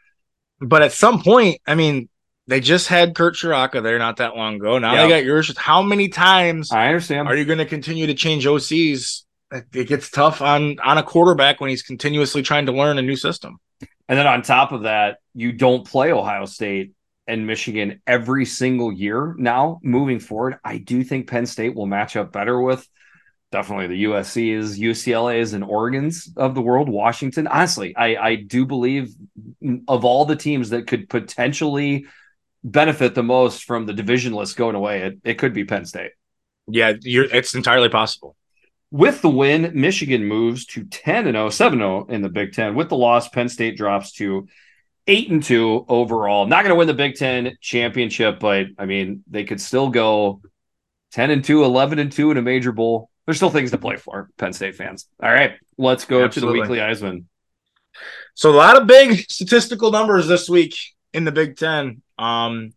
But 0.61 0.83
at 0.83 0.93
some 0.93 1.23
point, 1.23 1.61
I 1.67 1.75
mean, 1.75 2.09
they 2.47 2.61
just 2.61 2.89
had 2.89 3.15
Kirk 3.15 3.35
Ciarrocca 3.35 3.83
there 3.83 3.99
not 3.99 4.17
that 4.17 4.35
long 4.37 4.57
ago. 4.57 4.79
Now 4.79 4.95
Yeah. 4.95 5.03
they 5.03 5.09
got 5.09 5.25
yours. 5.25 5.57
How 5.57 5.83
many 5.83 6.09
times 6.09 6.73
I 6.73 6.87
understand. 6.89 7.29
are 7.29 7.37
you 7.37 7.45
going 7.45 7.59
to 7.59 7.67
continue 7.67 8.07
to 8.07 8.15
change 8.15 8.45
OCs 8.47 9.25
it 9.51 9.89
gets 9.89 10.11
tough 10.11 10.43
on 10.43 10.79
on 10.81 10.99
a 10.99 11.03
quarterback 11.03 11.61
when 11.61 11.71
he's 11.71 11.83
continuously 11.83 12.43
trying 12.43 12.67
to 12.67 12.73
learn 12.73 12.99
a 12.99 13.03
new 13.03 13.17
system. 13.17 13.59
And 14.09 14.19
then 14.19 14.27
on 14.27 14.43
top 14.43 14.73
of 14.73 14.83
that, 14.83 15.19
you 15.35 15.53
don't 15.53 15.87
play 15.87 16.13
Ohio 16.13 16.47
State 16.47 16.93
and 17.27 17.47
Michigan 17.47 18.01
every 18.07 18.47
single 18.47 18.91
year 18.91 19.35
now 19.39 19.81
moving 19.83 20.19
forward. 20.19 20.57
I 20.65 20.79
do 20.79 21.05
think 21.05 21.29
Penn 21.29 21.47
State 21.47 21.75
will 21.75 21.87
match 21.87 22.17
up 22.17 22.33
better 22.33 22.59
with 22.61 22.89
definitely 23.53 23.87
the 23.87 24.05
USC's, 24.05 24.79
UCLA's, 24.79 25.53
and 25.53 25.63
Oregon's 25.63 26.33
of 26.37 26.55
the 26.55 26.63
world. 26.63 26.89
Washington, 26.89 27.47
honestly, 27.47 27.95
I, 27.97 28.17
I 28.17 28.35
do 28.37 28.65
believe 28.67 29.15
of 29.87 30.05
all 30.05 30.25
the 30.25 30.37
teams 30.37 30.71
that 30.71 30.87
could 30.87 31.09
potentially 31.09 32.07
benefit 32.65 33.15
the 33.15 33.23
most 33.23 33.65
from 33.65 33.87
the 33.87 33.93
division 33.93 34.33
list 34.33 34.57
going 34.57 34.75
away, 34.75 35.03
it, 35.03 35.19
it 35.25 35.35
could 35.35 35.55
be 35.55 35.65
Penn 35.65 35.85
State. 35.85 36.13
Yeah, 36.67 36.95
it's 37.03 37.55
entirely 37.55 37.89
possible. 37.89 38.37
With 38.91 39.21
the 39.21 39.29
win, 39.29 39.73
Michigan 39.75 40.25
moves 40.25 40.65
to 40.67 40.85
10 40.85 41.27
and 41.27 41.35
0, 41.35 41.51
7 41.51 41.79
0 41.79 42.07
in 42.09 42.23
the 42.23 42.29
Big 42.29 42.55
Ten. 42.55 42.75
With 42.75 42.89
the 42.89 42.97
loss, 42.97 43.29
Penn 43.29 43.49
State 43.49 43.77
drops 43.77 44.13
to 44.13 44.49
8 45.07 45.31
and 45.31 45.43
2 45.43 45.87
overall. 45.89 46.47
Not 46.47 46.63
going 46.63 46.71
to 46.71 46.75
win 46.75 46.87
the 46.87 46.95
Big 46.95 47.17
Ten 47.17 47.57
championship, 47.61 48.41
but 48.41 48.67
I 48.79 48.87
mean, 48.87 49.25
they 49.29 49.45
could 49.45 49.61
still 49.61 49.91
go 49.91 50.41
10 51.13 51.31
and 51.31 51.45
2, 51.45 51.65
11 51.65 51.99
and 51.99 52.11
2 52.11 52.31
in 52.31 52.37
a 52.39 52.43
major 52.43 52.73
bowl. 52.73 53.11
There's 53.27 53.37
still 53.37 53.51
things 53.51 53.73
to 53.73 53.79
play 53.79 53.97
for, 53.97 54.31
Penn 54.39 54.55
State 54.55 54.77
fans. 54.77 55.07
All 55.23 55.31
right, 55.31 55.57
let's 55.77 56.07
go 56.07 56.25
Absolutely. 56.25 56.61
to 56.61 56.67
the 56.67 56.73
weekly 56.73 56.79
EyesMan. 56.79 57.25
So, 58.33 58.51
a 58.51 58.57
lot 58.57 58.81
of 58.81 58.87
big 58.87 59.29
statistical 59.29 59.91
numbers 59.91 60.29
this 60.29 60.49
week 60.49 60.77
in 61.13 61.25
the 61.25 61.33
Big 61.33 61.57
Ten. 61.57 62.01
Um, 62.17 62.73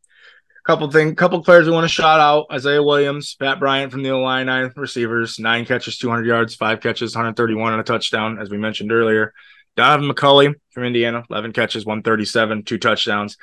couple 0.63 0.89
thing, 0.91 1.15
couple 1.15 1.43
players 1.43 1.65
we 1.65 1.73
want 1.73 1.85
to 1.85 1.93
shout 1.93 2.19
out: 2.19 2.47
Isaiah 2.51 2.83
Williams, 2.83 3.35
Pat 3.35 3.59
Bryant 3.59 3.91
from 3.91 4.03
the 4.03 4.09
Illini 4.09 4.69
receivers, 4.75 5.39
nine 5.39 5.65
catches, 5.65 5.97
200 5.97 6.25
yards, 6.25 6.55
five 6.55 6.81
catches, 6.81 7.15
131 7.15 7.73
and 7.73 7.81
a 7.81 7.83
touchdown, 7.83 8.39
as 8.39 8.49
we 8.49 8.57
mentioned 8.57 8.91
earlier. 8.91 9.33
Donovan 9.75 10.09
McCulley 10.09 10.53
from 10.71 10.83
Indiana, 10.83 11.23
11 11.29 11.53
catches, 11.53 11.85
137, 11.85 12.63
two 12.63 12.77
touchdowns. 12.77 13.37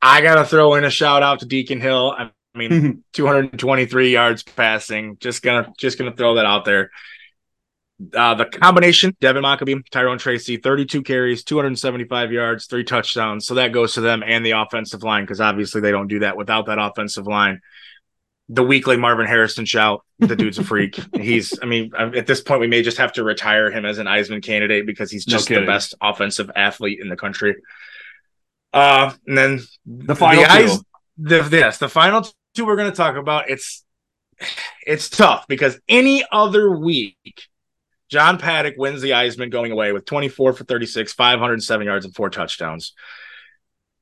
I 0.00 0.20
gotta 0.20 0.44
throw 0.44 0.74
in 0.74 0.84
a 0.84 0.90
shout 0.90 1.22
out 1.22 1.40
to 1.40 1.46
Deacon 1.46 1.80
Hill. 1.80 2.14
I 2.16 2.30
mean, 2.54 3.04
223 3.12 4.10
yards 4.10 4.42
passing. 4.42 5.16
Just 5.18 5.42
gonna, 5.42 5.72
just 5.78 5.98
gonna 5.98 6.14
throw 6.14 6.36
that 6.36 6.46
out 6.46 6.64
there. 6.64 6.90
Uh, 8.14 8.34
the 8.34 8.46
combination, 8.46 9.14
Devin 9.20 9.42
Mockobee, 9.42 9.82
Tyrone 9.90 10.18
Tracy, 10.18 10.56
32 10.56 11.02
carries, 11.02 11.44
275 11.44 12.32
yards, 12.32 12.66
three 12.66 12.84
touchdowns. 12.84 13.46
So 13.46 13.54
that 13.54 13.72
goes 13.72 13.94
to 13.94 14.00
them 14.00 14.22
and 14.26 14.44
the 14.44 14.52
offensive 14.52 15.02
line 15.02 15.24
because 15.24 15.40
obviously 15.40 15.80
they 15.80 15.90
don't 15.90 16.08
do 16.08 16.20
that 16.20 16.36
without 16.36 16.66
that 16.66 16.78
offensive 16.78 17.26
line. 17.26 17.60
The 18.48 18.62
weekly 18.62 18.96
Marvin 18.96 19.26
Harrison 19.26 19.64
shout, 19.64 20.04
the 20.18 20.36
dude's 20.36 20.58
a 20.58 20.64
freak. 20.64 20.98
he's, 21.14 21.58
I 21.62 21.66
mean, 21.66 21.92
at 21.96 22.26
this 22.26 22.40
point, 22.40 22.60
we 22.60 22.66
may 22.66 22.82
just 22.82 22.98
have 22.98 23.12
to 23.14 23.24
retire 23.24 23.70
him 23.70 23.84
as 23.84 23.98
an 23.98 24.06
EyesMan 24.06 24.42
candidate 24.42 24.86
because 24.86 25.10
he's 25.10 25.24
just 25.24 25.48
no 25.50 25.60
the 25.60 25.66
best 25.66 25.94
offensive 26.00 26.50
athlete 26.56 26.98
in 27.00 27.08
the 27.08 27.16
country. 27.16 27.56
Uh, 28.72 29.12
and 29.26 29.38
then 29.38 29.60
the 29.86 30.16
final 30.16 30.42
the, 30.42 30.50
eyes, 30.50 30.82
the 31.18 31.48
yes, 31.52 31.78
the 31.78 31.88
final 31.88 32.26
two 32.54 32.64
we're 32.64 32.76
going 32.76 32.90
to 32.90 32.96
talk 32.96 33.16
about. 33.16 33.50
It's 33.50 33.84
it's 34.86 35.08
tough 35.08 35.46
because 35.46 35.78
any 35.88 36.24
other 36.32 36.76
week 36.76 37.48
John 38.12 38.36
Paddock 38.36 38.74
wins 38.76 39.00
the 39.00 39.12
EyesMan 39.12 39.50
going 39.50 39.72
away 39.72 39.92
with 39.92 40.04
24 40.04 40.52
for 40.52 40.64
36, 40.64 41.14
507 41.14 41.86
yards, 41.86 42.04
and 42.04 42.14
four 42.14 42.28
touchdowns. 42.28 42.92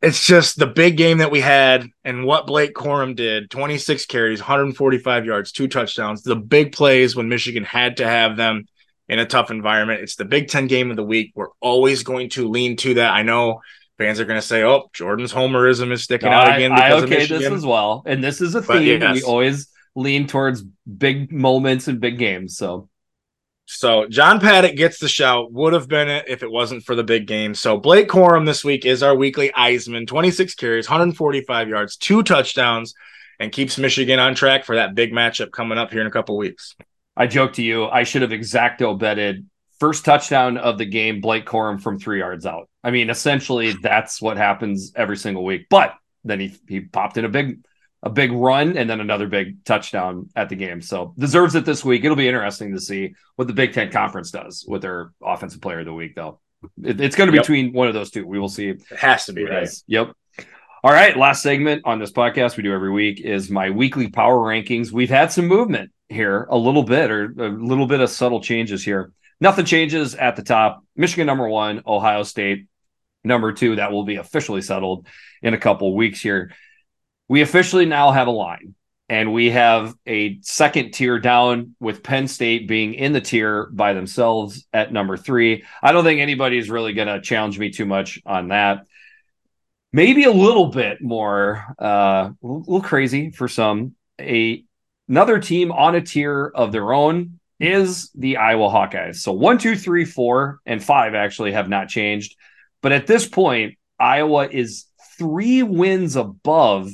It's 0.02 0.26
just 0.26 0.58
the 0.58 0.66
big 0.66 0.96
game 0.96 1.18
that 1.18 1.30
we 1.30 1.40
had 1.40 1.86
and 2.02 2.24
what 2.24 2.48
Blake 2.48 2.74
Corum 2.74 3.14
did 3.14 3.52
26 3.52 4.06
carries, 4.06 4.40
145 4.40 5.26
yards, 5.26 5.52
two 5.52 5.68
touchdowns. 5.68 6.22
The 6.22 6.34
big 6.34 6.72
plays 6.72 7.14
when 7.14 7.28
Michigan 7.28 7.62
had 7.62 7.98
to 7.98 8.06
have 8.06 8.36
them 8.36 8.64
in 9.08 9.20
a 9.20 9.26
tough 9.26 9.52
environment. 9.52 10.00
It's 10.00 10.16
the 10.16 10.24
Big 10.24 10.48
Ten 10.48 10.66
game 10.66 10.90
of 10.90 10.96
the 10.96 11.04
week. 11.04 11.30
We're 11.36 11.50
always 11.60 12.02
going 12.02 12.30
to 12.30 12.48
lean 12.48 12.76
to 12.78 12.94
that. 12.94 13.12
I 13.12 13.22
know 13.22 13.60
fans 13.96 14.18
are 14.18 14.24
going 14.24 14.40
to 14.40 14.46
say, 14.46 14.64
"Oh, 14.64 14.90
Jordan's 14.92 15.32
homerism 15.32 15.92
is 15.92 16.02
sticking 16.02 16.30
no, 16.30 16.36
out 16.36 16.56
again." 16.56 16.72
I, 16.72 16.88
I 16.88 16.92
okay 17.02 17.26
this 17.26 17.44
as 17.44 17.64
well, 17.64 18.02
and 18.06 18.24
this 18.24 18.40
is 18.40 18.56
a 18.56 18.62
theme. 18.62 19.00
Yes. 19.00 19.14
We 19.14 19.22
always 19.22 19.68
lean 19.94 20.26
towards 20.26 20.62
big 20.62 21.30
moments 21.30 21.86
and 21.86 22.00
big 22.00 22.18
games. 22.18 22.56
So 22.56 22.88
so 23.72 24.06
John 24.06 24.40
Paddock 24.40 24.74
gets 24.74 24.98
the 24.98 25.08
shout. 25.08 25.52
Would 25.52 25.74
have 25.74 25.86
been 25.86 26.08
it 26.08 26.24
if 26.26 26.42
it 26.42 26.50
wasn't 26.50 26.82
for 26.82 26.96
the 26.96 27.04
big 27.04 27.28
game. 27.28 27.54
So 27.54 27.76
Blake 27.76 28.08
Corum 28.08 28.44
this 28.44 28.64
week 28.64 28.84
is 28.84 29.00
our 29.00 29.14
weekly 29.14 29.50
EyesMan. 29.50 30.08
26 30.08 30.54
carries, 30.56 30.88
145 30.88 31.68
yards, 31.68 31.96
two 31.96 32.24
touchdowns, 32.24 32.94
and 33.38 33.52
keeps 33.52 33.78
Michigan 33.78 34.18
on 34.18 34.34
track 34.34 34.64
for 34.64 34.74
that 34.74 34.96
big 34.96 35.12
matchup 35.12 35.52
coming 35.52 35.78
up 35.78 35.92
here 35.92 36.00
in 36.00 36.08
a 36.08 36.10
couple 36.10 36.36
weeks. 36.36 36.74
I 37.16 37.28
joke 37.28 37.52
to 37.54 37.62
you, 37.62 37.86
I 37.86 38.02
should 38.02 38.22
have 38.22 38.32
exacto 38.32 38.98
betted 38.98 39.46
first 39.78 40.04
touchdown 40.04 40.58
of 40.58 40.76
the 40.76 40.84
game, 40.84 41.20
Blake 41.20 41.46
Corum 41.46 41.80
from 41.80 41.98
three 41.98 42.18
yards 42.18 42.46
out. 42.46 42.68
I 42.82 42.90
mean, 42.90 43.08
essentially 43.08 43.72
that's 43.80 44.20
what 44.20 44.36
happens 44.36 44.92
every 44.96 45.16
single 45.16 45.44
week. 45.44 45.68
But 45.70 45.94
then 46.24 46.40
he 46.40 46.54
he 46.68 46.80
popped 46.80 47.18
in 47.18 47.24
a 47.24 47.28
big 47.28 47.60
a 48.02 48.10
big 48.10 48.32
run 48.32 48.76
and 48.76 48.88
then 48.88 49.00
another 49.00 49.26
big 49.26 49.62
touchdown 49.64 50.30
at 50.34 50.48
the 50.48 50.56
game. 50.56 50.80
So 50.80 51.14
deserves 51.18 51.54
it 51.54 51.64
this 51.64 51.84
week. 51.84 52.04
It'll 52.04 52.16
be 52.16 52.28
interesting 52.28 52.72
to 52.72 52.80
see 52.80 53.14
what 53.36 53.46
the 53.46 53.54
Big 53.54 53.74
Ten 53.74 53.90
Conference 53.90 54.30
does 54.30 54.64
with 54.66 54.82
their 54.82 55.12
offensive 55.22 55.60
player 55.60 55.80
of 55.80 55.86
the 55.86 55.92
week, 55.92 56.14
though. 56.14 56.40
It, 56.82 57.00
it's 57.00 57.16
going 57.16 57.28
to 57.28 57.32
be 57.32 57.36
yep. 57.36 57.44
between 57.44 57.72
one 57.72 57.88
of 57.88 57.94
those 57.94 58.10
two. 58.10 58.26
We 58.26 58.38
will 58.38 58.48
see. 58.48 58.68
It 58.68 58.82
has 58.96 59.26
to 59.26 59.32
be 59.32 59.44
right. 59.44 59.68
Yep. 59.86 60.12
All 60.82 60.92
right. 60.92 61.14
Last 61.16 61.42
segment 61.42 61.82
on 61.84 61.98
this 61.98 62.12
podcast 62.12 62.56
we 62.56 62.62
do 62.62 62.72
every 62.72 62.90
week 62.90 63.20
is 63.20 63.50
my 63.50 63.68
weekly 63.68 64.08
power 64.08 64.38
rankings. 64.38 64.90
We've 64.90 65.10
had 65.10 65.30
some 65.30 65.46
movement 65.46 65.90
here, 66.08 66.46
a 66.50 66.56
little 66.56 66.82
bit, 66.82 67.10
or 67.10 67.34
a 67.38 67.48
little 67.48 67.86
bit 67.86 68.00
of 68.00 68.08
subtle 68.08 68.40
changes 68.40 68.82
here. 68.82 69.12
Nothing 69.42 69.66
changes 69.66 70.14
at 70.14 70.36
the 70.36 70.42
top. 70.42 70.84
Michigan 70.96 71.26
number 71.26 71.48
one, 71.48 71.82
Ohio 71.86 72.22
State 72.22 72.66
number 73.24 73.52
two. 73.52 73.76
That 73.76 73.92
will 73.92 74.04
be 74.04 74.16
officially 74.16 74.62
settled 74.62 75.06
in 75.42 75.52
a 75.52 75.58
couple 75.58 75.94
weeks 75.94 76.20
here 76.22 76.52
we 77.30 77.42
officially 77.42 77.86
now 77.86 78.10
have 78.10 78.26
a 78.26 78.32
line 78.32 78.74
and 79.08 79.32
we 79.32 79.50
have 79.50 79.94
a 80.04 80.40
second 80.42 80.90
tier 80.90 81.20
down 81.20 81.76
with 81.78 82.02
Penn 82.02 82.26
State 82.26 82.66
being 82.66 82.94
in 82.94 83.12
the 83.12 83.20
tier 83.20 83.68
by 83.70 83.92
themselves 83.92 84.66
at 84.72 84.92
number 84.92 85.16
three. 85.16 85.62
I 85.80 85.92
don't 85.92 86.02
think 86.02 86.20
anybody's 86.20 86.68
really 86.68 86.92
going 86.92 87.06
to 87.06 87.20
challenge 87.20 87.56
me 87.56 87.70
too 87.70 87.86
much 87.86 88.20
on 88.26 88.48
that. 88.48 88.84
Maybe 89.92 90.24
a 90.24 90.32
little 90.32 90.70
bit 90.70 91.00
more, 91.00 91.64
uh, 91.80 92.30
a 92.32 92.34
little 92.42 92.82
crazy 92.82 93.30
for 93.30 93.46
some. 93.46 93.94
A 94.20 94.64
another 95.08 95.38
team 95.38 95.70
on 95.70 95.94
a 95.94 96.00
tier 96.00 96.50
of 96.52 96.72
their 96.72 96.92
own 96.92 97.38
is 97.60 98.10
the 98.16 98.38
Iowa 98.38 98.68
Hawkeyes. 98.70 99.16
So 99.16 99.30
one, 99.30 99.58
two, 99.58 99.76
three, 99.76 100.04
four, 100.04 100.58
and 100.66 100.82
five 100.82 101.14
actually 101.14 101.52
have 101.52 101.68
not 101.68 101.88
changed, 101.88 102.34
but 102.82 102.90
at 102.90 103.06
this 103.06 103.28
point, 103.28 103.78
Iowa 104.00 104.48
is 104.48 104.86
three 105.16 105.62
wins 105.62 106.16
above 106.16 106.90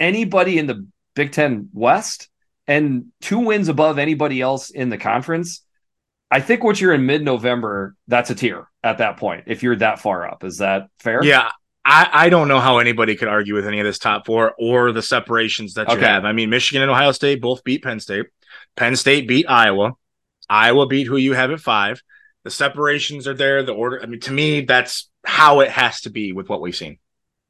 anybody 0.00 0.58
in 0.58 0.66
the 0.66 0.86
Big 1.14 1.32
Ten 1.32 1.68
West 1.72 2.28
and 2.66 3.06
two 3.20 3.38
wins 3.38 3.68
above 3.68 3.98
anybody 3.98 4.40
else 4.40 4.70
in 4.70 4.88
the 4.88 4.98
conference, 4.98 5.62
I 6.30 6.40
think 6.40 6.64
once 6.64 6.80
you're 6.80 6.94
in 6.94 7.06
mid 7.06 7.22
November, 7.22 7.94
that's 8.08 8.30
a 8.30 8.34
tier 8.34 8.68
at 8.82 8.98
that 8.98 9.18
point. 9.18 9.44
If 9.46 9.62
you're 9.62 9.76
that 9.76 10.00
far 10.00 10.28
up, 10.28 10.44
is 10.44 10.58
that 10.58 10.88
fair? 10.98 11.22
Yeah. 11.22 11.50
I, 11.84 12.08
I 12.12 12.28
don't 12.28 12.48
know 12.48 12.60
how 12.60 12.78
anybody 12.78 13.16
could 13.16 13.28
argue 13.28 13.54
with 13.54 13.66
any 13.66 13.80
of 13.80 13.86
this 13.86 13.98
top 13.98 14.26
four 14.26 14.54
or 14.58 14.92
the 14.92 15.02
separations 15.02 15.74
that 15.74 15.88
you 15.88 15.96
okay. 15.96 16.06
have. 16.06 16.24
I 16.24 16.32
mean, 16.32 16.50
Michigan 16.50 16.82
and 16.82 16.90
Ohio 16.90 17.10
State 17.12 17.40
both 17.40 17.64
beat 17.64 17.82
Penn 17.82 18.00
State. 18.00 18.26
Penn 18.76 18.96
State 18.96 19.26
beat 19.26 19.46
Iowa. 19.48 19.94
Iowa 20.48 20.86
beat 20.86 21.06
who 21.06 21.16
you 21.16 21.32
have 21.32 21.50
at 21.50 21.60
five. 21.60 22.02
The 22.44 22.50
separations 22.50 23.26
are 23.26 23.34
there. 23.34 23.62
The 23.62 23.72
order. 23.72 24.00
I 24.02 24.06
mean, 24.06 24.20
to 24.20 24.32
me, 24.32 24.60
that's 24.60 25.10
how 25.24 25.60
it 25.60 25.70
has 25.70 26.02
to 26.02 26.10
be 26.10 26.32
with 26.32 26.48
what 26.48 26.60
we've 26.60 26.76
seen. 26.76 26.98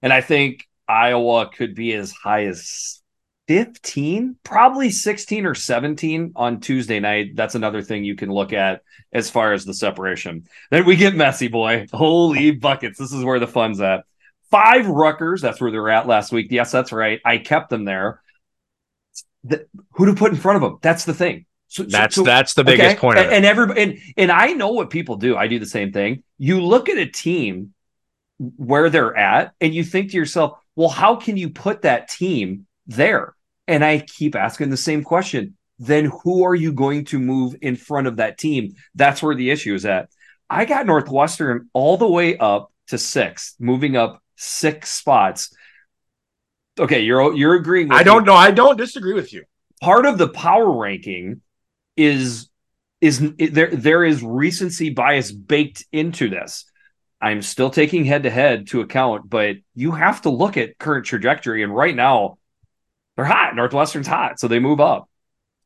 And 0.00 0.12
I 0.12 0.20
think 0.20 0.66
Iowa 0.90 1.48
could 1.48 1.74
be 1.74 1.92
as 1.94 2.10
high 2.10 2.46
as 2.46 3.00
15, 3.46 4.36
probably 4.42 4.90
16 4.90 5.46
or 5.46 5.54
17 5.54 6.32
on 6.36 6.60
Tuesday 6.60 7.00
night. 7.00 7.34
That's 7.34 7.54
another 7.54 7.82
thing 7.82 8.04
you 8.04 8.16
can 8.16 8.30
look 8.30 8.52
at 8.52 8.82
as 9.12 9.30
far 9.30 9.52
as 9.52 9.64
the 9.64 9.74
separation. 9.74 10.44
Then 10.70 10.84
we 10.84 10.96
get 10.96 11.14
messy, 11.14 11.48
boy. 11.48 11.86
Holy 11.92 12.50
buckets. 12.50 12.98
This 12.98 13.12
is 13.12 13.24
where 13.24 13.38
the 13.38 13.46
fun's 13.46 13.80
at. 13.80 14.04
Five 14.50 14.88
Rutgers. 14.88 15.40
That's 15.40 15.60
where 15.60 15.70
they 15.70 15.78
were 15.78 15.90
at 15.90 16.06
last 16.06 16.32
week. 16.32 16.48
Yes, 16.50 16.72
that's 16.72 16.92
right. 16.92 17.20
I 17.24 17.38
kept 17.38 17.70
them 17.70 17.84
there. 17.84 18.20
The, 19.44 19.66
who 19.92 20.06
to 20.06 20.14
put 20.14 20.32
in 20.32 20.38
front 20.38 20.56
of 20.56 20.62
them? 20.62 20.78
That's 20.82 21.04
the 21.04 21.14
thing. 21.14 21.46
So, 21.68 21.84
that's 21.84 22.16
so, 22.16 22.24
that's 22.24 22.54
the 22.54 22.64
biggest 22.64 22.96
okay? 22.96 23.00
point. 23.00 23.18
and, 23.20 23.32
and 23.32 23.44
everybody 23.44 23.80
and 23.80 23.98
and 24.16 24.32
I 24.32 24.54
know 24.54 24.72
what 24.72 24.90
people 24.90 25.16
do. 25.16 25.36
I 25.36 25.46
do 25.46 25.60
the 25.60 25.66
same 25.66 25.92
thing. 25.92 26.24
You 26.36 26.60
look 26.62 26.88
at 26.88 26.98
a 26.98 27.06
team 27.06 27.74
where 28.38 28.90
they're 28.90 29.16
at, 29.16 29.52
and 29.60 29.72
you 29.72 29.84
think 29.84 30.10
to 30.10 30.16
yourself, 30.16 30.58
well, 30.76 30.88
how 30.88 31.16
can 31.16 31.36
you 31.36 31.50
put 31.50 31.82
that 31.82 32.08
team 32.08 32.66
there? 32.86 33.34
And 33.66 33.84
I 33.84 33.98
keep 33.98 34.34
asking 34.34 34.70
the 34.70 34.76
same 34.76 35.04
question. 35.04 35.56
Then 35.78 36.10
who 36.22 36.44
are 36.44 36.54
you 36.54 36.72
going 36.72 37.06
to 37.06 37.18
move 37.18 37.56
in 37.62 37.76
front 37.76 38.06
of 38.06 38.16
that 38.16 38.38
team? 38.38 38.74
That's 38.94 39.22
where 39.22 39.34
the 39.34 39.50
issue 39.50 39.74
is 39.74 39.86
at. 39.86 40.10
I 40.48 40.64
got 40.64 40.86
Northwestern 40.86 41.70
all 41.72 41.96
the 41.96 42.08
way 42.08 42.36
up 42.36 42.72
to 42.88 42.98
six, 42.98 43.54
moving 43.58 43.96
up 43.96 44.22
six 44.36 44.90
spots. 44.92 45.54
Okay, 46.78 47.00
you're 47.00 47.34
you're 47.34 47.54
agreeing. 47.54 47.92
I 47.92 48.02
don't 48.02 48.24
know. 48.24 48.34
I 48.34 48.50
don't 48.50 48.76
disagree 48.76 49.12
with 49.12 49.32
you. 49.32 49.44
Part 49.80 50.06
of 50.06 50.18
the 50.18 50.28
power 50.28 50.70
ranking 50.70 51.40
is 51.96 52.48
is 53.00 53.32
there 53.38 53.70
there 53.70 54.04
is 54.04 54.22
recency 54.22 54.90
bias 54.90 55.30
baked 55.32 55.84
into 55.92 56.28
this. 56.28 56.64
I'm 57.20 57.42
still 57.42 57.70
taking 57.70 58.04
head 58.04 58.22
to 58.22 58.30
head 58.30 58.68
to 58.68 58.80
account, 58.80 59.28
but 59.28 59.56
you 59.74 59.92
have 59.92 60.22
to 60.22 60.30
look 60.30 60.56
at 60.56 60.78
current 60.78 61.04
trajectory. 61.04 61.62
And 61.62 61.74
right 61.74 61.94
now, 61.94 62.38
they're 63.16 63.26
hot. 63.26 63.54
Northwestern's 63.54 64.06
hot, 64.06 64.40
so 64.40 64.48
they 64.48 64.58
move 64.58 64.80
up. 64.80 65.08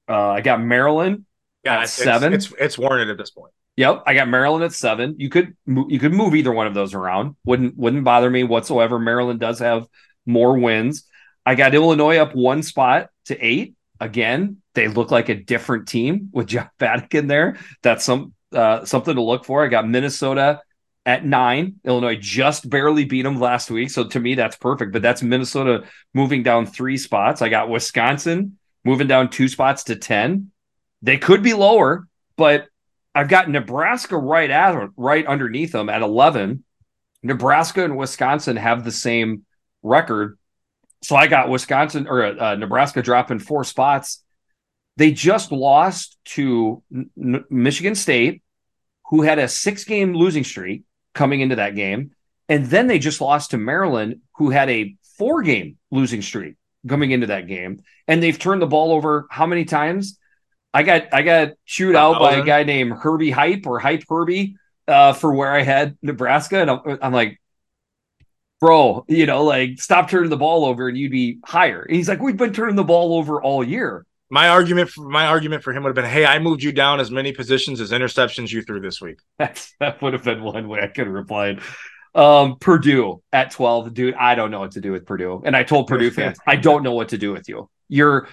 Uh, 0.09 0.31
I 0.31 0.41
got 0.41 0.61
Maryland 0.61 1.27
yeah, 1.65 1.79
at 1.79 1.83
it's, 1.85 1.93
seven. 1.93 2.33
It's, 2.33 2.47
it's 2.47 2.55
it's 2.59 2.79
warranted 2.79 3.11
at 3.11 3.19
this 3.19 3.31
point. 3.31 3.53
Yep, 3.77 4.05
I 4.07 4.15
got 4.15 4.29
Maryland 4.29 4.65
at 4.65 4.73
seven. 4.73 5.17
You 5.19 5.29
could 5.29 5.57
you 5.67 5.99
could 5.99 6.13
move 6.13 6.35
either 6.35 6.53
one 6.53 6.67
of 6.67 6.75
those 6.75 6.95
around. 6.95 7.37
Wouldn't 7.45 7.77
wouldn't 7.77 8.05
bother 8.05 8.31
me 8.31 8.45
whatsoever. 8.45 8.99
Maryland 8.99 9.41
does 9.41 9.61
have 9.61 9.87
more 10.27 10.59
wins. 10.59 11.05
I 11.47 11.55
got 11.55 11.75
Illinois 11.75 12.19
up 12.19 12.35
one 12.35 12.63
spot 12.63 13.11
to 13.27 13.39
eight. 13.39 13.75
Again, 14.01 14.59
they 14.75 14.89
look 14.89 15.11
like 15.11 15.29
a 15.29 15.35
different 15.35 15.89
team 15.89 16.31
with 16.33 16.49
Jeff 16.49 16.71
Vatican 16.79 17.21
in 17.21 17.27
there. 17.27 17.57
That's 17.83 18.05
some 18.05 18.33
uh, 18.53 18.85
something 18.85 19.15
to 19.15 19.23
look 19.23 19.45
for. 19.45 19.65
I 19.65 19.69
got 19.69 19.89
Minnesota 19.89 20.61
at 21.07 21.25
nine. 21.25 21.81
Illinois 21.85 22.17
just 22.17 22.69
barely 22.69 23.05
beat 23.05 23.23
them 23.23 23.39
last 23.39 23.71
week, 23.71 23.91
so 23.91 24.05
to 24.05 24.21
me 24.21 24.35
that's 24.35 24.57
perfect. 24.57 24.93
But 24.93 25.03
that's 25.03 25.23
Minnesota 25.23 25.85
moving 26.15 26.43
down 26.43 26.67
three 26.67 26.97
spots. 26.97 27.43
I 27.43 27.49
got 27.49 27.69
Wisconsin 27.69 28.59
moving 28.85 29.07
down 29.07 29.31
two 29.31 29.49
spots 29.49 29.85
to 29.85 29.97
ten. 29.97 30.51
They 31.03 31.19
could 31.19 31.43
be 31.43 31.55
lower, 31.55 32.07
but 32.37 32.67
I've 33.15 33.29
got 33.29 33.51
Nebraska 33.51 34.17
right 34.17 34.51
at 34.51 34.89
right 34.97 35.27
underneath 35.27 35.73
them 35.73 35.89
at 35.89 36.03
eleven. 36.03 36.65
Nebraska 37.23 37.85
and 37.85 37.97
Wisconsin 37.97 38.57
have 38.57 38.85
the 38.85 38.93
same 38.93 39.45
record. 39.83 40.39
So 41.03 41.17
I 41.17 41.27
got 41.27 41.51
Wisconsin 41.51 42.07
or 42.09 42.25
uh, 42.25 42.55
Nebraska 42.55 43.03
dropping 43.03 43.39
four 43.39 43.65
spots. 43.65 44.23
They 44.97 45.13
just 45.13 45.53
lost 45.53 46.17
to 46.27 46.83
N- 46.95 47.45
Michigan 47.51 47.95
State, 47.95 48.43
who 49.07 49.23
had 49.23 49.39
a 49.39 49.49
six 49.49 49.85
game 49.85 50.15
losing 50.15 50.45
streak 50.45 50.85
coming 51.15 51.41
into 51.41 51.57
that 51.57 51.75
game. 51.75 52.13
And 52.49 52.67
then 52.67 52.87
they 52.87 52.99
just 52.99 53.21
lost 53.21 53.53
to 53.53 53.59
Maryland, 53.59 54.21
who 54.37 54.51
had 54.51 54.69
a 54.69 54.97
four 55.17 55.43
game 55.43 55.79
losing 55.91 56.23
streak 56.23 56.57
coming 56.89 57.11
into 57.11 57.29
that 57.29 57.47
game. 57.47 57.83
And 58.07 58.23
they've 58.23 58.39
turned 58.39 58.61
the 58.61 58.67
ball 58.67 58.93
over 58.93 59.27
how 59.31 59.47
many 59.47 59.65
times? 59.65 60.19
I 60.75 60.83
got 60.83 61.15
I 61.15 61.23
got 61.23 61.53
chewed 61.65 61.95
out 61.95 62.19
by 62.19 62.35
a 62.35 62.45
guy 62.45 62.65
named 62.65 62.93
Herbie 62.93 63.31
Hype 63.31 63.65
or 63.65 63.79
Hype 63.79 64.03
Herbie 64.09 64.57
uh, 64.89 65.13
for 65.13 65.33
where 65.33 65.53
I 65.53 65.63
had 65.63 65.97
Nebraska, 66.03 66.61
and 66.61 66.71
I'm, 66.71 66.99
I'm, 67.01 67.13
like, 67.13 67.41
bro, 68.61 69.05
you 69.09 69.27
know, 69.27 69.45
like 69.45 69.81
stop 69.81 70.11
turning 70.11 70.31
the 70.31 70.37
ball 70.37 70.65
over, 70.65 70.89
and 70.89 70.99
you'd 70.99 71.13
be 71.13 71.39
higher. 71.45 71.83
And 71.83 71.97
he's 71.97 72.09
like, 72.09 72.21
we've 72.21 72.37
been 72.37 72.53
turning 72.53 72.77
the 72.77 72.85
ball 72.85 73.17
over 73.17 73.41
all 73.41 73.63
year. 73.63 74.05
My 74.31 74.49
argument 74.49 74.91
for 74.91 75.09
my 75.09 75.27
argument 75.27 75.63
for 75.63 75.73
him 75.73 75.83
would 75.83 75.91
have 75.91 75.95
been, 75.95 76.11
hey, 76.11 76.25
I 76.25 76.39
moved 76.39 76.63
you 76.63 76.73
down 76.73 76.99
as 76.99 77.11
many 77.11 77.33
positions 77.33 77.81
as 77.81 77.93
interceptions 77.93 78.51
you 78.51 78.63
threw 78.63 78.81
this 78.81 79.01
week. 79.01 79.19
That's, 79.39 79.75
that 79.81 80.01
would 80.03 80.13
have 80.13 80.25
been 80.25 80.43
one 80.43 80.69
way 80.69 80.81
I 80.81 80.87
could 80.87 81.07
have 81.07 81.15
replied. 81.15 81.61
Um, 82.15 82.57
Purdue 82.59 83.23
at 83.33 83.51
12, 83.51 83.93
dude, 83.93 84.15
I 84.15 84.35
don't 84.35 84.51
know 84.51 84.61
what 84.61 84.73
to 84.73 84.81
do 84.81 84.93
with 84.93 85.05
Purdue. 85.05 85.43
And 85.45 85.57
I 85.57 85.65
told 85.65 85.89
Purdue 85.89 86.11
fans, 86.13 86.39
I 86.47 86.57
don't 86.57 86.83
know 86.83 86.95
what 86.95 87.09
to 87.11 87.19
do 87.19 87.33
with 87.33 87.49
you. 87.49 87.69
Your 87.89 88.29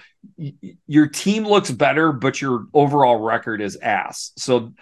your 0.86 1.08
team 1.08 1.46
looks 1.46 1.70
better, 1.70 2.12
but 2.12 2.40
your 2.40 2.66
overall 2.72 3.16
record 3.16 3.60
is 3.60 3.76
ass. 3.76 4.32
So 4.36 4.72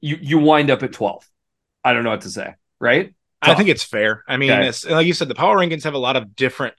you 0.00 0.18
you 0.20 0.38
wind 0.38 0.70
up 0.70 0.82
at 0.82 0.92
12. 0.92 1.26
I 1.82 1.92
don't 1.92 2.04
know 2.04 2.10
what 2.10 2.20
to 2.22 2.30
say, 2.30 2.54
right? 2.78 3.14
I 3.42 3.54
think 3.54 3.70
it's 3.70 3.82
fair. 3.82 4.22
I 4.28 4.36
mean, 4.36 4.50
okay. 4.50 4.94
like 4.94 5.06
you 5.06 5.14
said, 5.14 5.28
the 5.28 5.34
power 5.34 5.56
rankings 5.56 5.84
have 5.84 5.94
a 5.94 5.98
lot 5.98 6.16
of 6.16 6.36
different 6.36 6.74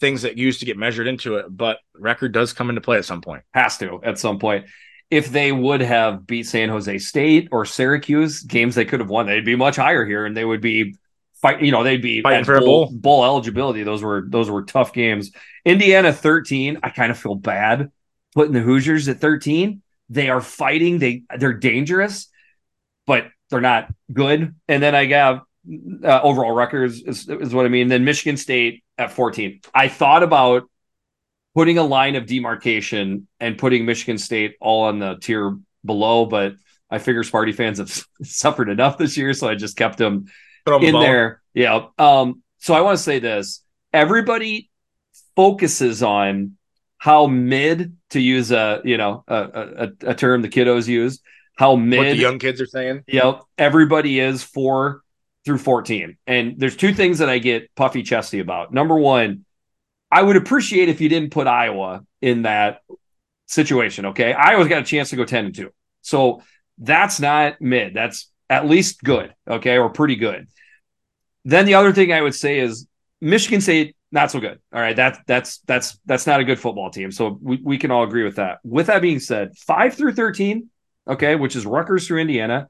things 0.00 0.22
that 0.22 0.38
used 0.38 0.60
to 0.60 0.66
get 0.66 0.76
measured 0.76 1.06
into 1.06 1.36
it, 1.36 1.46
but 1.48 1.78
record 1.94 2.32
does 2.32 2.52
come 2.52 2.70
into 2.70 2.80
play 2.80 2.96
at 2.96 3.04
some 3.04 3.20
point. 3.20 3.42
Has 3.52 3.78
to 3.78 4.00
at 4.02 4.18
some 4.18 4.38
point. 4.38 4.66
If 5.10 5.30
they 5.30 5.52
would 5.52 5.80
have 5.80 6.26
beat 6.26 6.46
San 6.46 6.68
Jose 6.68 6.98
State 6.98 7.48
or 7.50 7.66
Syracuse, 7.66 8.42
games 8.42 8.74
they 8.74 8.84
could 8.84 9.00
have 9.00 9.10
won, 9.10 9.26
they'd 9.26 9.44
be 9.44 9.56
much 9.56 9.76
higher 9.76 10.06
here, 10.06 10.24
and 10.24 10.36
they 10.36 10.44
would 10.44 10.60
be 10.60 10.94
fight. 11.42 11.62
You 11.62 11.72
know, 11.72 11.82
they'd 11.82 12.02
be 12.02 12.22
fighting 12.22 12.44
for 12.44 12.60
bowl, 12.60 12.86
bowl. 12.86 12.90
bowl 12.92 13.24
eligibility. 13.24 13.82
Those 13.82 14.02
were 14.02 14.24
those 14.28 14.48
were 14.48 14.62
tough 14.62 14.92
games. 14.92 15.32
Indiana 15.64 16.12
13. 16.12 16.78
I 16.82 16.90
kind 16.90 17.10
of 17.10 17.18
feel 17.18 17.34
bad 17.34 17.90
putting 18.34 18.52
the 18.52 18.60
Hoosiers 18.60 19.08
at 19.08 19.18
13. 19.18 19.82
They 20.08 20.28
are 20.30 20.40
fighting. 20.40 20.98
They 20.98 21.22
they're 21.36 21.54
dangerous, 21.54 22.28
but 23.06 23.26
they're 23.50 23.60
not 23.60 23.92
good. 24.12 24.54
And 24.68 24.82
then 24.82 24.94
I 24.94 25.06
got 25.06 25.44
uh, 26.04 26.20
overall 26.22 26.52
records 26.52 27.02
is, 27.02 27.28
is 27.28 27.54
what 27.54 27.66
I 27.66 27.68
mean. 27.68 27.88
Then 27.88 28.04
Michigan 28.04 28.36
State 28.36 28.82
at 28.98 29.12
14. 29.12 29.60
I 29.74 29.88
thought 29.88 30.22
about 30.22 30.64
putting 31.54 31.78
a 31.78 31.82
line 31.82 32.16
of 32.16 32.26
demarcation 32.26 33.28
and 33.38 33.58
putting 33.58 33.84
Michigan 33.84 34.18
State 34.18 34.56
all 34.60 34.84
on 34.84 34.98
the 34.98 35.16
tier 35.16 35.56
below, 35.84 36.26
but 36.26 36.54
I 36.90 36.98
figure 36.98 37.22
Sparty 37.22 37.54
fans 37.54 37.78
have 37.78 37.90
suffered 38.22 38.68
enough 38.68 38.98
this 38.98 39.16
year, 39.16 39.32
so 39.34 39.48
I 39.48 39.54
just 39.54 39.76
kept 39.76 39.98
them 39.98 40.26
in 40.66 40.94
there. 40.94 41.42
Yeah. 41.54 41.86
Um, 41.98 42.42
so 42.58 42.74
I 42.74 42.80
want 42.80 42.98
to 42.98 43.02
say 43.02 43.18
this. 43.18 43.62
Everybody 43.92 44.70
focuses 45.36 46.02
on 46.02 46.56
how 46.98 47.26
mid 47.26 47.96
to 48.10 48.20
use 48.20 48.52
a 48.52 48.80
you 48.84 48.98
know 48.98 49.24
a, 49.26 49.34
a, 50.04 50.10
a 50.10 50.14
term 50.14 50.42
the 50.42 50.48
kiddos 50.48 50.86
use 50.86 51.20
how 51.60 51.76
mid 51.76 51.98
what 51.98 52.04
the 52.04 52.16
young 52.16 52.38
kids 52.38 52.58
are 52.60 52.66
saying. 52.66 53.04
Yep. 53.06 53.42
Everybody 53.58 54.18
is 54.18 54.42
four 54.42 55.02
through 55.44 55.58
14. 55.58 56.16
And 56.26 56.54
there's 56.58 56.76
two 56.76 56.92
things 56.92 57.18
that 57.18 57.28
I 57.28 57.38
get 57.38 57.74
puffy 57.74 58.02
chesty 58.02 58.40
about. 58.40 58.72
Number 58.72 58.98
one, 58.98 59.44
I 60.10 60.22
would 60.22 60.36
appreciate 60.36 60.88
if 60.88 61.00
you 61.00 61.08
didn't 61.08 61.30
put 61.30 61.46
Iowa 61.46 62.04
in 62.20 62.42
that 62.42 62.80
situation. 63.46 64.06
Okay. 64.06 64.32
Iowa's 64.32 64.68
got 64.68 64.82
a 64.82 64.84
chance 64.84 65.10
to 65.10 65.16
go 65.16 65.24
10 65.24 65.46
and 65.46 65.54
2. 65.54 65.70
So 66.02 66.42
that's 66.78 67.20
not 67.20 67.60
mid. 67.60 67.94
That's 67.94 68.30
at 68.48 68.66
least 68.66 69.02
good. 69.02 69.34
Okay. 69.48 69.78
Or 69.78 69.90
pretty 69.90 70.16
good. 70.16 70.48
Then 71.44 71.64
the 71.64 71.74
other 71.74 71.92
thing 71.92 72.12
I 72.12 72.20
would 72.20 72.34
say 72.34 72.58
is 72.58 72.86
Michigan 73.20 73.60
State, 73.60 73.96
not 74.12 74.30
so 74.30 74.40
good. 74.40 74.58
All 74.74 74.80
right. 74.80 74.96
That's 74.96 75.18
that's 75.26 75.58
that's 75.60 75.98
that's 76.04 76.26
not 76.26 76.40
a 76.40 76.44
good 76.44 76.58
football 76.58 76.90
team. 76.90 77.12
So 77.12 77.38
we, 77.40 77.60
we 77.62 77.78
can 77.78 77.90
all 77.90 78.02
agree 78.02 78.24
with 78.24 78.36
that. 78.36 78.58
With 78.64 78.88
that 78.88 79.02
being 79.02 79.20
said, 79.20 79.56
five 79.56 79.94
through 79.94 80.14
13, 80.14 80.68
okay, 81.08 81.36
which 81.36 81.56
is 81.56 81.64
Rutgers 81.64 82.06
through 82.06 82.20
Indiana. 82.20 82.68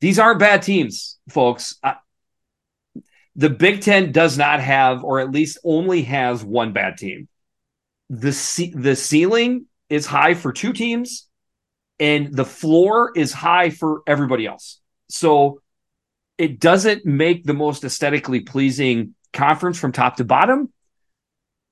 These 0.00 0.18
aren't 0.18 0.38
bad 0.38 0.62
teams, 0.62 1.18
folks. 1.28 1.76
I, 1.82 1.96
the 3.36 3.50
Big 3.50 3.82
Ten 3.82 4.12
does 4.12 4.36
not 4.36 4.60
have, 4.60 5.04
or 5.04 5.20
at 5.20 5.30
least 5.30 5.58
only 5.64 6.02
has 6.02 6.44
one 6.44 6.72
bad 6.72 6.98
team. 6.98 7.28
The 8.08 8.32
ce- 8.32 8.74
the 8.74 8.96
ceiling 8.96 9.66
is 9.88 10.06
high 10.06 10.34
for 10.34 10.52
two 10.52 10.72
teams, 10.72 11.28
and 11.98 12.34
the 12.34 12.44
floor 12.44 13.12
is 13.14 13.32
high 13.32 13.70
for 13.70 14.02
everybody 14.06 14.46
else. 14.46 14.80
So 15.08 15.60
it 16.38 16.58
doesn't 16.58 17.04
make 17.04 17.44
the 17.44 17.54
most 17.54 17.84
aesthetically 17.84 18.40
pleasing 18.40 19.14
conference 19.32 19.78
from 19.78 19.92
top 19.92 20.16
to 20.16 20.24
bottom. 20.24 20.72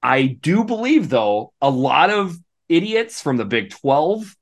I 0.03 0.27
do 0.27 0.65
believe, 0.65 1.09
though, 1.09 1.53
a 1.61 1.71
lot 1.71 2.11
of 2.11 2.39
idiots 2.69 3.21
from 3.21 3.37
the 3.37 3.45
Big 3.45 3.71
12, 3.71 4.37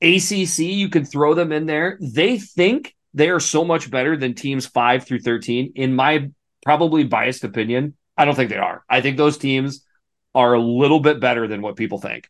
ACC, 0.00 0.58
you 0.58 0.88
can 0.88 1.04
throw 1.04 1.34
them 1.34 1.52
in 1.52 1.66
there. 1.66 1.98
They 2.00 2.38
think 2.38 2.94
they 3.14 3.30
are 3.30 3.40
so 3.40 3.64
much 3.64 3.90
better 3.90 4.16
than 4.16 4.34
teams 4.34 4.66
five 4.66 5.06
through 5.06 5.20
13. 5.20 5.72
In 5.76 5.94
my 5.94 6.30
probably 6.64 7.04
biased 7.04 7.44
opinion, 7.44 7.94
I 8.16 8.24
don't 8.24 8.34
think 8.34 8.50
they 8.50 8.58
are. 8.58 8.84
I 8.88 9.00
think 9.00 9.16
those 9.16 9.38
teams 9.38 9.84
are 10.34 10.54
a 10.54 10.60
little 10.60 11.00
bit 11.00 11.20
better 11.20 11.46
than 11.46 11.62
what 11.62 11.76
people 11.76 11.98
think. 11.98 12.28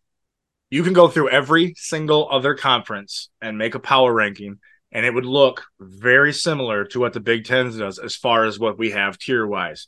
You 0.70 0.82
can 0.82 0.92
go 0.92 1.08
through 1.08 1.30
every 1.30 1.74
single 1.76 2.28
other 2.30 2.54
conference 2.54 3.30
and 3.40 3.56
make 3.56 3.74
a 3.74 3.80
power 3.80 4.12
ranking, 4.12 4.58
and 4.92 5.06
it 5.06 5.14
would 5.14 5.24
look 5.24 5.64
very 5.80 6.32
similar 6.32 6.84
to 6.86 7.00
what 7.00 7.12
the 7.12 7.20
Big 7.20 7.44
Ten 7.44 7.76
does 7.76 7.98
as 7.98 8.14
far 8.14 8.44
as 8.44 8.58
what 8.58 8.78
we 8.78 8.90
have 8.90 9.18
tier 9.18 9.46
wise. 9.46 9.86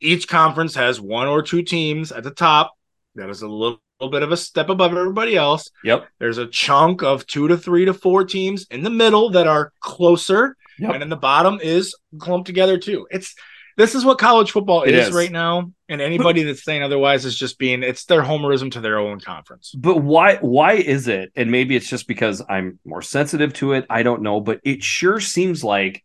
Each 0.00 0.28
conference 0.28 0.74
has 0.74 1.00
one 1.00 1.26
or 1.26 1.42
two 1.42 1.62
teams 1.62 2.12
at 2.12 2.22
the 2.22 2.30
top 2.30 2.72
that 3.14 3.30
is 3.30 3.42
a 3.42 3.48
little 3.48 3.80
little 4.00 4.12
bit 4.12 4.22
of 4.22 4.32
a 4.32 4.36
step 4.36 4.68
above 4.68 4.96
everybody 4.96 5.36
else. 5.36 5.70
Yep. 5.84 6.06
There's 6.18 6.38
a 6.38 6.46
chunk 6.46 7.02
of 7.02 7.26
two 7.26 7.48
to 7.48 7.56
three 7.56 7.84
to 7.86 7.94
four 7.94 8.24
teams 8.24 8.66
in 8.70 8.82
the 8.82 8.90
middle 8.90 9.30
that 9.30 9.46
are 9.46 9.72
closer, 9.80 10.56
yep. 10.78 10.94
and 10.94 11.02
in 11.02 11.08
the 11.08 11.16
bottom 11.16 11.58
is 11.62 11.94
clumped 12.18 12.46
together 12.46 12.78
too. 12.78 13.06
It's 13.10 13.34
this 13.76 13.94
is 13.94 14.04
what 14.06 14.18
college 14.18 14.52
football 14.52 14.82
is, 14.84 15.08
is, 15.08 15.14
right 15.14 15.30
now, 15.30 15.70
and 15.88 16.00
anybody 16.00 16.42
that's 16.42 16.64
saying 16.64 16.82
otherwise 16.82 17.26
is 17.26 17.38
just 17.38 17.58
being 17.58 17.82
it's 17.82 18.06
their 18.06 18.22
homerism 18.22 18.70
to 18.72 18.80
their 18.80 18.98
own 18.98 19.20
conference. 19.20 19.72
But 19.76 19.98
why 19.98 20.36
why 20.36 20.74
is 20.74 21.08
it? 21.08 21.32
And 21.36 21.50
maybe 21.50 21.76
it's 21.76 21.88
just 21.88 22.08
because 22.08 22.42
I'm 22.48 22.78
more 22.84 23.02
sensitive 23.02 23.52
to 23.54 23.72
it. 23.72 23.86
I 23.90 24.02
don't 24.02 24.22
know, 24.22 24.40
but 24.40 24.60
it 24.64 24.82
sure 24.82 25.20
seems 25.20 25.62
like 25.62 26.02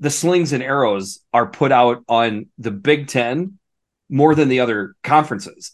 the 0.00 0.10
slings 0.10 0.52
and 0.52 0.62
arrows 0.62 1.20
are 1.32 1.46
put 1.46 1.70
out 1.70 2.02
on 2.08 2.46
the 2.58 2.72
Big 2.72 3.06
Ten 3.06 3.58
more 4.08 4.34
than 4.34 4.48
the 4.48 4.60
other 4.60 4.96
conferences 5.02 5.72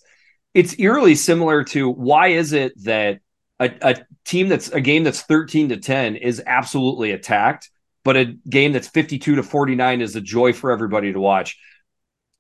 it's 0.54 0.78
eerily 0.78 1.14
similar 1.14 1.64
to 1.64 1.88
why 1.88 2.28
is 2.28 2.52
it 2.52 2.72
that 2.84 3.20
a, 3.58 3.70
a 3.82 3.96
team 4.24 4.48
that's 4.48 4.68
a 4.70 4.80
game 4.80 5.04
that's 5.04 5.22
13 5.22 5.68
to 5.68 5.76
10 5.76 6.16
is 6.16 6.42
absolutely 6.44 7.12
attacked, 7.12 7.70
but 8.04 8.16
a 8.16 8.24
game 8.48 8.72
that's 8.72 8.88
52 8.88 9.36
to 9.36 9.42
49 9.42 10.00
is 10.00 10.16
a 10.16 10.20
joy 10.20 10.52
for 10.52 10.70
everybody 10.70 11.12
to 11.12 11.20
watch. 11.20 11.58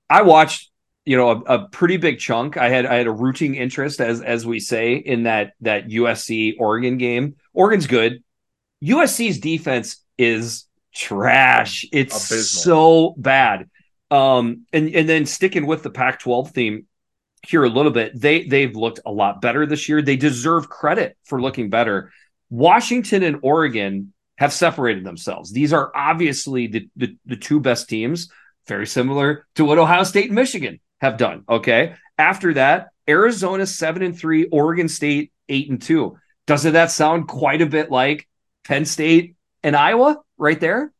I 0.08 0.22
watched, 0.22 0.70
you 1.04 1.16
know, 1.16 1.30
a, 1.30 1.40
a, 1.40 1.68
pretty 1.68 1.98
big 1.98 2.18
chunk. 2.18 2.56
I 2.56 2.68
had 2.68 2.86
I 2.86 2.96
had 2.96 3.06
a 3.06 3.12
rooting 3.12 3.54
interest, 3.54 4.00
as 4.00 4.20
as 4.20 4.44
we 4.44 4.58
say, 4.58 4.94
in 4.94 5.24
that 5.24 5.52
that 5.60 5.86
USC 5.88 6.56
Oregon 6.58 6.98
game. 6.98 7.36
Oregon's 7.52 7.86
good. 7.86 8.24
USC's 8.82 9.38
defense 9.38 10.04
is 10.18 10.66
trash. 10.92 11.86
It's 11.92 12.30
Abysmal. 12.30 12.62
so 12.62 13.14
bad. 13.16 13.70
Um, 14.10 14.66
and 14.72 14.88
and 14.88 15.08
then 15.08 15.26
sticking 15.26 15.66
with 15.66 15.84
the 15.84 15.90
Pac-12 15.90 16.50
theme 16.50 16.86
here 17.42 17.64
a 17.64 17.68
little 17.68 17.92
bit, 17.92 18.18
they 18.18 18.44
they've 18.44 18.74
looked 18.74 19.00
a 19.06 19.12
lot 19.12 19.40
better 19.40 19.66
this 19.66 19.88
year. 19.88 20.02
They 20.02 20.16
deserve 20.16 20.68
credit 20.68 21.16
for 21.24 21.40
looking 21.40 21.70
better. 21.70 22.12
Washington 22.50 23.22
and 23.22 23.38
Oregon 23.42 24.12
have 24.36 24.52
separated 24.52 25.04
themselves. 25.04 25.52
These 25.52 25.72
are 25.72 25.92
obviously 25.94 26.66
the, 26.66 26.88
the, 26.96 27.16
the 27.26 27.36
two 27.36 27.60
best 27.60 27.88
teams, 27.88 28.28
very 28.66 28.86
similar 28.86 29.46
to 29.54 29.64
what 29.64 29.78
Ohio 29.78 30.04
State 30.04 30.26
and 30.26 30.34
Michigan 30.34 30.80
have 31.00 31.16
done. 31.16 31.44
Okay. 31.48 31.94
After 32.18 32.54
that, 32.54 32.88
Arizona 33.08 33.66
seven 33.66 34.02
and 34.02 34.18
three, 34.18 34.46
Oregon 34.46 34.88
State 34.88 35.32
eight 35.48 35.70
and 35.70 35.80
two. 35.80 36.18
Doesn't 36.46 36.72
that 36.72 36.90
sound 36.90 37.28
quite 37.28 37.62
a 37.62 37.66
bit 37.66 37.90
like 37.90 38.28
Penn 38.64 38.84
State 38.84 39.36
and 39.62 39.76
Iowa 39.76 40.18
right 40.36 40.58
there? 40.58 40.92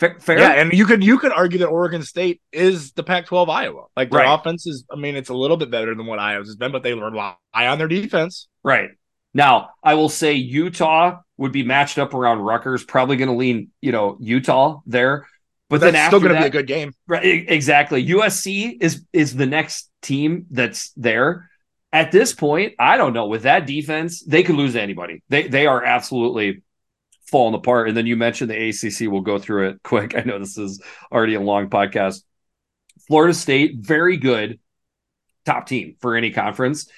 Fa- 0.00 0.18
Fair. 0.18 0.38
Yeah, 0.38 0.52
and 0.52 0.72
you 0.72 0.86
could 0.86 1.04
you 1.04 1.18
could 1.18 1.30
argue 1.30 1.58
that 1.58 1.68
Oregon 1.68 2.02
State 2.02 2.40
is 2.52 2.92
the 2.92 3.02
Pac-12 3.02 3.48
Iowa. 3.50 3.84
Like 3.96 4.10
their 4.10 4.20
Right. 4.20 4.34
offense 4.34 4.66
is, 4.66 4.84
I 4.90 4.96
mean, 4.96 5.14
it's 5.14 5.28
a 5.28 5.34
little 5.34 5.58
bit 5.58 5.70
better 5.70 5.94
than 5.94 6.06
what 6.06 6.18
Iowa's 6.18 6.48
has 6.48 6.56
been, 6.56 6.72
but 6.72 6.82
they 6.82 6.94
rely 6.94 7.34
on 7.54 7.78
their 7.78 7.86
defense. 7.86 8.48
Right. 8.64 8.90
Now, 9.34 9.70
I 9.84 9.94
will 9.94 10.08
say 10.08 10.32
Utah 10.32 11.20
would 11.36 11.52
be 11.52 11.62
matched 11.62 11.98
up 11.98 12.14
around 12.14 12.40
Rutgers, 12.40 12.82
probably 12.82 13.16
going 13.16 13.28
to 13.28 13.36
lean, 13.36 13.68
you 13.80 13.92
know, 13.92 14.16
Utah 14.20 14.80
there. 14.86 15.26
But 15.68 15.80
That's 15.80 15.92
then 15.92 16.08
still 16.08 16.18
going 16.20 16.34
to 16.34 16.40
be 16.40 16.46
a 16.46 16.50
good 16.50 16.66
game. 16.66 16.92
Right, 17.06 17.44
exactly. 17.48 18.04
USC 18.06 18.78
is 18.80 19.04
is 19.12 19.36
the 19.36 19.46
next 19.46 19.88
team 20.02 20.46
that's 20.50 20.92
there. 20.96 21.48
At 21.92 22.10
this 22.10 22.32
point, 22.32 22.74
I 22.78 22.96
don't 22.96 23.12
know. 23.12 23.26
With 23.26 23.42
that 23.42 23.66
defense, 23.66 24.20
they 24.22 24.42
could 24.42 24.56
lose 24.56 24.72
to 24.72 24.80
anybody. 24.80 25.22
They 25.28 25.46
they 25.46 25.66
are 25.66 25.84
absolutely 25.84 26.62
falling 27.30 27.54
apart. 27.54 27.88
And 27.88 27.96
then 27.96 28.06
you 28.06 28.16
mentioned 28.16 28.50
the 28.50 28.68
ACC. 28.68 29.10
We'll 29.10 29.20
go 29.22 29.38
through 29.38 29.70
it 29.70 29.80
quick. 29.84 30.16
I 30.16 30.22
know 30.22 30.38
this 30.38 30.58
is 30.58 30.82
already 31.10 31.34
a 31.34 31.40
long 31.40 31.70
podcast. 31.70 32.22
Florida 33.06 33.34
State, 33.34 33.76
very 33.78 34.16
good, 34.16 34.60
top 35.44 35.66
team 35.66 35.96
for 36.00 36.16
any 36.16 36.30
conference. 36.30 36.88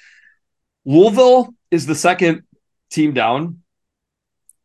Louisville 0.85 1.53
is 1.71 1.85
the 1.85 1.95
second 1.95 2.43
team 2.91 3.13
down. 3.13 3.61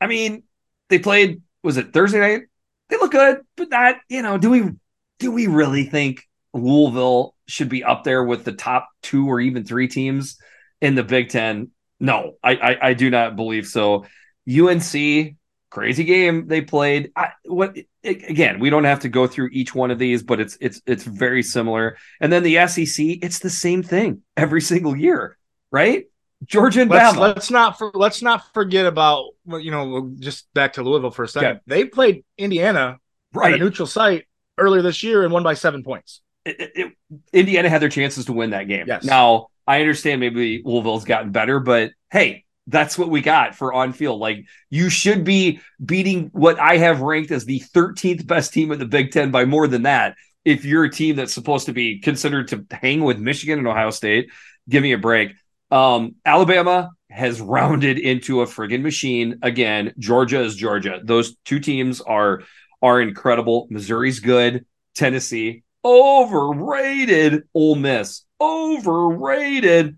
I 0.01 0.07
mean, 0.07 0.43
they 0.89 0.99
played. 0.99 1.43
Was 1.63 1.77
it 1.77 1.93
Thursday 1.93 2.21
night? 2.21 2.43
They 2.89 2.97
look 2.97 3.13
good, 3.13 3.41
but 3.57 3.71
not. 3.71 3.97
You 4.09 4.23
know, 4.23 4.39
do 4.39 4.51
we 4.51 4.71
do 5.19 5.31
we 5.31 5.47
really 5.47 5.85
think 5.85 6.27
Louisville 6.53 7.35
should 7.47 7.69
be 7.69 7.85
up 7.85 8.05
there 8.05 8.25
with 8.25 8.45
the 8.45 8.53
top 8.53 8.89
two 9.03 9.27
or 9.27 9.41
even 9.41 9.65
three 9.65 9.89
teams 9.89 10.39
in 10.81 10.95
the 10.95 11.03
Big 11.03 11.29
Ten? 11.29 11.71
No, 12.01 12.37
I 12.43 12.53
I, 12.53 12.89
I 12.89 12.95
do 12.95 13.11
not 13.11 13.37
believe 13.37 13.67
so. 13.67 14.07
UNC, 14.49 15.37
crazy 15.71 16.05
game 16.05 16.47
they 16.47 16.61
played. 16.61 17.13
I, 17.17 17.31
what 17.45 17.77
again? 18.05 18.59
We 18.61 18.71
don't 18.71 18.85
have 18.85 19.01
to 19.01 19.09
go 19.09 19.27
through 19.27 19.51
each 19.53 19.75
one 19.75 19.91
of 19.91 19.99
these, 19.99 20.23
but 20.23 20.41
it's 20.41 20.57
it's 20.61 20.81
it's 20.87 21.05
very 21.05 21.43
similar. 21.43 21.97
And 22.21 22.33
then 22.33 22.43
the 22.43 22.67
SEC, 22.67 23.05
it's 23.23 23.39
the 23.41 23.51
same 23.51 23.83
thing 23.83 24.23
every 24.37 24.61
single 24.61 24.97
year, 24.97 25.37
right? 25.71 26.05
Georgia 26.45 26.83
and 26.83 26.91
Let's, 26.91 27.17
Bama, 27.17 27.21
let's 27.21 27.51
not 27.51 27.79
for, 27.79 27.91
let's 27.95 28.23
not 28.23 28.55
forget 28.55 28.87
about 28.87 29.25
you 29.47 29.71
know 29.73 30.13
just 30.21 30.53
back 30.55 30.75
to 30.75 30.83
Louisville 30.83 31.11
for 31.11 31.25
a 31.25 31.29
second. 31.29 31.49
Okay. 31.51 31.61
They 31.67 31.85
played 31.85 32.25
Indiana 32.37 32.99
right 33.35 33.55
at 33.55 33.61
a 33.61 33.65
neutral 33.65 33.87
site 33.89 34.27
earlier 34.57 34.83
this 34.83 35.03
year 35.03 35.25
and 35.25 35.33
won 35.33 35.43
by 35.43 35.55
seven 35.55 35.83
points. 35.83 36.21
it- 36.45 36.73
it- 36.75 36.93
Indiana 37.33 37.69
had 37.69 37.83
their 37.83 37.89
chances 37.89 38.27
to 38.27 38.33
win 38.33 38.51
that 38.51 38.69
game. 38.69 38.85
Yes. 38.87 39.03
Now, 39.05 39.49
I 39.67 39.81
understand 39.81 40.21
maybe 40.21 40.63
Louisville's 40.65 41.05
gotten 41.05 41.31
better, 41.33 41.59
but 41.59 41.93
hey, 42.11 42.45
that's 42.69 42.99
what 42.99 43.09
we 43.09 43.21
got 43.23 43.55
for 43.55 43.73
on 43.73 43.93
field. 43.93 44.21
Like 44.21 44.45
you 44.71 44.91
should 44.91 45.25
be 45.25 45.61
beating 45.85 46.29
what 46.33 46.61
I 46.61 46.77
have 46.77 47.01
ranked 47.01 47.31
as 47.31 47.45
the 47.45 47.61
13th 47.61 48.27
best 48.27 48.53
team 48.53 48.71
in 48.71 48.79
the 48.79 48.87
Big 48.87 49.11
Ten 49.11 49.31
by 49.31 49.47
more 49.47 49.67
than 49.67 49.83
that. 49.83 50.17
If 50.45 50.65
you're 50.65 50.85
a 50.85 50.91
team 50.91 51.17
that's 51.17 51.33
supposed 51.33 51.67
to 51.67 51.73
be 51.73 51.99
considered 51.99 52.49
to 52.49 52.65
hang 52.71 53.03
with 53.03 53.19
Michigan 53.19 53.59
and 53.59 53.67
Ohio 53.67 53.91
State, 53.91 54.31
give 54.69 54.83
me 54.83 54.93
a 54.93 54.99
break. 54.99 55.33
Um, 55.71 56.17
Alabama 56.25 56.91
has 57.11 57.41
rounded 57.41 57.99
into 57.99 58.43
a 58.43 58.47
friggin' 58.47 58.83
machine 58.83 59.39
again. 59.43 59.95
Georgia 59.99 60.41
is 60.43 60.55
Georgia. 60.55 61.01
Those 61.03 61.37
two 61.45 61.61
teams 61.61 62.01
are 62.01 62.43
are 62.81 63.01
incredible. 63.01 63.67
Missouri's 63.71 64.21
good. 64.21 64.65
Tennessee 64.95 65.65
overrated. 65.85 67.45
Ole 67.55 67.77
Miss 67.77 68.25
overrated. 68.41 69.97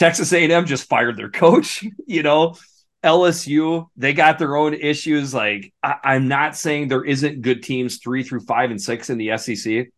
Texas 0.00 0.32
A&M 0.32 0.64
just 0.64 0.88
fired 0.88 1.16
their 1.16 1.30
coach. 1.30 1.84
You 2.06 2.24
know, 2.24 2.56
LSU 3.04 3.86
they 3.96 4.12
got 4.12 4.40
their 4.40 4.56
own 4.56 4.74
issues. 4.74 5.32
Like 5.32 5.72
I, 5.80 5.94
I'm 6.02 6.26
not 6.26 6.56
saying 6.56 6.88
there 6.88 7.04
isn't 7.04 7.42
good 7.42 7.62
teams 7.62 7.98
three 7.98 8.24
through 8.24 8.40
five 8.40 8.72
and 8.72 8.82
six 8.82 9.10
in 9.10 9.18
the 9.18 9.38
SEC. 9.38 9.88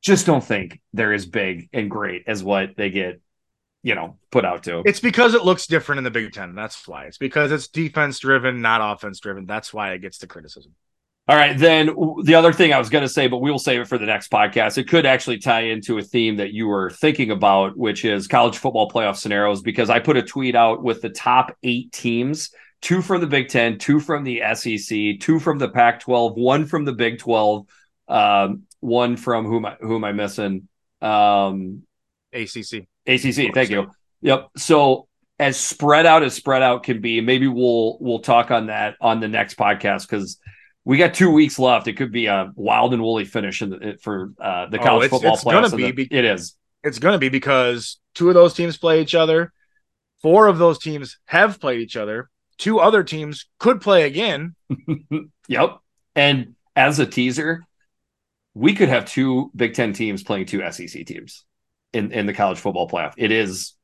Just 0.00 0.24
don't 0.24 0.44
think 0.44 0.80
they're 0.92 1.12
as 1.12 1.26
big 1.26 1.68
and 1.72 1.90
great 1.90 2.22
as 2.28 2.44
what 2.44 2.76
they 2.76 2.90
get, 2.90 3.20
you 3.82 3.96
know, 3.96 4.18
put 4.30 4.44
out 4.44 4.62
to. 4.64 4.82
It's 4.86 5.00
because 5.00 5.34
it 5.34 5.44
looks 5.44 5.66
different 5.66 5.98
in 5.98 6.04
the 6.04 6.12
Big 6.12 6.32
Ten. 6.32 6.54
That's 6.54 6.86
why. 6.86 7.06
It's 7.06 7.18
because 7.18 7.50
it's 7.50 7.66
defense 7.66 8.20
driven, 8.20 8.62
not 8.62 8.80
offense 8.80 9.18
driven. 9.18 9.46
That's 9.46 9.74
why 9.74 9.94
it 9.94 9.98
gets 9.98 10.18
the 10.18 10.28
criticism. 10.28 10.76
All 11.28 11.36
right, 11.36 11.58
then 11.58 11.94
the 12.24 12.34
other 12.36 12.54
thing 12.54 12.72
I 12.72 12.78
was 12.78 12.88
going 12.88 13.02
to 13.02 13.08
say, 13.08 13.26
but 13.26 13.42
we 13.42 13.50
will 13.50 13.58
save 13.58 13.82
it 13.82 13.88
for 13.88 13.98
the 13.98 14.06
next 14.06 14.30
podcast. 14.30 14.78
It 14.78 14.88
could 14.88 15.04
actually 15.04 15.38
tie 15.38 15.60
into 15.60 15.98
a 15.98 16.02
theme 16.02 16.36
that 16.36 16.54
you 16.54 16.66
were 16.66 16.88
thinking 16.88 17.30
about, 17.30 17.76
which 17.76 18.06
is 18.06 18.26
college 18.26 18.56
football 18.56 18.90
playoff 18.90 19.16
scenarios. 19.16 19.60
Because 19.60 19.90
I 19.90 19.98
put 19.98 20.16
a 20.16 20.22
tweet 20.22 20.54
out 20.54 20.82
with 20.82 21.02
the 21.02 21.10
top 21.10 21.54
eight 21.62 21.92
teams: 21.92 22.50
two 22.80 23.02
from 23.02 23.20
the 23.20 23.26
Big 23.26 23.48
Ten, 23.48 23.76
two 23.76 24.00
from 24.00 24.24
the 24.24 24.42
SEC, 24.54 25.20
two 25.20 25.38
from 25.38 25.58
the 25.58 25.68
Pac-12, 25.68 26.34
one 26.34 26.64
from 26.64 26.86
the 26.86 26.94
Big 26.94 27.18
12, 27.18 27.66
um, 28.08 28.62
one 28.80 29.18
from 29.18 29.44
whom, 29.44 29.66
I, 29.66 29.76
who 29.80 29.96
am 29.96 30.04
I 30.04 30.12
missing? 30.12 30.66
Um, 31.02 31.82
ACC. 32.32 32.86
ACC. 33.06 33.52
Thank 33.52 33.68
you. 33.68 33.90
Yep. 34.22 34.48
So 34.56 35.08
as 35.38 35.58
spread 35.58 36.06
out 36.06 36.22
as 36.22 36.32
spread 36.32 36.62
out 36.62 36.84
can 36.84 37.02
be, 37.02 37.20
maybe 37.20 37.48
we'll 37.48 37.98
we'll 38.00 38.20
talk 38.20 38.50
on 38.50 38.68
that 38.68 38.96
on 39.00 39.20
the 39.20 39.28
next 39.28 39.58
podcast 39.58 40.08
because 40.08 40.38
we 40.88 40.96
got 40.96 41.12
two 41.12 41.30
weeks 41.30 41.58
left. 41.58 41.86
It 41.86 41.98
could 41.98 42.10
be 42.12 42.26
a 42.26 42.50
wild 42.56 42.94
and 42.94 43.02
woolly 43.02 43.26
finish 43.26 43.60
in 43.60 43.68
the, 43.68 43.98
for 44.00 44.32
uh, 44.40 44.66
the 44.70 44.80
Oh, 44.80 44.82
college 44.82 45.04
it's- 45.06 45.10
football 45.20 45.34
it's 45.34 45.44
gonna 45.44 45.76
be 45.76 45.90
the- 45.92 46.08
it 46.10 46.24
is. 46.24 46.56
It's 46.82 46.98
going 46.98 47.12
to 47.12 47.18
be 47.18 47.28
because 47.28 47.98
two 48.14 48.28
of 48.28 48.34
those 48.34 48.54
teams 48.54 48.78
play 48.78 49.02
each 49.02 49.14
other. 49.14 49.52
Four 50.22 50.46
of 50.46 50.56
those 50.58 50.78
teams 50.78 51.18
have 51.26 51.60
played 51.60 51.80
each 51.80 51.96
other. 51.96 52.30
Two 52.56 52.78
other 52.80 53.02
teams 53.04 53.46
could 53.58 53.80
play 53.80 54.04
again. 54.04 54.54
Yep. 55.48 55.78
And 56.14 56.54
as 56.76 56.98
a 57.00 57.06
teaser, 57.06 57.64
we 58.54 58.74
could 58.74 58.88
have 58.88 59.04
two 59.06 59.50
Big 59.56 59.74
Ten 59.74 59.92
teams 59.92 60.22
playing 60.22 60.46
two 60.46 60.62
SEC 60.72 61.04
teams 61.06 61.44
in 61.92 62.12
in 62.12 62.26
the 62.26 62.32
college 62.34 62.58
football 62.58 62.88
playoff. 62.88 63.12
It 63.16 63.30
is. 63.32 63.74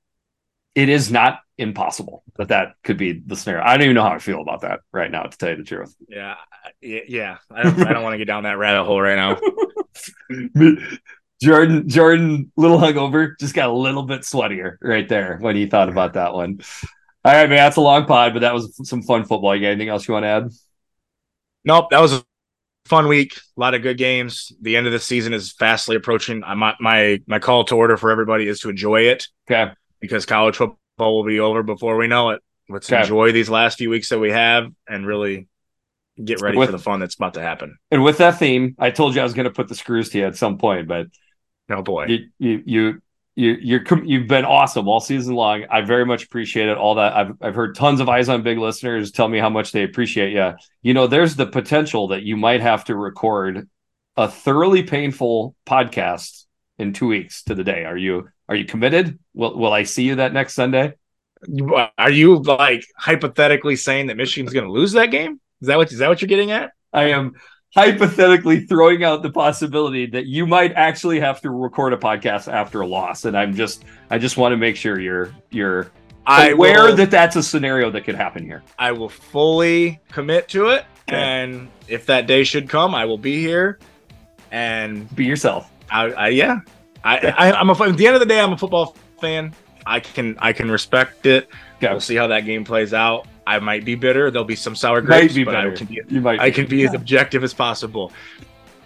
It 0.75 0.89
is 0.89 1.11
not 1.11 1.41
impossible 1.57 2.25
that 2.37 2.49
that 2.49 2.75
could 2.83 2.97
be 2.97 3.23
the 3.25 3.37
scenario. 3.37 3.65
I 3.65 3.77
don't 3.77 3.85
even 3.85 3.95
know 3.95 4.03
how 4.03 4.13
I 4.13 4.19
feel 4.19 4.41
about 4.41 4.63
that 4.63 4.81
right 4.93 5.11
now, 5.11 5.23
to 5.23 5.37
tell 5.37 5.51
you 5.51 5.57
the 5.57 5.65
truth. 5.65 5.95
Yeah, 6.09 6.35
yeah. 6.81 7.39
I 7.51 7.63
don't, 7.63 7.87
I 7.87 7.93
don't 7.93 8.03
want 8.03 8.15
to 8.15 8.19
get 8.19 8.27
down 8.27 8.43
that 8.43 8.59
rabbit 8.59 8.85
hole 8.85 9.01
right 9.01 9.17
now. 9.17 9.39
Jordan, 11.43 11.89
Jordan, 11.89 12.53
little 12.57 12.79
hungover, 12.79 13.33
just 13.39 13.55
got 13.55 13.69
a 13.69 13.73
little 13.73 14.03
bit 14.03 14.23
sweatier 14.23 14.77
right 14.81 15.09
there 15.09 15.39
when 15.41 15.57
he 15.57 15.67
thought 15.67 15.89
about 15.89 16.15
that 16.15 16.33
one. 16.33 16.61
All 17.25 17.33
right, 17.33 17.49
man, 17.49 17.57
that's 17.59 17.77
a 17.77 17.81
long 17.81 18.07
pod, 18.07 18.33
but 18.33 18.41
that 18.41 18.55
was 18.55 18.77
some 18.87 19.03
fun 19.03 19.25
football. 19.25 19.55
You 19.55 19.63
got 19.63 19.69
anything 19.69 19.89
else 19.89 20.07
you 20.07 20.15
want 20.15 20.25
to 20.25 20.29
add? 20.29 20.49
Nope, 21.65 21.91
that 21.91 22.01
was 22.01 22.13
a 22.13 22.25
fun 22.87 23.09
week. 23.09 23.37
A 23.57 23.61
lot 23.61 23.75
of 23.75 23.83
good 23.83 23.97
games. 23.99 24.53
The 24.61 24.77
end 24.77 24.87
of 24.87 24.93
the 24.93 25.01
season 25.01 25.33
is 25.33 25.53
fastly 25.53 25.97
approaching. 25.97 26.43
I, 26.45 26.55
my 26.55 26.75
my 26.81 27.21
my 27.27 27.39
call 27.39 27.65
to 27.65 27.77
order 27.77 27.97
for 27.97 28.11
everybody 28.11 28.47
is 28.47 28.61
to 28.61 28.69
enjoy 28.69 29.03
it 29.03 29.29
Okay, 29.51 29.73
because 30.05 30.27
college 30.27 30.57
football 30.57 31.17
will 31.17 31.25
be 31.25 31.41
over 31.41 31.63
before 31.63 31.97
we 31.97 32.07
know 32.07 32.31
it. 32.31 32.43
Let's 32.69 32.91
Okay. 32.93 33.01
enjoy 33.03 33.33
these 33.33 33.49
last 33.49 33.79
few 33.79 33.89
weeks 33.91 34.09
that 34.11 34.19
we 34.19 34.31
have 34.31 34.71
and 34.89 35.07
really 35.07 35.49
get 36.23 36.41
ready 36.43 36.57
With- 36.59 36.69
for 36.69 36.73
the 36.73 36.79
fun 36.79 37.01
that's 37.01 37.15
about 37.15 37.35
to 37.35 37.41
happen. 37.43 37.77
and 37.91 38.03
with 38.05 38.19
that 38.19 38.39
theme, 38.39 38.75
I 38.79 38.91
told 38.91 39.15
you 39.15 39.21
I 39.21 39.25
was 39.25 39.35
going 39.35 39.45
to 39.45 39.51
put 39.51 39.69
the 39.69 39.75
screws 39.75 40.11
to 40.11 40.19
you 40.19 40.27
at 40.27 40.37
some 40.37 40.59
point, 40.59 40.87
but 40.89 41.07
Oh 41.71 41.83
boy. 41.83 42.07
you 42.07 42.19
you 42.39 42.63
you 42.67 43.03
you 43.37 43.57
you're, 43.61 44.05
you've 44.05 44.29
been 44.29 44.45
awesome 44.45 44.87
all 44.87 45.01
season 45.01 45.35
long. 45.35 45.65
I 45.71 45.81
very 45.81 46.07
much 46.07 46.23
appreciate 46.25 46.69
it. 46.69 46.77
All 46.79 46.95
that 46.97 47.15
I've 47.17 47.33
I've 47.41 47.55
heard 47.57 47.75
tons 47.75 48.01
of 48.01 48.09
eyes 48.09 48.29
on 48.29 48.43
big 48.43 48.59
listeners 48.59 49.11
tell 49.11 49.29
me 49.29 49.39
how 49.39 49.51
much 49.51 49.73
they 49.73 49.83
appreciate 49.83 50.33
you. 50.33 50.53
You 50.83 50.95
know, 50.95 51.07
there's 51.09 51.35
the 51.35 51.47
potential 51.47 52.09
that 52.09 52.23
you 52.23 52.37
might 52.37 52.61
have 52.61 52.85
to 52.85 52.95
record 52.97 53.69
a 54.17 54.29
thoroughly 54.29 54.85
painful 54.85 55.57
podcast 55.67 56.45
in 56.79 56.93
two 56.93 57.09
weeks 57.09 57.43
to 57.45 57.55
the 57.57 57.65
day. 57.65 57.85
Are 57.85 57.97
you 57.97 58.29
are 58.49 58.55
you 58.55 58.65
committed? 58.65 59.19
Will 59.35 59.57
will 59.57 59.73
I 59.73 59.85
see 59.85 60.05
you 60.05 60.17
that 60.17 60.33
next 60.33 60.55
Sunday? 60.55 60.95
Uh, 61.75 61.89
are 61.99 62.11
you 62.11 62.39
like 62.39 62.85
hypothetically 62.97 63.77
saying 63.77 64.07
that 64.07 64.17
Michigan's 64.17 64.53
going 64.53 64.65
to 64.67 64.73
lose 64.73 64.93
that 64.93 65.11
game? 65.11 65.41
Is 65.61 65.69
that 65.69 65.77
what 65.77 65.93
is 65.93 65.99
that 65.99 66.09
what 66.09 66.21
you're 66.21 66.29
getting 66.29 66.51
at? 66.51 66.73
I 66.93 67.11
am 67.11 67.35
hypothetically 67.75 68.61
throwing 68.67 69.03
out 69.03 69.23
the 69.23 69.31
possibility 69.31 70.07
that 70.07 70.27
you 70.27 70.47
might 70.47 70.73
actually 70.73 71.21
have 71.21 71.41
to 71.41 71.51
record 71.51 71.93
a 71.93 71.97
podcast 71.97 72.51
after 72.53 72.81
a 72.83 72.87
loss, 72.87 73.25
and 73.25 73.37
I'm 73.37 73.55
just 73.55 73.85
I 74.11 74.19
just 74.19 74.37
want 74.37 74.53
to 74.53 74.57
make 74.57 74.77
sure 74.77 75.01
you're 75.01 75.35
you're 75.51 75.91
I 76.27 76.51
aware 76.51 76.85
will, 76.87 76.97
that 76.97 77.11
that's 77.11 77.37
a 77.37 77.43
scenario 77.43 77.91
that 77.91 78.03
could 78.03 78.15
happen 78.15 78.45
here. 78.45 78.63
I 78.79 78.93
will 78.93 79.09
fully 79.11 80.01
commit 80.11 80.49
to 80.49 80.69
it, 80.69 80.87
Okay. 81.09 81.17
and 81.21 81.69
if 81.89 82.07
that 82.07 82.27
day 82.27 82.45
should 82.45 82.69
come, 82.69 82.95
I 82.95 83.05
will 83.05 83.19
be 83.19 83.39
here. 83.41 83.79
And 84.51 85.13
Be 85.17 85.25
yourself. 85.25 85.69
I, 85.91 86.13
I 86.13 86.29
yeah, 86.29 86.61
I, 87.05 87.19
I 87.19 87.53
I'm 87.53 87.69
a 87.71 87.73
at 87.73 87.97
the 87.97 88.07
end 88.07 88.17
of 88.17 88.21
the 88.21 88.27
day, 88.27 88.41
I'm 88.41 88.53
a 88.53 88.59
football 88.59 88.97
fan. 89.21 89.55
I 89.87 90.01
can 90.01 90.37
I 90.39 90.53
can 90.53 90.71
respect 90.71 91.27
it. 91.27 91.49
Okay. 91.77 91.91
We'll 91.91 92.01
see 92.01 92.17
how 92.17 92.27
that 92.29 92.41
game 92.41 92.65
plays 92.65 92.95
out. 92.95 93.27
I 93.47 93.59
might 93.59 93.85
be 93.85 93.95
bitter. 93.95 94.31
There'll 94.31 94.47
be 94.47 94.57
some 94.57 94.75
sour 94.75 95.03
Might 95.03 95.19
grapes, 95.19 95.35
be 95.35 95.45
but 95.45 95.55
I 95.55 95.71
can 95.75 95.87
be 95.87 96.01
You 96.09 96.21
might. 96.21 96.41
I 96.41 96.51
can 96.51 96.67
be 96.67 96.85
as 96.85 96.95
objective 96.95 97.45
as 97.45 97.53
possible. 97.53 98.11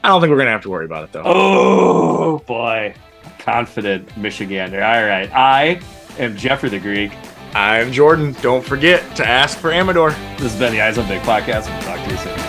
I 0.02 0.08
don't 0.08 0.20
think 0.20 0.30
we're 0.30 0.38
gonna 0.38 0.50
have 0.50 0.62
to 0.62 0.70
worry 0.70 0.84
about 0.84 1.04
it 1.04 1.12
though. 1.12 1.22
Oh 1.24 2.38
boy, 2.40 2.94
confident 3.38 4.08
Michigander. 4.10 4.82
All 4.82 5.06
right, 5.06 5.30
I 5.32 5.80
am 6.18 6.36
Jeffrey 6.36 6.70
the 6.70 6.80
Greek. 6.80 7.12
I'm 7.54 7.92
Jordan. 7.92 8.36
Don't 8.42 8.64
forget 8.64 9.16
to 9.16 9.26
ask 9.26 9.58
for 9.58 9.72
Amador. 9.72 10.10
This 10.38 10.52
has 10.52 10.58
been 10.58 10.72
the 10.72 10.82
Eyes 10.82 10.98
on 10.98 11.08
Big 11.08 11.22
podcast. 11.22 11.72
We'll 11.72 11.82
talk 11.82 12.04
to 12.04 12.10
you 12.10 12.16
soon. 12.18 12.47